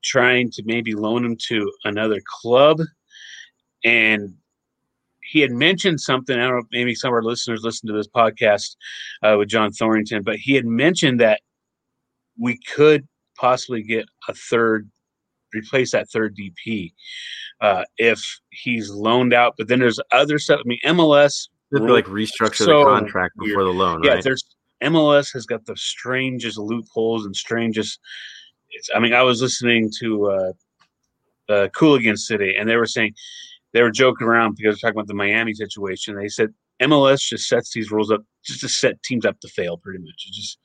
trying 0.04 0.50
to 0.50 0.62
maybe 0.66 0.94
loan 0.94 1.24
him 1.24 1.36
to 1.48 1.72
another 1.84 2.20
club, 2.26 2.80
and 3.84 4.34
he 5.32 5.40
had 5.40 5.50
mentioned 5.50 5.98
something. 5.98 6.38
I 6.38 6.42
don't 6.42 6.52
know, 6.52 6.58
if 6.58 6.66
maybe 6.70 6.94
some 6.94 7.08
of 7.08 7.14
our 7.14 7.22
listeners 7.22 7.62
listen 7.62 7.86
to 7.88 7.94
this 7.94 8.06
podcast 8.06 8.76
uh, 9.22 9.36
with 9.38 9.48
John 9.48 9.72
Thorrington, 9.72 10.22
but 10.22 10.36
he 10.36 10.52
had 10.52 10.66
mentioned 10.66 11.20
that 11.20 11.40
we 12.38 12.58
could 12.74 13.08
possibly 13.38 13.82
get 13.82 14.04
a 14.28 14.34
third, 14.34 14.90
replace 15.54 15.92
that 15.92 16.10
third 16.10 16.36
DP 16.36 16.92
uh, 17.62 17.84
if 17.96 18.22
he's 18.50 18.90
loaned 18.90 19.32
out. 19.32 19.54
But 19.56 19.68
then 19.68 19.78
there's 19.78 19.98
other 20.12 20.38
stuff. 20.38 20.60
I 20.60 20.68
mean, 20.68 20.80
MLS 20.84 21.48
like 21.70 22.04
restructure 22.04 22.66
so 22.66 22.80
the 22.80 22.84
contract 22.84 23.34
before 23.38 23.64
the 23.64 23.70
loan. 23.70 24.02
Yeah, 24.02 24.12
right? 24.14 24.24
there's 24.24 24.44
MLS 24.82 25.32
has 25.32 25.46
got 25.46 25.64
the 25.64 25.76
strangest 25.78 26.58
loopholes 26.58 27.24
and 27.24 27.34
strangest. 27.34 27.98
It's. 28.68 28.90
I 28.94 28.98
mean, 28.98 29.14
I 29.14 29.22
was 29.22 29.40
listening 29.40 29.90
to 30.00 30.26
uh, 30.30 30.52
uh, 31.48 31.68
Cooligans 31.68 32.28
today, 32.28 32.54
and 32.58 32.68
they 32.68 32.76
were 32.76 32.84
saying 32.84 33.14
they 33.72 33.82
were 33.82 33.90
joking 33.90 34.26
around 34.26 34.56
because 34.56 34.80
they're 34.80 34.90
talking 34.90 34.98
about 34.98 35.08
the 35.08 35.14
Miami 35.14 35.54
situation. 35.54 36.16
They 36.16 36.28
said 36.28 36.52
MLS 36.80 37.20
just 37.20 37.48
sets 37.48 37.72
these 37.72 37.90
rules 37.90 38.10
up 38.10 38.22
just 38.44 38.60
to 38.60 38.68
set 38.68 39.02
teams 39.02 39.24
up 39.24 39.40
to 39.40 39.48
fail, 39.48 39.76
pretty 39.76 40.00
much. 40.00 40.26
It's 40.26 40.36
just 40.36 40.58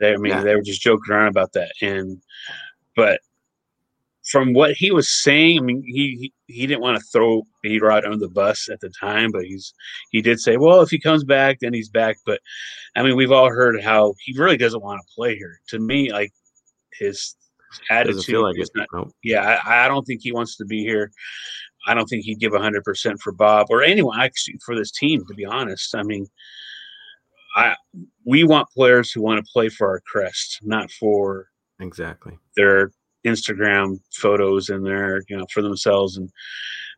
they, 0.00 0.12
I 0.12 0.16
mean, 0.16 0.32
yeah. 0.32 0.42
they 0.42 0.54
were 0.54 0.62
just 0.62 0.80
joking 0.80 1.12
around 1.12 1.28
about 1.28 1.52
that. 1.54 1.72
And, 1.82 2.22
but 2.94 3.20
from 4.30 4.52
what 4.52 4.72
he 4.72 4.90
was 4.90 5.10
saying, 5.10 5.58
I 5.58 5.62
mean, 5.62 5.82
he 5.84 6.32
he, 6.46 6.52
he 6.52 6.66
didn't 6.66 6.82
want 6.82 6.98
to 6.98 7.04
throw 7.12 7.42
B 7.62 7.80
Rod 7.80 8.04
under 8.04 8.18
the 8.18 8.28
bus 8.28 8.68
at 8.70 8.80
the 8.80 8.90
time, 8.90 9.30
but 9.32 9.44
he's 9.44 9.72
he 10.10 10.20
did 10.20 10.40
say, 10.40 10.56
well, 10.56 10.82
if 10.82 10.90
he 10.90 11.00
comes 11.00 11.24
back, 11.24 11.58
then 11.60 11.72
he's 11.72 11.88
back. 11.88 12.16
But 12.26 12.40
I 12.94 13.02
mean, 13.02 13.16
we've 13.16 13.32
all 13.32 13.48
heard 13.48 13.82
how 13.82 14.14
he 14.20 14.38
really 14.38 14.56
doesn't 14.56 14.82
want 14.82 15.00
to 15.00 15.14
play 15.14 15.36
here. 15.36 15.60
To 15.68 15.78
me, 15.78 16.12
like 16.12 16.32
his 16.98 17.36
attitude 17.90 18.42
like 18.42 18.58
is 18.58 18.70
not. 18.74 18.88
Nope. 18.92 19.12
Yeah, 19.22 19.60
I, 19.64 19.84
I 19.84 19.88
don't 19.88 20.04
think 20.04 20.20
he 20.22 20.32
wants 20.32 20.56
to 20.56 20.64
be 20.64 20.82
here. 20.82 21.10
I 21.88 21.94
don't 21.94 22.06
think 22.06 22.24
he'd 22.24 22.38
give 22.38 22.52
hundred 22.52 22.84
percent 22.84 23.20
for 23.20 23.32
Bob 23.32 23.68
or 23.70 23.82
anyone 23.82 24.20
actually 24.20 24.58
for 24.64 24.76
this 24.76 24.90
team. 24.90 25.24
To 25.26 25.34
be 25.34 25.44
honest, 25.44 25.94
I 25.94 26.02
mean, 26.02 26.26
I 27.56 27.74
we 28.24 28.44
want 28.44 28.68
players 28.68 29.10
who 29.10 29.22
want 29.22 29.44
to 29.44 29.52
play 29.52 29.70
for 29.70 29.88
our 29.88 30.00
crest, 30.00 30.60
not 30.62 30.90
for 30.90 31.48
exactly 31.80 32.38
their 32.56 32.90
Instagram 33.26 34.00
photos 34.14 34.68
and 34.68 34.84
their 34.84 35.22
you 35.28 35.36
know 35.36 35.46
for 35.52 35.62
themselves. 35.62 36.18
And 36.18 36.30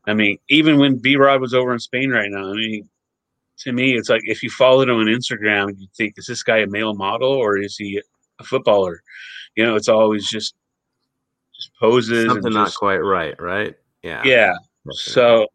I 0.07 0.15
mean, 0.15 0.39
even 0.49 0.79
when 0.79 0.99
B 0.99 1.17
Rod 1.17 1.41
was 1.41 1.55
over 1.55 1.73
in 1.73 1.79
Spain 1.79 2.11
right 2.11 2.31
now, 2.31 2.51
I 2.51 2.55
mean, 2.55 2.89
to 3.61 3.73
me, 3.73 3.95
it's 3.95 4.09
like 4.09 4.23
if 4.25 4.43
you 4.43 4.51
followed 4.51 4.89
him 4.89 4.97
on 4.97 5.07
Instagram, 5.07 5.79
you 5.79 5.87
think 5.97 6.15
is 6.17 6.27
this 6.27 6.43
guy 6.43 6.59
a 6.59 6.67
male 6.67 6.95
model 6.95 7.31
or 7.31 7.59
is 7.59 7.77
he 7.77 8.03
a 8.41 8.45
footballer? 8.45 9.03
You 9.55 9.65
know, 9.65 9.77
it's 9.77 9.89
always 9.89 10.29
just 10.29 10.55
just 11.55 11.71
poses. 11.79 12.27
Something 12.27 12.53
not 12.53 12.75
quite 12.75 12.99
right, 12.99 13.41
right? 13.41 13.77
Yeah. 14.03 14.23
Yeah. 14.25 14.55
So, 14.89 15.47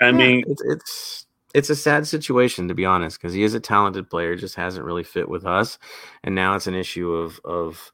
I 0.00 0.10
yeah, 0.12 0.12
mean, 0.12 0.44
it's, 0.46 0.62
it's 0.62 1.26
it's 1.54 1.70
a 1.70 1.76
sad 1.76 2.06
situation 2.06 2.68
to 2.68 2.74
be 2.74 2.84
honest 2.84 3.18
because 3.18 3.34
he 3.34 3.42
is 3.42 3.54
a 3.54 3.60
talented 3.60 4.10
player 4.10 4.36
just 4.36 4.54
hasn't 4.54 4.84
really 4.84 5.02
fit 5.02 5.28
with 5.28 5.46
us 5.46 5.78
and 6.24 6.34
now 6.34 6.54
it's 6.54 6.66
an 6.66 6.74
issue 6.74 7.12
of 7.12 7.40
of 7.44 7.90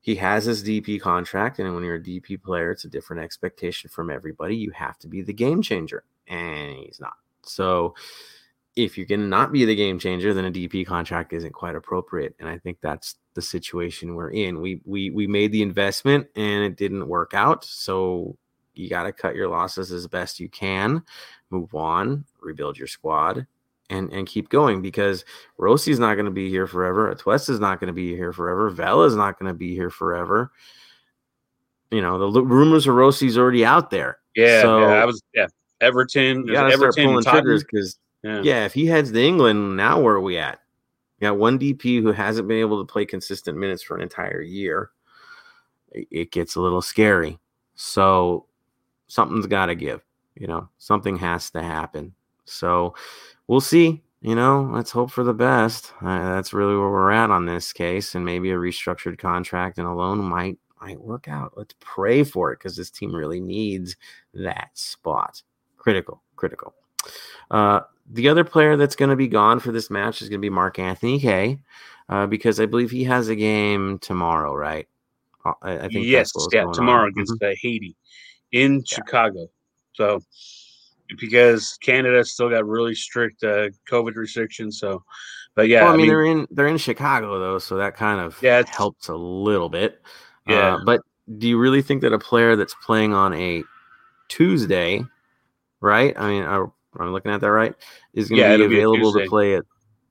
he 0.00 0.14
has 0.16 0.44
his 0.44 0.62
dp 0.62 1.00
contract 1.00 1.58
and 1.58 1.74
when 1.74 1.84
you're 1.84 1.96
a 1.96 2.02
dp 2.02 2.42
player 2.42 2.70
it's 2.70 2.84
a 2.84 2.88
different 2.88 3.22
expectation 3.22 3.88
from 3.90 4.10
everybody. 4.10 4.56
You 4.56 4.70
have 4.72 4.98
to 4.98 5.08
be 5.08 5.22
the 5.22 5.32
game 5.32 5.62
changer 5.62 6.04
and 6.28 6.76
he's 6.76 7.00
not. 7.00 7.14
So 7.42 7.94
if 8.76 8.96
going 8.96 9.20
to 9.20 9.26
not 9.26 9.50
be 9.52 9.64
the 9.64 9.74
game 9.74 9.98
changer 9.98 10.34
then 10.34 10.44
a 10.44 10.52
dp 10.52 10.86
contract 10.86 11.32
isn't 11.32 11.52
quite 11.52 11.74
appropriate 11.74 12.34
and 12.38 12.48
i 12.48 12.56
think 12.58 12.78
that's 12.80 13.16
the 13.34 13.42
situation 13.42 14.14
we're 14.14 14.30
in. 14.30 14.60
We 14.60 14.82
we 14.84 15.10
we 15.10 15.26
made 15.26 15.52
the 15.52 15.62
investment 15.62 16.26
and 16.36 16.64
it 16.64 16.76
didn't 16.76 17.08
work 17.08 17.32
out 17.34 17.64
so 17.64 18.36
you 18.80 18.88
got 18.88 19.04
to 19.04 19.12
cut 19.12 19.34
your 19.36 19.48
losses 19.48 19.92
as 19.92 20.06
best 20.06 20.40
you 20.40 20.48
can, 20.48 21.02
move 21.50 21.74
on, 21.74 22.24
rebuild 22.40 22.78
your 22.78 22.88
squad, 22.88 23.46
and 23.90 24.12
and 24.12 24.26
keep 24.26 24.48
going 24.48 24.82
because 24.82 25.24
Rossi's 25.58 25.98
not 25.98 26.14
going 26.14 26.26
to 26.26 26.30
be 26.30 26.48
here 26.48 26.66
forever. 26.66 27.10
is 27.10 27.60
not 27.60 27.80
going 27.80 27.88
to 27.88 27.92
be 27.92 28.14
here 28.14 28.32
forever. 28.32 28.68
is 29.04 29.16
not 29.16 29.38
going 29.38 29.52
to 29.52 29.58
be 29.58 29.74
here 29.74 29.90
forever. 29.90 30.52
You 31.90 32.00
know, 32.00 32.30
the 32.30 32.42
rumors 32.42 32.86
of 32.86 32.94
Rossi's 32.94 33.36
already 33.36 33.64
out 33.64 33.90
there. 33.90 34.18
Yeah, 34.36 34.62
so, 34.62 34.80
yeah, 34.80 35.02
I 35.02 35.04
was 35.04 35.22
yeah. 35.34 35.46
Everton, 35.80 36.46
you 36.46 36.52
gotta 36.52 36.72
Everton 36.72 36.92
start 36.92 37.06
pulling 37.06 37.24
triggers 37.24 37.64
because 37.64 37.98
yeah. 38.22 38.42
yeah, 38.42 38.64
if 38.64 38.74
he 38.74 38.86
heads 38.86 39.10
to 39.12 39.20
England, 39.20 39.76
now 39.76 40.00
where 40.00 40.14
are 40.14 40.20
we 40.20 40.38
at? 40.38 40.60
You 41.18 41.28
got 41.28 41.38
one 41.38 41.58
DP 41.58 42.00
who 42.00 42.12
hasn't 42.12 42.48
been 42.48 42.58
able 42.58 42.84
to 42.84 42.90
play 42.90 43.04
consistent 43.04 43.58
minutes 43.58 43.82
for 43.82 43.96
an 43.96 44.02
entire 44.02 44.40
year. 44.40 44.90
It 45.92 46.30
gets 46.30 46.54
a 46.54 46.60
little 46.60 46.82
scary. 46.82 47.38
So 47.74 48.46
something's 49.10 49.46
got 49.46 49.66
to 49.66 49.74
give. 49.74 50.02
You 50.36 50.46
know, 50.46 50.68
something 50.78 51.16
has 51.16 51.50
to 51.50 51.62
happen. 51.62 52.14
So 52.44 52.94
we'll 53.46 53.60
see. 53.60 54.02
You 54.22 54.34
know, 54.34 54.70
let's 54.72 54.90
hope 54.90 55.10
for 55.10 55.24
the 55.24 55.34
best. 55.34 55.92
Uh, 56.02 56.34
that's 56.34 56.52
really 56.52 56.76
where 56.76 56.90
we're 56.90 57.10
at 57.10 57.30
on 57.30 57.46
this 57.46 57.72
case, 57.72 58.14
and 58.14 58.24
maybe 58.24 58.50
a 58.50 58.56
restructured 58.56 59.18
contract 59.18 59.78
and 59.78 59.86
a 59.86 59.92
loan 59.92 60.18
might 60.18 60.58
might 60.80 61.00
work 61.00 61.26
out. 61.28 61.54
Let's 61.56 61.74
pray 61.80 62.22
for 62.22 62.52
it 62.52 62.58
because 62.58 62.76
this 62.76 62.90
team 62.90 63.14
really 63.14 63.40
needs 63.40 63.96
that 64.34 64.70
spot. 64.74 65.42
Critical, 65.78 66.22
critical. 66.36 66.74
Uh, 67.50 67.80
the 68.10 68.28
other 68.28 68.44
player 68.44 68.76
that's 68.76 68.96
going 68.96 69.10
to 69.10 69.16
be 69.16 69.28
gone 69.28 69.58
for 69.60 69.72
this 69.72 69.90
match 69.90 70.20
is 70.20 70.28
going 70.28 70.40
to 70.40 70.44
be 70.44 70.50
Mark 70.50 70.78
Anthony 70.78 71.18
Kaye, 71.18 71.60
uh, 72.10 72.26
because 72.26 72.60
I 72.60 72.66
believe 72.66 72.90
he 72.90 73.04
has 73.04 73.28
a 73.28 73.36
game 73.36 73.98
tomorrow, 74.00 74.54
right? 74.54 74.86
Uh, 75.44 75.52
I, 75.62 75.72
I 75.78 75.88
think 75.88 76.06
yes, 76.06 76.32
yeah, 76.52 76.66
tomorrow 76.74 77.04
on. 77.04 77.10
against 77.10 77.32
mm-hmm. 77.34 77.54
Haiti 77.62 77.96
in 78.52 78.76
yeah. 78.76 78.82
Chicago. 78.86 79.48
So 79.94 80.20
because 81.18 81.76
Canada 81.82 82.24
still 82.24 82.50
got 82.50 82.66
really 82.66 82.94
strict 82.94 83.42
uh, 83.42 83.68
COVID 83.90 84.14
restrictions. 84.14 84.78
So, 84.78 85.02
but 85.54 85.68
yeah, 85.68 85.84
well, 85.84 85.94
I, 85.94 85.96
mean, 85.96 86.00
I, 86.00 86.02
mean, 86.02 86.08
they're 86.08 86.24
in 86.24 86.46
they're 86.50 86.68
in 86.68 86.76
Chicago 86.76 87.38
though, 87.38 87.58
so 87.58 87.76
that 87.76 87.96
kind 87.96 88.20
of 88.20 88.38
yeah 88.42 88.62
helps 88.68 89.08
a 89.08 89.16
little 89.16 89.68
bit. 89.68 90.00
Yeah, 90.46 90.76
uh, 90.76 90.84
but 90.84 91.00
do 91.38 91.48
you 91.48 91.58
really 91.58 91.82
think 91.82 92.02
that 92.02 92.12
a 92.12 92.18
player 92.18 92.56
that's 92.56 92.74
playing 92.84 93.14
on 93.14 93.34
a 93.34 93.64
Tuesday, 94.28 95.04
right? 95.80 96.14
I 96.18 96.28
mean, 96.28 96.44
I'm 96.44 97.12
looking 97.12 97.32
at 97.32 97.40
that 97.40 97.50
right, 97.50 97.74
is 98.14 98.28
going 98.28 98.40
to 98.42 98.48
yeah, 98.48 98.56
be 98.56 98.64
available 98.64 99.12
to 99.12 99.26
play 99.26 99.54
it? 99.54 99.66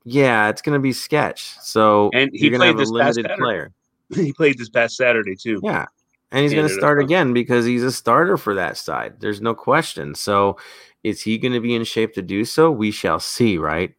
Yeah, 0.05 0.49
it's 0.49 0.61
going 0.61 0.73
to 0.73 0.79
be 0.79 0.93
sketch. 0.93 1.55
So 1.61 2.09
and 2.13 2.31
he 2.33 2.49
played 2.49 2.77
this 2.77 2.89
limited 2.89 3.29
player. 3.37 3.71
He 4.15 4.33
played 4.33 4.57
this 4.57 4.69
past 4.69 4.97
Saturday 4.97 5.35
too. 5.35 5.61
Yeah, 5.61 5.85
and 6.31 6.43
he's 6.43 6.53
going 6.53 6.67
to 6.67 6.73
start 6.73 7.01
again 7.01 7.33
because 7.33 7.65
he's 7.65 7.83
a 7.83 7.91
starter 7.91 8.37
for 8.37 8.53
that 8.55 8.77
side. 8.77 9.15
There's 9.19 9.41
no 9.41 9.55
question. 9.55 10.13
So, 10.15 10.57
is 11.03 11.21
he 11.21 11.37
going 11.37 11.53
to 11.53 11.59
be 11.59 11.75
in 11.75 11.83
shape 11.83 12.13
to 12.13 12.21
do 12.21 12.45
so? 12.45 12.71
We 12.71 12.91
shall 12.91 13.19
see, 13.19 13.57
right? 13.57 13.95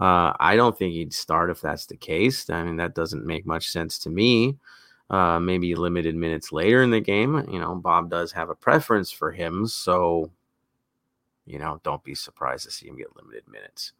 Uh, 0.00 0.32
I 0.38 0.56
don't 0.56 0.76
think 0.76 0.92
he'd 0.92 1.12
start 1.12 1.50
if 1.50 1.60
that's 1.60 1.86
the 1.86 1.96
case. 1.96 2.48
I 2.50 2.62
mean, 2.62 2.76
that 2.76 2.94
doesn't 2.94 3.26
make 3.26 3.46
much 3.46 3.68
sense 3.70 3.98
to 4.00 4.10
me. 4.10 4.56
Uh, 5.10 5.40
maybe 5.40 5.74
limited 5.74 6.14
minutes 6.14 6.52
later 6.52 6.82
in 6.82 6.90
the 6.90 7.00
game. 7.00 7.44
You 7.50 7.58
know, 7.58 7.74
Bob 7.74 8.10
does 8.10 8.32
have 8.32 8.50
a 8.50 8.54
preference 8.54 9.10
for 9.10 9.32
him. 9.32 9.66
So, 9.66 10.30
you 11.46 11.58
know, 11.58 11.80
don't 11.82 12.04
be 12.04 12.14
surprised 12.14 12.64
to 12.64 12.70
see 12.70 12.88
him 12.88 12.96
get 12.96 13.16
limited 13.16 13.48
minutes. 13.48 13.92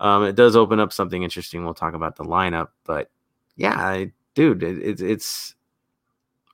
Um, 0.00 0.24
it 0.24 0.36
does 0.36 0.56
open 0.56 0.80
up 0.80 0.92
something 0.92 1.22
interesting. 1.22 1.64
We'll 1.64 1.74
talk 1.74 1.94
about 1.94 2.16
the 2.16 2.24
lineup. 2.24 2.68
But 2.84 3.10
yeah, 3.56 3.76
I, 3.78 4.12
dude, 4.34 4.62
it, 4.62 5.00
it's 5.00 5.54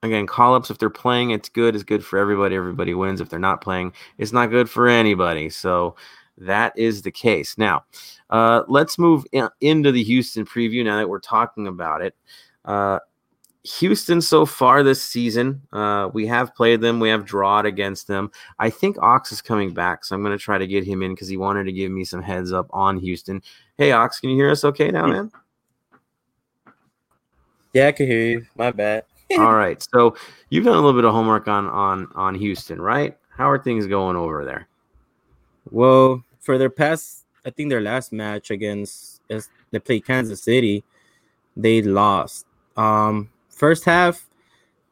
again, 0.02 0.26
call 0.26 0.54
ups, 0.54 0.70
if 0.70 0.78
they're 0.78 0.90
playing, 0.90 1.30
it's 1.30 1.48
good. 1.48 1.74
It's 1.74 1.84
good 1.84 2.04
for 2.04 2.18
everybody. 2.18 2.56
Everybody 2.56 2.94
wins. 2.94 3.20
If 3.20 3.28
they're 3.28 3.38
not 3.38 3.60
playing, 3.60 3.92
it's 4.18 4.32
not 4.32 4.50
good 4.50 4.68
for 4.70 4.88
anybody. 4.88 5.50
So 5.50 5.96
that 6.38 6.76
is 6.78 7.02
the 7.02 7.10
case. 7.10 7.58
Now, 7.58 7.84
uh, 8.30 8.62
let's 8.68 8.98
move 8.98 9.24
in, 9.32 9.48
into 9.60 9.92
the 9.92 10.02
Houston 10.02 10.46
preview 10.46 10.84
now 10.84 10.96
that 10.98 11.08
we're 11.08 11.20
talking 11.20 11.66
about 11.66 12.02
it. 12.02 12.14
Uh, 12.64 13.00
Houston 13.62 14.22
so 14.22 14.46
far 14.46 14.82
this 14.82 15.04
season, 15.04 15.60
uh, 15.72 16.08
we 16.14 16.26
have 16.26 16.54
played 16.54 16.80
them. 16.80 16.98
We 16.98 17.10
have 17.10 17.26
drawed 17.26 17.66
against 17.66 18.06
them. 18.06 18.30
I 18.58 18.70
think 18.70 18.96
Ox 19.02 19.32
is 19.32 19.42
coming 19.42 19.74
back, 19.74 20.04
so 20.04 20.16
I'm 20.16 20.22
going 20.22 20.36
to 20.36 20.42
try 20.42 20.56
to 20.56 20.66
get 20.66 20.84
him 20.84 21.02
in 21.02 21.12
because 21.12 21.28
he 21.28 21.36
wanted 21.36 21.64
to 21.64 21.72
give 21.72 21.92
me 21.92 22.04
some 22.04 22.22
heads 22.22 22.52
up 22.52 22.68
on 22.70 22.98
Houston. 22.98 23.42
Hey, 23.76 23.92
Ox, 23.92 24.18
can 24.18 24.30
you 24.30 24.36
hear 24.36 24.50
us 24.50 24.64
okay 24.64 24.88
now, 24.88 25.06
man? 25.06 25.30
Yeah, 27.74 27.88
I 27.88 27.92
can 27.92 28.06
hear 28.06 28.22
you. 28.22 28.46
My 28.56 28.70
bad. 28.70 29.04
All 29.38 29.54
right. 29.54 29.84
So 29.94 30.16
you've 30.48 30.64
done 30.64 30.74
a 30.74 30.80
little 30.80 30.94
bit 30.94 31.04
of 31.04 31.12
homework 31.12 31.48
on 31.48 31.66
on 31.66 32.08
on 32.14 32.34
Houston, 32.34 32.80
right? 32.80 33.16
How 33.28 33.48
are 33.50 33.58
things 33.58 33.86
going 33.86 34.16
over 34.16 34.44
there? 34.44 34.68
Well, 35.70 36.24
for 36.40 36.58
their 36.58 36.70
past, 36.70 37.26
I 37.44 37.50
think 37.50 37.70
their 37.70 37.80
last 37.80 38.12
match 38.12 38.50
against 38.50 39.20
they 39.28 39.78
played 39.78 40.04
Kansas 40.04 40.42
City, 40.42 40.84
they 41.56 41.82
lost. 41.82 42.46
Um, 42.76 43.30
first 43.48 43.84
half, 43.84 44.28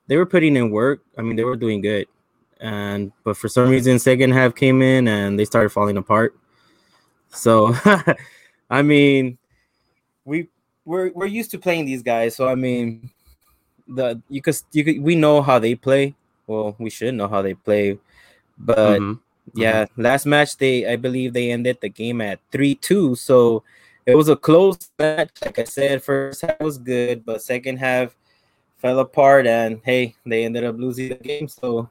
they 0.07 0.16
were 0.16 0.27
putting 0.27 0.57
in 0.57 0.70
work. 0.70 1.03
I 1.16 1.22
mean, 1.22 1.37
they 1.37 1.44
were 1.44 1.57
doing 1.57 1.81
good, 1.81 2.07
and 2.61 3.12
but 3.24 3.37
for 3.37 3.48
some 3.48 3.68
reason, 3.68 3.98
second 3.98 4.33
half 4.33 4.55
came 4.55 4.83
in 4.83 5.09
and 5.09 5.38
they 5.38 5.44
started 5.44 5.70
falling 5.70 5.96
apart. 5.96 6.38
So, 7.31 7.74
I 8.70 8.83
mean, 8.83 9.38
we 10.24 10.48
we're 10.85 11.11
we're 11.12 11.27
used 11.27 11.51
to 11.53 11.59
playing 11.59 11.87
these 11.87 12.03
guys. 12.03 12.37
So 12.37 12.48
I 12.48 12.55
mean, 12.55 13.11
the 13.88 14.20
you 14.29 14.42
could 14.42 14.57
you 14.73 14.85
could 14.85 15.00
we 15.02 15.15
know 15.15 15.42
how 15.42 15.58
they 15.58 15.75
play. 15.75 16.15
Well, 16.46 16.77
we 16.79 16.90
should 16.90 17.15
know 17.15 17.29
how 17.29 17.42
they 17.42 17.54
play, 17.54 17.98
but 18.58 19.00
mm-hmm. 19.00 19.15
yeah, 19.54 19.85
mm-hmm. 19.85 20.02
last 20.02 20.27
match 20.27 20.56
they 20.56 20.87
I 20.87 20.96
believe 20.96 21.33
they 21.33 21.50
ended 21.50 21.79
the 21.81 21.88
game 21.88 22.21
at 22.21 22.40
three 22.52 22.75
two. 22.75 23.15
So 23.17 23.62
it 24.06 24.15
was 24.15 24.29
a 24.29 24.37
close 24.37 24.79
match. 24.98 25.31
Like 25.44 25.58
I 25.58 25.65
said, 25.65 26.02
first 26.02 26.42
half 26.42 26.60
was 26.60 26.79
good, 26.79 27.25
but 27.25 27.42
second 27.42 27.79
half 27.79 28.17
fell 28.79 29.00
apart, 29.00 29.46
and 29.46 29.81
hey, 29.85 30.15
they 30.25 30.44
ended 30.44 30.65
up 30.65 30.77
losing 30.79 31.10
the 31.10 31.17
game. 31.17 31.48
So 31.48 31.88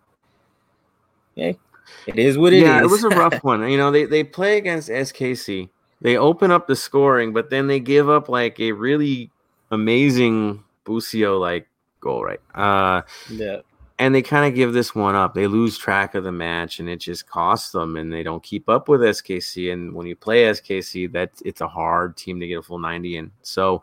hey, 1.36 1.58
it 2.06 2.18
is 2.18 2.38
what 2.38 2.54
it 2.54 2.64
yeah, 2.64 2.80
is. 2.80 2.86
it 2.86 2.92
was 2.92 3.04
a 3.04 3.10
rough 3.10 3.38
one. 3.44 3.70
You 3.70 3.78
know, 3.78 3.92
they 3.92 4.06
they 4.06 4.24
play 4.24 4.58
against 4.58 4.90
SKC. 4.90 5.70
They 6.02 6.16
open 6.16 6.52
up 6.52 6.68
the 6.68 6.76
scoring, 6.76 7.34
but 7.34 7.50
then 7.50 7.68
they 7.68 7.80
give 7.80 8.08
up 8.08 8.30
like 8.30 8.60
a 8.60 8.72
really 8.72 9.32
amazing 9.72 10.64
Busio 10.86 11.38
like 11.38 11.68
goal, 12.00 12.24
right? 12.24 12.40
Uh, 12.56 13.02
yeah. 13.30 13.58
And 14.00 14.14
they 14.14 14.22
kind 14.22 14.46
of 14.46 14.54
give 14.54 14.74
this 14.74 14.94
one 14.94 15.16
up. 15.16 15.34
They 15.34 15.48
lose 15.48 15.76
track 15.76 16.14
of 16.14 16.24
the 16.24 16.32
match, 16.32 16.80
and 16.80 16.88
it 16.88 16.98
just 16.98 17.28
costs 17.28 17.72
them. 17.72 17.98
And 17.98 18.14
they 18.14 18.22
don't 18.22 18.44
keep 18.44 18.70
up 18.70 18.88
with 18.88 19.02
SKC. 19.02 19.74
And 19.74 19.94
when 19.94 20.06
you 20.06 20.16
play 20.16 20.44
SKC, 20.44 21.12
that 21.14 21.32
it's 21.44 21.62
a 21.62 21.68
hard 21.68 22.16
team 22.16 22.40
to 22.40 22.48
get 22.48 22.60
a 22.60 22.62
full 22.62 22.78
ninety 22.78 23.18
in. 23.18 23.32
So 23.42 23.82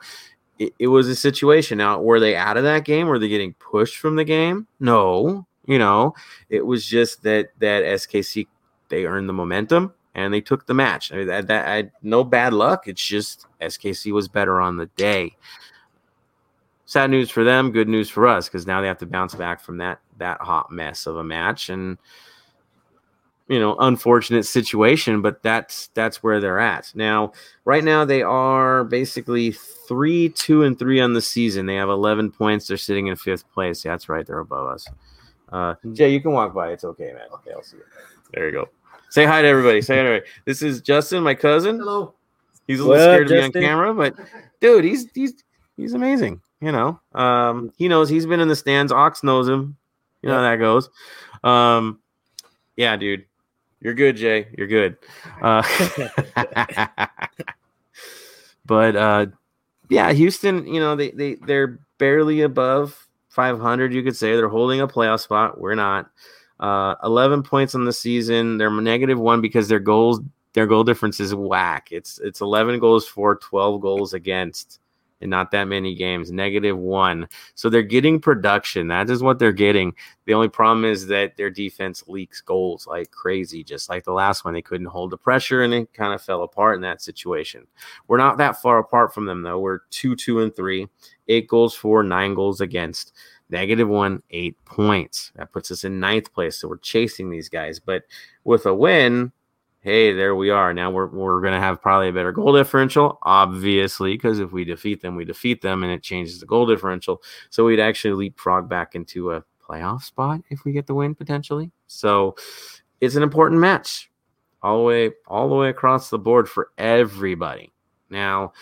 it, 0.58 0.72
it 0.78 0.86
was 0.86 1.08
a 1.08 1.16
situation. 1.16 1.78
Now, 1.78 2.00
were 2.00 2.20
they 2.20 2.36
out 2.36 2.56
of 2.56 2.64
that 2.64 2.84
game? 2.84 3.08
Were 3.08 3.18
they 3.18 3.28
getting 3.28 3.54
pushed 3.54 3.96
from 3.96 4.16
the 4.16 4.24
game? 4.24 4.68
No, 4.78 5.46
You 5.66 5.78
know, 5.78 6.14
it 6.48 6.64
was 6.64 6.86
just 6.86 7.22
that 7.24 7.48
that 7.58 7.82
SKC 7.82 8.46
they 8.88 9.06
earned 9.06 9.28
the 9.28 9.32
momentum 9.32 9.92
and 10.14 10.32
they 10.32 10.40
took 10.40 10.66
the 10.66 10.74
match. 10.74 11.12
I 11.12 11.16
mean, 11.16 11.26
that, 11.26 11.48
that 11.48 11.66
I 11.66 11.90
no 12.02 12.24
bad 12.24 12.52
luck. 12.52 12.86
It's 12.86 13.04
just 13.04 13.46
SKC 13.60 14.12
was 14.12 14.28
better 14.28 14.60
on 14.60 14.76
the 14.76 14.86
day. 14.86 15.36
Sad 16.94 17.10
news 17.10 17.28
for 17.28 17.42
them, 17.42 17.72
good 17.72 17.88
news 17.88 18.08
for 18.08 18.24
us 18.24 18.48
because 18.48 18.68
now 18.68 18.80
they 18.80 18.86
have 18.86 18.98
to 18.98 19.06
bounce 19.06 19.34
back 19.34 19.60
from 19.60 19.78
that 19.78 19.98
that 20.18 20.40
hot 20.40 20.70
mess 20.70 21.06
of 21.06 21.16
a 21.16 21.24
match 21.24 21.68
and 21.68 21.98
you 23.48 23.58
know 23.58 23.74
unfortunate 23.80 24.44
situation 24.44 25.20
but 25.20 25.42
that's 25.42 25.88
that's 25.94 26.22
where 26.22 26.38
they're 26.38 26.60
at. 26.60 26.92
Now 26.94 27.32
right 27.64 27.82
now 27.82 28.04
they 28.04 28.22
are 28.22 28.84
basically 28.84 29.50
three 29.50 30.28
two 30.28 30.62
and 30.62 30.78
three 30.78 31.00
on 31.00 31.14
the 31.14 31.20
season. 31.20 31.66
They 31.66 31.74
have 31.74 31.88
11 31.88 32.30
points. 32.30 32.68
They're 32.68 32.76
sitting 32.76 33.08
in 33.08 33.16
fifth 33.16 33.50
place. 33.52 33.82
That's 33.82 34.08
right 34.08 34.24
they're 34.24 34.38
above 34.38 34.68
us. 34.68 34.86
Uh 35.50 35.74
jay 35.94 36.12
you 36.12 36.20
can 36.20 36.30
walk 36.30 36.54
by. 36.54 36.70
It's 36.70 36.84
okay 36.84 37.12
man. 37.12 37.26
Okay 37.32 37.50
i'll 37.56 37.64
see 37.64 37.78
you. 37.78 37.82
There 38.34 38.46
you 38.46 38.52
go. 38.52 38.68
Say 39.10 39.24
hi 39.24 39.42
to 39.42 39.48
everybody. 39.48 39.82
Say 39.82 39.96
hi 39.96 40.02
to 40.02 40.08
everybody. 40.10 40.30
this 40.44 40.62
is 40.62 40.80
justin 40.80 41.24
my 41.24 41.34
cousin. 41.34 41.78
Hello. 41.78 42.14
He's 42.68 42.78
a 42.78 42.84
little 42.84 42.96
well, 42.96 43.14
scared 43.14 43.26
Justin. 43.26 43.52
to 43.52 43.58
be 43.58 43.64
on 43.64 43.68
camera 43.68 43.94
but 43.94 44.14
dude 44.60 44.84
he's 44.84 45.08
he's 45.12 45.42
he's 45.76 45.94
amazing 45.94 46.40
you 46.64 46.72
know 46.72 47.00
um 47.14 47.72
he 47.76 47.88
knows 47.88 48.08
he's 48.08 48.26
been 48.26 48.40
in 48.40 48.48
the 48.48 48.56
stands 48.56 48.90
ox 48.90 49.22
knows 49.22 49.48
him 49.48 49.76
you 50.22 50.28
know 50.28 50.36
how 50.36 50.42
that 50.42 50.56
goes 50.56 50.88
um 51.42 52.00
yeah 52.76 52.96
dude 52.96 53.24
you're 53.84 53.94
good, 53.94 54.16
Jay. 54.16 54.48
You're 54.56 54.66
good. 54.66 54.96
Uh, 55.42 55.62
but 58.66 58.96
uh, 58.96 59.26
yeah, 59.90 60.10
Houston, 60.10 60.66
you 60.66 60.80
know, 60.80 60.96
they, 60.96 61.10
they, 61.10 61.34
they're 61.34 61.80
barely 61.98 62.40
above 62.40 63.06
500, 63.28 63.92
you 63.92 64.02
could 64.02 64.16
say. 64.16 64.34
They're 64.36 64.48
holding 64.48 64.80
a 64.80 64.88
playoff 64.88 65.20
spot. 65.20 65.60
We're 65.60 65.74
not. 65.74 66.10
Uh, 66.58 66.94
11 67.04 67.42
points 67.42 67.74
on 67.74 67.84
the 67.84 67.92
season. 67.92 68.56
They're 68.56 68.70
negative 68.70 69.20
one 69.20 69.42
because 69.42 69.68
their 69.68 69.80
goals, 69.80 70.20
their 70.54 70.66
goal 70.66 70.84
difference 70.84 71.20
is 71.20 71.34
whack. 71.34 71.88
It's 71.90 72.18
it's 72.24 72.40
11 72.40 72.78
goals 72.78 73.06
for, 73.06 73.36
12 73.36 73.82
goals 73.82 74.14
against 74.14 74.80
in 75.24 75.30
not 75.30 75.50
that 75.50 75.64
many 75.64 75.94
games, 75.94 76.30
negative 76.30 76.78
one. 76.78 77.26
So 77.54 77.68
they're 77.68 77.82
getting 77.82 78.20
production. 78.20 78.86
That 78.88 79.10
is 79.10 79.22
what 79.22 79.38
they're 79.38 79.52
getting. 79.52 79.94
The 80.26 80.34
only 80.34 80.48
problem 80.48 80.84
is 80.84 81.06
that 81.08 81.36
their 81.36 81.50
defense 81.50 82.04
leaks 82.06 82.40
goals 82.40 82.86
like 82.86 83.10
crazy, 83.10 83.64
just 83.64 83.88
like 83.88 84.04
the 84.04 84.12
last 84.12 84.44
one. 84.44 84.54
They 84.54 84.62
couldn't 84.62 84.86
hold 84.86 85.10
the 85.10 85.16
pressure 85.16 85.62
and 85.62 85.74
it 85.74 85.92
kind 85.92 86.12
of 86.12 86.22
fell 86.22 86.42
apart 86.42 86.76
in 86.76 86.82
that 86.82 87.02
situation. 87.02 87.66
We're 88.06 88.18
not 88.18 88.38
that 88.38 88.60
far 88.62 88.78
apart 88.78 89.12
from 89.12 89.24
them, 89.24 89.42
though. 89.42 89.58
We're 89.58 89.80
two, 89.90 90.14
two, 90.14 90.40
and 90.40 90.54
three, 90.54 90.88
eight 91.28 91.48
goals 91.48 91.74
for, 91.74 92.02
nine 92.02 92.34
goals 92.34 92.60
against. 92.60 93.12
Negative 93.50 93.88
one, 93.88 94.22
eight 94.30 94.56
points. 94.64 95.30
That 95.36 95.52
puts 95.52 95.70
us 95.70 95.84
in 95.84 96.00
ninth 96.00 96.32
place. 96.32 96.56
So 96.56 96.68
we're 96.68 96.78
chasing 96.78 97.30
these 97.30 97.48
guys. 97.48 97.78
But 97.78 98.04
with 98.44 98.66
a 98.66 98.74
win, 98.74 99.32
hey, 99.84 100.14
there 100.14 100.34
we 100.34 100.48
are. 100.48 100.72
Now 100.72 100.90
we're 100.90 101.06
we're 101.06 101.42
gonna 101.42 101.60
have 101.60 101.80
probably 101.80 102.08
a 102.08 102.12
better 102.12 102.32
goal 102.32 102.54
differential, 102.54 103.18
obviously, 103.22 104.14
because 104.14 104.40
if 104.40 104.50
we 104.50 104.64
defeat 104.64 105.02
them, 105.02 105.14
we 105.14 105.26
defeat 105.26 105.60
them, 105.60 105.82
and 105.82 105.92
it 105.92 106.02
changes 106.02 106.40
the 106.40 106.46
goal 106.46 106.66
differential. 106.66 107.22
So 107.50 107.66
we'd 107.66 107.78
actually 107.78 108.14
leapfrog 108.14 108.66
back 108.66 108.94
into 108.94 109.32
a 109.32 109.44
playoff 109.62 110.02
spot 110.02 110.40
if 110.48 110.64
we 110.64 110.72
get 110.72 110.86
the 110.86 110.94
win 110.94 111.14
potentially. 111.14 111.70
So 111.86 112.34
it's 113.02 113.14
an 113.14 113.22
important 113.22 113.60
match, 113.60 114.10
all 114.62 114.78
the 114.78 114.84
way 114.84 115.10
all 115.28 115.50
the 115.50 115.54
way 115.54 115.68
across 115.68 116.08
the 116.10 116.18
board 116.18 116.48
for 116.48 116.70
everybody. 116.78 117.70
Now. 118.10 118.52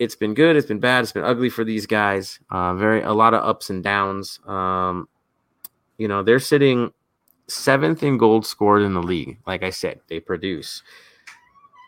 It's 0.00 0.16
been 0.16 0.34
good. 0.34 0.56
It's 0.56 0.66
been 0.66 0.80
bad. 0.80 1.04
It's 1.04 1.12
been 1.12 1.22
ugly 1.22 1.48
for 1.48 1.62
these 1.62 1.86
guys. 1.86 2.40
Uh, 2.50 2.74
very 2.74 3.02
a 3.02 3.12
lot 3.12 3.32
of 3.32 3.44
ups 3.44 3.70
and 3.70 3.82
downs. 3.82 4.40
Um, 4.44 5.08
you 5.98 6.08
know, 6.08 6.24
they're 6.24 6.40
sitting 6.40 6.92
seventh 7.48 8.02
in 8.02 8.18
gold 8.18 8.46
scored 8.46 8.82
in 8.82 8.94
the 8.94 9.02
league. 9.02 9.38
Like 9.46 9.62
I 9.62 9.70
said, 9.70 10.00
they 10.08 10.20
produce. 10.20 10.82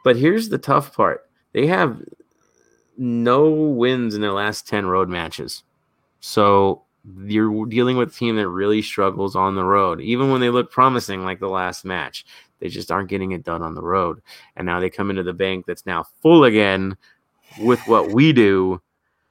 But 0.04 0.16
here's 0.16 0.48
the 0.48 0.59
tough 0.59 0.94
part 0.94 1.28
they 1.52 1.66
have 1.66 2.02
no 2.98 3.50
wins 3.50 4.14
in 4.14 4.20
their 4.20 4.32
last 4.32 4.68
10 4.68 4.86
road 4.86 5.09
matches. 5.09 5.62
So 6.20 6.82
you're 7.24 7.66
dealing 7.66 7.96
with 7.96 8.11
a 8.11 8.12
team 8.12 8.36
that 8.36 8.48
really 8.48 8.82
struggles 8.82 9.36
on 9.36 9.54
the 9.54 9.64
road, 9.64 10.00
even 10.00 10.30
when 10.30 10.40
they 10.40 10.50
look 10.50 10.70
promising, 10.70 11.24
like 11.24 11.40
the 11.40 11.48
last 11.48 11.84
match. 11.84 12.24
They 12.59 12.68
just 12.68 12.90
aren't 12.90 13.11
getting 13.11 13.32
it 13.32 13.44
done 13.44 13.62
on 13.62 13.74
the 13.74 13.82
road. 13.82 14.22
And 14.57 14.66
now 14.66 14.80
they 14.80 14.88
come 14.90 15.11
into 15.11 15.22
the 15.22 15.34
bank 15.34 15.66
that's 15.66 15.86
now 15.86 16.04
full 16.22 16.44
again 16.44 16.96
with 17.61 17.80
what 17.86 18.12
we 18.12 18.32
do. 18.32 18.80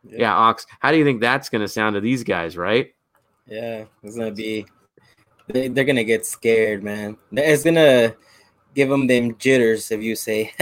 Yeah, 0.04 0.20
yeah 0.20 0.36
Ox, 0.36 0.68
how 0.80 0.92
do 0.92 0.98
you 0.98 1.04
think 1.04 1.22
that's 1.22 1.50
going 1.50 1.62
to 1.62 1.68
sound 1.68 1.96
to 1.96 2.02
these 2.02 2.24
guys, 2.24 2.56
right? 2.56 2.94
Yeah, 3.48 3.86
it's 4.04 4.16
going 4.16 4.30
to 4.30 4.36
be 4.36 4.66
they, 5.48 5.68
they're 5.68 5.86
gonna 5.86 6.04
get 6.04 6.26
scared, 6.26 6.84
man. 6.84 7.18
It's 7.32 7.64
gonna 7.64 8.16
give 8.74 8.90
them 8.90 9.08
them 9.08 9.36
jitters 9.38 9.92
if 9.92 10.02
you 10.02 10.16
say, 10.16 10.54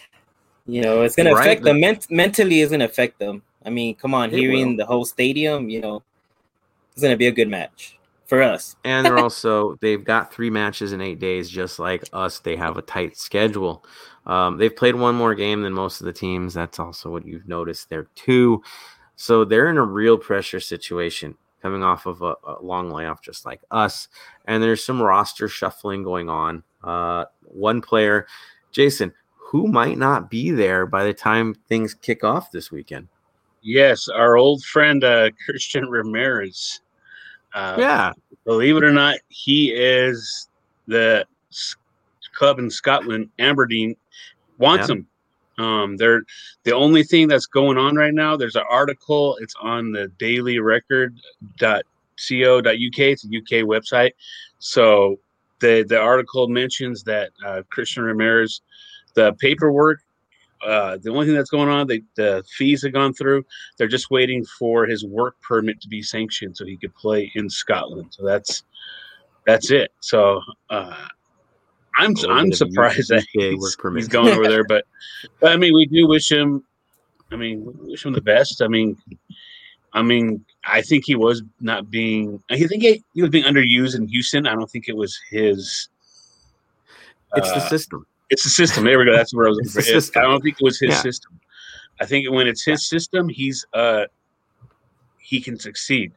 you 0.66 0.82
know, 0.82 1.02
it's 1.02 1.16
gonna 1.16 1.34
right. 1.34 1.40
affect 1.40 1.62
them 1.62 1.80
Ment- 1.80 2.10
mentally. 2.10 2.60
It's 2.60 2.70
gonna 2.70 2.84
affect 2.84 3.18
them. 3.18 3.42
I 3.64 3.70
mean, 3.70 3.94
come 3.94 4.14
on, 4.14 4.30
it 4.30 4.38
hearing 4.38 4.70
will. 4.70 4.76
the 4.78 4.86
whole 4.86 5.04
stadium, 5.04 5.68
you 5.68 5.80
know, 5.80 6.02
it's 6.92 7.02
gonna 7.02 7.16
be 7.16 7.26
a 7.26 7.32
good 7.32 7.48
match 7.48 7.98
for 8.26 8.42
us. 8.42 8.74
and 8.84 9.06
they're 9.06 9.18
also 9.18 9.76
they've 9.76 10.04
got 10.04 10.32
three 10.32 10.50
matches 10.50 10.92
in 10.92 11.00
eight 11.00 11.20
days, 11.20 11.48
just 11.48 11.78
like 11.78 12.04
us. 12.12 12.40
They 12.40 12.56
have 12.56 12.76
a 12.76 12.82
tight 12.82 13.16
schedule. 13.16 13.84
Um, 14.26 14.58
they've 14.58 14.74
played 14.74 14.96
one 14.96 15.14
more 15.14 15.34
game 15.36 15.62
than 15.62 15.72
most 15.72 16.00
of 16.00 16.06
the 16.06 16.12
teams. 16.12 16.54
That's 16.54 16.80
also 16.80 17.10
what 17.10 17.24
you've 17.24 17.46
noticed 17.46 17.88
there 17.88 18.08
too. 18.16 18.62
So 19.14 19.44
they're 19.44 19.70
in 19.70 19.78
a 19.78 19.84
real 19.84 20.18
pressure 20.18 20.60
situation 20.60 21.36
coming 21.66 21.82
off 21.82 22.06
of 22.06 22.22
a, 22.22 22.36
a, 22.46 22.62
long 22.62 22.92
layoff, 22.92 23.20
just 23.20 23.44
like 23.44 23.60
us. 23.72 24.06
And 24.44 24.62
there's 24.62 24.84
some 24.84 25.02
roster 25.02 25.48
shuffling 25.48 26.04
going 26.04 26.28
on. 26.28 26.62
Uh, 26.84 27.24
one 27.42 27.80
player, 27.80 28.28
Jason, 28.70 29.12
who 29.34 29.66
might 29.66 29.98
not 29.98 30.30
be 30.30 30.52
there 30.52 30.86
by 30.86 31.02
the 31.02 31.12
time 31.12 31.56
things 31.68 31.92
kick 31.92 32.22
off 32.22 32.52
this 32.52 32.70
weekend. 32.70 33.08
Yes, 33.62 34.06
our 34.08 34.36
old 34.36 34.62
friend 34.62 35.02
uh, 35.02 35.30
Christian 35.44 35.88
Ramirez. 35.88 36.82
Uh, 37.52 37.74
yeah, 37.80 38.12
believe 38.44 38.76
it 38.76 38.84
or 38.84 38.92
not, 38.92 39.16
he 39.26 39.72
is 39.72 40.48
the 40.86 41.26
club 42.36 42.60
in 42.60 42.70
Scotland, 42.70 43.28
Aberdeen, 43.40 43.96
wants 44.58 44.88
him. 44.88 45.08
Um, 45.58 45.96
they're 45.96 46.22
the 46.64 46.74
only 46.74 47.02
thing 47.02 47.28
that's 47.28 47.46
going 47.46 47.78
on 47.78 47.96
right 47.96 48.12
now. 48.12 48.36
There's 48.36 48.56
an 48.56 48.64
article. 48.70 49.36
It's 49.40 49.54
on 49.60 49.92
the 49.92 50.08
Daily 50.18 50.58
Record. 50.58 51.14
Record.co.uk. 52.18 52.98
It's 52.98 53.24
a 53.24 53.28
UK 53.28 53.66
website. 53.66 54.12
So 54.58 55.18
the 55.60 55.84
the 55.88 55.98
article 55.98 56.48
mentions 56.48 57.02
that 57.04 57.30
uh, 57.44 57.62
Christian 57.70 58.04
Ramirez, 58.04 58.60
the 59.14 59.32
paperwork. 59.34 60.00
Uh, 60.66 60.96
the 61.02 61.10
only 61.10 61.26
thing 61.26 61.34
that's 61.34 61.50
going 61.50 61.68
on, 61.68 61.86
they, 61.86 62.02
the 62.16 62.42
fees 62.56 62.82
have 62.82 62.92
gone 62.92 63.12
through. 63.12 63.44
They're 63.76 63.86
just 63.86 64.10
waiting 64.10 64.44
for 64.58 64.86
his 64.86 65.04
work 65.04 65.36
permit 65.42 65.80
to 65.82 65.88
be 65.88 66.02
sanctioned 66.02 66.56
so 66.56 66.64
he 66.64 66.78
could 66.78 66.94
play 66.94 67.30
in 67.34 67.50
Scotland. 67.50 68.08
So 68.10 68.24
that's 68.24 68.64
that's 69.46 69.70
it. 69.70 69.92
So 70.00 70.40
uh, 70.70 71.08
I'm 71.96 72.14
I'm 72.28 72.52
surprised 72.52 73.08
that 73.08 73.26
he's, 73.32 73.76
he's 73.94 74.08
going 74.08 74.28
over 74.28 74.48
there, 74.48 74.64
but, 74.64 74.84
but 75.40 75.52
I 75.52 75.56
mean, 75.56 75.74
we 75.74 75.86
do 75.86 76.06
wish 76.06 76.30
him. 76.30 76.64
I 77.32 77.36
mean, 77.36 77.64
wish 77.80 78.04
him 78.04 78.12
the 78.12 78.20
best. 78.20 78.62
I 78.62 78.68
mean, 78.68 78.96
I 79.92 80.02
mean, 80.02 80.44
I 80.64 80.82
think 80.82 81.04
he 81.06 81.14
was 81.14 81.42
not 81.60 81.90
being. 81.90 82.42
I 82.50 82.58
think 82.58 82.82
he, 82.82 83.02
he 83.14 83.22
was 83.22 83.30
being 83.30 83.44
underused 83.44 83.96
in 83.96 84.08
Houston. 84.08 84.46
I 84.46 84.54
don't 84.54 84.70
think 84.70 84.88
it 84.88 84.96
was 84.96 85.18
his. 85.30 85.88
It's 87.34 87.48
uh, 87.48 87.54
the 87.54 87.68
system. 87.68 88.06
It's 88.30 88.44
the 88.44 88.50
system. 88.50 88.84
There 88.84 88.98
we 88.98 89.04
go. 89.04 89.16
That's 89.16 89.34
where 89.34 89.46
I 89.46 89.50
was. 89.50 90.12
I 90.14 90.22
don't 90.22 90.42
think 90.42 90.56
it 90.60 90.64
was 90.64 90.78
his 90.78 90.90
yeah. 90.90 91.00
system. 91.02 91.40
I 92.00 92.04
think 92.04 92.30
when 92.30 92.46
it's 92.46 92.64
his 92.64 92.86
system, 92.86 93.28
he's 93.28 93.64
uh 93.72 94.04
he 95.18 95.40
can 95.40 95.58
succeed. 95.58 96.12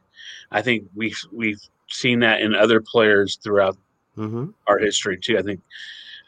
I 0.50 0.62
think 0.62 0.84
we've 0.94 1.18
we've 1.32 1.60
seen 1.88 2.20
that 2.20 2.40
in 2.40 2.54
other 2.54 2.80
players 2.80 3.38
throughout 3.42 3.76
mm-hmm. 4.16 4.46
our 4.66 4.78
history 4.78 5.18
too. 5.18 5.38
I 5.38 5.42
think, 5.42 5.60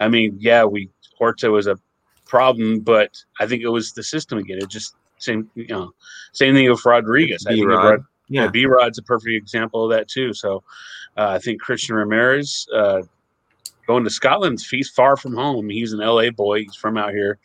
I 0.00 0.08
mean, 0.08 0.36
yeah, 0.38 0.64
we 0.64 0.90
Horta 1.18 1.50
was 1.50 1.66
a 1.66 1.78
problem, 2.26 2.80
but 2.80 3.16
I 3.40 3.46
think 3.46 3.62
it 3.62 3.68
was 3.68 3.92
the 3.92 4.02
system 4.02 4.38
again. 4.38 4.58
It 4.58 4.68
just 4.68 4.94
same, 5.18 5.50
you 5.54 5.66
know, 5.68 5.92
same 6.32 6.54
thing 6.54 6.68
with 6.68 6.84
Rodriguez. 6.84 7.46
I 7.46 7.52
think 7.52 7.68
Rod, 7.68 8.04
yeah, 8.28 8.48
B 8.48 8.66
Rod's 8.66 8.98
a 8.98 9.02
perfect 9.02 9.34
example 9.34 9.84
of 9.84 9.90
that 9.90 10.08
too. 10.08 10.32
So 10.32 10.62
uh, 11.16 11.28
I 11.28 11.38
think 11.38 11.60
Christian 11.60 11.94
Ramirez. 11.94 12.66
Uh, 12.74 13.02
going 13.86 14.04
to 14.04 14.10
Scotland, 14.10 14.60
he's 14.70 14.88
far 14.88 15.16
from 15.16 15.34
home. 15.34 15.68
He's 15.68 15.92
an 15.92 16.00
LA 16.00 16.30
boy. 16.30 16.60
He's 16.60 16.74
from 16.74 16.96
out 16.96 17.10
here. 17.10 17.38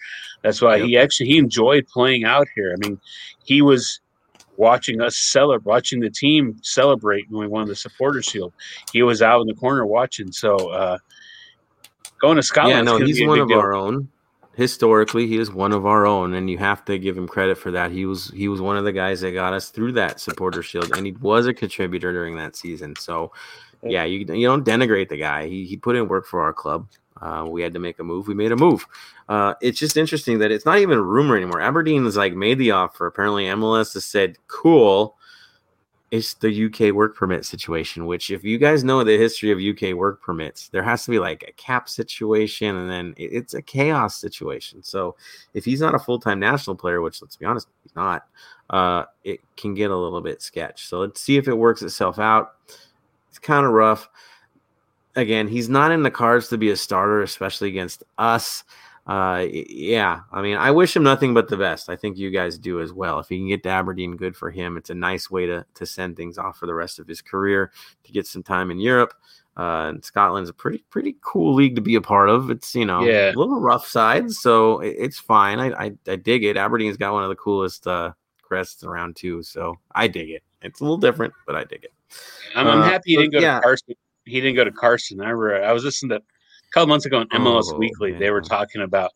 That's 0.44 0.62
why 0.62 0.78
yep. 0.78 0.86
he 0.86 0.98
actually 0.98 1.28
he 1.28 1.38
enjoyed 1.38 1.88
playing 1.88 2.26
out 2.26 2.48
here. 2.56 2.76
I 2.76 2.88
mean, 2.88 3.00
he 3.44 3.62
was 3.62 4.00
watching 4.58 5.02
us 5.02 5.16
celebrate, 5.16 5.70
watching 5.70 6.00
the 6.00 6.10
team 6.10 6.60
celebrate 6.62 7.30
when 7.30 7.42
we 7.42 7.48
won 7.48 7.68
the 7.68 7.76
supporter 7.76 8.22
shield. 8.22 8.54
He 8.92 9.04
was 9.04 9.22
out 9.22 9.42
in 9.42 9.48
the 9.48 9.54
corner 9.54 9.86
watching. 9.86 10.32
So 10.32 10.56
uh, 10.70 10.98
going 12.20 12.36
to 12.36 12.44
Scotland, 12.44 12.88
yeah, 12.88 12.98
no, 12.98 13.04
he's 13.04 13.26
one 13.26 13.40
of 13.40 13.48
deal. 13.48 13.60
our 13.60 13.74
own. 13.74 14.10
Historically, 14.56 15.28
he 15.28 15.38
is 15.38 15.52
one 15.52 15.72
of 15.72 15.86
our 15.86 16.08
own, 16.08 16.34
and 16.34 16.50
you 16.50 16.58
have 16.58 16.84
to 16.86 16.98
give 16.98 17.16
him 17.16 17.28
credit 17.28 17.60
for 17.60 17.70
that. 17.72 17.92
He 17.92 18.08
was 18.08 18.32
he 18.32 18.48
was 18.48 18.60
one 18.60 18.76
of 18.76 18.86
the 18.86 18.92
guys 18.92 19.22
that 19.22 19.32
got 19.34 19.54
us 19.54 19.70
through 19.70 19.92
that 19.94 20.20
supporter 20.20 20.64
shield, 20.64 20.92
and 20.98 21.06
he 21.06 21.12
was 21.12 21.46
a 21.46 21.54
contributor 21.54 22.12
during 22.12 22.36
that 22.38 22.56
season. 22.56 22.96
So, 22.96 23.32
yeah, 23.84 24.04
you 24.04 24.20
you 24.34 24.48
don't 24.48 24.66
denigrate 24.66 25.10
the 25.10 25.18
guy. 25.18 25.48
He 25.48 25.66
he 25.66 25.78
put 25.78 25.96
in 25.96 26.08
work 26.08 26.26
for 26.26 26.42
our 26.42 26.54
club. 26.54 26.88
Uh, 27.22 27.46
we 27.50 27.62
had 27.62 27.74
to 27.74 27.80
make 27.80 28.00
a 28.00 28.04
move. 28.04 28.28
We 28.28 28.34
made 28.34 28.52
a 28.52 28.58
move. 28.58 28.86
Uh, 29.30 29.54
it's 29.62 29.80
just 29.80 29.98
interesting 29.98 30.40
that 30.40 30.52
it's 30.52 30.66
not 30.66 30.80
even 30.80 30.98
a 30.98 31.04
rumor 31.04 31.36
anymore. 31.36 31.62
Aberdeen 31.62 32.06
has 32.06 32.18
like 32.18 32.34
made 32.34 32.58
the 32.58 32.72
offer. 32.72 33.06
Apparently, 33.06 33.46
MLS 33.46 33.94
has 33.94 34.06
said, 34.06 34.38
"Cool." 34.48 35.16
It's 36.10 36.36
the 36.36 36.68
UK 36.68 36.94
work 36.94 37.18
permit 37.18 37.44
situation. 37.44 38.06
Which, 38.06 38.32
if 38.32 38.44
you 38.44 38.58
guys 38.58 38.84
know 38.84 39.04
the 39.04 39.18
history 39.18 39.52
of 39.52 39.60
UK 39.60 39.94
work 39.94 40.22
permits, 40.22 40.70
there 40.70 40.84
has 40.84 41.04
to 41.04 41.12
be 41.12 41.20
like 41.20 41.44
a 41.46 41.52
cap 41.54 41.90
situation, 41.90 42.78
and 42.78 42.90
then 42.90 43.14
it's 43.18 43.54
a 43.54 43.62
chaos 43.62 44.16
situation. 44.16 44.82
So, 44.84 45.18
if 45.54 45.66
he's 45.66 45.82
not 45.82 45.96
a 45.96 46.00
full 46.00 46.20
time 46.20 46.40
national 46.40 46.78
player, 46.78 47.02
which 47.02 47.22
let's 47.22 47.36
be 47.36 47.46
honest, 47.46 47.68
he's 47.84 47.96
not, 47.96 48.24
uh, 48.70 49.06
it 49.24 49.40
can 49.56 49.74
get 49.74 49.92
a 49.92 49.96
little 49.96 50.22
bit 50.22 50.42
sketch. 50.42 50.88
So 50.88 51.00
let's 51.00 51.22
see 51.22 51.38
if 51.38 51.48
it 51.48 51.54
works 51.54 51.82
itself 51.82 52.20
out. 52.20 52.56
It's 53.30 53.40
kind 53.40 53.66
of 53.66 53.72
rough 53.72 54.10
again, 55.18 55.48
he's 55.48 55.68
not 55.68 55.92
in 55.92 56.04
the 56.04 56.12
cards 56.12 56.48
to 56.50 56.58
be 56.58 56.70
a 56.70 56.78
starter, 56.78 57.22
especially 57.22 57.68
against 57.68 58.04
us. 58.18 58.64
Uh, 59.08 59.46
yeah, 59.50 60.22
I 60.32 60.42
mean, 60.42 60.58
I 60.58 60.72
wish 60.72 60.96
him 60.96 61.04
nothing 61.04 61.34
but 61.34 61.48
the 61.48 61.58
best. 61.58 61.90
I 61.90 61.96
think 61.96 62.18
you 62.18 62.30
guys 62.30 62.58
do 62.58 62.82
as 62.82 62.94
well. 62.94 63.20
If 63.20 63.30
he 63.30 63.38
can 63.38 63.48
get 63.48 63.64
to 63.64 63.70
Aberdeen, 63.70 64.18
good 64.18 64.36
for 64.36 64.52
him. 64.52 64.78
It's 64.78 64.90
a 64.90 64.96
nice 64.96 65.32
way 65.32 65.46
to 65.46 65.66
to 65.76 65.86
send 65.86 66.18
things 66.18 66.38
off 66.38 66.58
for 66.58 66.66
the 66.66 66.74
rest 66.74 67.00
of 67.00 67.08
his 67.08 67.22
career 67.22 67.72
to 68.04 68.12
get 68.12 68.28
some 68.28 68.44
time 68.44 68.70
in 68.70 68.80
Europe. 68.80 69.14
Uh, 69.56 69.88
and 69.90 70.06
Scotland's 70.06 70.50
a 70.50 70.54
pretty 70.54 70.84
pretty 70.90 71.16
cool 71.22 71.56
league 71.56 71.76
to 71.76 71.82
be 71.82 71.96
a 71.96 72.02
part 72.02 72.30
of. 72.30 72.50
It's 72.50 72.76
you 72.76 72.86
know 72.86 73.02
yeah. 73.02 73.32
a 73.32 73.40
little 73.40 73.62
rough 73.62 73.88
side, 73.88 74.30
so 74.30 74.82
it, 74.82 74.96
it's 75.00 75.20
fine. 75.20 75.60
I, 75.60 75.86
I, 75.86 75.92
I 76.08 76.16
dig 76.18 76.44
it. 76.44 76.58
Aberdeen's 76.58 76.98
got 76.98 77.14
one 77.14 77.24
of 77.24 77.30
the 77.30 77.36
coolest 77.36 77.88
uh, 77.88 78.12
crests 78.42 78.84
around 78.84 79.16
too, 79.16 79.42
so 79.42 79.80
I 79.96 80.10
dig 80.10 80.30
it. 80.30 80.44
It's 80.62 80.82
a 80.82 80.84
little 80.84 80.98
different, 80.98 81.34
but 81.46 81.56
I 81.56 81.64
dig 81.64 81.86
it. 81.86 81.94
I'm, 82.56 82.68
I'm 82.68 82.82
uh, 82.82 82.84
happy 82.84 83.12
you 83.12 83.20
didn't 83.20 83.34
go 83.34 83.40
yeah. 83.40 83.56
to 83.56 83.62
Carson 83.62 83.96
he 84.28 84.42
didn't 84.42 84.56
go 84.56 84.64
to 84.64 84.72
Carson. 84.72 85.22
I 85.22 85.30
remember 85.30 85.64
I 85.64 85.72
was 85.72 85.84
listening 85.84 86.10
to 86.10 86.16
a 86.18 86.72
couple 86.74 86.88
months 86.88 87.06
ago 87.06 87.20
on 87.20 87.30
MLS 87.30 87.72
oh, 87.74 87.78
Weekly. 87.78 88.12
Man. 88.12 88.20
They 88.20 88.32
were 88.32 88.42
talking 88.42 88.82
about, 88.82 89.12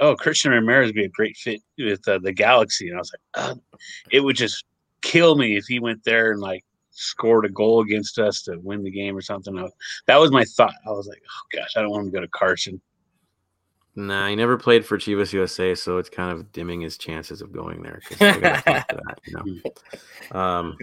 oh, 0.00 0.14
Christian 0.14 0.52
Ramirez 0.52 0.88
would 0.88 0.94
be 0.94 1.04
a 1.04 1.08
great 1.08 1.36
fit 1.36 1.60
with 1.78 2.06
uh, 2.08 2.18
the 2.18 2.32
Galaxy, 2.32 2.88
and 2.88 2.96
I 2.96 3.00
was 3.00 3.12
like, 3.12 3.44
oh, 3.44 3.80
it 4.10 4.20
would 4.20 4.36
just 4.36 4.64
kill 5.02 5.36
me 5.36 5.56
if 5.56 5.64
he 5.66 5.80
went 5.80 6.04
there 6.04 6.32
and 6.32 6.40
like 6.40 6.64
scored 6.90 7.46
a 7.46 7.48
goal 7.48 7.80
against 7.80 8.18
us 8.18 8.42
to 8.42 8.58
win 8.58 8.82
the 8.82 8.90
game 8.90 9.16
or 9.16 9.22
something. 9.22 9.54
Was, 9.54 9.72
that 10.06 10.18
was 10.18 10.30
my 10.30 10.44
thought. 10.44 10.74
I 10.86 10.90
was 10.90 11.06
like, 11.06 11.22
oh 11.24 11.56
gosh, 11.56 11.76
I 11.76 11.82
don't 11.82 11.90
want 11.90 12.04
him 12.04 12.12
to 12.12 12.16
go 12.16 12.20
to 12.20 12.28
Carson. 12.28 12.80
Nah, 13.96 14.28
he 14.28 14.36
never 14.36 14.56
played 14.56 14.86
for 14.86 14.98
Chivas 14.98 15.32
USA, 15.32 15.74
so 15.74 15.98
it's 15.98 16.08
kind 16.08 16.32
of 16.32 16.52
dimming 16.52 16.80
his 16.80 16.96
chances 16.96 17.42
of 17.42 17.52
going 17.52 17.82
there. 17.82 18.00
that, 18.18 19.18
you 19.26 19.34
know? 20.32 20.38
um, 20.38 20.76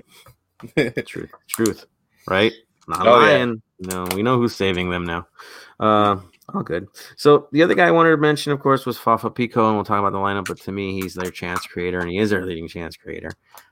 truth, 1.06 1.32
truth, 1.48 1.86
right? 2.28 2.52
Not 2.88 3.05
oh, 3.05 3.11
lying. 3.11 3.61
Yeah. 3.79 3.88
No, 3.91 4.07
we 4.15 4.23
know 4.23 4.38
who's 4.38 4.55
saving 4.55 4.89
them 4.89 5.03
now. 5.05 5.27
Uh, 5.79 6.17
all 6.53 6.63
good. 6.63 6.88
So 7.17 7.47
the 7.51 7.61
other 7.61 7.75
guy 7.75 7.88
I 7.88 7.91
wanted 7.91 8.11
to 8.11 8.17
mention, 8.17 8.53
of 8.53 8.59
course, 8.59 8.85
was 8.85 8.97
Fafa 8.97 9.29
Picault, 9.29 9.67
and 9.67 9.75
we'll 9.75 9.85
talk 9.85 9.99
about 9.99 10.13
the 10.13 10.17
lineup. 10.17 10.47
But 10.47 10.61
to 10.61 10.71
me, 10.71 10.99
he's 10.99 11.13
their 11.13 11.29
chance 11.29 11.65
creator, 11.67 11.99
and 11.99 12.09
he 12.09 12.17
is 12.17 12.29
their 12.29 12.45
leading 12.45 12.67
chance 12.67 12.95
creator. 12.95 13.31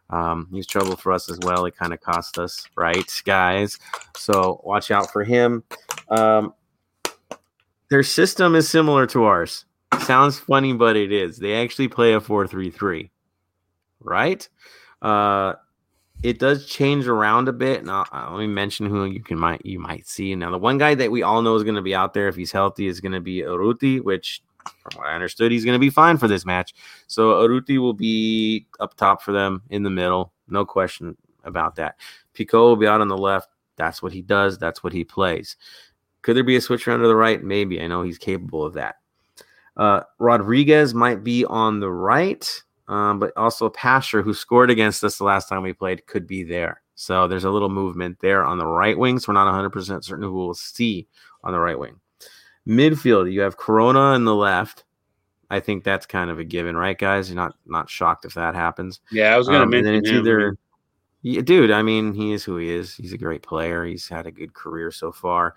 Um, 0.09 0.47
he's 0.51 0.67
trouble 0.67 0.95
for 0.95 1.11
us 1.11 1.31
as 1.31 1.39
well. 1.43 1.65
It 1.65 1.75
kind 1.75 1.93
of 1.93 2.01
cost 2.01 2.37
us, 2.37 2.67
right, 2.75 3.09
guys? 3.25 3.79
So 4.17 4.61
watch 4.63 4.91
out 4.91 5.11
for 5.11 5.23
him. 5.23 5.63
Um, 6.09 6.53
their 7.89 8.03
system 8.03 8.55
is 8.55 8.69
similar 8.69 9.07
to 9.07 9.23
ours. 9.23 9.65
Sounds 10.01 10.37
funny, 10.37 10.73
but 10.73 10.95
it 10.95 11.11
is. 11.11 11.37
They 11.37 11.55
actually 11.63 11.87
play 11.87 12.13
a 12.13 12.19
four-three-three, 12.19 13.09
right? 14.01 14.47
Uh, 15.01 15.53
it 16.25 16.39
does 16.39 16.65
change 16.65 17.07
around 17.07 17.47
a 17.47 17.53
bit. 17.53 17.81
And 17.81 17.91
I'll, 17.91 18.07
I'll, 18.11 18.31
let 18.31 18.39
me 18.39 18.47
mention 18.47 18.87
who 18.87 19.05
you 19.05 19.21
can 19.21 19.37
might 19.37 19.63
you 19.63 19.77
might 19.77 20.07
see. 20.07 20.33
Now, 20.33 20.49
the 20.49 20.57
one 20.57 20.79
guy 20.79 20.95
that 20.95 21.11
we 21.11 21.21
all 21.21 21.43
know 21.43 21.55
is 21.55 21.61
going 21.61 21.75
to 21.75 21.83
be 21.83 21.93
out 21.93 22.15
there 22.15 22.27
if 22.27 22.35
he's 22.35 22.51
healthy 22.51 22.87
is 22.87 22.99
going 22.99 23.11
to 23.11 23.19
be 23.19 23.41
Urruti, 23.41 24.01
which 24.01 24.41
from 24.79 24.97
what 24.97 25.07
I 25.07 25.13
understood, 25.13 25.51
he's 25.51 25.63
going 25.63 25.75
to 25.75 25.79
be 25.79 25.91
fine 25.91 26.17
for 26.17 26.27
this 26.27 26.43
match. 26.43 26.73
So 27.05 27.33
Urruti 27.33 27.77
will 27.77 27.93
be 27.93 28.65
up 28.79 28.95
top 28.95 29.21
for 29.21 29.33
them 29.33 29.61
in 29.69 29.83
the 29.83 29.91
middle, 29.91 30.33
no 30.47 30.65
question 30.65 31.15
about 31.43 31.75
that. 31.75 31.97
Picault 32.33 32.69
will 32.69 32.75
be 32.75 32.87
out 32.87 33.01
on 33.01 33.07
the 33.07 33.17
left. 33.17 33.49
That's 33.75 34.01
what 34.01 34.11
he 34.11 34.23
does. 34.23 34.57
That's 34.57 34.83
what 34.83 34.93
he 34.93 35.03
plays. 35.03 35.57
Could 36.23 36.35
there 36.35 36.43
be 36.43 36.55
a 36.55 36.61
switch 36.61 36.87
around 36.87 37.01
to 37.01 37.07
the 37.07 37.15
right? 37.15 37.43
Maybe. 37.43 37.79
I 37.79 37.85
know 37.85 38.01
he's 38.01 38.17
capable 38.17 38.65
of 38.65 38.73
that. 38.73 38.95
Uh, 39.77 40.01
Rodriguez 40.17 40.95
might 40.95 41.23
be 41.23 41.45
on 41.45 41.81
the 41.81 41.91
right 41.91 42.49
um, 42.87 43.19
but 43.19 43.31
also 43.35 43.65
a 43.65 43.71
Pasher, 43.71 44.21
who 44.21 44.33
scored 44.33 44.69
against 44.69 45.03
us 45.03 45.17
the 45.17 45.23
last 45.23 45.49
time 45.49 45.63
we 45.63 45.73
played, 45.73 46.05
could 46.05 46.27
be 46.27 46.43
there. 46.43 46.81
So 46.95 47.27
there's 47.27 47.43
a 47.43 47.51
little 47.51 47.69
movement 47.69 48.19
there 48.21 48.45
on 48.45 48.57
the 48.57 48.65
right 48.65 48.97
wing. 48.97 49.19
So 49.19 49.31
we're 49.31 49.33
not 49.33 49.51
100% 49.53 50.03
certain 50.03 50.23
who 50.23 50.33
we'll 50.33 50.53
see 50.53 51.07
on 51.43 51.51
the 51.51 51.59
right 51.59 51.77
wing. 51.77 51.99
Midfield, 52.67 53.31
you 53.31 53.41
have 53.41 53.57
Corona 53.57 53.99
on 53.99 54.25
the 54.25 54.35
left. 54.35 54.85
I 55.49 55.59
think 55.59 55.83
that's 55.83 56.05
kind 56.05 56.29
of 56.29 56.39
a 56.39 56.43
given, 56.43 56.75
right, 56.75 56.97
guys? 56.97 57.29
You're 57.29 57.35
not 57.35 57.55
not 57.67 57.89
shocked 57.89 58.25
if 58.25 58.33
that 58.33 58.55
happens. 58.55 58.99
Yeah, 59.11 59.35
I 59.35 59.37
was 59.37 59.47
going 59.47 59.59
to 59.59 59.63
um, 59.65 59.69
mention 59.69 59.93
it's 59.93 60.09
him. 60.09 60.17
either, 60.17 60.57
yeah, 61.21 61.41
dude. 61.41 61.69
I 61.69 61.83
mean, 61.83 62.13
he 62.13 62.33
is 62.33 62.43
who 62.43 62.57
he 62.57 62.71
is. 62.71 62.95
He's 62.95 63.13
a 63.13 63.17
great 63.17 63.43
player. 63.43 63.85
He's 63.85 64.07
had 64.07 64.25
a 64.25 64.31
good 64.31 64.55
career 64.55 64.89
so 64.89 65.11
far. 65.11 65.55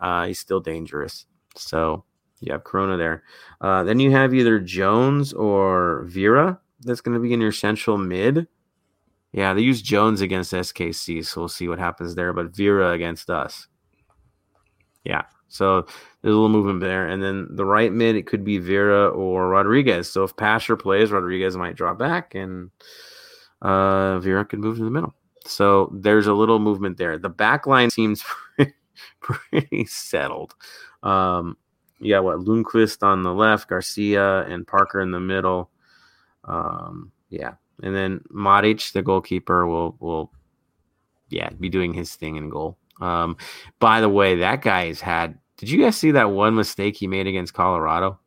Uh, 0.00 0.26
he's 0.26 0.40
still 0.40 0.58
dangerous. 0.58 1.26
So 1.54 2.04
you 2.40 2.52
have 2.52 2.64
Corona 2.64 2.96
there. 2.96 3.22
Uh, 3.60 3.84
then 3.84 4.00
you 4.00 4.10
have 4.10 4.34
either 4.34 4.58
Jones 4.58 5.32
or 5.32 6.02
Vera 6.06 6.58
that's 6.80 7.00
going 7.00 7.14
to 7.14 7.20
be 7.20 7.32
in 7.32 7.40
your 7.40 7.52
central 7.52 7.98
mid. 7.98 8.46
Yeah, 9.32 9.52
they 9.52 9.60
use 9.60 9.82
Jones 9.82 10.20
against 10.20 10.52
SKC, 10.52 11.24
so 11.24 11.42
we'll 11.42 11.48
see 11.48 11.68
what 11.68 11.78
happens 11.78 12.14
there. 12.14 12.32
But 12.32 12.56
Vera 12.56 12.92
against 12.92 13.28
us. 13.28 13.68
Yeah, 15.04 15.24
so 15.48 15.82
there's 16.22 16.34
a 16.34 16.36
little 16.36 16.48
movement 16.48 16.80
there. 16.80 17.08
And 17.08 17.22
then 17.22 17.48
the 17.50 17.64
right 17.64 17.92
mid, 17.92 18.16
it 18.16 18.26
could 18.26 18.44
be 18.44 18.58
Vera 18.58 19.08
or 19.08 19.48
Rodriguez. 19.48 20.10
So 20.10 20.22
if 20.24 20.36
Pasher 20.36 20.76
plays, 20.76 21.10
Rodriguez 21.10 21.56
might 21.56 21.76
drop 21.76 21.98
back 21.98 22.34
and 22.34 22.70
uh, 23.62 24.20
Vera 24.20 24.44
could 24.44 24.60
move 24.60 24.76
to 24.76 24.84
the 24.84 24.90
middle. 24.90 25.14
So 25.46 25.90
there's 25.94 26.26
a 26.26 26.34
little 26.34 26.58
movement 26.58 26.98
there. 26.98 27.18
The 27.18 27.30
back 27.30 27.66
line 27.66 27.90
seems 27.90 28.22
pretty, 28.56 28.74
pretty 29.20 29.86
settled. 29.86 30.54
Um, 31.02 31.56
yeah, 32.00 32.20
what 32.20 32.38
Lundqvist 32.38 33.02
on 33.02 33.22
the 33.22 33.32
left, 33.32 33.68
Garcia 33.68 34.42
and 34.42 34.66
Parker 34.66 35.00
in 35.00 35.10
the 35.10 35.20
middle. 35.20 35.70
Um, 36.48 37.12
yeah, 37.30 37.54
and 37.82 37.94
then 37.94 38.20
Maric, 38.32 38.92
the 38.92 39.02
goalkeeper, 39.02 39.66
will 39.66 39.96
will 40.00 40.32
yeah 41.28 41.50
be 41.50 41.68
doing 41.68 41.92
his 41.92 42.14
thing 42.14 42.36
in 42.36 42.48
goal. 42.48 42.78
Um, 43.00 43.36
by 43.78 44.00
the 44.00 44.08
way, 44.08 44.36
that 44.36 44.62
guy 44.62 44.86
has 44.86 45.00
had. 45.00 45.38
Did 45.58 45.70
you 45.70 45.82
guys 45.82 45.96
see 45.96 46.12
that 46.12 46.30
one 46.30 46.54
mistake 46.54 46.96
he 46.96 47.06
made 47.06 47.26
against 47.26 47.54
Colorado? 47.54 48.18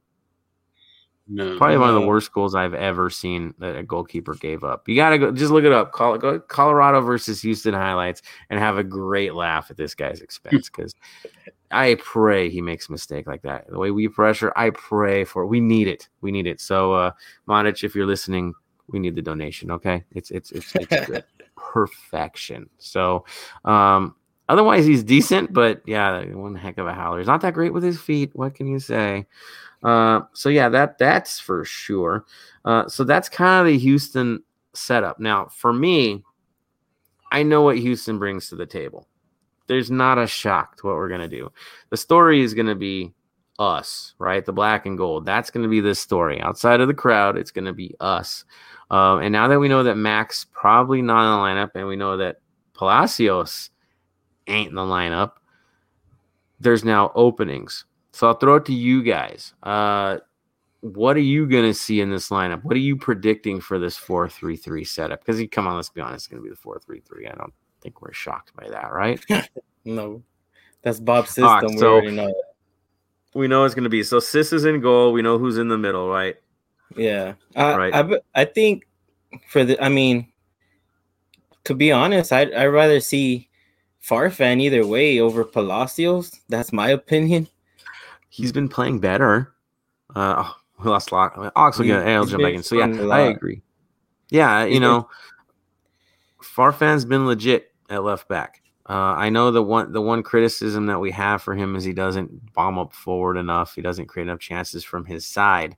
No, 1.27 1.57
probably 1.57 1.77
one 1.77 1.89
of 1.89 1.95
the 1.95 2.05
worst 2.05 2.33
goals 2.33 2.55
I've 2.55 2.73
ever 2.73 3.09
seen 3.09 3.53
that 3.59 3.77
a 3.77 3.83
goalkeeper 3.83 4.35
gave 4.35 4.65
up. 4.65 4.89
You 4.89 4.95
gotta 4.95 5.17
go, 5.17 5.31
just 5.31 5.51
look 5.51 5.63
it 5.63 5.71
up. 5.71 5.93
Colorado 5.93 6.99
versus 6.99 7.41
Houston 7.41 7.73
highlights 7.73 8.21
and 8.49 8.59
have 8.59 8.77
a 8.77 8.83
great 8.83 9.33
laugh 9.33 9.71
at 9.71 9.77
this 9.77 9.95
guy's 9.95 10.19
expense 10.19 10.69
because 10.69 10.93
I 11.71 11.95
pray 11.95 12.49
he 12.49 12.61
makes 12.61 12.89
a 12.89 12.91
mistake 12.91 13.27
like 13.27 13.41
that. 13.43 13.69
The 13.69 13.77
way 13.77 13.91
we 13.91 14.07
pressure, 14.07 14.51
I 14.55 14.71
pray 14.71 15.23
for 15.23 15.43
it. 15.43 15.47
We 15.47 15.59
need 15.59 15.87
it. 15.87 16.09
We 16.21 16.31
need 16.31 16.47
it. 16.47 16.59
So, 16.59 16.93
uh, 16.93 17.11
Monic, 17.45 17.83
if 17.83 17.95
you're 17.95 18.05
listening, 18.05 18.53
we 18.87 18.99
need 18.99 19.15
the 19.15 19.21
donation. 19.21 19.71
Okay, 19.71 20.03
it's 20.11 20.31
it's 20.31 20.51
it's, 20.51 20.73
it's 20.75 21.27
perfection. 21.55 22.69
So, 22.77 23.25
um, 23.65 24.15
otherwise 24.49 24.85
he's 24.85 25.03
decent, 25.03 25.53
but 25.53 25.81
yeah, 25.85 26.23
one 26.25 26.55
heck 26.55 26.77
of 26.77 26.87
a 26.87 26.93
howler. 26.93 27.19
He's 27.19 27.27
not 27.27 27.41
that 27.41 27.53
great 27.53 27.73
with 27.73 27.83
his 27.83 27.99
feet. 27.99 28.31
What 28.33 28.55
can 28.55 28.67
you 28.67 28.79
say? 28.79 29.25
Uh, 29.83 30.21
so 30.33 30.49
yeah, 30.49 30.69
that 30.69 30.97
that's 30.97 31.39
for 31.39 31.65
sure. 31.65 32.25
Uh, 32.65 32.87
so 32.87 33.03
that's 33.03 33.29
kind 33.29 33.67
of 33.67 33.71
the 33.71 33.79
Houston 33.79 34.43
setup. 34.73 35.19
Now, 35.19 35.47
for 35.47 35.73
me, 35.73 36.23
I 37.31 37.43
know 37.43 37.61
what 37.61 37.77
Houston 37.77 38.19
brings 38.19 38.49
to 38.49 38.55
the 38.55 38.65
table 38.65 39.07
there's 39.71 39.89
not 39.89 40.17
a 40.17 40.27
shock 40.27 40.75
to 40.75 40.87
what 40.87 40.97
we're 40.97 41.07
going 41.07 41.21
to 41.21 41.29
do. 41.29 41.49
The 41.91 41.97
story 41.97 42.41
is 42.41 42.53
going 42.53 42.67
to 42.67 42.75
be 42.75 43.13
us, 43.57 44.15
right? 44.19 44.45
The 44.45 44.51
black 44.51 44.85
and 44.85 44.97
gold. 44.97 45.25
That's 45.25 45.49
going 45.49 45.63
to 45.63 45.69
be 45.69 45.79
the 45.79 45.95
story. 45.95 46.41
Outside 46.41 46.81
of 46.81 46.89
the 46.89 46.93
crowd, 46.93 47.37
it's 47.37 47.51
going 47.51 47.63
to 47.63 47.71
be 47.71 47.95
us. 48.01 48.43
Uh, 48.91 49.19
and 49.19 49.31
now 49.31 49.47
that 49.47 49.59
we 49.59 49.69
know 49.69 49.83
that 49.83 49.95
Max 49.95 50.45
probably 50.51 51.01
not 51.01 51.23
in 51.23 51.55
the 51.55 51.61
lineup, 51.61 51.71
and 51.75 51.87
we 51.87 51.95
know 51.95 52.17
that 52.17 52.41
Palacios 52.73 53.69
ain't 54.45 54.71
in 54.71 54.75
the 54.75 54.81
lineup, 54.81 55.35
there's 56.59 56.83
now 56.83 57.13
openings. 57.15 57.85
So 58.11 58.27
I'll 58.27 58.33
throw 58.33 58.55
it 58.55 58.65
to 58.65 58.73
you 58.73 59.01
guys. 59.01 59.53
Uh, 59.63 60.17
what 60.81 61.15
are 61.15 61.21
you 61.21 61.47
going 61.47 61.63
to 61.63 61.73
see 61.73 62.01
in 62.01 62.09
this 62.09 62.27
lineup? 62.27 62.65
What 62.65 62.75
are 62.75 62.79
you 62.79 62.97
predicting 62.97 63.61
for 63.61 63.79
this 63.79 63.95
4 63.95 64.27
3 64.27 64.57
3 64.57 64.83
setup? 64.83 65.23
Because, 65.25 65.41
come 65.49 65.65
on, 65.65 65.77
let's 65.77 65.87
be 65.87 66.01
honest, 66.01 66.25
it's 66.25 66.27
going 66.27 66.43
to 66.43 66.43
be 66.43 66.49
the 66.49 66.57
4 66.57 66.77
3 66.79 66.99
3. 66.99 67.27
I 67.27 67.35
don't 67.35 67.53
think 67.81 68.01
we're 68.01 68.13
shocked 68.13 68.51
by 68.55 68.69
that, 68.69 68.91
right? 68.91 69.19
no, 69.85 70.23
that's 70.81 70.99
Bob's 70.99 71.29
system. 71.29 71.45
Right, 71.45 71.63
we 71.63 71.77
so 71.77 71.93
already 71.93 72.11
know 72.11 72.27
that. 72.27 72.43
We 73.33 73.47
know 73.47 73.63
it's 73.63 73.75
going 73.75 73.85
to 73.85 73.89
be 73.89 74.03
so. 74.03 74.19
Sis 74.19 74.51
is 74.53 74.65
in 74.65 74.81
goal. 74.81 75.13
We 75.13 75.21
know 75.21 75.37
who's 75.37 75.57
in 75.57 75.69
the 75.69 75.77
middle, 75.77 76.09
right? 76.09 76.35
Yeah, 76.95 77.35
I, 77.55 77.77
right. 77.77 77.93
I, 77.93 78.41
I 78.41 78.45
think 78.45 78.87
for 79.47 79.63
the. 79.63 79.81
I 79.81 79.89
mean, 79.89 80.27
to 81.63 81.73
be 81.73 81.91
honest, 81.91 82.33
I'd 82.33 82.53
I'd 82.53 82.65
rather 82.65 82.99
see 82.99 83.49
Farfan 84.03 84.61
either 84.61 84.85
way 84.85 85.19
over 85.19 85.45
Palacios. 85.45 86.31
That's 86.49 86.73
my 86.73 86.89
opinion. 86.89 87.47
He's 88.29 88.51
been 88.51 88.67
playing 88.67 88.99
better. 88.99 89.53
Uh, 90.13 90.43
oh, 90.45 90.55
we 90.83 90.89
lost 90.89 91.11
Lock. 91.11 91.37
Ox 91.55 91.77
will 91.77 91.85
get 91.85 92.05
I'll 92.07 92.25
jump 92.25 92.43
back 92.43 92.53
in. 92.53 92.63
So 92.63 92.75
yeah, 92.75 92.85
I 92.85 93.21
agree. 93.21 93.61
Yeah, 94.29 94.65
you 94.65 94.79
know, 94.79 95.09
Farfan's 96.41 97.05
been 97.05 97.25
legit 97.25 97.70
at 97.91 98.03
left 98.03 98.27
back. 98.27 98.61
Uh, 98.89 99.13
I 99.15 99.29
know 99.29 99.51
the 99.51 99.61
one 99.61 99.91
the 99.91 100.01
one 100.01 100.23
criticism 100.23 100.87
that 100.87 100.99
we 100.99 101.11
have 101.11 101.41
for 101.41 101.55
him 101.55 101.75
is 101.75 101.83
he 101.83 101.93
doesn't 101.93 102.53
bomb 102.53 102.79
up 102.79 102.93
forward 102.93 103.37
enough. 103.37 103.75
He 103.75 103.81
doesn't 103.81 104.07
create 104.07 104.27
enough 104.27 104.39
chances 104.39 104.83
from 104.83 105.05
his 105.05 105.25
side. 105.25 105.77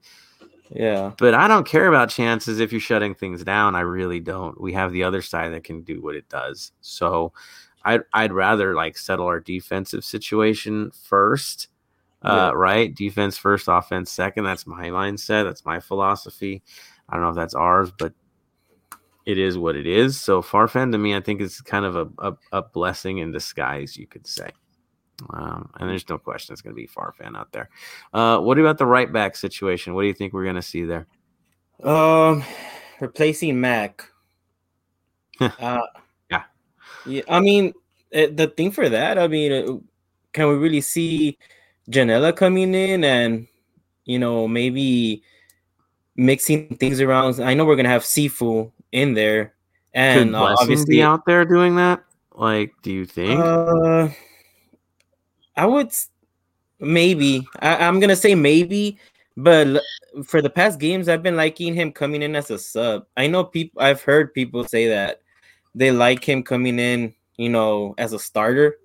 Yeah. 0.72 1.12
But 1.18 1.34
I 1.34 1.48
don't 1.48 1.68
care 1.68 1.88
about 1.88 2.10
chances 2.10 2.60
if 2.60 2.72
you're 2.72 2.82
shutting 2.82 3.14
things 3.14 3.44
down. 3.44 3.76
I 3.76 3.82
really 3.82 4.20
don't. 4.20 4.60
We 4.60 4.74
have 4.74 4.92
the 4.92 5.04
other 5.04 5.22
side 5.22 5.54
that 5.54 5.64
can 5.64 5.84
do 5.84 6.02
what 6.02 6.16
it 6.16 6.28
does. 6.30 6.72
So 6.82 7.34
I'd 7.84 8.02
I'd 8.14 8.32
rather 8.32 8.74
like 8.74 8.98
settle 8.98 9.28
our 9.28 9.40
defensive 9.40 10.04
situation 10.06 10.92
first. 10.92 11.68
Uh, 12.22 12.52
yeah. 12.52 12.52
right? 12.56 12.96
Defense 12.96 13.38
first, 13.38 13.68
offense 13.68 14.10
second. 14.10 14.46
That's 14.46 14.66
my 14.66 14.88
mindset. 14.88 15.44
That's 15.44 15.66
my 15.66 15.82
philosophy. 15.82 16.64
I 17.10 17.16
don't 17.16 17.24
know 17.24 17.30
if 17.32 17.36
that's 17.36 17.54
ours, 17.54 17.92
but 18.00 18.14
it 19.26 19.38
is 19.38 19.58
what 19.58 19.76
it 19.76 19.88
is. 19.88 20.20
So 20.20 20.42
Farfan 20.42 20.92
to 20.92 20.98
me, 20.98 21.16
I 21.16 21.22
think 21.22 21.42
is 21.42 21.62
kind 21.62 21.86
of 21.86 21.96
a, 21.96 22.08
a, 22.20 22.38
a 22.52 22.62
blessing 22.62 23.20
in 23.20 23.32
disguise, 23.32 23.98
you 23.98 24.08
could 24.08 24.28
say. 24.28 24.50
Um, 25.30 25.70
and 25.80 25.90
there's 25.90 26.08
no 26.10 26.18
question 26.18 26.54
it's 26.54 26.62
going 26.62 26.76
to 26.76 26.82
be 26.82 26.88
Farfan 26.88 27.38
out 27.38 27.52
there. 27.52 27.70
Uh, 28.14 28.40
what 28.40 28.60
about 28.60 28.78
the 28.78 28.86
right 28.86 29.12
back 29.12 29.36
situation? 29.36 29.94
What 29.94 30.02
do 30.02 30.08
you 30.08 30.14
think 30.14 30.34
we're 30.34 30.44
going 30.44 30.56
to 30.56 30.62
see 30.62 30.84
there? 30.84 31.08
Um, 31.84 32.44
replacing 33.00 33.60
Mac. 33.60 34.06
uh, 35.40 35.82
yeah, 36.30 36.44
yeah. 37.06 37.22
I 37.30 37.40
mean, 37.40 37.74
eh, 38.12 38.28
the 38.32 38.48
thing 38.48 38.72
for 38.72 38.90
that, 38.90 39.18
I 39.18 39.28
mean, 39.28 39.52
uh, 39.52 39.78
can 40.32 40.48
we 40.50 40.56
really 40.56 40.82
see 40.82 41.38
Ginella 41.90 42.36
coming 42.36 42.74
in 42.74 43.04
and 43.04 43.48
you 44.06 44.20
know 44.20 44.48
maybe 44.48 45.24
mixing 46.16 46.76
things 46.78 47.02
around? 47.02 47.40
I 47.40 47.54
know 47.54 47.66
we're 47.66 47.76
gonna 47.76 47.90
have 47.90 48.04
Cifu 48.04 48.72
in 48.94 49.14
there, 49.14 49.56
and 49.94 50.30
Could 50.30 50.36
uh, 50.36 50.56
obviously 50.60 51.02
out 51.02 51.26
there 51.26 51.44
doing 51.44 51.76
that. 51.76 52.04
Like, 52.34 52.74
do 52.82 52.92
you 52.92 53.06
think? 53.06 53.40
Uh, 53.40 54.08
I 55.58 55.66
would 55.66 55.92
maybe. 56.80 57.46
I, 57.60 57.86
I'm 57.86 58.00
gonna 58.00 58.16
say 58.16 58.36
maybe, 58.36 58.98
but 59.36 59.82
for 60.24 60.42
the 60.42 60.50
past 60.50 60.80
games, 60.80 61.10
I've 61.10 61.24
been 61.24 61.36
liking 61.36 61.74
him 61.74 61.92
coming 61.92 62.22
in 62.22 62.36
as 62.36 62.50
a 62.50 62.58
sub. 62.58 63.06
I 63.18 63.28
know 63.28 63.44
people. 63.44 63.82
I've 63.82 64.02
heard 64.02 64.34
people 64.34 64.64
say 64.64 64.88
that 64.88 65.20
they 65.76 65.92
like 65.92 66.24
him 66.24 66.44
coming 66.44 66.80
in, 66.80 67.14
you 67.38 67.50
know, 67.50 67.96
as 67.98 68.14
a 68.14 68.20
starter. 68.20 68.78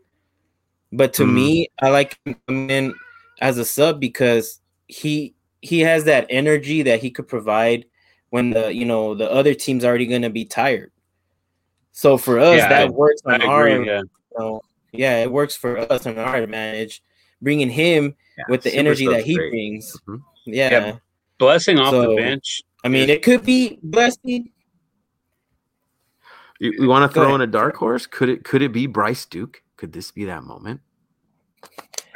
But 0.91 1.13
to 1.15 1.25
mm. 1.25 1.35
me, 1.35 1.69
I 1.81 1.91
like 1.91 2.19
him 2.25 2.37
coming 2.47 2.71
in 2.71 2.95
as 3.41 3.59
a 3.59 3.65
sub 3.65 4.01
because 4.01 4.61
he 4.89 5.35
he 5.61 5.81
has 5.81 6.05
that 6.05 6.27
energy 6.31 6.83
that 6.83 7.01
he 7.01 7.11
could 7.11 7.29
provide 7.29 7.85
when 8.31 8.51
the 8.51 8.73
you 8.75 8.85
know 8.85 9.15
the 9.15 9.31
other 9.31 9.55
team's 9.55 9.85
already 9.85 10.07
going 10.07 10.23
to 10.23 10.31
be 10.31 10.45
tired. 10.45 10.93
So 11.93 12.17
for 12.17 12.39
us, 12.39 12.59
yeah, 12.59 12.69
that 12.69 12.87
I, 12.89 12.91
works 12.91 13.23
on 13.25 13.43
our 13.43 13.69
yeah. 13.69 14.01
You 14.01 14.39
know, 14.39 14.63
yeah, 14.93 15.23
it 15.23 15.33
works 15.33 15.57
for 15.57 15.79
us 15.93 16.07
on 16.07 16.19
our 16.19 16.37
advantage, 16.37 17.03
bringing 17.43 17.71
him 17.71 18.15
yeah, 18.37 18.45
with 18.49 18.63
the 18.63 18.75
energy 18.75 19.07
that 19.09 19.25
he 19.25 19.35
great. 19.35 19.51
brings. 19.51 19.93
Mm-hmm. 20.07 20.17
Yeah. 20.47 20.71
yeah. 20.71 20.97
blessing 21.39 21.79
off 21.79 21.91
so, 21.91 22.03
the 22.03 22.17
bench. 22.17 22.63
I 22.85 22.89
mean, 22.89 23.11
it 23.11 23.23
could 23.23 23.45
be 23.45 23.79
blessing. 23.83 24.51
You, 26.61 26.73
you 26.79 26.89
want 26.89 27.11
to 27.11 27.15
throw 27.15 27.35
in 27.35 27.41
a 27.41 27.47
dark 27.47 27.77
horse? 27.77 28.07
Could 28.07 28.29
it 28.29 28.45
could 28.45 28.63
it 28.63 28.73
be 28.73 28.87
Bryce 28.87 29.25
Duke? 29.25 29.63
Could 29.77 29.93
this 29.93 30.11
be 30.11 30.25
that 30.25 30.45
moment? 30.45 30.81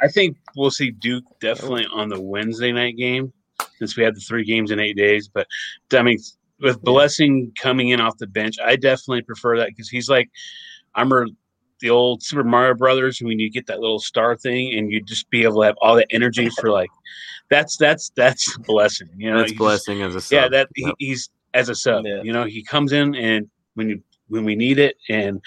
I 0.01 0.07
think 0.07 0.37
we'll 0.55 0.71
see 0.71 0.91
Duke 0.91 1.23
definitely 1.39 1.87
on 1.93 2.09
the 2.09 2.19
Wednesday 2.19 2.71
night 2.71 2.97
game 2.97 3.31
since 3.77 3.97
we 3.97 4.03
had 4.03 4.15
the 4.15 4.21
three 4.21 4.43
games 4.45 4.71
in 4.71 4.79
eight 4.79 4.97
days. 4.97 5.27
But 5.27 5.47
I 5.93 6.01
mean, 6.01 6.19
with 6.59 6.81
Blessing 6.81 7.51
coming 7.59 7.89
in 7.89 7.99
off 7.99 8.17
the 8.17 8.27
bench, 8.27 8.55
I 8.63 8.75
definitely 8.75 9.21
prefer 9.21 9.57
that 9.57 9.69
because 9.69 9.89
he's 9.89 10.09
like, 10.09 10.29
I 10.95 11.01
remember 11.01 11.27
the 11.79 11.89
old 11.89 12.23
Super 12.23 12.43
Mario 12.43 12.73
Brothers 12.73 13.21
when 13.21 13.39
you 13.39 13.49
get 13.49 13.67
that 13.67 13.79
little 13.79 13.99
star 13.99 14.37
thing 14.37 14.73
and 14.77 14.91
you 14.91 15.01
just 15.01 15.29
be 15.29 15.43
able 15.43 15.61
to 15.61 15.67
have 15.67 15.75
all 15.81 15.95
the 15.95 16.09
energy 16.11 16.49
for 16.49 16.69
like, 16.69 16.89
that's 17.49 17.77
that's 17.77 18.11
that's 18.15 18.57
blessing. 18.65 19.09
You 19.17 19.31
know, 19.31 19.39
that's 19.39 19.53
blessing 19.53 19.99
just, 19.99 20.09
as 20.09 20.15
a 20.15 20.21
sub. 20.21 20.35
Yeah, 20.35 20.47
that 20.49 20.67
yep. 20.75 20.95
he, 20.97 21.07
he's 21.07 21.29
as 21.53 21.69
a 21.69 21.75
sub. 21.75 22.05
Yeah. 22.05 22.21
You 22.23 22.33
know, 22.33 22.45
he 22.45 22.63
comes 22.63 22.93
in 22.93 23.15
and 23.15 23.49
when 23.73 23.89
you 23.89 24.01
when 24.29 24.45
we 24.45 24.55
need 24.55 24.79
it 24.79 24.95
and 25.09 25.41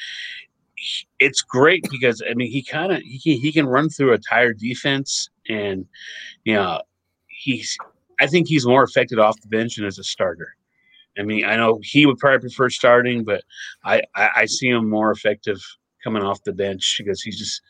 it's 1.19 1.43
great 1.43 1.85
because 1.91 2.23
I 2.29 2.35
mean 2.35 2.51
he 2.51 2.63
kind 2.63 2.93
of 2.93 3.01
he, 3.03 3.39
he 3.39 3.51
can 3.51 3.67
run 3.67 3.89
through 3.89 4.13
a 4.13 4.19
tired 4.19 4.59
defense 4.59 5.29
and 5.49 5.87
you 6.45 6.55
know 6.55 6.83
he's 7.27 7.77
I 8.21 8.27
think 8.27 8.49
he's 8.49 8.67
more 8.67 8.83
effective 8.83 9.19
off 9.19 9.41
the 9.41 9.49
bench 9.49 9.77
than 9.77 9.85
as 9.85 9.99
a 9.99 10.05
starter. 10.05 10.57
I 11.19 11.23
mean, 11.23 11.45
I 11.45 11.57
know 11.57 11.81
he 11.83 12.07
would 12.07 12.19
probably 12.19 12.41
prefer 12.41 12.69
starting, 12.69 13.25
but 13.25 13.43
I, 13.85 14.03
I, 14.15 14.31
I 14.37 14.47
see 14.47 14.69
him 14.69 14.89
more 14.89 15.11
effective 15.11 15.59
coming 16.05 16.23
off 16.23 16.43
the 16.45 16.53
bench 16.53 16.97
because 16.99 17.23
he's 17.23 17.39
just. 17.39 17.63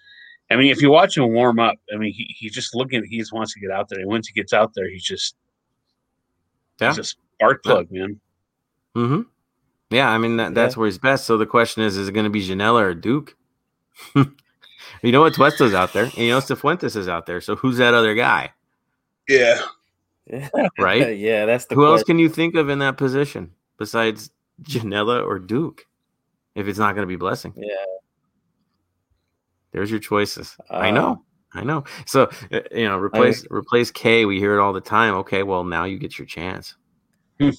I 0.48 0.54
mean, 0.54 0.70
if 0.70 0.80
you 0.80 0.90
watch 0.90 1.16
him 1.16 1.32
warm 1.32 1.58
up, 1.58 1.74
I 1.92 1.96
mean, 1.96 2.12
he, 2.12 2.32
he's 2.38 2.52
just 2.52 2.74
looking. 2.74 3.04
He 3.04 3.18
just 3.18 3.32
wants 3.32 3.52
to 3.54 3.60
get 3.60 3.70
out 3.70 3.88
there, 3.88 3.98
and 3.98 4.08
once 4.08 4.28
he 4.28 4.32
gets 4.32 4.52
out 4.52 4.72
there, 4.74 4.88
he's 4.88 5.04
just 5.04 5.34
yeah. 6.80 6.88
he's 6.90 6.98
a 6.98 7.04
spark 7.04 7.62
plug, 7.62 7.88
yeah. 7.90 8.00
man. 8.00 8.20
Mm-hmm. 8.96 9.20
Yeah, 9.90 10.08
I 10.10 10.18
mean 10.18 10.36
that, 10.36 10.54
that's 10.54 10.74
yeah. 10.74 10.80
where 10.80 10.86
he's 10.86 10.98
best. 10.98 11.26
So 11.26 11.36
the 11.36 11.46
question 11.46 11.82
is, 11.82 11.96
is 11.96 12.08
it 12.08 12.12
going 12.12 12.24
to 12.24 12.30
be 12.30 12.46
Ginella 12.46 12.82
or 12.82 12.94
Duke? 12.94 13.36
you 14.14 15.12
know 15.12 15.20
what 15.20 15.34
Tuesto's 15.34 15.74
out 15.74 15.92
there, 15.92 16.04
and 16.04 16.18
you 16.18 16.30
know 16.30 16.38
Cifuentes 16.38 16.96
is 16.96 17.08
out 17.08 17.26
there. 17.26 17.40
So 17.40 17.56
who's 17.56 17.78
that 17.78 17.94
other 17.94 18.14
guy? 18.14 18.52
Yeah, 19.28 19.60
right? 20.78 21.16
yeah, 21.18 21.46
that's 21.46 21.66
the. 21.66 21.74
Who 21.74 21.82
question. 21.82 21.92
else 21.92 22.02
can 22.04 22.18
you 22.18 22.28
think 22.28 22.54
of 22.54 22.68
in 22.68 22.78
that 22.80 22.96
position 22.96 23.52
besides 23.78 24.30
Ginella 24.62 25.24
or 25.24 25.38
Duke? 25.38 25.86
If 26.54 26.68
it's 26.68 26.78
not 26.78 26.94
going 26.94 27.02
to 27.02 27.08
be 27.08 27.16
Blessing, 27.16 27.52
yeah. 27.56 27.74
There's 29.72 29.90
your 29.90 30.00
choices. 30.00 30.56
Uh, 30.70 30.76
I 30.76 30.90
know, 30.90 31.22
I 31.52 31.62
know. 31.62 31.84
So 32.06 32.30
uh, 32.50 32.60
you 32.72 32.88
know, 32.88 32.96
replace 32.96 33.44
I, 33.44 33.46
replace 33.50 33.90
K. 33.90 34.24
We 34.24 34.38
hear 34.38 34.58
it 34.58 34.62
all 34.62 34.72
the 34.72 34.80
time. 34.80 35.14
Okay, 35.16 35.42
well 35.42 35.64
now 35.64 35.84
you 35.84 35.98
get 35.98 36.18
your 36.18 36.26
chance. 36.26 36.74
Hmm. 37.38 37.50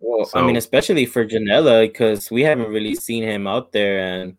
Well, 0.00 0.26
so, 0.26 0.40
I 0.40 0.42
mean, 0.44 0.56
especially 0.56 1.06
for 1.06 1.24
Ginella, 1.24 1.86
because 1.86 2.30
we 2.30 2.42
haven't 2.42 2.70
really 2.70 2.96
seen 2.96 3.22
him 3.22 3.46
out 3.46 3.72
there, 3.72 4.00
and 4.00 4.36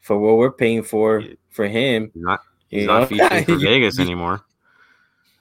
for 0.00 0.18
what 0.18 0.36
we're 0.36 0.52
paying 0.52 0.82
for 0.82 1.24
for 1.48 1.66
him, 1.66 2.12
not 2.14 2.40
he's 2.68 2.86
not 2.86 3.08
featuring 3.08 3.44
for 3.44 3.56
Vegas 3.58 3.98
anymore. 3.98 4.44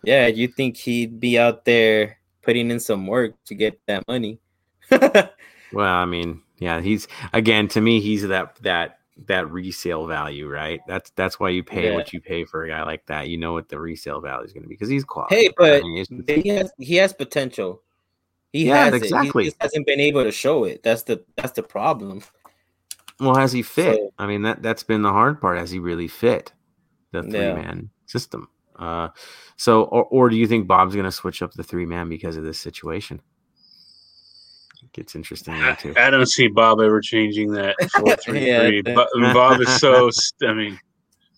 Yeah, 0.03 0.27
you 0.27 0.47
think 0.47 0.77
he'd 0.77 1.19
be 1.19 1.37
out 1.37 1.65
there 1.65 2.17
putting 2.41 2.71
in 2.71 2.79
some 2.79 3.07
work 3.07 3.33
to 3.45 3.55
get 3.55 3.79
that 3.87 4.07
money? 4.07 4.39
well, 4.91 5.93
I 5.93 6.05
mean, 6.05 6.41
yeah, 6.57 6.81
he's 6.81 7.07
again 7.33 7.67
to 7.69 7.81
me, 7.81 7.99
he's 7.99 8.27
that 8.27 8.55
that 8.63 8.99
that 9.27 9.49
resale 9.51 10.07
value, 10.07 10.47
right? 10.47 10.81
That's 10.87 11.11
that's 11.11 11.39
why 11.39 11.49
you 11.49 11.63
pay 11.63 11.89
yeah. 11.89 11.95
what 11.95 12.13
you 12.13 12.21
pay 12.21 12.45
for 12.45 12.63
a 12.63 12.69
guy 12.69 12.83
like 12.83 13.05
that. 13.07 13.27
You 13.27 13.37
know 13.37 13.53
what 13.53 13.69
the 13.69 13.79
resale 13.79 14.21
value 14.21 14.45
is 14.45 14.53
going 14.53 14.63
to 14.63 14.69
be 14.69 14.75
because 14.75 14.89
he's 14.89 15.03
quality. 15.03 15.35
Hey, 15.35 15.49
but 15.57 15.83
I 15.83 15.87
mean, 15.87 16.05
he 16.27 16.49
has 16.49 16.71
he 16.77 16.95
has 16.95 17.13
potential. 17.13 17.81
He 18.53 18.67
yeah, 18.67 18.85
has 18.85 18.93
exactly. 18.95 19.43
It. 19.43 19.45
He 19.45 19.49
just 19.51 19.61
hasn't 19.61 19.85
been 19.85 19.99
able 19.99 20.23
to 20.23 20.31
show 20.31 20.63
it. 20.63 20.83
That's 20.83 21.03
the 21.03 21.23
that's 21.35 21.51
the 21.51 21.63
problem. 21.63 22.23
Well, 23.19 23.35
has 23.35 23.51
he 23.51 23.61
fit? 23.61 23.97
So, 23.97 24.13
I 24.17 24.27
mean 24.27 24.43
that 24.43 24.61
that's 24.61 24.83
been 24.83 25.01
the 25.01 25.11
hard 25.11 25.41
part. 25.41 25.57
Has 25.57 25.71
he 25.71 25.79
really 25.79 26.07
fit 26.07 26.51
the 27.11 27.23
three 27.23 27.39
yeah. 27.39 27.55
man 27.55 27.89
system? 28.05 28.49
Uh, 28.79 29.09
so, 29.57 29.83
or, 29.83 30.05
or 30.05 30.29
do 30.29 30.37
you 30.37 30.47
think 30.47 30.67
Bob's 30.67 30.95
going 30.95 31.05
to 31.05 31.11
switch 31.11 31.41
up 31.41 31.53
the 31.53 31.63
three 31.63 31.85
man 31.85 32.07
because 32.07 32.37
of 32.37 32.43
this 32.43 32.59
situation? 32.59 33.21
It 34.81 34.93
gets 34.93 35.15
interesting 35.15 35.59
there 35.59 35.75
too. 35.75 35.93
I, 35.97 36.07
I 36.07 36.09
don't 36.09 36.25
see 36.25 36.47
Bob 36.47 36.79
ever 36.79 37.01
changing 37.01 37.51
that 37.51 37.75
four 37.97 38.15
three 38.15 38.47
yeah, 38.47 38.61
three. 38.61 38.81
But 38.81 39.09
Bob 39.13 39.59
is 39.59 39.69
so. 39.79 40.09
I 40.47 40.53
mean, 40.53 40.79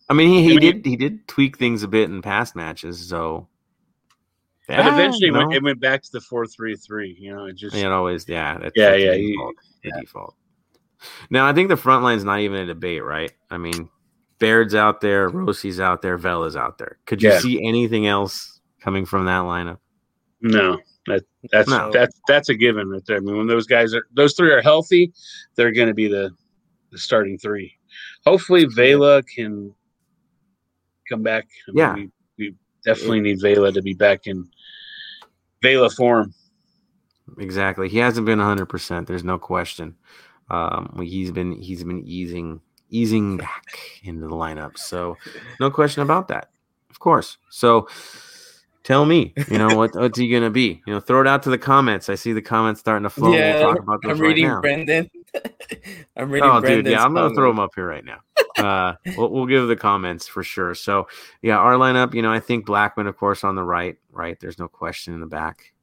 I 0.10 0.14
mean, 0.14 0.30
he, 0.30 0.44
he 0.44 0.46
I 0.46 0.50
mean, 0.50 0.60
did 0.60 0.86
he 0.86 0.96
did 0.96 1.28
tweak 1.28 1.58
things 1.58 1.84
a 1.84 1.88
bit 1.88 2.10
in 2.10 2.22
past 2.22 2.56
matches, 2.56 3.08
so. 3.10 3.48
Yeah, 4.70 4.84
but 4.84 4.94
eventually, 4.94 5.28
it 5.28 5.32
went, 5.32 5.54
it 5.54 5.64
went, 5.64 5.82
back 5.82 6.02
to 6.04 6.10
the 6.14 6.22
four 6.22 6.46
three 6.46 6.76
three. 6.76 7.18
You 7.20 7.34
know, 7.34 7.46
it 7.46 7.58
just 7.58 7.76
it 7.76 7.92
always 7.92 8.30
yeah 8.30 8.58
that's, 8.58 8.72
yeah 8.76 8.92
that's 8.92 9.04
yeah, 9.04 9.12
the 9.12 9.18
default, 9.18 9.56
yeah. 9.84 9.92
The 9.96 10.02
default. 10.02 10.36
Now 11.30 11.48
I 11.48 11.54
think 11.54 11.70
the 11.70 11.78
front 11.78 12.04
line's 12.04 12.24
not 12.24 12.40
even 12.40 12.60
a 12.62 12.66
debate, 12.68 13.04
right? 13.04 13.32
I 13.50 13.58
mean, 13.58 13.90
Baird's 14.42 14.74
out 14.74 15.02
there, 15.02 15.30
Rossi's 15.30 15.80
out 15.80 16.02
there, 16.02 16.18
Vela's 16.18 16.56
out 16.56 16.80
there. 16.80 16.98
Could 17.06 17.22
you 17.22 17.30
yeah. 17.30 17.40
see 17.40 17.64
anything 17.64 18.08
else 18.08 18.60
coming 18.82 19.06
from 19.06 19.26
that 19.26 19.44
lineup? 19.44 19.78
No, 20.42 20.80
that, 21.06 21.24
that's 21.52 21.70
no. 21.70 21.92
that's 21.94 22.20
that's 22.28 22.50
a 22.50 22.56
given 22.56 22.90
right 22.90 23.06
there. 23.06 23.18
I 23.18 23.20
mean, 23.20 23.38
when 23.38 23.46
those 23.46 23.68
guys 23.68 23.94
are 23.94 24.08
those 24.14 24.34
three 24.34 24.52
are 24.52 24.64
healthy, 24.64 25.14
they're 25.56 25.72
going 25.72 25.90
to 25.90 25.94
be 25.94 26.08
the, 26.08 26.32
the 26.92 26.98
starting 26.98 27.38
three. 27.38 27.72
Hopefully, 28.26 28.66
Vela 28.66 29.22
can 29.22 29.76
come 31.08 31.22
back. 31.22 31.48
I 31.70 31.72
yeah, 31.76 31.94
we, 31.94 32.10
we, 32.40 32.56
definitely 32.84 33.22
need 33.22 33.40
Vela 33.40 33.72
to 33.72 33.82
be 33.84 33.94
back 33.94 34.26
in 34.26 34.50
Vela 35.62 35.92
form. 35.92 36.34
Exactly, 37.38 37.90
he 37.90 38.00
hasn't 38.00 38.26
been 38.26 38.40
100. 38.40 38.66
percent 38.66 39.08
There's 39.08 39.24
no 39.24 39.38
question. 39.38 39.96
Um, 40.50 41.00
he's 41.04 41.30
been 41.30 41.52
he's 41.62 41.84
been 41.84 42.02
easing 42.08 42.60
easing 42.92 43.38
back 43.38 43.66
into 44.04 44.28
the 44.28 44.36
lineup. 44.36 44.78
So 44.78 45.18
no 45.60 45.72
question 45.72 46.04
about 46.04 46.28
that. 46.28 46.50
Of 46.90 47.00
course. 47.00 47.38
So 47.50 47.88
tell 48.84 49.06
me, 49.06 49.34
you 49.50 49.58
know, 49.58 49.76
what 49.76 49.96
what's 49.96 50.20
he 50.20 50.30
gonna 50.30 50.50
be? 50.50 50.82
You 50.86 50.94
know, 50.94 51.00
throw 51.00 51.22
it 51.22 51.28
out 51.28 51.44
to 51.44 51.50
the 51.50 51.58
comments. 51.58 52.10
I 52.10 52.16
see 52.16 52.34
the 52.34 52.42
comments 52.42 52.80
starting 52.80 53.04
to 53.04 53.10
flow. 53.10 53.34
Yeah, 53.34 53.60
we'll 53.60 53.76
talk 53.76 53.84
about 53.84 54.00
I'm 54.06 54.20
reading 54.20 54.48
right 54.48 54.62
Brendan. 54.62 55.10
I'm 56.18 56.30
reading. 56.30 56.50
Oh, 56.50 56.60
Brendan's 56.60 56.86
dude, 56.86 56.92
yeah, 56.92 57.04
I'm 57.04 57.14
gonna 57.14 57.34
throw 57.34 57.50
them 57.50 57.60
up 57.60 57.72
here 57.76 57.88
right 57.88 58.06
now. 58.06 58.20
Uh, 58.58 58.96
we'll, 59.18 59.30
we'll 59.30 59.46
give 59.46 59.68
the 59.68 59.76
comments 59.76 60.28
for 60.28 60.44
sure. 60.44 60.76
So, 60.76 61.08
yeah, 61.42 61.58
our 61.58 61.76
lineup. 61.76 62.14
You 62.14 62.22
know, 62.22 62.32
I 62.32 62.40
think 62.40 62.68
Blackmon, 62.68 63.08
of 63.08 63.18
course, 63.18 63.44
on 63.44 63.56
the 63.56 63.64
right. 63.64 63.98
Right, 64.12 64.40
there's 64.40 64.60
no 64.60 64.68
question 64.68 65.14
in 65.14 65.22
the 65.22 65.26
back. 65.26 65.74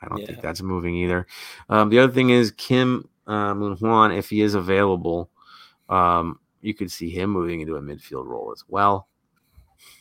I 0.00 0.08
don't 0.08 0.18
yeah. 0.18 0.26
think 0.26 0.40
that's 0.40 0.62
moving 0.62 0.96
either. 0.96 1.26
Um, 1.68 1.90
the 1.90 1.98
other 1.98 2.12
thing 2.12 2.30
is 2.30 2.52
Kim 2.52 3.08
uh, 3.26 3.54
Moon 3.54 3.76
Hwan, 3.76 4.12
if 4.12 4.30
he 4.30 4.40
is 4.40 4.54
available, 4.54 5.30
um, 5.88 6.38
you 6.62 6.74
could 6.74 6.90
see 6.90 7.10
him 7.10 7.30
moving 7.30 7.60
into 7.60 7.76
a 7.76 7.82
midfield 7.82 8.26
role 8.26 8.52
as 8.52 8.64
well. 8.68 9.08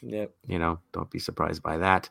Yep. 0.01 0.31
You 0.47 0.59
know, 0.59 0.79
don't 0.93 1.09
be 1.09 1.19
surprised 1.19 1.61
by 1.61 1.77
that. 1.77 2.09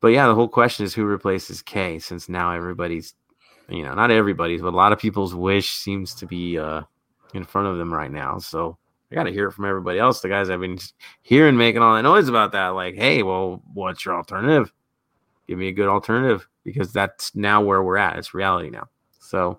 But 0.00 0.08
yeah, 0.08 0.28
the 0.28 0.34
whole 0.34 0.48
question 0.48 0.84
is 0.84 0.94
who 0.94 1.04
replaces 1.04 1.62
K 1.62 1.98
since 1.98 2.28
now 2.28 2.52
everybody's, 2.52 3.14
you 3.68 3.82
know, 3.82 3.94
not 3.94 4.10
everybody's, 4.10 4.62
but 4.62 4.74
a 4.74 4.76
lot 4.76 4.92
of 4.92 4.98
people's 4.98 5.34
wish 5.34 5.70
seems 5.70 6.14
to 6.16 6.26
be 6.26 6.58
uh, 6.58 6.82
in 7.34 7.44
front 7.44 7.66
of 7.66 7.78
them 7.78 7.92
right 7.92 8.10
now. 8.10 8.38
So 8.38 8.78
I 9.10 9.14
got 9.14 9.24
to 9.24 9.32
hear 9.32 9.48
it 9.48 9.52
from 9.52 9.64
everybody 9.64 9.98
else. 9.98 10.20
The 10.20 10.28
guys 10.28 10.50
I've 10.50 10.60
been 10.60 10.78
hearing 11.22 11.56
making 11.56 11.82
all 11.82 11.94
that 11.94 12.02
noise 12.02 12.28
about 12.28 12.52
that, 12.52 12.68
like, 12.68 12.94
hey, 12.94 13.22
well, 13.22 13.62
what's 13.72 14.04
your 14.04 14.14
alternative? 14.14 14.72
Give 15.46 15.58
me 15.58 15.68
a 15.68 15.72
good 15.72 15.88
alternative 15.88 16.46
because 16.62 16.92
that's 16.92 17.34
now 17.34 17.62
where 17.62 17.82
we're 17.82 17.96
at. 17.96 18.18
It's 18.18 18.34
reality 18.34 18.70
now. 18.70 18.88
So, 19.28 19.58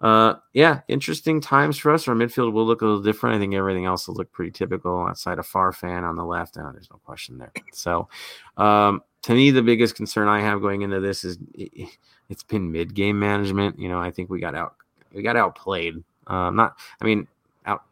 uh, 0.00 0.34
yeah, 0.54 0.80
interesting 0.88 1.40
times 1.40 1.78
for 1.78 1.92
us. 1.92 2.08
Our 2.08 2.16
midfield 2.16 2.52
will 2.52 2.66
look 2.66 2.82
a 2.82 2.84
little 2.84 3.00
different. 3.00 3.36
I 3.36 3.38
think 3.38 3.54
everything 3.54 3.84
else 3.84 4.08
will 4.08 4.16
look 4.16 4.32
pretty 4.32 4.50
typical 4.50 5.06
outside 5.06 5.38
of 5.38 5.46
Farfan 5.46 6.02
on 6.02 6.16
the 6.16 6.24
left. 6.24 6.56
Uh, 6.56 6.72
there's 6.72 6.90
no 6.90 7.00
question 7.04 7.38
there. 7.38 7.52
So, 7.72 8.08
um, 8.56 9.02
to 9.22 9.34
me, 9.34 9.52
the 9.52 9.62
biggest 9.62 9.94
concern 9.94 10.26
I 10.26 10.40
have 10.40 10.60
going 10.60 10.82
into 10.82 10.98
this 10.98 11.22
is 11.22 11.38
it, 11.54 11.90
has 12.28 12.42
been 12.42 12.72
mid 12.72 12.92
game 12.92 13.20
management. 13.20 13.78
You 13.78 13.88
know, 13.88 14.00
I 14.00 14.10
think 14.10 14.30
we 14.30 14.40
got 14.40 14.56
out 14.56 14.74
we 15.12 15.22
got 15.22 15.36
outplayed. 15.36 16.02
Uh, 16.26 16.50
not, 16.50 16.76
I 17.00 17.04
mean, 17.04 17.28
out 17.66 17.84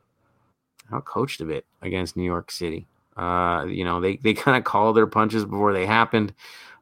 out 0.92 1.04
coached 1.04 1.40
a 1.40 1.44
bit 1.44 1.64
against 1.82 2.16
New 2.16 2.24
York 2.24 2.50
City. 2.50 2.88
Uh, 3.16 3.64
you 3.68 3.84
know, 3.84 4.00
they 4.00 4.16
they 4.16 4.34
kind 4.34 4.56
of 4.56 4.64
called 4.64 4.96
their 4.96 5.06
punches 5.06 5.44
before 5.44 5.72
they 5.72 5.86
happened. 5.86 6.34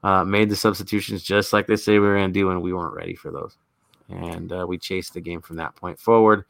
Uh, 0.02 0.24
made 0.24 0.48
the 0.48 0.56
substitutions 0.56 1.22
just 1.22 1.52
like 1.52 1.66
they 1.66 1.76
say 1.76 1.92
we 1.92 2.06
were 2.06 2.16
going 2.16 2.32
to 2.32 2.40
do, 2.40 2.50
and 2.50 2.62
we 2.62 2.72
weren't 2.72 2.94
ready 2.94 3.14
for 3.14 3.30
those 3.30 3.56
and 4.08 4.52
uh, 4.52 4.66
we 4.68 4.78
chased 4.78 5.14
the 5.14 5.20
game 5.20 5.40
from 5.40 5.56
that 5.56 5.74
point 5.76 5.98
forward. 5.98 6.44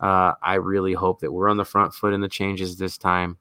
Uh, 0.00 0.32
I 0.42 0.54
really 0.54 0.92
hope 0.92 1.20
that 1.20 1.32
we're 1.32 1.48
on 1.48 1.56
the 1.56 1.64
front 1.64 1.94
foot 1.94 2.12
in 2.12 2.20
the 2.20 2.28
changes 2.28 2.76
this 2.76 2.98
time. 2.98 3.38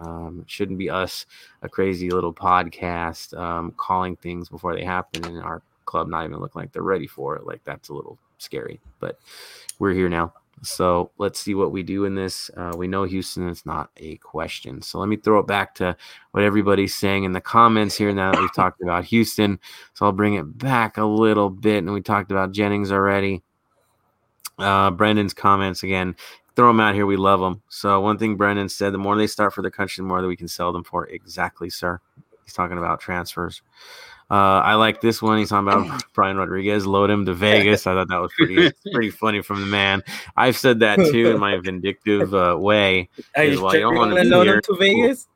Um, 0.00 0.44
shouldn't 0.46 0.78
be 0.78 0.90
us, 0.90 1.26
a 1.62 1.68
crazy 1.68 2.10
little 2.10 2.32
podcast, 2.32 3.36
um, 3.36 3.72
calling 3.76 4.16
things 4.16 4.48
before 4.48 4.74
they 4.76 4.84
happen, 4.84 5.24
and 5.24 5.42
our 5.42 5.62
club 5.86 6.08
not 6.08 6.24
even 6.24 6.38
looking 6.38 6.60
like 6.60 6.72
they're 6.72 6.82
ready 6.82 7.06
for 7.06 7.34
it. 7.36 7.46
Like 7.46 7.64
that's 7.64 7.88
a 7.88 7.94
little 7.94 8.18
scary, 8.38 8.80
but 9.00 9.18
we're 9.78 9.92
here 9.92 10.08
now. 10.08 10.32
So 10.62 11.10
let's 11.18 11.40
see 11.40 11.54
what 11.54 11.72
we 11.72 11.82
do 11.82 12.04
in 12.04 12.14
this. 12.14 12.50
Uh, 12.56 12.72
we 12.76 12.88
know 12.88 13.04
Houston 13.04 13.48
is 13.48 13.64
not 13.64 13.90
a 13.96 14.16
question. 14.16 14.82
So 14.82 14.98
let 14.98 15.08
me 15.08 15.16
throw 15.16 15.38
it 15.38 15.46
back 15.46 15.74
to 15.76 15.96
what 16.32 16.44
everybody's 16.44 16.94
saying 16.94 17.24
in 17.24 17.32
the 17.32 17.40
comments 17.40 17.96
here 17.96 18.12
now 18.12 18.32
that 18.32 18.40
we've 18.40 18.52
talked 18.54 18.82
about 18.82 19.04
Houston. 19.04 19.58
So 19.94 20.06
I'll 20.06 20.12
bring 20.12 20.34
it 20.34 20.58
back 20.58 20.96
a 20.96 21.04
little 21.04 21.50
bit. 21.50 21.78
And 21.78 21.92
we 21.92 22.00
talked 22.00 22.30
about 22.30 22.52
Jennings 22.52 22.92
already. 22.92 23.42
Uh, 24.58 24.90
Brendan's 24.90 25.34
comments 25.34 25.82
again. 25.82 26.16
Throw 26.56 26.68
them 26.68 26.80
out 26.80 26.94
here. 26.94 27.06
We 27.06 27.16
love 27.16 27.38
them. 27.38 27.62
So 27.68 28.00
one 28.00 28.18
thing 28.18 28.36
Brendan 28.36 28.68
said: 28.68 28.92
the 28.92 28.98
more 28.98 29.16
they 29.16 29.28
start 29.28 29.54
for 29.54 29.62
the 29.62 29.70
country, 29.70 30.02
the 30.02 30.08
more 30.08 30.20
that 30.20 30.26
we 30.26 30.36
can 30.36 30.48
sell 30.48 30.72
them 30.72 30.82
for. 30.82 31.06
Exactly, 31.06 31.70
sir. 31.70 32.00
He's 32.44 32.52
talking 32.52 32.78
about 32.78 32.98
transfers. 32.98 33.62
Uh, 34.30 34.60
I 34.60 34.74
like 34.74 35.00
this 35.00 35.22
one. 35.22 35.38
He's 35.38 35.48
talking 35.48 35.68
about 35.68 36.02
Brian 36.14 36.36
Rodriguez. 36.36 36.86
Load 36.86 37.08
him 37.10 37.24
to 37.26 37.34
Vegas. 37.34 37.86
I 37.86 37.94
thought 37.94 38.08
that 38.08 38.20
was 38.20 38.32
pretty 38.36 38.70
pretty 38.92 39.10
funny 39.10 39.40
from 39.40 39.60
the 39.60 39.66
man. 39.66 40.02
I've 40.36 40.56
said 40.56 40.80
that 40.80 40.96
too 40.96 41.30
in 41.30 41.40
my 41.40 41.56
vindictive 41.56 42.34
uh, 42.34 42.56
way. 42.58 43.08
Are 43.36 43.44
you, 43.44 43.62
well, 43.62 43.74
you 43.74 43.80
don't 43.80 43.96
want 43.96 44.14
to 44.14 44.24
load 44.24 44.48
him 44.48 44.60
to 44.62 44.76
Vegas? 44.76 45.26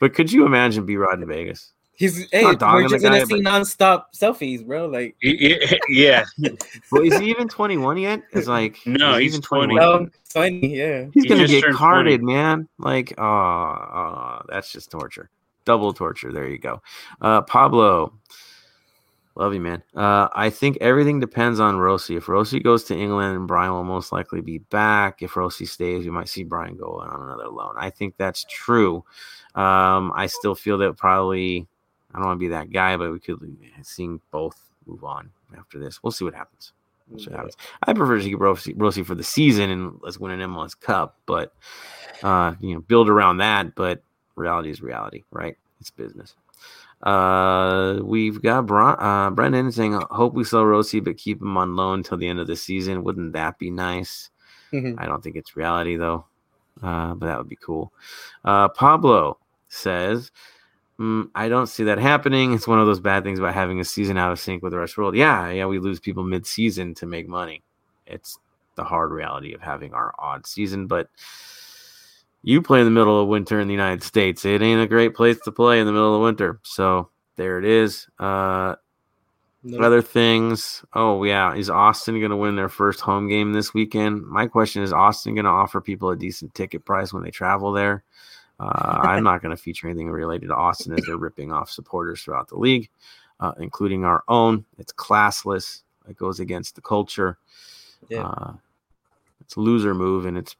But 0.00 0.14
could 0.14 0.32
you 0.32 0.44
imagine 0.44 0.84
B 0.86 0.96
Rod 0.96 1.22
in 1.22 1.28
Vegas? 1.28 1.72
He's 1.94 2.30
hey, 2.30 2.44
we're 2.46 2.88
just 2.88 3.02
gonna 3.02 3.26
see 3.26 3.42
nonstop 3.42 4.04
selfies, 4.16 4.66
bro. 4.66 4.86
Like, 4.86 5.16
yeah. 5.22 6.24
well, 6.90 7.02
is 7.02 7.18
he 7.18 7.30
even 7.30 7.46
21 7.46 7.98
yet? 7.98 8.22
It's 8.32 8.48
like 8.48 8.78
no, 8.86 9.18
he's, 9.18 9.34
he's 9.34 9.44
20. 9.44 9.74
21. 9.74 10.10
20, 10.32 10.76
yeah. 10.76 11.04
He's 11.12 11.24
he 11.24 11.28
gonna 11.28 11.46
get 11.46 11.62
carded, 11.74 12.22
20. 12.22 12.32
man. 12.32 12.68
Like, 12.78 13.12
oh, 13.18 13.24
oh, 13.24 14.40
that's 14.48 14.72
just 14.72 14.90
torture 14.90 15.30
double 15.64 15.92
torture. 15.92 16.32
There 16.32 16.48
you 16.48 16.58
go. 16.58 16.82
Uh, 17.20 17.42
Pablo, 17.42 18.12
love 19.34 19.54
you, 19.54 19.60
man. 19.60 19.82
Uh, 19.94 20.28
I 20.32 20.50
think 20.50 20.78
everything 20.80 21.20
depends 21.20 21.60
on 21.60 21.78
Rossi. 21.78 22.16
If 22.16 22.28
Rossi 22.28 22.60
goes 22.60 22.84
to 22.84 22.96
England, 22.96 23.36
and 23.36 23.46
Brian 23.46 23.72
will 23.72 23.84
most 23.84 24.12
likely 24.12 24.40
be 24.40 24.58
back. 24.58 25.22
If 25.22 25.36
Rossi 25.36 25.66
stays, 25.66 26.04
you 26.04 26.12
might 26.12 26.28
see 26.28 26.44
Brian 26.44 26.76
go 26.76 27.00
on 27.00 27.22
another 27.22 27.48
loan. 27.48 27.74
I 27.76 27.90
think 27.90 28.16
that's 28.16 28.44
true. 28.48 29.04
Um, 29.54 30.12
I 30.14 30.26
still 30.26 30.54
feel 30.54 30.78
that 30.78 30.96
probably 30.96 31.66
I 32.14 32.18
don't 32.18 32.26
want 32.26 32.38
to 32.38 32.44
be 32.44 32.48
that 32.48 32.70
guy, 32.70 32.96
but 32.96 33.12
we 33.12 33.20
could 33.20 33.40
seeing 33.82 34.20
both 34.30 34.70
move 34.86 35.04
on 35.04 35.30
after 35.56 35.78
this. 35.78 36.02
We'll 36.02 36.10
see 36.10 36.24
what 36.24 36.34
happens. 36.34 36.72
We'll 37.08 37.18
see 37.20 37.30
what 37.30 37.36
happens. 37.36 37.56
I 37.82 37.92
prefer 37.92 38.18
to 38.18 38.24
keep 38.24 38.40
Rossi, 38.40 38.74
Rossi 38.74 39.02
for 39.02 39.14
the 39.14 39.24
season 39.24 39.70
and 39.70 39.98
let's 40.02 40.18
win 40.18 40.38
an 40.38 40.50
MLS 40.50 40.78
Cup, 40.78 41.18
but 41.26 41.54
uh, 42.22 42.54
you 42.60 42.74
know, 42.74 42.80
build 42.80 43.08
around 43.08 43.38
that. 43.38 43.74
But 43.74 44.02
reality 44.36 44.70
is 44.70 44.82
reality, 44.82 45.24
right? 45.30 45.56
It's 45.80 45.90
business. 45.90 46.34
Uh, 47.02 48.00
we've 48.02 48.42
got 48.42 48.66
Bron- 48.66 49.00
uh, 49.00 49.30
Brendan 49.30 49.72
saying, 49.72 49.98
"Hope 50.10 50.34
we 50.34 50.44
sell 50.44 50.66
Rossi, 50.66 51.00
but 51.00 51.16
keep 51.16 51.40
him 51.40 51.56
on 51.56 51.74
loan 51.74 52.02
till 52.02 52.18
the 52.18 52.28
end 52.28 52.38
of 52.38 52.46
the 52.46 52.56
season. 52.56 53.02
Wouldn't 53.02 53.32
that 53.32 53.58
be 53.58 53.70
nice?" 53.70 54.28
Mm-hmm. 54.72 55.00
I 55.00 55.06
don't 55.06 55.22
think 55.24 55.36
it's 55.36 55.56
reality 55.56 55.96
though, 55.96 56.26
uh, 56.82 57.14
but 57.14 57.26
that 57.26 57.38
would 57.38 57.48
be 57.48 57.56
cool. 57.56 57.92
Uh, 58.44 58.68
Pablo 58.68 59.38
says, 59.68 60.30
mm, 60.98 61.30
"I 61.34 61.48
don't 61.48 61.68
see 61.68 61.84
that 61.84 61.98
happening. 61.98 62.52
It's 62.52 62.68
one 62.68 62.78
of 62.78 62.86
those 62.86 63.00
bad 63.00 63.24
things 63.24 63.38
about 63.38 63.54
having 63.54 63.80
a 63.80 63.84
season 63.84 64.18
out 64.18 64.32
of 64.32 64.38
sync 64.38 64.62
with 64.62 64.72
the 64.72 64.78
rest 64.78 64.92
of 64.92 64.96
the 64.96 65.02
world. 65.02 65.16
Yeah, 65.16 65.50
yeah, 65.50 65.64
we 65.64 65.78
lose 65.78 66.00
people 66.00 66.22
mid-season 66.22 66.94
to 66.96 67.06
make 67.06 67.26
money. 67.26 67.62
It's 68.06 68.38
the 68.74 68.84
hard 68.84 69.10
reality 69.10 69.54
of 69.54 69.62
having 69.62 69.94
our 69.94 70.14
odd 70.18 70.46
season, 70.46 70.86
but." 70.86 71.08
You 72.42 72.62
play 72.62 72.80
in 72.80 72.86
the 72.86 72.90
middle 72.90 73.20
of 73.20 73.28
winter 73.28 73.60
in 73.60 73.68
the 73.68 73.74
United 73.74 74.02
States. 74.02 74.44
It 74.44 74.62
ain't 74.62 74.80
a 74.80 74.86
great 74.86 75.14
place 75.14 75.38
to 75.44 75.52
play 75.52 75.80
in 75.80 75.86
the 75.86 75.92
middle 75.92 76.14
of 76.14 76.22
winter. 76.22 76.60
So 76.62 77.10
there 77.36 77.58
it 77.58 77.64
is. 77.64 78.06
Uh, 78.18 78.76
nope. 79.62 79.82
Other 79.82 80.02
things. 80.02 80.84
Oh 80.94 81.22
yeah, 81.24 81.54
is 81.54 81.70
Austin 81.70 82.18
going 82.18 82.30
to 82.30 82.36
win 82.36 82.56
their 82.56 82.68
first 82.68 83.00
home 83.00 83.28
game 83.28 83.52
this 83.52 83.74
weekend? 83.74 84.26
My 84.26 84.46
question 84.46 84.82
is: 84.82 84.92
Austin 84.92 85.34
going 85.34 85.44
to 85.44 85.50
offer 85.50 85.80
people 85.80 86.10
a 86.10 86.16
decent 86.16 86.54
ticket 86.54 86.84
price 86.84 87.12
when 87.12 87.22
they 87.22 87.30
travel 87.30 87.72
there? 87.72 88.04
Uh, 88.58 89.00
I'm 89.02 89.24
not 89.24 89.40
going 89.40 89.56
to 89.56 89.62
feature 89.62 89.88
anything 89.88 90.10
related 90.10 90.48
to 90.48 90.54
Austin 90.54 90.92
as 90.92 91.06
they're 91.06 91.16
ripping 91.16 91.50
off 91.50 91.70
supporters 91.70 92.20
throughout 92.20 92.48
the 92.48 92.58
league, 92.58 92.90
uh, 93.40 93.52
including 93.58 94.04
our 94.04 94.22
own. 94.28 94.66
It's 94.76 94.92
classless. 94.92 95.82
It 96.06 96.16
goes 96.18 96.40
against 96.40 96.74
the 96.74 96.82
culture. 96.82 97.38
Yeah. 98.10 98.26
Uh, 98.26 98.52
it's 99.40 99.56
a 99.56 99.60
loser 99.60 99.94
move, 99.94 100.26
and 100.26 100.36
it's 100.36 100.56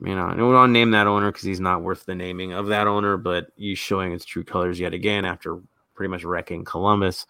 you 0.00 0.14
know, 0.14 0.26
I 0.26 0.34
don't 0.34 0.52
want 0.52 0.68
to 0.68 0.72
name 0.72 0.90
that 0.92 1.06
owner 1.06 1.30
because 1.30 1.44
he's 1.44 1.60
not 1.60 1.82
worth 1.82 2.04
the 2.04 2.14
naming 2.14 2.52
of 2.52 2.66
that 2.66 2.86
owner, 2.86 3.16
but 3.16 3.48
he's 3.56 3.78
showing 3.78 4.12
his 4.12 4.24
true 4.24 4.44
colors 4.44 4.80
yet 4.80 4.92
again 4.92 5.24
after 5.24 5.60
pretty 5.94 6.10
much 6.10 6.24
wrecking 6.24 6.64
Columbus. 6.64 7.26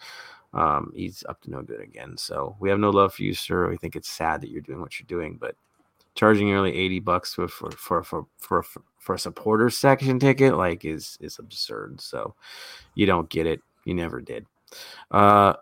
Um, 0.54 0.92
he's 0.94 1.24
up 1.28 1.40
to 1.42 1.50
no 1.50 1.62
good 1.62 1.80
again. 1.80 2.16
So 2.16 2.56
we 2.60 2.70
have 2.70 2.78
no 2.78 2.90
love 2.90 3.14
for 3.14 3.22
you, 3.22 3.34
sir. 3.34 3.68
We 3.68 3.76
think 3.76 3.96
it's 3.96 4.08
sad 4.08 4.40
that 4.40 4.50
you're 4.50 4.60
doing 4.60 4.80
what 4.80 4.98
you're 4.98 5.06
doing, 5.06 5.36
but 5.38 5.56
charging 6.14 6.46
nearly 6.46 6.74
80 6.74 7.00
bucks 7.00 7.34
for 7.34 7.48
for 7.48 7.70
for 7.72 8.02
for 8.02 8.26
for, 8.38 8.64
for 8.98 9.14
a 9.14 9.18
supporter 9.18 9.68
section 9.68 10.18
ticket 10.18 10.56
like 10.56 10.84
is 10.84 11.18
is 11.20 11.38
absurd. 11.38 12.00
So 12.00 12.34
you 12.94 13.04
don't 13.06 13.28
get 13.28 13.46
it. 13.46 13.60
You 13.84 13.94
never 13.94 14.20
did. 14.20 14.46
Uh 15.10 15.54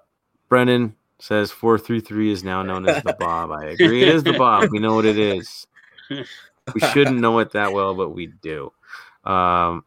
Brendan 0.48 0.94
says 1.18 1.50
433 1.50 2.32
is 2.32 2.44
now 2.44 2.62
known 2.62 2.86
as 2.86 3.03
the 3.03 3.16
Bob. 3.18 3.50
I 3.50 3.66
agree. 3.66 4.03
It 4.03 4.09
is 4.09 4.22
the 4.22 4.34
Bob. 4.34 4.70
We 4.70 4.78
know 4.78 4.94
what 4.94 5.07
it 5.07 5.18
is. 5.18 5.66
we 6.74 6.80
shouldn't 6.80 7.20
know 7.20 7.38
it 7.38 7.52
that 7.52 7.72
well, 7.72 7.94
but 7.94 8.10
we 8.10 8.26
do. 8.26 8.72
Um, 9.24 9.84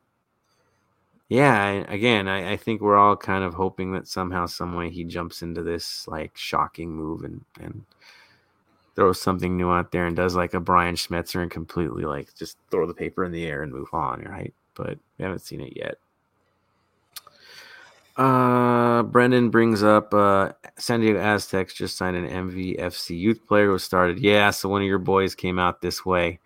yeah, 1.28 1.84
again, 1.90 2.28
I, 2.28 2.52
I, 2.52 2.58
think 2.58 2.82
we're 2.82 2.98
all 2.98 3.16
kind 3.18 3.44
of 3.44 3.54
hoping 3.54 3.92
that 3.94 4.08
somehow, 4.08 4.46
some 4.46 4.76
way, 4.76 4.90
he 4.90 5.04
jumps 5.04 5.42
into 5.42 5.64
this 5.64 6.08
like 6.08 6.38
shocking 6.38 6.92
move 6.92 7.24
and 7.24 7.44
and 7.60 7.84
throws 8.96 9.20
something 9.20 9.58
new 9.58 9.70
out 9.72 9.92
there 9.92 10.08
and 10.08 10.16
does 10.16 10.36
like 10.36 10.54
a 10.54 10.60
Brian 10.60 10.96
Schmetzer 10.96 11.42
and 11.42 11.52
completely 11.52 12.06
like 12.06 12.34
just 12.36 12.58
throw 12.72 12.86
the 12.86 12.94
paper 12.94 13.26
in 13.26 13.32
the 13.32 13.46
air 13.46 13.64
and 13.64 13.74
move 13.74 13.90
on, 13.94 14.22
right? 14.22 14.54
But 14.74 14.98
we 15.18 15.24
haven't 15.24 15.42
seen 15.42 15.62
it 15.62 15.74
yet. 15.76 15.96
Uh, 18.18 19.04
Brendan 19.04 19.50
brings 19.50 19.84
up 19.84 20.14
uh, 20.14 20.54
San 20.78 21.02
Diego 21.02 21.20
Aztecs 21.20 21.74
just 21.74 21.98
signed 21.98 22.16
an 22.16 22.50
MVFC 22.50 23.18
youth 23.18 23.46
player 23.46 23.68
who 23.68 23.78
started. 23.78 24.20
Yeah, 24.20 24.52
so 24.52 24.70
one 24.70 24.82
of 24.82 24.88
your 24.88 25.00
boys 25.00 25.36
came 25.36 25.60
out 25.60 25.82
this 25.82 26.06
way. 26.06 26.40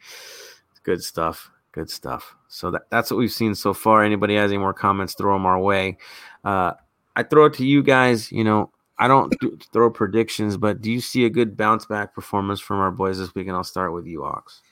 Good 0.84 1.04
stuff. 1.04 1.52
Good 1.72 1.90
stuff. 1.92 2.36
So 2.48 2.72
that, 2.72 2.90
that's 2.90 3.12
what 3.12 3.18
we've 3.18 3.32
seen 3.32 3.54
so 3.54 3.74
far. 3.74 4.04
Anybody 4.04 4.36
has 4.36 4.50
any 4.50 4.58
more 4.58 4.74
comments, 4.74 5.14
throw 5.14 5.34
them 5.34 5.46
our 5.46 5.60
way. 5.60 5.98
Uh, 6.44 6.74
I 7.16 7.22
throw 7.22 7.46
it 7.46 7.54
to 7.56 7.66
you 7.66 7.84
guys. 7.84 8.32
You 8.32 8.44
know, 8.44 8.72
I 8.98 9.08
don't 9.08 9.32
throw 9.72 9.92
predictions, 9.92 10.58
but 10.58 10.82
do 10.82 10.92
you 10.92 11.02
see 11.02 11.26
a 11.26 11.30
good 11.30 11.56
bounce 11.56 11.86
back 11.86 12.16
performance 12.16 12.60
from 12.60 12.80
our 12.80 12.92
boys 12.92 13.20
this 13.20 13.36
week? 13.36 13.48
And 13.48 13.56
I'll 13.56 13.64
start 13.64 13.94
with 13.94 14.08
you, 14.08 14.26
Ox. 14.26 14.64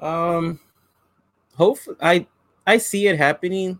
Um, 0.00 0.58
hopefully, 1.54 1.96
I 2.02 2.26
I 2.66 2.78
see 2.78 3.06
it 3.06 3.16
happening. 3.16 3.78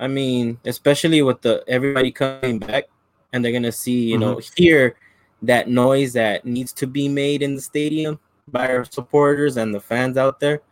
I 0.00 0.08
mean, 0.08 0.58
especially 0.64 1.20
with 1.20 1.42
the 1.42 1.62
everybody 1.68 2.10
coming 2.10 2.58
back, 2.58 2.84
and 3.32 3.44
they're 3.44 3.52
gonna 3.52 3.70
see, 3.70 4.08
you 4.08 4.18
mm-hmm. 4.18 4.22
know, 4.22 4.40
hear 4.56 4.96
that 5.42 5.68
noise 5.68 6.14
that 6.14 6.44
needs 6.44 6.72
to 6.72 6.86
be 6.86 7.06
made 7.08 7.42
in 7.42 7.54
the 7.54 7.60
stadium 7.60 8.18
by 8.48 8.68
our 8.74 8.84
supporters 8.84 9.58
and 9.58 9.74
the 9.74 9.80
fans 9.80 10.16
out 10.16 10.40
there. 10.40 10.62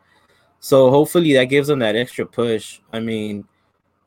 So 0.60 0.90
hopefully 0.90 1.34
that 1.34 1.44
gives 1.44 1.68
them 1.68 1.78
that 1.80 1.94
extra 1.94 2.26
push. 2.26 2.80
I 2.92 3.00
mean, 3.00 3.44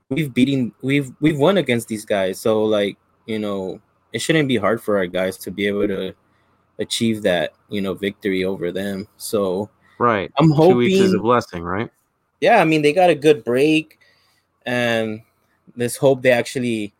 we've 0.09 0.33
beaten 0.33 0.73
we've 0.81 1.11
we've 1.21 1.37
won 1.37 1.57
against 1.57 1.87
these 1.87 2.03
guys. 2.03 2.39
So 2.39 2.63
like, 2.63 2.97
you 3.27 3.39
know, 3.39 3.79
it 4.13 4.19
shouldn't 4.19 4.47
be 4.47 4.57
hard 4.57 4.81
for 4.81 4.97
our 4.97 5.07
guys 5.07 5.37
to 5.39 5.51
be 5.51 5.67
able 5.67 5.87
to 5.87 6.13
achieve 6.79 7.21
that, 7.23 7.53
you 7.69 7.81
know, 7.81 7.93
victory 7.93 8.43
over 8.43 8.71
them. 8.71 9.07
So 9.17 9.69
right. 9.99 10.31
I'm 10.37 10.49
hoping 10.49 10.71
Two 10.71 10.77
weeks 10.77 10.99
is 10.99 11.13
a 11.13 11.19
blessing, 11.19 11.63
right? 11.63 11.89
Yeah, 12.41 12.59
I 12.59 12.65
mean 12.65 12.81
they 12.81 12.91
got 12.91 13.09
a 13.09 13.15
good 13.15 13.45
break 13.45 13.99
and 14.65 15.21
let's 15.75 15.97
hope 15.97 16.21
they 16.21 16.31
actually 16.31 16.93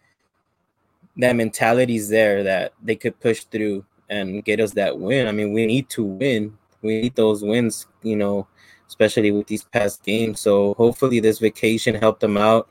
that 1.18 1.36
mentality 1.36 1.96
is 1.96 2.10
there 2.10 2.44
that 2.44 2.74
they 2.82 2.96
could 2.96 3.20
push 3.20 3.44
through 3.46 3.86
and 4.10 4.44
get 4.44 4.60
us 4.60 4.72
that 4.74 4.98
win. 4.98 5.28
I 5.28 5.32
mean, 5.32 5.54
we 5.54 5.66
need 5.66 5.90
to 5.90 6.04
win. 6.04 6.58
We 6.82 7.02
need 7.02 7.16
those 7.16 7.44
wins, 7.44 7.88
you 8.02 8.16
know, 8.16 8.48
especially 8.88 9.32
with 9.32 9.48
these 9.48 9.64
past 9.64 10.04
games. 10.04 10.40
So 10.40 10.74
hopefully 10.76 11.20
this 11.20 11.40
vacation 11.40 11.96
helped 11.96 12.22
them 12.22 12.38
out. 12.38 12.70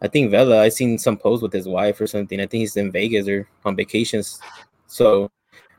I 0.00 0.08
think 0.08 0.30
Vela, 0.30 0.60
I 0.60 0.68
seen 0.68 0.98
some 0.98 1.16
post 1.16 1.42
with 1.42 1.52
his 1.52 1.68
wife 1.68 2.00
or 2.00 2.06
something. 2.06 2.40
I 2.40 2.46
think 2.46 2.60
he's 2.60 2.76
in 2.76 2.90
Vegas 2.90 3.28
or 3.28 3.48
on 3.64 3.76
vacations. 3.76 4.40
So 4.86 5.30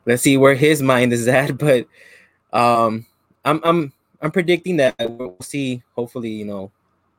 let's 0.05 0.23
see 0.23 0.37
where 0.37 0.55
his 0.55 0.81
mind 0.81 1.13
is 1.13 1.27
at. 1.39 1.57
But 1.57 1.87
um 2.51 3.05
I'm 3.45 3.59
I'm 3.63 3.93
I'm 4.21 4.31
predicting 4.31 4.77
that 4.77 4.95
we'll 4.99 5.37
see 5.41 5.83
hopefully, 5.95 6.29
you 6.29 6.45
know, 6.45 6.71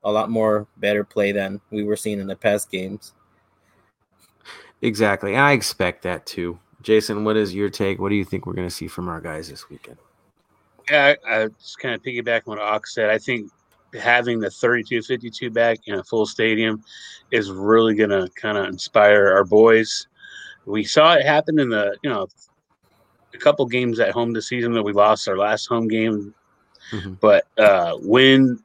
a 0.05 0.13
lot 0.13 0.31
more 0.31 0.67
better 0.77 1.05
play 1.05 1.33
than 1.33 1.61
we 1.71 1.83
were 1.83 1.97
seeing 1.97 2.21
in 2.21 2.27
the 2.27 2.37
past 2.37 2.71
games. 2.71 3.15
Exactly. 4.83 5.37
I 5.37 5.53
expect 5.53 6.03
that 6.03 6.27
too. 6.27 6.59
Jason, 6.83 7.25
what 7.25 7.37
is 7.37 7.55
your 7.55 7.71
take? 7.71 7.99
What 7.99 8.11
do 8.11 8.15
you 8.15 8.25
think 8.25 8.47
we're 8.47 8.53
going 8.53 8.69
to 8.69 8.75
see 8.75 8.87
from 8.87 9.09
our 9.09 9.21
guys 9.21 9.49
this 9.49 9.71
weekend? 9.71 9.97
Yeah, 10.91 11.15
I, 11.27 11.45
I 11.45 11.49
just 11.49 11.79
kind 11.79 11.95
of 11.95 12.03
piggyback 12.03 12.43
on 12.47 12.57
what 12.57 12.59
Ox 12.59 12.95
said. 12.95 13.09
I 13.09 13.17
think 13.17 13.51
having 13.99 14.41
the 14.41 14.49
32-52 14.49 15.53
back 15.53 15.79
in 15.87 15.95
a 15.95 16.05
full 16.05 16.27
stadium 16.27 16.85
is 17.31 17.51
really 17.51 17.95
going 17.95 18.11
to 18.11 18.29
kind 18.35 18.59
of 18.59 18.67
inspire 18.67 19.33
our 19.33 19.45
boys. 19.45 20.07
We 20.67 20.85
saw 20.85 21.15
it 21.15 21.25
happen 21.25 21.59
in 21.59 21.71
the, 21.71 21.97
you 22.03 22.11
know, 22.11 22.29
a 23.33 23.39
couple 23.39 23.65
games 23.67 24.01
at 24.01 24.11
home 24.11 24.33
this 24.33 24.49
season 24.49 24.73
that 24.75 24.83
we 24.83 24.93
lost 24.93 25.29
our 25.29 25.39
last 25.39 25.67
home 25.67 25.89
game. 25.89 26.35
Mm-hmm. 26.93 27.15
But 27.15 27.47
uh, 27.59 27.97
when, 28.03 28.63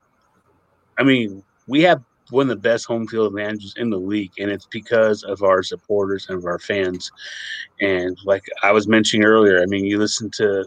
I 0.99 1.03
mean, 1.03 1.43
we 1.67 1.81
have 1.83 2.03
one 2.29 2.43
of 2.43 2.49
the 2.49 2.69
best 2.69 2.85
home 2.85 3.07
field 3.07 3.27
advantages 3.27 3.73
in 3.77 3.89
the 3.89 3.97
league, 3.97 4.33
and 4.37 4.51
it's 4.51 4.67
because 4.67 5.23
of 5.23 5.41
our 5.41 5.63
supporters 5.63 6.27
and 6.29 6.37
of 6.37 6.45
our 6.45 6.59
fans. 6.59 7.11
And 7.81 8.17
like 8.25 8.43
I 8.61 8.71
was 8.71 8.87
mentioning 8.87 9.25
earlier, 9.25 9.61
I 9.61 9.65
mean, 9.65 9.85
you 9.85 9.97
listen 9.97 10.29
to 10.31 10.65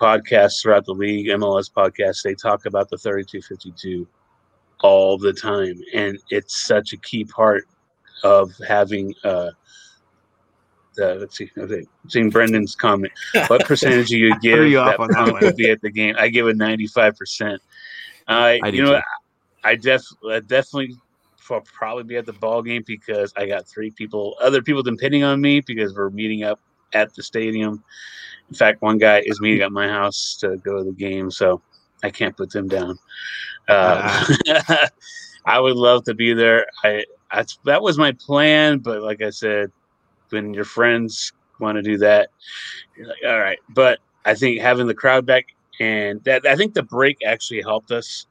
podcasts 0.00 0.62
throughout 0.62 0.86
the 0.86 0.92
league, 0.92 1.26
MLS 1.26 1.70
podcasts, 1.70 2.22
they 2.22 2.34
talk 2.34 2.66
about 2.66 2.88
the 2.88 2.98
3252 2.98 4.06
all 4.82 5.18
the 5.18 5.32
time. 5.32 5.80
And 5.94 6.18
it's 6.30 6.66
such 6.66 6.92
a 6.92 6.98
key 6.98 7.24
part 7.24 7.64
of 8.22 8.52
having 8.66 9.14
uh 9.24 9.50
the, 10.96 11.14
let's 11.16 11.36
see, 11.36 11.50
okay, 11.58 11.84
seeing 12.08 12.30
Brendan's 12.30 12.74
comment. 12.74 13.12
What 13.48 13.64
percentage 13.66 14.08
do 14.08 14.16
you 14.16 14.38
give 14.40 14.64
you 14.66 14.78
that, 14.78 14.96
that 14.98 15.38
would 15.42 15.56
be 15.56 15.70
at 15.70 15.82
the 15.82 15.90
game? 15.90 16.14
I 16.18 16.28
give 16.28 16.48
it 16.48 16.56
ninety 16.56 16.86
five 16.86 17.16
percent. 17.16 17.60
I, 18.26 18.60
you 18.70 18.82
know, 18.82 19.00
I, 19.66 19.76
def, 19.76 20.02
I 20.28 20.40
definitely 20.40 20.96
will 21.48 21.60
probably 21.60 22.04
be 22.04 22.16
at 22.16 22.26
the 22.26 22.32
ball 22.32 22.62
game 22.62 22.82
because 22.86 23.32
I 23.36 23.46
got 23.46 23.66
three 23.66 23.90
people, 23.90 24.36
other 24.40 24.62
people 24.62 24.82
depending 24.82 25.24
on 25.24 25.40
me 25.40 25.60
because 25.60 25.94
we're 25.94 26.10
meeting 26.10 26.44
up 26.44 26.60
at 26.92 27.14
the 27.14 27.22
stadium. 27.22 27.82
In 28.48 28.54
fact, 28.54 28.82
one 28.82 28.98
guy 28.98 29.22
is 29.24 29.40
meeting 29.40 29.62
at 29.62 29.72
my 29.72 29.88
house 29.88 30.36
to 30.40 30.56
go 30.58 30.78
to 30.78 30.84
the 30.84 30.92
game, 30.92 31.30
so 31.30 31.60
I 32.02 32.10
can't 32.10 32.36
put 32.36 32.50
them 32.50 32.68
down. 32.68 32.98
Uh, 33.68 34.24
I 35.46 35.60
would 35.60 35.76
love 35.76 36.04
to 36.04 36.14
be 36.14 36.32
there. 36.32 36.66
I, 36.84 37.04
I 37.30 37.44
that 37.64 37.82
was 37.82 37.98
my 37.98 38.12
plan, 38.12 38.78
but 38.78 39.02
like 39.02 39.22
I 39.22 39.30
said, 39.30 39.72
when 40.30 40.54
your 40.54 40.64
friends 40.64 41.32
want 41.58 41.76
to 41.76 41.82
do 41.82 41.98
that, 41.98 42.30
you're 42.96 43.08
like, 43.08 43.18
all 43.26 43.38
right. 43.38 43.58
But 43.70 43.98
I 44.24 44.34
think 44.34 44.60
having 44.60 44.86
the 44.86 44.94
crowd 44.94 45.26
back 45.26 45.46
and 45.80 46.22
that 46.24 46.46
I 46.46 46.56
think 46.56 46.74
the 46.74 46.82
break 46.82 47.18
actually 47.24 47.62
helped 47.62 47.90
us. 47.90 48.26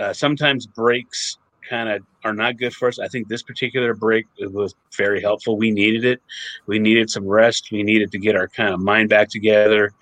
Uh, 0.00 0.14
sometimes 0.14 0.66
breaks 0.66 1.36
kind 1.68 1.88
of 1.88 2.02
are 2.24 2.32
not 2.32 2.56
good 2.56 2.74
for 2.74 2.88
us. 2.88 2.98
I 2.98 3.06
think 3.06 3.28
this 3.28 3.42
particular 3.42 3.94
break 3.94 4.26
was 4.38 4.74
very 4.96 5.20
helpful. 5.20 5.56
We 5.56 5.70
needed 5.70 6.04
it. 6.04 6.22
We 6.66 6.78
needed 6.78 7.10
some 7.10 7.26
rest. 7.26 7.68
We 7.70 7.82
needed 7.82 8.10
to 8.12 8.18
get 8.18 8.34
our 8.34 8.48
kind 8.48 8.72
of 8.72 8.80
mind 8.80 9.10
back 9.10 9.28
together, 9.28 9.92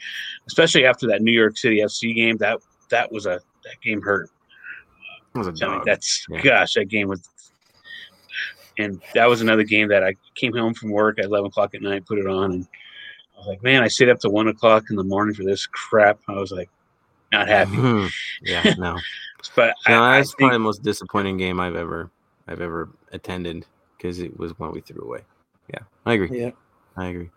especially 0.46 0.86
after 0.86 1.08
that 1.08 1.22
New 1.22 1.32
York 1.32 1.56
City 1.56 1.80
FC 1.80 2.14
game. 2.14 2.36
That 2.36 2.60
that 2.90 3.10
was 3.10 3.26
a 3.26 3.40
that 3.64 3.80
game 3.82 4.00
hurt. 4.00 4.30
was 5.34 5.48
a 5.48 5.52
dog. 5.52 5.84
That's 5.84 6.24
yeah. 6.30 6.42
gosh, 6.42 6.74
that 6.74 6.86
game 6.88 7.08
was. 7.08 7.20
And 8.80 9.02
that 9.14 9.28
was 9.28 9.40
another 9.40 9.64
game 9.64 9.88
that 9.88 10.04
I 10.04 10.14
came 10.36 10.52
home 10.52 10.72
from 10.72 10.90
work 10.90 11.18
at 11.18 11.24
eleven 11.24 11.46
o'clock 11.46 11.74
at 11.74 11.82
night, 11.82 12.06
put 12.06 12.18
it 12.18 12.28
on, 12.28 12.52
and 12.52 12.68
I 13.34 13.38
was 13.38 13.46
like, 13.48 13.62
"Man, 13.64 13.82
I 13.82 13.88
stayed 13.88 14.08
up 14.08 14.20
to 14.20 14.30
one 14.30 14.46
o'clock 14.46 14.84
in 14.90 14.96
the 14.96 15.02
morning 15.02 15.34
for 15.34 15.42
this 15.42 15.66
crap." 15.66 16.20
I 16.28 16.34
was 16.34 16.52
like, 16.52 16.70
not 17.32 17.48
happy. 17.48 18.08
yeah, 18.42 18.74
no. 18.78 18.96
But 19.54 19.74
no, 19.88 20.02
I, 20.02 20.18
that's 20.18 20.32
I 20.32 20.34
probably 20.38 20.54
the 20.56 20.60
most 20.60 20.82
disappointing 20.82 21.36
game 21.36 21.60
I've 21.60 21.76
ever 21.76 22.10
I've 22.46 22.60
ever 22.60 22.90
attended 23.12 23.66
because 23.96 24.20
it 24.20 24.38
was 24.38 24.58
one 24.58 24.72
we 24.72 24.80
threw 24.80 25.02
away. 25.02 25.20
Yeah, 25.72 25.80
I 26.06 26.14
agree. 26.14 26.40
Yeah, 26.40 26.50
I 26.96 27.06
agree. 27.06 27.30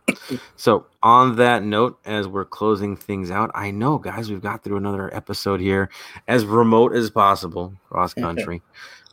So 0.55 0.85
on 1.03 1.35
that 1.37 1.63
note, 1.63 1.99
as 2.05 2.27
we're 2.27 2.45
closing 2.45 2.95
things 2.95 3.31
out, 3.31 3.51
I 3.53 3.71
know, 3.71 3.97
guys, 3.97 4.29
we've 4.29 4.41
got 4.41 4.63
through 4.63 4.77
another 4.77 5.13
episode 5.13 5.59
here 5.59 5.89
as 6.27 6.45
remote 6.45 6.95
as 6.95 7.09
possible 7.09 7.73
cross 7.89 8.13
country. 8.15 8.61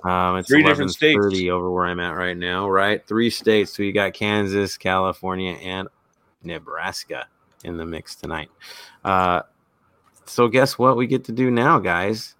Um, 0.04 0.36
it's 0.36 0.48
three 0.48 0.62
different 0.62 0.92
states 0.92 1.18
over 1.50 1.70
where 1.70 1.86
I'm 1.86 1.98
at 2.00 2.10
right 2.10 2.36
now. 2.36 2.68
Right, 2.68 3.04
three 3.06 3.30
states. 3.30 3.76
So 3.76 3.82
you 3.82 3.92
got 3.92 4.14
Kansas, 4.14 4.76
California, 4.76 5.52
and 5.54 5.88
Nebraska 6.42 7.26
in 7.64 7.76
the 7.76 7.84
mix 7.84 8.14
tonight. 8.14 8.50
Uh, 9.04 9.42
so 10.24 10.46
guess 10.48 10.78
what 10.78 10.96
we 10.96 11.06
get 11.06 11.24
to 11.24 11.32
do 11.32 11.50
now, 11.50 11.78
guys? 11.78 12.36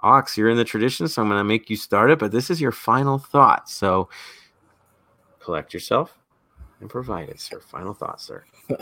Ox, 0.00 0.36
you're 0.36 0.50
in 0.50 0.56
the 0.56 0.64
tradition, 0.64 1.08
so 1.08 1.22
I'm 1.22 1.28
going 1.28 1.40
to 1.40 1.44
make 1.44 1.68
you 1.68 1.76
start 1.76 2.10
it, 2.10 2.18
but 2.18 2.30
this 2.30 2.50
is 2.50 2.60
your 2.60 2.72
final 2.72 3.18
thought. 3.18 3.68
So 3.68 4.08
collect 5.40 5.74
yourself 5.74 6.16
and 6.80 6.88
provide 6.88 7.28
it, 7.28 7.40
sir. 7.40 7.60
Final 7.60 7.94
thought, 7.94 8.20
sir. 8.20 8.44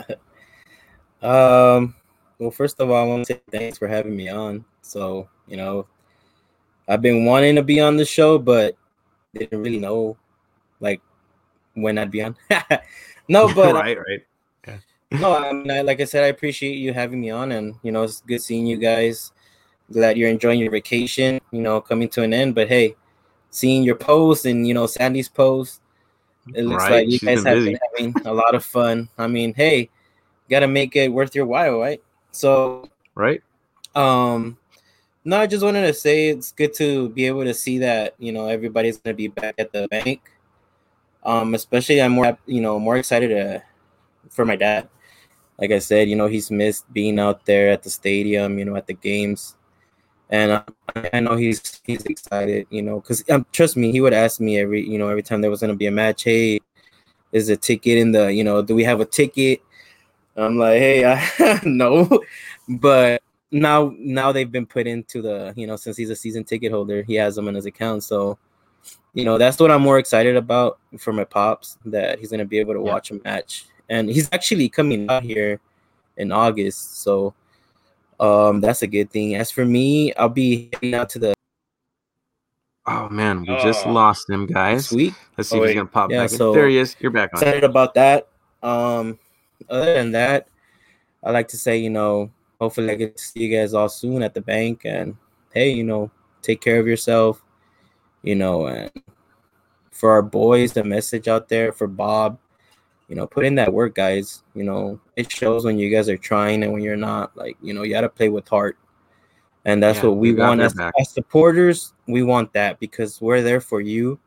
um, 1.21 1.95
well, 2.39 2.51
first 2.51 2.79
of 2.79 2.89
all, 2.91 3.03
I 3.03 3.07
want 3.07 3.25
to 3.25 3.33
say 3.33 3.41
thanks 3.49 3.77
for 3.77 3.87
having 3.87 4.15
me 4.15 4.29
on. 4.29 4.63
So, 4.81 5.27
you 5.47 5.57
know, 5.57 5.87
I've 6.87 7.01
been 7.01 7.25
wanting 7.25 7.55
to 7.55 7.63
be 7.63 7.79
on 7.79 7.97
the 7.97 8.05
show, 8.05 8.37
but 8.37 8.77
didn't 9.33 9.61
really 9.61 9.79
know 9.79 10.17
like 10.79 11.01
when 11.73 11.97
I'd 11.97 12.11
be 12.11 12.23
on. 12.23 12.35
no, 13.27 13.53
but 13.55 13.73
right, 13.73 13.97
right. 13.97 14.21
Yeah. 14.67 14.77
No, 15.19 15.35
I 15.35 15.51
mean, 15.51 15.71
I, 15.71 15.81
like 15.81 15.99
I 15.99 16.05
said, 16.05 16.23
I 16.23 16.27
appreciate 16.27 16.75
you 16.75 16.93
having 16.93 17.21
me 17.21 17.31
on, 17.31 17.51
and 17.53 17.75
you 17.81 17.91
know, 17.91 18.03
it's 18.03 18.21
good 18.21 18.41
seeing 18.41 18.67
you 18.67 18.77
guys 18.77 19.31
glad 19.91 20.17
you're 20.17 20.29
enjoying 20.29 20.59
your 20.59 20.71
vacation, 20.71 21.39
you 21.51 21.61
know, 21.61 21.81
coming 21.81 22.09
to 22.09 22.23
an 22.23 22.33
end. 22.33 22.55
But 22.55 22.67
hey, 22.67 22.95
seeing 23.49 23.83
your 23.83 23.95
post 23.95 24.45
and 24.45 24.67
you 24.67 24.73
know 24.73 24.87
Sandy's 24.87 25.29
post, 25.29 25.81
it 26.53 26.63
looks 26.63 26.83
right. 26.83 26.91
like 26.91 27.05
you 27.05 27.17
She's 27.19 27.23
guys 27.23 27.43
have 27.43 27.57
busy. 27.57 27.71
been 27.71 28.11
having 28.13 28.27
a 28.27 28.33
lot 28.33 28.55
of 28.55 28.63
fun. 28.63 29.09
I 29.17 29.27
mean, 29.27 29.53
hey, 29.53 29.89
gotta 30.49 30.67
make 30.67 30.95
it 30.95 31.11
worth 31.11 31.35
your 31.35 31.45
while, 31.45 31.79
right? 31.79 32.01
So 32.31 32.89
right. 33.15 33.41
Um 33.95 34.57
no, 35.25 35.37
I 35.37 35.47
just 35.47 35.63
wanted 35.63 35.85
to 35.85 35.93
say 35.93 36.29
it's 36.29 36.53
good 36.53 36.73
to 36.75 37.09
be 37.09 37.25
able 37.25 37.43
to 37.43 37.53
see 37.53 37.79
that, 37.79 38.15
you 38.17 38.31
know, 38.31 38.47
everybody's 38.47 38.97
gonna 38.97 39.13
be 39.13 39.27
back 39.27 39.55
at 39.57 39.73
the 39.73 39.87
bank. 39.89 40.21
Um, 41.23 41.53
especially 41.55 42.01
I'm 42.01 42.13
more 42.13 42.37
you 42.45 42.61
know, 42.61 42.79
more 42.79 42.95
excited 42.95 43.29
to, 43.29 43.61
for 44.29 44.45
my 44.45 44.55
dad. 44.55 44.87
Like 45.59 45.71
I 45.71 45.79
said, 45.79 46.07
you 46.07 46.15
know, 46.15 46.27
he's 46.27 46.51
missed 46.51 46.91
being 46.93 47.19
out 47.19 47.45
there 47.45 47.71
at 47.71 47.83
the 47.83 47.89
stadium, 47.89 48.57
you 48.59 48.63
know, 48.63 48.75
at 48.75 48.87
the 48.87 48.93
games 48.93 49.56
and 50.29 50.51
uh, 50.51 50.63
I 51.13 51.19
know 51.19 51.35
he's 51.35 51.81
he's 51.85 52.05
excited, 52.05 52.67
you 52.69 52.81
know, 52.81 52.99
because 52.99 53.23
um, 53.29 53.45
trust 53.51 53.77
me, 53.77 53.91
he 53.91 54.01
would 54.01 54.13
ask 54.13 54.39
me 54.39 54.59
every 54.59 54.87
you 54.87 54.97
know 54.97 55.07
every 55.07 55.23
time 55.23 55.41
there 55.41 55.51
was 55.51 55.61
gonna 55.61 55.75
be 55.75 55.87
a 55.87 55.91
match, 55.91 56.23
hey, 56.23 56.59
is 57.31 57.49
a 57.49 57.57
ticket 57.57 57.97
in 57.97 58.11
the 58.11 58.33
you 58.33 58.43
know, 58.43 58.61
do 58.61 58.75
we 58.75 58.83
have 58.83 58.99
a 58.99 59.05
ticket? 59.05 59.61
I'm 60.35 60.57
like, 60.57 60.79
hey, 60.79 61.05
I 61.05 61.61
no, 61.65 62.23
but 62.67 63.21
now 63.51 63.93
now 63.97 64.31
they've 64.31 64.51
been 64.51 64.65
put 64.65 64.87
into 64.87 65.21
the 65.21 65.53
you 65.55 65.67
know 65.67 65.77
since 65.77 65.95
he's 65.95 66.09
a 66.09 66.15
season 66.15 66.43
ticket 66.43 66.71
holder, 66.71 67.03
he 67.03 67.15
has 67.15 67.35
them 67.35 67.47
in 67.47 67.55
his 67.55 67.65
account. 67.65 68.03
So 68.03 68.37
you 69.13 69.23
know 69.23 69.37
that's 69.37 69.59
what 69.59 69.71
I'm 69.71 69.81
more 69.81 69.99
excited 69.99 70.35
about 70.35 70.79
for 70.97 71.13
my 71.13 71.23
pops 71.23 71.77
that 71.85 72.19
he's 72.19 72.31
gonna 72.31 72.45
be 72.45 72.59
able 72.59 72.73
to 72.73 72.81
yeah. 72.83 72.91
watch 72.91 73.11
a 73.11 73.19
match, 73.23 73.65
and 73.89 74.09
he's 74.09 74.29
actually 74.33 74.67
coming 74.69 75.09
out 75.09 75.23
here 75.23 75.59
in 76.17 76.31
August. 76.31 77.01
So 77.01 77.33
um, 78.19 78.61
that's 78.61 78.81
a 78.81 78.87
good 78.87 79.09
thing. 79.11 79.35
As 79.35 79.51
for 79.51 79.65
me, 79.65 80.13
I'll 80.15 80.29
be 80.29 80.69
heading 80.73 80.93
out 80.93 81.09
to 81.11 81.19
the. 81.19 81.33
Oh 82.85 83.09
man, 83.09 83.41
we 83.41 83.47
just 83.61 83.85
oh. 83.85 83.91
lost 83.91 84.29
him, 84.29 84.45
guys. 84.45 84.89
Sweet. 84.89 85.13
Let's 85.37 85.49
see 85.49 85.59
oh, 85.59 85.63
if 85.63 85.69
he's 85.69 85.75
gonna 85.75 85.87
pop 85.87 86.09
yeah, 86.09 86.23
back. 86.23 86.29
So 86.29 86.53
there 86.53 86.67
he 86.67 86.77
is. 86.77 86.95
You're 86.99 87.11
back 87.11 87.33
on. 87.33 87.41
Excited 87.41 87.63
about 87.63 87.93
that. 87.95 88.29
Um, 88.63 89.19
other 89.69 89.93
than 89.93 90.11
that, 90.13 90.47
I 91.23 91.31
like 91.31 91.47
to 91.49 91.57
say, 91.57 91.77
you 91.77 91.89
know, 91.89 92.31
hopefully 92.59 92.91
I 92.91 92.95
get 92.95 93.17
to 93.17 93.23
see 93.23 93.41
you 93.41 93.55
guys 93.55 93.73
all 93.73 93.89
soon 93.89 94.23
at 94.23 94.33
the 94.33 94.41
bank. 94.41 94.81
And 94.85 95.15
hey, 95.53 95.71
you 95.71 95.83
know, 95.83 96.09
take 96.41 96.61
care 96.61 96.79
of 96.79 96.87
yourself. 96.87 97.43
You 98.23 98.35
know, 98.35 98.67
and 98.67 98.91
for 99.91 100.11
our 100.11 100.21
boys, 100.21 100.73
the 100.73 100.83
message 100.83 101.27
out 101.27 101.49
there 101.49 101.71
for 101.71 101.87
Bob, 101.87 102.39
you 103.07 103.15
know, 103.15 103.25
put 103.25 103.45
in 103.45 103.55
that 103.55 103.71
work, 103.71 103.95
guys. 103.95 104.43
You 104.53 104.63
know, 104.63 104.99
it 105.15 105.31
shows 105.31 105.65
when 105.65 105.79
you 105.79 105.89
guys 105.89 106.09
are 106.09 106.17
trying 106.17 106.63
and 106.63 106.73
when 106.73 106.81
you're 106.81 106.97
not. 106.97 107.35
Like, 107.37 107.57
you 107.61 107.73
know, 107.73 107.83
you 107.83 107.91
got 107.91 108.01
to 108.01 108.09
play 108.09 108.29
with 108.29 108.47
heart. 108.47 108.77
And 109.65 109.83
that's 109.83 109.99
yeah, 109.99 110.05
what 110.05 110.17
we 110.17 110.33
want 110.33 110.61
as, 110.61 110.75
as 110.99 111.09
supporters. 111.09 111.93
We 112.07 112.23
want 112.23 112.53
that 112.53 112.79
because 112.79 113.19
we're 113.21 113.41
there 113.41 113.61
for 113.61 113.81
you. 113.81 114.19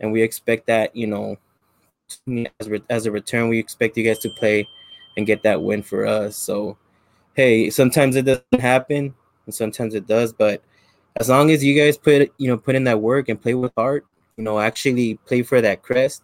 And 0.00 0.12
we 0.12 0.22
expect 0.22 0.66
that, 0.66 0.94
you 0.96 1.06
know, 1.06 1.36
as, 2.60 2.68
re- 2.68 2.82
as 2.90 3.06
a 3.06 3.10
return, 3.10 3.48
we 3.48 3.58
expect 3.58 3.96
you 3.96 4.04
guys 4.04 4.18
to 4.20 4.30
play 4.30 4.66
and 5.16 5.26
get 5.26 5.42
that 5.42 5.62
win 5.62 5.82
for 5.82 6.06
us. 6.06 6.36
So, 6.36 6.76
hey, 7.34 7.70
sometimes 7.70 8.16
it 8.16 8.24
doesn't 8.24 8.60
happen 8.60 9.14
and 9.46 9.54
sometimes 9.54 9.94
it 9.94 10.06
does. 10.06 10.32
But 10.32 10.62
as 11.16 11.28
long 11.28 11.50
as 11.50 11.62
you 11.62 11.78
guys 11.78 11.96
put, 11.96 12.32
you 12.38 12.48
know, 12.48 12.56
put 12.56 12.74
in 12.74 12.84
that 12.84 13.00
work 13.00 13.28
and 13.28 13.40
play 13.40 13.54
with 13.54 13.72
heart, 13.76 14.06
you 14.36 14.44
know, 14.44 14.58
actually 14.58 15.14
play 15.26 15.42
for 15.42 15.60
that 15.60 15.82
crest 15.82 16.22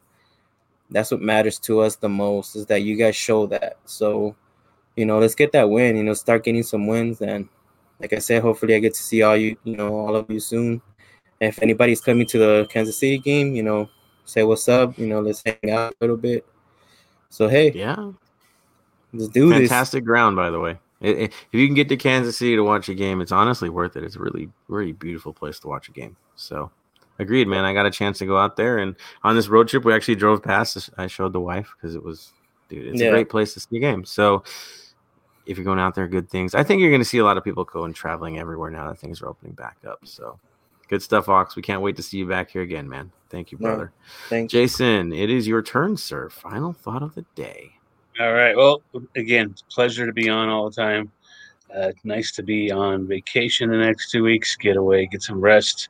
that's 0.90 1.10
what 1.10 1.20
matters 1.20 1.58
to 1.60 1.80
us 1.80 1.96
the 1.96 2.08
most 2.08 2.56
is 2.56 2.66
that 2.66 2.82
you 2.82 2.96
guys 2.96 3.16
show 3.16 3.46
that. 3.46 3.78
So, 3.84 4.34
you 4.96 5.06
know, 5.06 5.18
let's 5.18 5.34
get 5.34 5.52
that 5.52 5.70
win. 5.70 5.96
You 5.96 6.02
know, 6.02 6.14
start 6.14 6.44
getting 6.44 6.62
some 6.62 6.86
wins, 6.86 7.20
and 7.20 7.48
like 8.00 8.12
I 8.12 8.18
said, 8.18 8.42
hopefully 8.42 8.74
I 8.74 8.80
get 8.80 8.94
to 8.94 9.02
see 9.02 9.22
all 9.22 9.36
you, 9.36 9.56
you 9.64 9.76
know, 9.76 9.94
all 9.94 10.16
of 10.16 10.30
you 10.30 10.40
soon. 10.40 10.82
And 11.40 11.48
if 11.48 11.62
anybody's 11.62 12.00
coming 12.00 12.26
to 12.26 12.38
the 12.38 12.66
Kansas 12.70 12.98
City 12.98 13.18
game, 13.18 13.54
you 13.54 13.62
know, 13.62 13.88
say 14.24 14.42
what's 14.42 14.68
up. 14.68 14.98
You 14.98 15.06
know, 15.06 15.20
let's 15.20 15.42
hang 15.44 15.70
out 15.70 15.92
a 15.92 15.96
little 16.00 16.16
bit. 16.16 16.44
So 17.30 17.48
hey, 17.48 17.72
yeah, 17.72 18.10
let's 19.12 19.28
do 19.28 19.50
Fantastic 19.50 19.62
this. 19.62 19.70
Fantastic 19.70 20.04
ground, 20.04 20.36
by 20.36 20.50
the 20.50 20.58
way. 20.58 20.78
It, 21.00 21.18
it, 21.18 21.32
if 21.52 21.58
you 21.58 21.66
can 21.66 21.74
get 21.74 21.88
to 21.88 21.96
Kansas 21.96 22.36
City 22.36 22.56
to 22.56 22.62
watch 22.62 22.88
a 22.88 22.94
game, 22.94 23.20
it's 23.20 23.32
honestly 23.32 23.70
worth 23.70 23.96
it. 23.96 24.04
It's 24.04 24.16
a 24.16 24.20
really, 24.20 24.50
really 24.68 24.92
beautiful 24.92 25.32
place 25.32 25.58
to 25.60 25.68
watch 25.68 25.88
a 25.88 25.92
game. 25.92 26.16
So 26.36 26.70
agreed, 27.20 27.46
man. 27.46 27.64
I 27.64 27.72
got 27.72 27.86
a 27.86 27.90
chance 27.90 28.18
to 28.18 28.26
go 28.26 28.36
out 28.36 28.56
there, 28.56 28.78
and 28.78 28.96
on 29.22 29.36
this 29.36 29.48
road 29.48 29.68
trip, 29.68 29.84
we 29.84 29.94
actually 29.94 30.16
drove 30.16 30.42
past. 30.42 30.90
I 30.96 31.06
showed 31.06 31.32
the 31.32 31.40
wife 31.40 31.72
because 31.76 31.94
it 31.94 32.02
was, 32.02 32.32
dude, 32.68 32.88
it's 32.88 33.00
yeah. 33.00 33.08
a 33.08 33.10
great 33.10 33.28
place 33.28 33.54
to 33.54 33.60
see 33.60 33.76
a 33.76 33.80
game. 33.80 34.04
So 34.04 34.42
if 35.46 35.56
you're 35.56 35.64
going 35.64 35.78
out 35.78 35.94
there, 35.94 36.08
good 36.08 36.30
things. 36.30 36.54
I 36.54 36.62
think 36.62 36.80
you're 36.80 36.90
going 36.90 37.00
to 37.00 37.08
see 37.08 37.18
a 37.18 37.24
lot 37.24 37.36
of 37.36 37.44
people 37.44 37.64
going 37.64 37.92
traveling 37.92 38.38
everywhere 38.38 38.70
now 38.70 38.88
that 38.88 38.98
things 38.98 39.20
are 39.22 39.28
opening 39.28 39.52
back 39.52 39.78
up. 39.86 40.00
So 40.04 40.38
good 40.88 41.02
stuff, 41.02 41.28
Ox. 41.28 41.56
We 41.56 41.62
can't 41.62 41.82
wait 41.82 41.96
to 41.96 42.02
see 42.02 42.18
you 42.18 42.26
back 42.26 42.50
here 42.50 42.62
again, 42.62 42.88
man. 42.88 43.10
Thank 43.28 43.52
you, 43.52 43.58
brother. 43.58 43.92
No, 43.96 44.08
thanks, 44.28 44.52
Jason. 44.52 45.12
It 45.12 45.30
is 45.30 45.46
your 45.46 45.62
turn, 45.62 45.96
sir. 45.96 46.28
Final 46.30 46.72
thought 46.72 47.02
of 47.02 47.14
the 47.14 47.24
day. 47.34 47.72
All 48.18 48.32
right. 48.32 48.56
Well, 48.56 48.82
again, 49.16 49.54
pleasure 49.70 50.06
to 50.06 50.12
be 50.12 50.28
on 50.28 50.48
all 50.48 50.68
the 50.68 50.76
time. 50.76 51.10
Uh, 51.74 51.92
nice 52.02 52.32
to 52.32 52.42
be 52.42 52.72
on 52.72 53.06
vacation 53.06 53.70
the 53.70 53.76
next 53.76 54.10
two 54.10 54.24
weeks, 54.24 54.56
get 54.56 54.76
away, 54.76 55.06
get 55.06 55.22
some 55.22 55.40
rest 55.40 55.88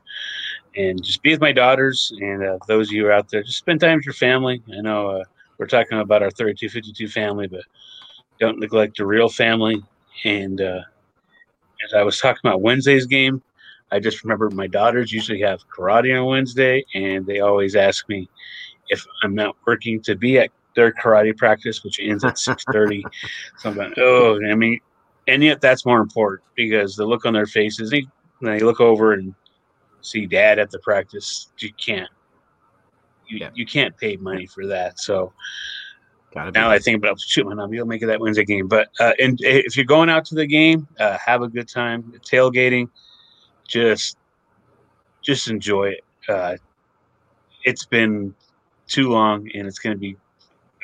and 0.75 1.03
just 1.03 1.21
be 1.21 1.31
with 1.31 1.41
my 1.41 1.51
daughters 1.51 2.13
and 2.21 2.43
uh, 2.43 2.57
those 2.67 2.89
of 2.89 2.93
you 2.93 3.11
out 3.11 3.29
there. 3.29 3.43
Just 3.43 3.57
spend 3.57 3.79
time 3.81 3.97
with 3.97 4.05
your 4.05 4.13
family. 4.13 4.61
I 4.77 4.81
know 4.81 5.09
uh, 5.09 5.23
we're 5.57 5.67
talking 5.67 5.99
about 5.99 6.23
our 6.23 6.31
3252 6.31 7.07
family, 7.09 7.47
but 7.47 7.63
don't 8.39 8.59
neglect 8.59 8.97
the 8.97 9.05
real 9.05 9.29
family. 9.29 9.83
And 10.23 10.61
uh, 10.61 10.81
as 11.85 11.93
I 11.93 12.03
was 12.03 12.19
talking 12.19 12.41
about 12.43 12.61
Wednesday's 12.61 13.05
game, 13.05 13.41
I 13.91 13.99
just 13.99 14.23
remember 14.23 14.49
my 14.49 14.67
daughters 14.67 15.11
usually 15.11 15.41
have 15.41 15.59
karate 15.67 16.17
on 16.17 16.25
Wednesday, 16.25 16.85
and 16.95 17.25
they 17.25 17.41
always 17.41 17.75
ask 17.75 18.07
me 18.07 18.29
if 18.89 19.05
I'm 19.23 19.35
not 19.35 19.55
working 19.67 20.01
to 20.03 20.15
be 20.15 20.39
at 20.39 20.49
their 20.75 20.93
karate 20.93 21.35
practice, 21.35 21.83
which 21.83 21.99
ends 21.99 22.23
at 22.23 22.35
6:30. 22.35 23.03
so 23.57 23.69
I'm 23.69 23.75
going, 23.75 23.93
oh, 23.97 24.39
I 24.49 24.55
mean, 24.55 24.79
and 25.27 25.43
yet 25.43 25.59
that's 25.59 25.85
more 25.85 25.99
important 25.99 26.43
because 26.55 26.95
the 26.95 27.05
look 27.05 27.25
on 27.25 27.33
their 27.33 27.45
faces. 27.45 27.89
They, 27.89 28.07
they 28.41 28.59
look 28.59 28.79
over 28.79 29.13
and 29.13 29.35
see 30.01 30.25
dad 30.25 30.59
at 30.59 30.71
the 30.71 30.79
practice. 30.79 31.51
You 31.59 31.71
can't. 31.73 32.09
You, 33.27 33.39
yeah. 33.39 33.49
you 33.53 33.65
can't 33.65 33.95
pay 33.97 34.17
money 34.17 34.45
for 34.45 34.67
that. 34.67 34.99
So 34.99 35.33
now 36.35 36.69
I 36.69 36.79
think 36.79 36.97
about 36.97 37.19
shoot, 37.19 37.47
man, 37.47 37.59
I'll 37.59 37.67
be 37.67 37.77
able 37.77 37.87
to 37.87 37.89
make 37.89 38.01
it 38.01 38.07
that 38.07 38.19
Wednesday 38.19 38.45
game. 38.45 38.67
But 38.67 38.89
uh, 38.99 39.13
and 39.19 39.39
if 39.41 39.75
you're 39.75 39.85
going 39.85 40.09
out 40.09 40.25
to 40.25 40.35
the 40.35 40.45
game, 40.45 40.87
uh, 40.99 41.17
have 41.17 41.41
a 41.41 41.47
good 41.47 41.67
time 41.67 42.13
tailgating. 42.25 42.89
Just 43.67 44.17
just 45.21 45.49
enjoy 45.49 45.89
it. 45.89 46.03
Uh, 46.27 46.57
it's 47.63 47.85
been 47.85 48.33
too 48.87 49.09
long, 49.09 49.49
and 49.53 49.67
it's 49.67 49.79
going 49.79 49.95
to 49.95 49.99
be. 49.99 50.17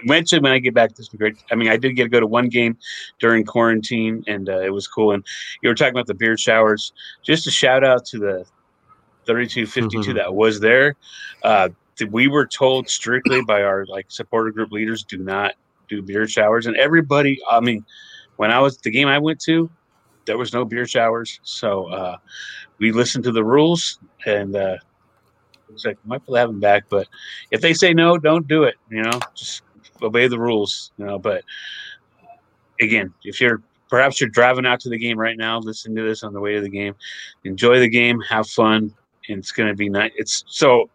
Eventually, 0.03 0.39
when 0.41 0.51
I 0.51 0.59
get 0.59 0.75
back, 0.75 0.95
this 0.95 1.11
will 1.11 1.17
be 1.17 1.17
great. 1.17 1.43
I 1.51 1.55
mean, 1.55 1.69
I 1.69 1.77
did 1.77 1.93
get 1.93 2.03
to 2.03 2.09
go 2.09 2.19
to 2.19 2.27
one 2.27 2.49
game 2.49 2.77
during 3.19 3.43
quarantine, 3.43 4.23
and 4.27 4.47
uh, 4.47 4.59
it 4.59 4.69
was 4.69 4.87
cool. 4.87 5.11
And 5.11 5.25
you 5.63 5.69
were 5.69 5.75
talking 5.75 5.93
about 5.93 6.05
the 6.05 6.13
beard 6.13 6.39
showers. 6.39 6.93
Just 7.23 7.47
a 7.47 7.51
shout 7.51 7.83
out 7.83 8.05
to 8.07 8.19
the 8.19 8.45
3252 9.27 9.99
mm-hmm. 9.99 10.17
that 10.17 10.33
was 10.33 10.59
there. 10.59 10.95
Uh, 11.43 11.69
we 12.09 12.27
were 12.27 12.45
told 12.45 12.89
strictly 12.89 13.41
by 13.43 13.63
our 13.63 13.85
like 13.87 14.05
supporter 14.09 14.51
group 14.51 14.71
leaders 14.71 15.03
do 15.03 15.17
not 15.17 15.53
do 15.87 16.01
beer 16.01 16.27
showers, 16.27 16.65
and 16.65 16.75
everybody. 16.77 17.39
I 17.49 17.59
mean, 17.59 17.85
when 18.37 18.51
I 18.51 18.59
was 18.59 18.77
the 18.77 18.91
game 18.91 19.07
I 19.07 19.17
went 19.17 19.39
to, 19.41 19.69
there 20.25 20.37
was 20.37 20.53
no 20.53 20.65
beer 20.65 20.85
showers, 20.85 21.39
so 21.43 21.85
uh, 21.87 22.17
we 22.79 22.91
listened 22.91 23.23
to 23.25 23.31
the 23.31 23.43
rules, 23.43 23.99
and 24.25 24.55
uh, 24.55 24.77
it's 25.69 25.85
like 25.85 25.97
might 26.05 26.25
be 26.25 26.33
have 26.35 26.49
them 26.49 26.59
back, 26.59 26.85
but 26.89 27.07
if 27.51 27.61
they 27.61 27.73
say 27.73 27.93
no, 27.93 28.17
don't 28.17 28.47
do 28.47 28.63
it. 28.63 28.75
You 28.89 29.03
know, 29.03 29.19
just 29.35 29.63
obey 30.01 30.27
the 30.27 30.39
rules. 30.39 30.91
You 30.97 31.05
know, 31.05 31.19
but 31.19 31.43
again, 32.79 33.13
if 33.23 33.41
you're 33.41 33.61
perhaps 33.89 34.19
you're 34.19 34.29
driving 34.29 34.65
out 34.65 34.79
to 34.81 34.89
the 34.89 34.97
game 34.97 35.17
right 35.17 35.37
now, 35.37 35.59
listen 35.59 35.95
to 35.95 36.03
this 36.03 36.23
on 36.23 36.33
the 36.33 36.39
way 36.39 36.53
to 36.55 36.61
the 36.61 36.69
game. 36.69 36.95
Enjoy 37.43 37.79
the 37.79 37.89
game, 37.89 38.19
have 38.21 38.47
fun, 38.47 38.93
and 39.29 39.39
it's 39.39 39.51
going 39.51 39.69
to 39.69 39.75
be 39.75 39.89
nice. 39.89 40.11
It's 40.15 40.43
so 40.47 40.89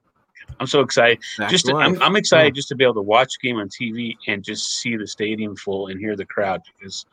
I'm 0.61 0.67
so 0.67 0.81
excited. 0.81 1.19
That's 1.39 1.51
just 1.51 1.73
I'm, 1.73 2.01
I'm, 2.03 2.17
excited 2.17 2.55
yeah. 2.55 2.59
just 2.59 2.69
to 2.69 2.75
be 2.75 2.85
able 2.85 2.95
to 2.95 3.03
watch 3.03 3.39
the 3.41 3.49
game 3.49 3.59
on 3.59 3.69
TV 3.69 4.17
and 4.27 4.43
just 4.43 4.79
see 4.79 4.97
the 4.97 5.07
stadium 5.07 5.57
full 5.57 5.89
and 5.89 5.99
hear 5.99 6.17
the 6.17 6.27
crowd 6.27 6.63
because 6.79 7.07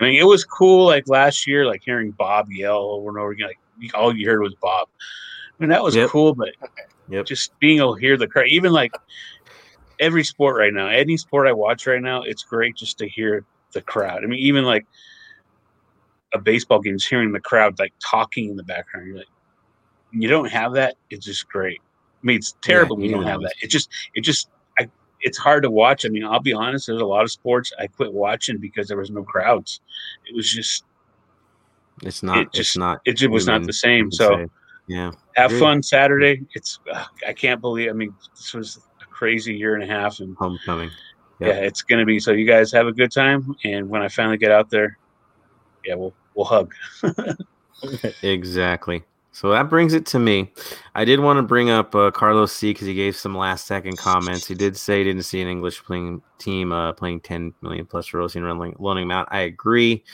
I 0.00 0.04
mean 0.04 0.16
it 0.16 0.24
was 0.24 0.44
cool 0.44 0.86
like 0.86 1.08
last 1.08 1.46
year 1.46 1.66
like 1.66 1.82
hearing 1.84 2.10
Bob 2.12 2.50
yell 2.50 2.78
over 2.78 3.10
and 3.10 3.18
over 3.18 3.30
again 3.30 3.48
like 3.48 3.94
all 3.94 4.14
you 4.14 4.28
heard 4.28 4.40
was 4.40 4.54
Bob. 4.60 4.88
I 4.98 5.62
mean 5.62 5.70
that 5.70 5.82
was 5.82 5.94
yep. 5.94 6.10
cool, 6.10 6.34
but 6.34 6.50
yep. 7.08 7.26
just 7.26 7.58
being 7.58 7.78
able 7.78 7.94
to 7.94 8.00
hear 8.00 8.16
the 8.16 8.26
crowd, 8.26 8.48
even 8.48 8.72
like 8.72 8.92
every 10.00 10.24
sport 10.24 10.56
right 10.56 10.72
now, 10.72 10.88
any 10.88 11.16
sport 11.16 11.46
I 11.46 11.52
watch 11.52 11.86
right 11.86 12.02
now, 12.02 12.22
it's 12.22 12.42
great 12.42 12.76
just 12.76 12.98
to 12.98 13.08
hear 13.08 13.44
the 13.72 13.82
crowd. 13.82 14.24
I 14.24 14.26
mean 14.26 14.40
even 14.40 14.64
like 14.64 14.86
a 16.34 16.38
baseball 16.38 16.80
game, 16.80 16.96
just 16.96 17.08
hearing 17.08 17.32
the 17.32 17.40
crowd 17.40 17.78
like 17.78 17.92
talking 18.02 18.50
in 18.50 18.56
the 18.56 18.62
background. 18.62 19.06
You're 19.06 19.18
like, 19.18 19.26
you 20.12 20.28
don't 20.28 20.50
have 20.50 20.74
that, 20.74 20.96
it's 21.10 21.26
just 21.26 21.48
great. 21.48 21.80
I 21.80 22.26
mean, 22.26 22.36
it's 22.36 22.54
terrible 22.62 22.96
yeah, 22.96 23.02
when 23.02 23.10
you 23.10 23.16
don't 23.16 23.26
have 23.26 23.40
that. 23.42 23.54
It 23.62 23.68
just, 23.68 23.90
it 24.14 24.20
just, 24.20 24.48
I, 24.78 24.88
it's 25.20 25.38
hard 25.38 25.64
to 25.64 25.70
watch. 25.70 26.06
I 26.06 26.08
mean, 26.08 26.24
I'll 26.24 26.40
be 26.40 26.52
honest. 26.52 26.86
There's 26.86 27.00
a 27.00 27.06
lot 27.06 27.22
of 27.22 27.32
sports 27.32 27.72
I 27.78 27.86
quit 27.86 28.12
watching 28.12 28.58
because 28.58 28.88
there 28.88 28.96
was 28.96 29.10
no 29.10 29.24
crowds. 29.24 29.80
It 30.26 30.36
was 30.36 30.50
just, 30.50 30.84
it's 32.02 32.22
not, 32.22 32.38
it 32.38 32.52
just, 32.52 32.70
it's 32.70 32.76
not, 32.76 33.00
it 33.04 33.16
just 33.16 33.30
was 33.30 33.46
not 33.46 33.64
the 33.64 33.72
same. 33.72 34.10
So, 34.10 34.48
yeah, 34.86 35.12
have 35.36 35.52
fun 35.58 35.82
Saturday. 35.82 36.42
It's, 36.54 36.78
uh, 36.92 37.04
I 37.26 37.32
can't 37.32 37.60
believe. 37.60 37.90
I 37.90 37.92
mean, 37.92 38.14
this 38.34 38.52
was 38.52 38.80
a 39.00 39.06
crazy 39.06 39.54
year 39.54 39.74
and 39.74 39.82
a 39.82 39.86
half, 39.86 40.20
and 40.20 40.36
homecoming. 40.36 40.90
Yeah, 41.38 41.48
it's 41.48 41.82
gonna 41.82 42.04
be. 42.04 42.20
So 42.20 42.32
you 42.32 42.46
guys 42.46 42.72
have 42.72 42.86
a 42.86 42.92
good 42.92 43.12
time, 43.12 43.54
and 43.64 43.88
when 43.88 44.02
I 44.02 44.08
finally 44.08 44.38
get 44.38 44.50
out 44.50 44.70
there, 44.70 44.98
yeah, 45.84 45.94
we'll 45.94 46.14
we'll 46.34 46.46
hug. 46.46 46.74
exactly. 48.22 49.04
So 49.32 49.50
that 49.50 49.70
brings 49.70 49.94
it 49.94 50.04
to 50.06 50.18
me. 50.18 50.52
I 50.94 51.06
did 51.06 51.18
want 51.20 51.38
to 51.38 51.42
bring 51.42 51.70
up 51.70 51.94
uh, 51.94 52.10
Carlos 52.10 52.52
C 52.52 52.70
because 52.70 52.86
he 52.86 52.94
gave 52.94 53.16
some 53.16 53.36
last 53.36 53.66
second 53.66 53.96
comments. 53.96 54.46
He 54.46 54.54
did 54.54 54.76
say 54.76 54.98
he 54.98 55.04
didn't 55.04 55.22
see 55.22 55.40
an 55.40 55.48
English 55.48 55.82
playing 55.82 56.20
team 56.38 56.70
uh, 56.70 56.92
playing 56.92 57.20
10 57.20 57.54
million 57.62 57.86
plus 57.86 58.12
Rossi 58.12 58.38
and 58.38 58.76
loaning 58.78 59.04
him 59.04 59.10
out. 59.10 59.28
I 59.30 59.40
agree. 59.40 60.04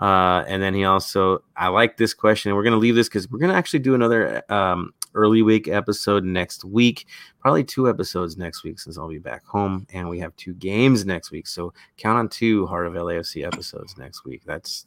Uh, 0.00 0.42
and 0.48 0.62
then 0.62 0.74
he 0.74 0.84
also, 0.84 1.44
I 1.54 1.68
like 1.68 1.98
this 1.98 2.14
question. 2.14 2.48
And 2.50 2.56
We're 2.56 2.64
going 2.64 2.72
to 2.72 2.78
leave 2.78 2.94
this 2.94 3.08
because 3.08 3.30
we're 3.30 3.38
going 3.38 3.52
to 3.52 3.56
actually 3.56 3.80
do 3.80 3.94
another 3.94 4.42
um, 4.50 4.94
early 5.14 5.42
week 5.42 5.68
episode 5.68 6.24
next 6.24 6.64
week. 6.64 7.06
Probably 7.40 7.62
two 7.62 7.90
episodes 7.90 8.38
next 8.38 8.64
week 8.64 8.80
since 8.80 8.96
I'll 8.96 9.08
be 9.08 9.18
back 9.18 9.44
home. 9.44 9.86
And 9.92 10.08
we 10.08 10.18
have 10.20 10.34
two 10.36 10.54
games 10.54 11.04
next 11.04 11.30
week. 11.30 11.46
So 11.46 11.74
count 11.98 12.18
on 12.18 12.28
two 12.30 12.66
Heart 12.66 12.86
of 12.86 12.94
LAFC 12.94 13.46
episodes 13.46 13.98
next 13.98 14.24
week. 14.24 14.42
That's 14.46 14.86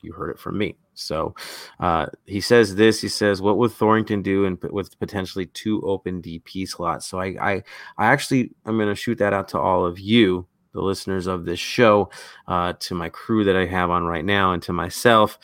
you 0.00 0.12
heard 0.12 0.30
it 0.30 0.38
from 0.38 0.58
me. 0.58 0.76
So 0.94 1.34
uh, 1.80 2.06
he 2.26 2.40
says 2.40 2.74
this. 2.74 3.00
He 3.00 3.08
says, 3.08 3.40
"What 3.40 3.58
would 3.58 3.70
Thorrington 3.72 4.22
do 4.22 4.44
and 4.44 4.58
with 4.70 4.98
potentially 4.98 5.46
two 5.46 5.80
open 5.82 6.22
DP 6.22 6.68
slots?" 6.68 7.06
So 7.06 7.20
I, 7.20 7.36
I, 7.40 7.52
I 7.96 8.06
actually 8.06 8.50
I'm 8.64 8.76
going 8.76 8.88
to 8.88 8.94
shoot 8.94 9.18
that 9.18 9.32
out 9.32 9.48
to 9.48 9.58
all 9.58 9.84
of 9.84 9.98
you, 9.98 10.46
the 10.72 10.80
listeners 10.82 11.26
of 11.26 11.44
this 11.44 11.60
show, 11.60 12.10
uh, 12.46 12.74
to 12.80 12.94
my 12.94 13.08
crew 13.08 13.44
that 13.44 13.56
I 13.56 13.66
have 13.66 13.90
on 13.90 14.04
right 14.04 14.24
now, 14.24 14.52
and 14.52 14.62
to 14.64 14.72
myself. 14.72 15.38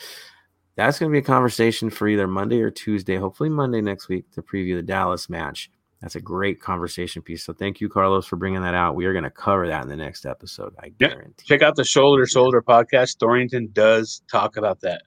That's 0.75 0.99
going 0.99 1.09
to 1.09 1.13
be 1.13 1.19
a 1.19 1.21
conversation 1.21 1.89
for 1.89 2.05
either 2.05 2.27
Monday 2.27 2.61
or 2.61 2.69
Tuesday. 2.69 3.15
Hopefully 3.15 3.47
Monday 3.47 3.79
next 3.79 4.09
week 4.09 4.29
to 4.31 4.41
preview 4.41 4.75
the 4.75 4.83
Dallas 4.83 5.29
match. 5.29 5.71
That's 6.05 6.13
a 6.13 6.21
great 6.21 6.61
conversation 6.61 7.23
piece. 7.23 7.43
So 7.43 7.51
thank 7.51 7.81
you, 7.81 7.89
Carlos, 7.89 8.27
for 8.27 8.35
bringing 8.35 8.61
that 8.61 8.75
out. 8.75 8.93
We 8.93 9.05
are 9.05 9.11
going 9.11 9.23
to 9.23 9.31
cover 9.31 9.67
that 9.69 9.81
in 9.81 9.89
the 9.89 9.95
next 9.95 10.27
episode. 10.27 10.75
I 10.79 10.91
yeah. 10.99 11.07
guarantee. 11.07 11.47
Check 11.47 11.63
out 11.63 11.75
the 11.75 11.83
Shoulder 11.83 12.27
Shoulder 12.27 12.61
podcast. 12.61 13.17
Thorrington 13.17 13.73
does 13.73 14.21
talk 14.31 14.55
about 14.55 14.81
that. 14.81 15.01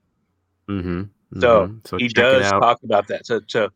Mm-hmm. 0.68 0.88
Mm-hmm. 0.88 1.40
So, 1.40 1.72
so, 1.84 1.98
he 1.98 2.08
does 2.08 2.50
talk 2.50 2.82
about 2.82 3.06
that. 3.06 3.26
So, 3.26 3.40
so 3.46 3.68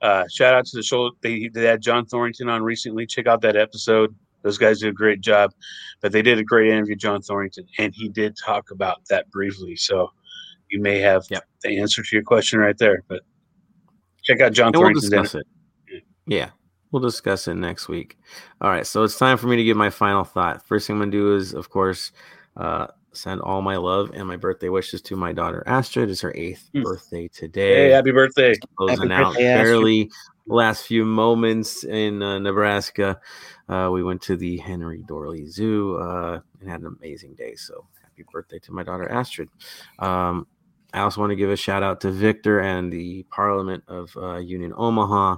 uh, 0.00 0.24
shout 0.32 0.54
out 0.54 0.64
to 0.64 0.76
the 0.78 0.82
shoulder. 0.82 1.14
They, 1.20 1.50
they 1.52 1.64
had 1.64 1.82
John 1.82 2.06
Thorrington 2.06 2.50
on 2.50 2.62
recently. 2.62 3.04
Check 3.04 3.26
out 3.26 3.42
that 3.42 3.56
episode. 3.56 4.14
Those 4.40 4.56
guys 4.56 4.80
did 4.80 4.88
a 4.88 4.92
great 4.92 5.20
job, 5.20 5.52
but 6.00 6.12
they 6.12 6.22
did 6.22 6.38
a 6.38 6.44
great 6.44 6.72
interview, 6.72 6.96
John 6.96 7.20
Thorrington, 7.20 7.66
and 7.76 7.94
he 7.94 8.08
did 8.08 8.38
talk 8.42 8.70
about 8.70 9.02
that 9.10 9.30
briefly. 9.30 9.76
So 9.76 10.12
you 10.70 10.80
may 10.80 10.98
have 11.00 11.24
yep. 11.28 11.44
the 11.62 11.78
answer 11.78 12.02
to 12.02 12.16
your 12.16 12.22
question 12.22 12.58
right 12.58 12.78
there. 12.78 13.04
But 13.06 13.20
check 14.22 14.40
out 14.40 14.54
John 14.54 14.68
and 14.68 14.76
Thorrington's. 14.76 15.10
We'll 15.10 15.24
discuss 15.24 15.42
it. 15.42 16.04
Yeah. 16.26 16.48
We'll 16.90 17.02
discuss 17.02 17.46
it 17.48 17.54
next 17.54 17.88
week. 17.88 18.18
All 18.60 18.70
right, 18.70 18.86
so 18.86 19.04
it's 19.04 19.18
time 19.18 19.38
for 19.38 19.46
me 19.46 19.56
to 19.56 19.64
give 19.64 19.76
my 19.76 19.90
final 19.90 20.24
thought. 20.24 20.66
First 20.66 20.86
thing 20.86 20.96
I'm 20.96 21.00
gonna 21.00 21.12
do 21.12 21.36
is, 21.36 21.54
of 21.54 21.70
course, 21.70 22.12
uh, 22.56 22.88
send 23.12 23.40
all 23.40 23.62
my 23.62 23.76
love 23.76 24.10
and 24.14 24.26
my 24.26 24.36
birthday 24.36 24.68
wishes 24.68 25.02
to 25.02 25.16
my 25.16 25.32
daughter 25.32 25.62
Astrid. 25.66 26.10
It's 26.10 26.20
her 26.20 26.32
eighth 26.36 26.70
mm. 26.74 26.82
birthday 26.82 27.28
today. 27.28 27.74
Hey, 27.74 27.90
happy 27.90 28.12
birthday! 28.12 28.54
Closing 28.76 29.10
happy 29.10 29.12
out 29.12 29.34
birthday, 29.34 29.54
barely 29.54 30.10
last 30.46 30.86
few 30.86 31.04
moments 31.04 31.84
in 31.84 32.22
uh, 32.22 32.38
Nebraska. 32.38 33.20
Uh, 33.68 33.90
we 33.92 34.02
went 34.02 34.20
to 34.22 34.36
the 34.36 34.58
Henry 34.58 35.02
Doorly 35.06 35.46
Zoo 35.46 35.96
uh, 35.96 36.40
and 36.60 36.68
had 36.68 36.80
an 36.80 36.96
amazing 37.00 37.34
day. 37.34 37.54
So 37.54 37.86
happy 38.02 38.24
birthday 38.32 38.58
to 38.60 38.72
my 38.72 38.82
daughter 38.82 39.08
Astrid. 39.08 39.48
Um, 39.98 40.46
I 40.92 41.00
also 41.00 41.20
want 41.20 41.30
to 41.30 41.36
give 41.36 41.50
a 41.50 41.56
shout 41.56 41.84
out 41.84 42.00
to 42.00 42.10
Victor 42.10 42.60
and 42.60 42.92
the 42.92 43.22
Parliament 43.30 43.84
of 43.86 44.16
uh, 44.16 44.38
Union 44.38 44.72
Omaha 44.76 45.36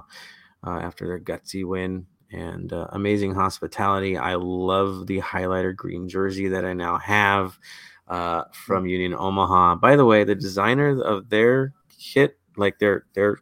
uh, 0.65 0.79
after 0.79 1.07
their 1.07 1.19
gutsy 1.19 1.65
win 1.65 2.05
and 2.31 2.73
uh, 2.73 2.87
amazing 2.91 3.33
hospitality. 3.33 4.17
I 4.17 4.35
love 4.35 5.07
the 5.07 5.21
highlighter 5.21 5.75
green 5.75 6.09
jersey 6.09 6.47
that 6.49 6.65
I 6.65 6.73
now 6.73 6.97
have 6.97 7.57
uh, 8.07 8.43
from 8.53 8.85
Union 8.85 9.13
Omaha. 9.13 9.75
By 9.75 9.95
the 9.95 10.05
way, 10.05 10.23
the 10.23 10.35
designer 10.35 11.01
of 11.01 11.29
their 11.29 11.73
kit, 11.97 12.37
like 12.57 12.79
their 12.79 13.05
their 13.13 13.37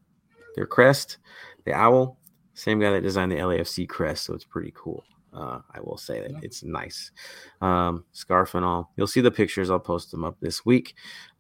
their 0.55 0.65
crest, 0.65 1.17
the 1.65 1.74
owl, 1.74 2.17
same 2.53 2.80
guy 2.80 2.91
that 2.91 3.01
designed 3.01 3.32
the 3.32 3.38
LAFC 3.38 3.88
crest, 3.88 4.26
so 4.26 4.34
it's 4.34 4.45
pretty 4.45 4.74
cool. 4.76 5.03
Uh, 5.34 5.59
I 5.74 5.80
will 5.80 5.97
say 5.97 6.22
that 6.22 6.43
it's 6.43 6.61
nice. 6.61 7.11
Um, 7.61 8.03
scarf 8.11 8.53
and 8.53 8.65
all. 8.65 8.91
You'll 8.97 9.07
see 9.07 9.22
the 9.22 9.32
pictures. 9.32 9.69
I'll 9.69 9.80
post 9.80 10.11
them 10.11 10.26
up 10.26 10.38
this 10.41 10.65
week. 10.65 10.95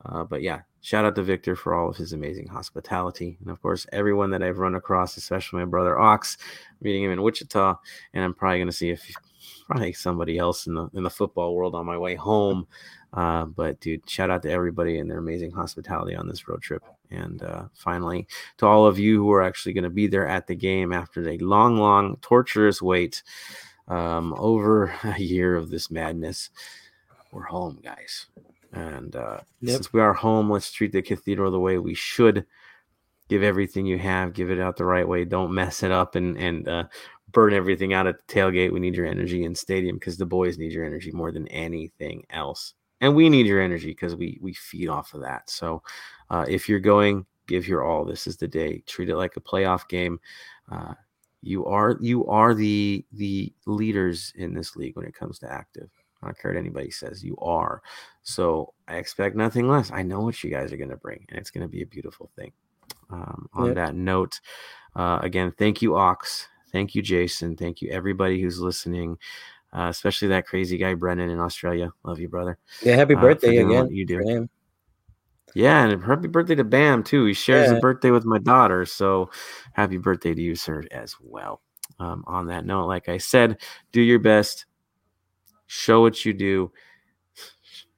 Uh, 0.05 0.23
but 0.23 0.41
yeah, 0.41 0.61
shout 0.81 1.05
out 1.05 1.15
to 1.15 1.23
Victor 1.23 1.55
for 1.55 1.73
all 1.73 1.89
of 1.89 1.97
his 1.97 2.13
amazing 2.13 2.47
hospitality. 2.47 3.37
And 3.41 3.49
of 3.49 3.61
course, 3.61 3.85
everyone 3.91 4.31
that 4.31 4.43
I've 4.43 4.57
run 4.57 4.75
across, 4.75 5.17
especially 5.17 5.59
my 5.59 5.65
brother 5.65 5.97
Ox, 5.97 6.37
meeting 6.81 7.03
him 7.03 7.11
in 7.11 7.21
Wichita. 7.21 7.75
And 8.13 8.23
I'm 8.23 8.33
probably 8.33 8.57
going 8.57 8.67
to 8.67 8.73
see 8.73 8.89
if 8.89 9.11
probably 9.67 9.93
somebody 9.93 10.37
else 10.37 10.67
in 10.67 10.73
the 10.73 10.89
in 10.93 11.03
the 11.03 11.09
football 11.09 11.55
world 11.55 11.75
on 11.75 11.85
my 11.85 11.97
way 11.97 12.15
home. 12.15 12.67
Uh, 13.13 13.45
but 13.45 13.79
dude, 13.81 14.09
shout 14.09 14.29
out 14.29 14.41
to 14.41 14.51
everybody 14.51 14.99
and 14.99 15.09
their 15.09 15.17
amazing 15.17 15.51
hospitality 15.51 16.15
on 16.15 16.27
this 16.27 16.47
road 16.47 16.61
trip. 16.61 16.83
And 17.09 17.43
uh, 17.43 17.63
finally, 17.73 18.27
to 18.57 18.65
all 18.65 18.85
of 18.85 18.97
you 18.97 19.17
who 19.17 19.31
are 19.31 19.43
actually 19.43 19.73
going 19.73 19.83
to 19.83 19.89
be 19.89 20.07
there 20.07 20.27
at 20.27 20.47
the 20.47 20.55
game 20.55 20.93
after 20.93 21.27
a 21.27 21.37
long, 21.39 21.77
long, 21.77 22.17
torturous 22.21 22.81
wait 22.81 23.21
um, 23.87 24.33
over 24.37 24.93
a 25.03 25.19
year 25.19 25.55
of 25.55 25.69
this 25.69 25.91
madness. 25.91 26.49
We're 27.31 27.43
home, 27.43 27.79
guys. 27.83 28.27
And 28.73 29.15
uh, 29.15 29.39
yep. 29.59 29.75
since 29.75 29.93
we 29.93 30.01
are 30.01 30.13
home, 30.13 30.49
let's 30.49 30.71
treat 30.71 30.91
the 30.91 31.01
cathedral 31.01 31.51
the 31.51 31.59
way 31.59 31.77
we 31.77 31.93
should. 31.93 32.45
Give 33.29 33.43
everything 33.43 33.85
you 33.85 33.97
have, 33.97 34.33
give 34.33 34.51
it 34.51 34.59
out 34.59 34.77
the 34.77 34.85
right 34.85 35.07
way. 35.07 35.23
Don't 35.23 35.53
mess 35.53 35.83
it 35.83 35.91
up 35.91 36.15
and 36.15 36.37
and 36.37 36.67
uh, 36.67 36.83
burn 37.31 37.53
everything 37.53 37.93
out 37.93 38.07
at 38.07 38.15
the 38.17 38.33
tailgate. 38.33 38.71
We 38.71 38.79
need 38.79 38.95
your 38.95 39.05
energy 39.05 39.45
in 39.45 39.55
stadium 39.55 39.95
because 39.95 40.17
the 40.17 40.25
boys 40.25 40.57
need 40.57 40.73
your 40.73 40.85
energy 40.85 41.11
more 41.11 41.31
than 41.31 41.47
anything 41.47 42.25
else, 42.29 42.73
and 42.99 43.15
we 43.15 43.29
need 43.29 43.45
your 43.45 43.61
energy 43.61 43.87
because 43.87 44.15
we 44.15 44.37
we 44.41 44.53
feed 44.53 44.89
off 44.89 45.13
of 45.13 45.21
that. 45.21 45.49
So, 45.49 45.81
uh, 46.29 46.45
if 46.47 46.67
you're 46.67 46.79
going, 46.79 47.25
give 47.47 47.67
your 47.67 47.83
all. 47.83 48.05
This 48.05 48.27
is 48.27 48.37
the 48.37 48.47
day. 48.47 48.83
Treat 48.85 49.09
it 49.09 49.17
like 49.17 49.37
a 49.37 49.41
playoff 49.41 49.87
game. 49.87 50.19
Uh, 50.69 50.93
you 51.41 51.65
are 51.65 51.97
you 52.01 52.27
are 52.27 52.53
the 52.53 53.05
the 53.13 53.53
leaders 53.65 54.33
in 54.35 54.53
this 54.53 54.75
league 54.75 54.95
when 54.95 55.05
it 55.05 55.15
comes 55.15 55.39
to 55.39 55.51
active. 55.51 55.89
I 56.21 56.27
don't 56.27 56.39
care 56.39 56.51
what 56.51 56.59
anybody 56.59 56.91
says. 56.91 57.23
You 57.23 57.37
are. 57.37 57.81
So 58.23 58.73
I 58.87 58.97
expect 58.97 59.35
nothing 59.35 59.67
less. 59.67 59.91
I 59.91 60.03
know 60.03 60.21
what 60.21 60.43
you 60.43 60.49
guys 60.49 60.71
are 60.71 60.77
going 60.77 60.89
to 60.89 60.97
bring, 60.97 61.25
and 61.29 61.37
it's 61.37 61.49
going 61.49 61.63
to 61.63 61.71
be 61.71 61.81
a 61.81 61.87
beautiful 61.87 62.29
thing. 62.35 62.51
Um, 63.09 63.49
on 63.53 63.67
yep. 63.67 63.75
that 63.75 63.95
note, 63.95 64.39
uh, 64.95 65.19
again, 65.21 65.53
thank 65.57 65.81
you, 65.81 65.97
Ox. 65.97 66.47
Thank 66.71 66.95
you, 66.95 67.01
Jason. 67.01 67.57
Thank 67.57 67.81
you, 67.81 67.89
everybody 67.91 68.41
who's 68.41 68.59
listening, 68.59 69.17
uh, 69.73 69.87
especially 69.89 70.29
that 70.29 70.45
crazy 70.45 70.77
guy, 70.77 70.93
Brennan 70.93 71.29
in 71.29 71.39
Australia. 71.39 71.91
Love 72.03 72.19
you, 72.19 72.29
brother. 72.29 72.57
Yeah, 72.81 72.95
happy 72.95 73.15
uh, 73.15 73.21
birthday 73.21 73.57
again. 73.57 73.89
You 73.91 74.05
do. 74.05 74.49
Yeah, 75.53 75.85
and 75.85 76.01
happy 76.03 76.27
birthday 76.27 76.55
to 76.55 76.63
Bam 76.63 77.03
too. 77.03 77.25
He 77.25 77.33
shares 77.33 77.69
yeah. 77.69 77.77
a 77.77 77.81
birthday 77.81 78.11
with 78.11 78.25
my 78.25 78.37
daughter, 78.37 78.85
so 78.85 79.29
happy 79.73 79.97
birthday 79.97 80.33
to 80.33 80.41
you, 80.41 80.55
sir, 80.55 80.83
as 80.91 81.15
well. 81.19 81.61
Um, 81.99 82.23
on 82.25 82.47
that 82.47 82.65
note, 82.65 82.87
like 82.87 83.09
I 83.09 83.17
said, 83.17 83.57
do 83.91 84.01
your 84.01 84.19
best, 84.19 84.65
show 85.71 86.01
what 86.01 86.25
you 86.25 86.33
do, 86.33 86.69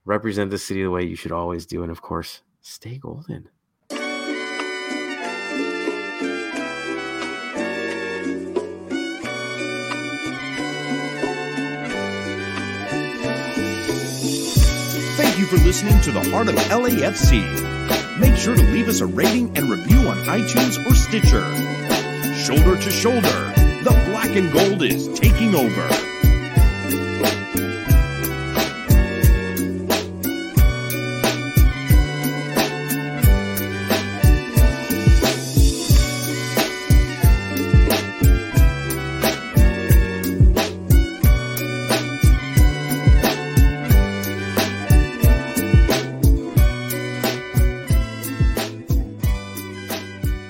represent 0.06 0.52
the 0.52 0.60
city 0.60 0.84
the 0.84 0.92
way 0.92 1.04
you 1.04 1.16
should 1.16 1.32
always 1.32 1.66
do, 1.66 1.82
and 1.82 1.92
of 1.92 2.04
course, 2.04 2.42
stay 2.62 3.00
golden. 3.00 3.50
Thank 15.18 15.40
you 15.40 15.48
for 15.48 15.58
listening 15.66 16.00
to 16.02 16.12
the 16.12 16.30
Heart 16.30 16.50
of 16.50 16.56
LAFC. 16.56 18.20
Make 18.20 18.36
sure 18.36 18.56
to 18.56 18.64
leave 18.72 18.88
us 18.88 19.02
a 19.02 19.08
rating 19.08 19.58
and 19.58 19.72
review 19.72 20.08
on 20.08 20.18
iTunes 20.26 20.78
or 20.86 20.94
Stitcher. 20.94 21.44
Shoulder 22.36 22.80
to 22.80 22.92
shoulder, 22.92 23.52
the 23.84 24.00
black 24.12 24.36
and 24.36 24.54
gold 24.54 24.84
is 24.84 25.08
taking 25.20 25.56
over. 25.56 26.03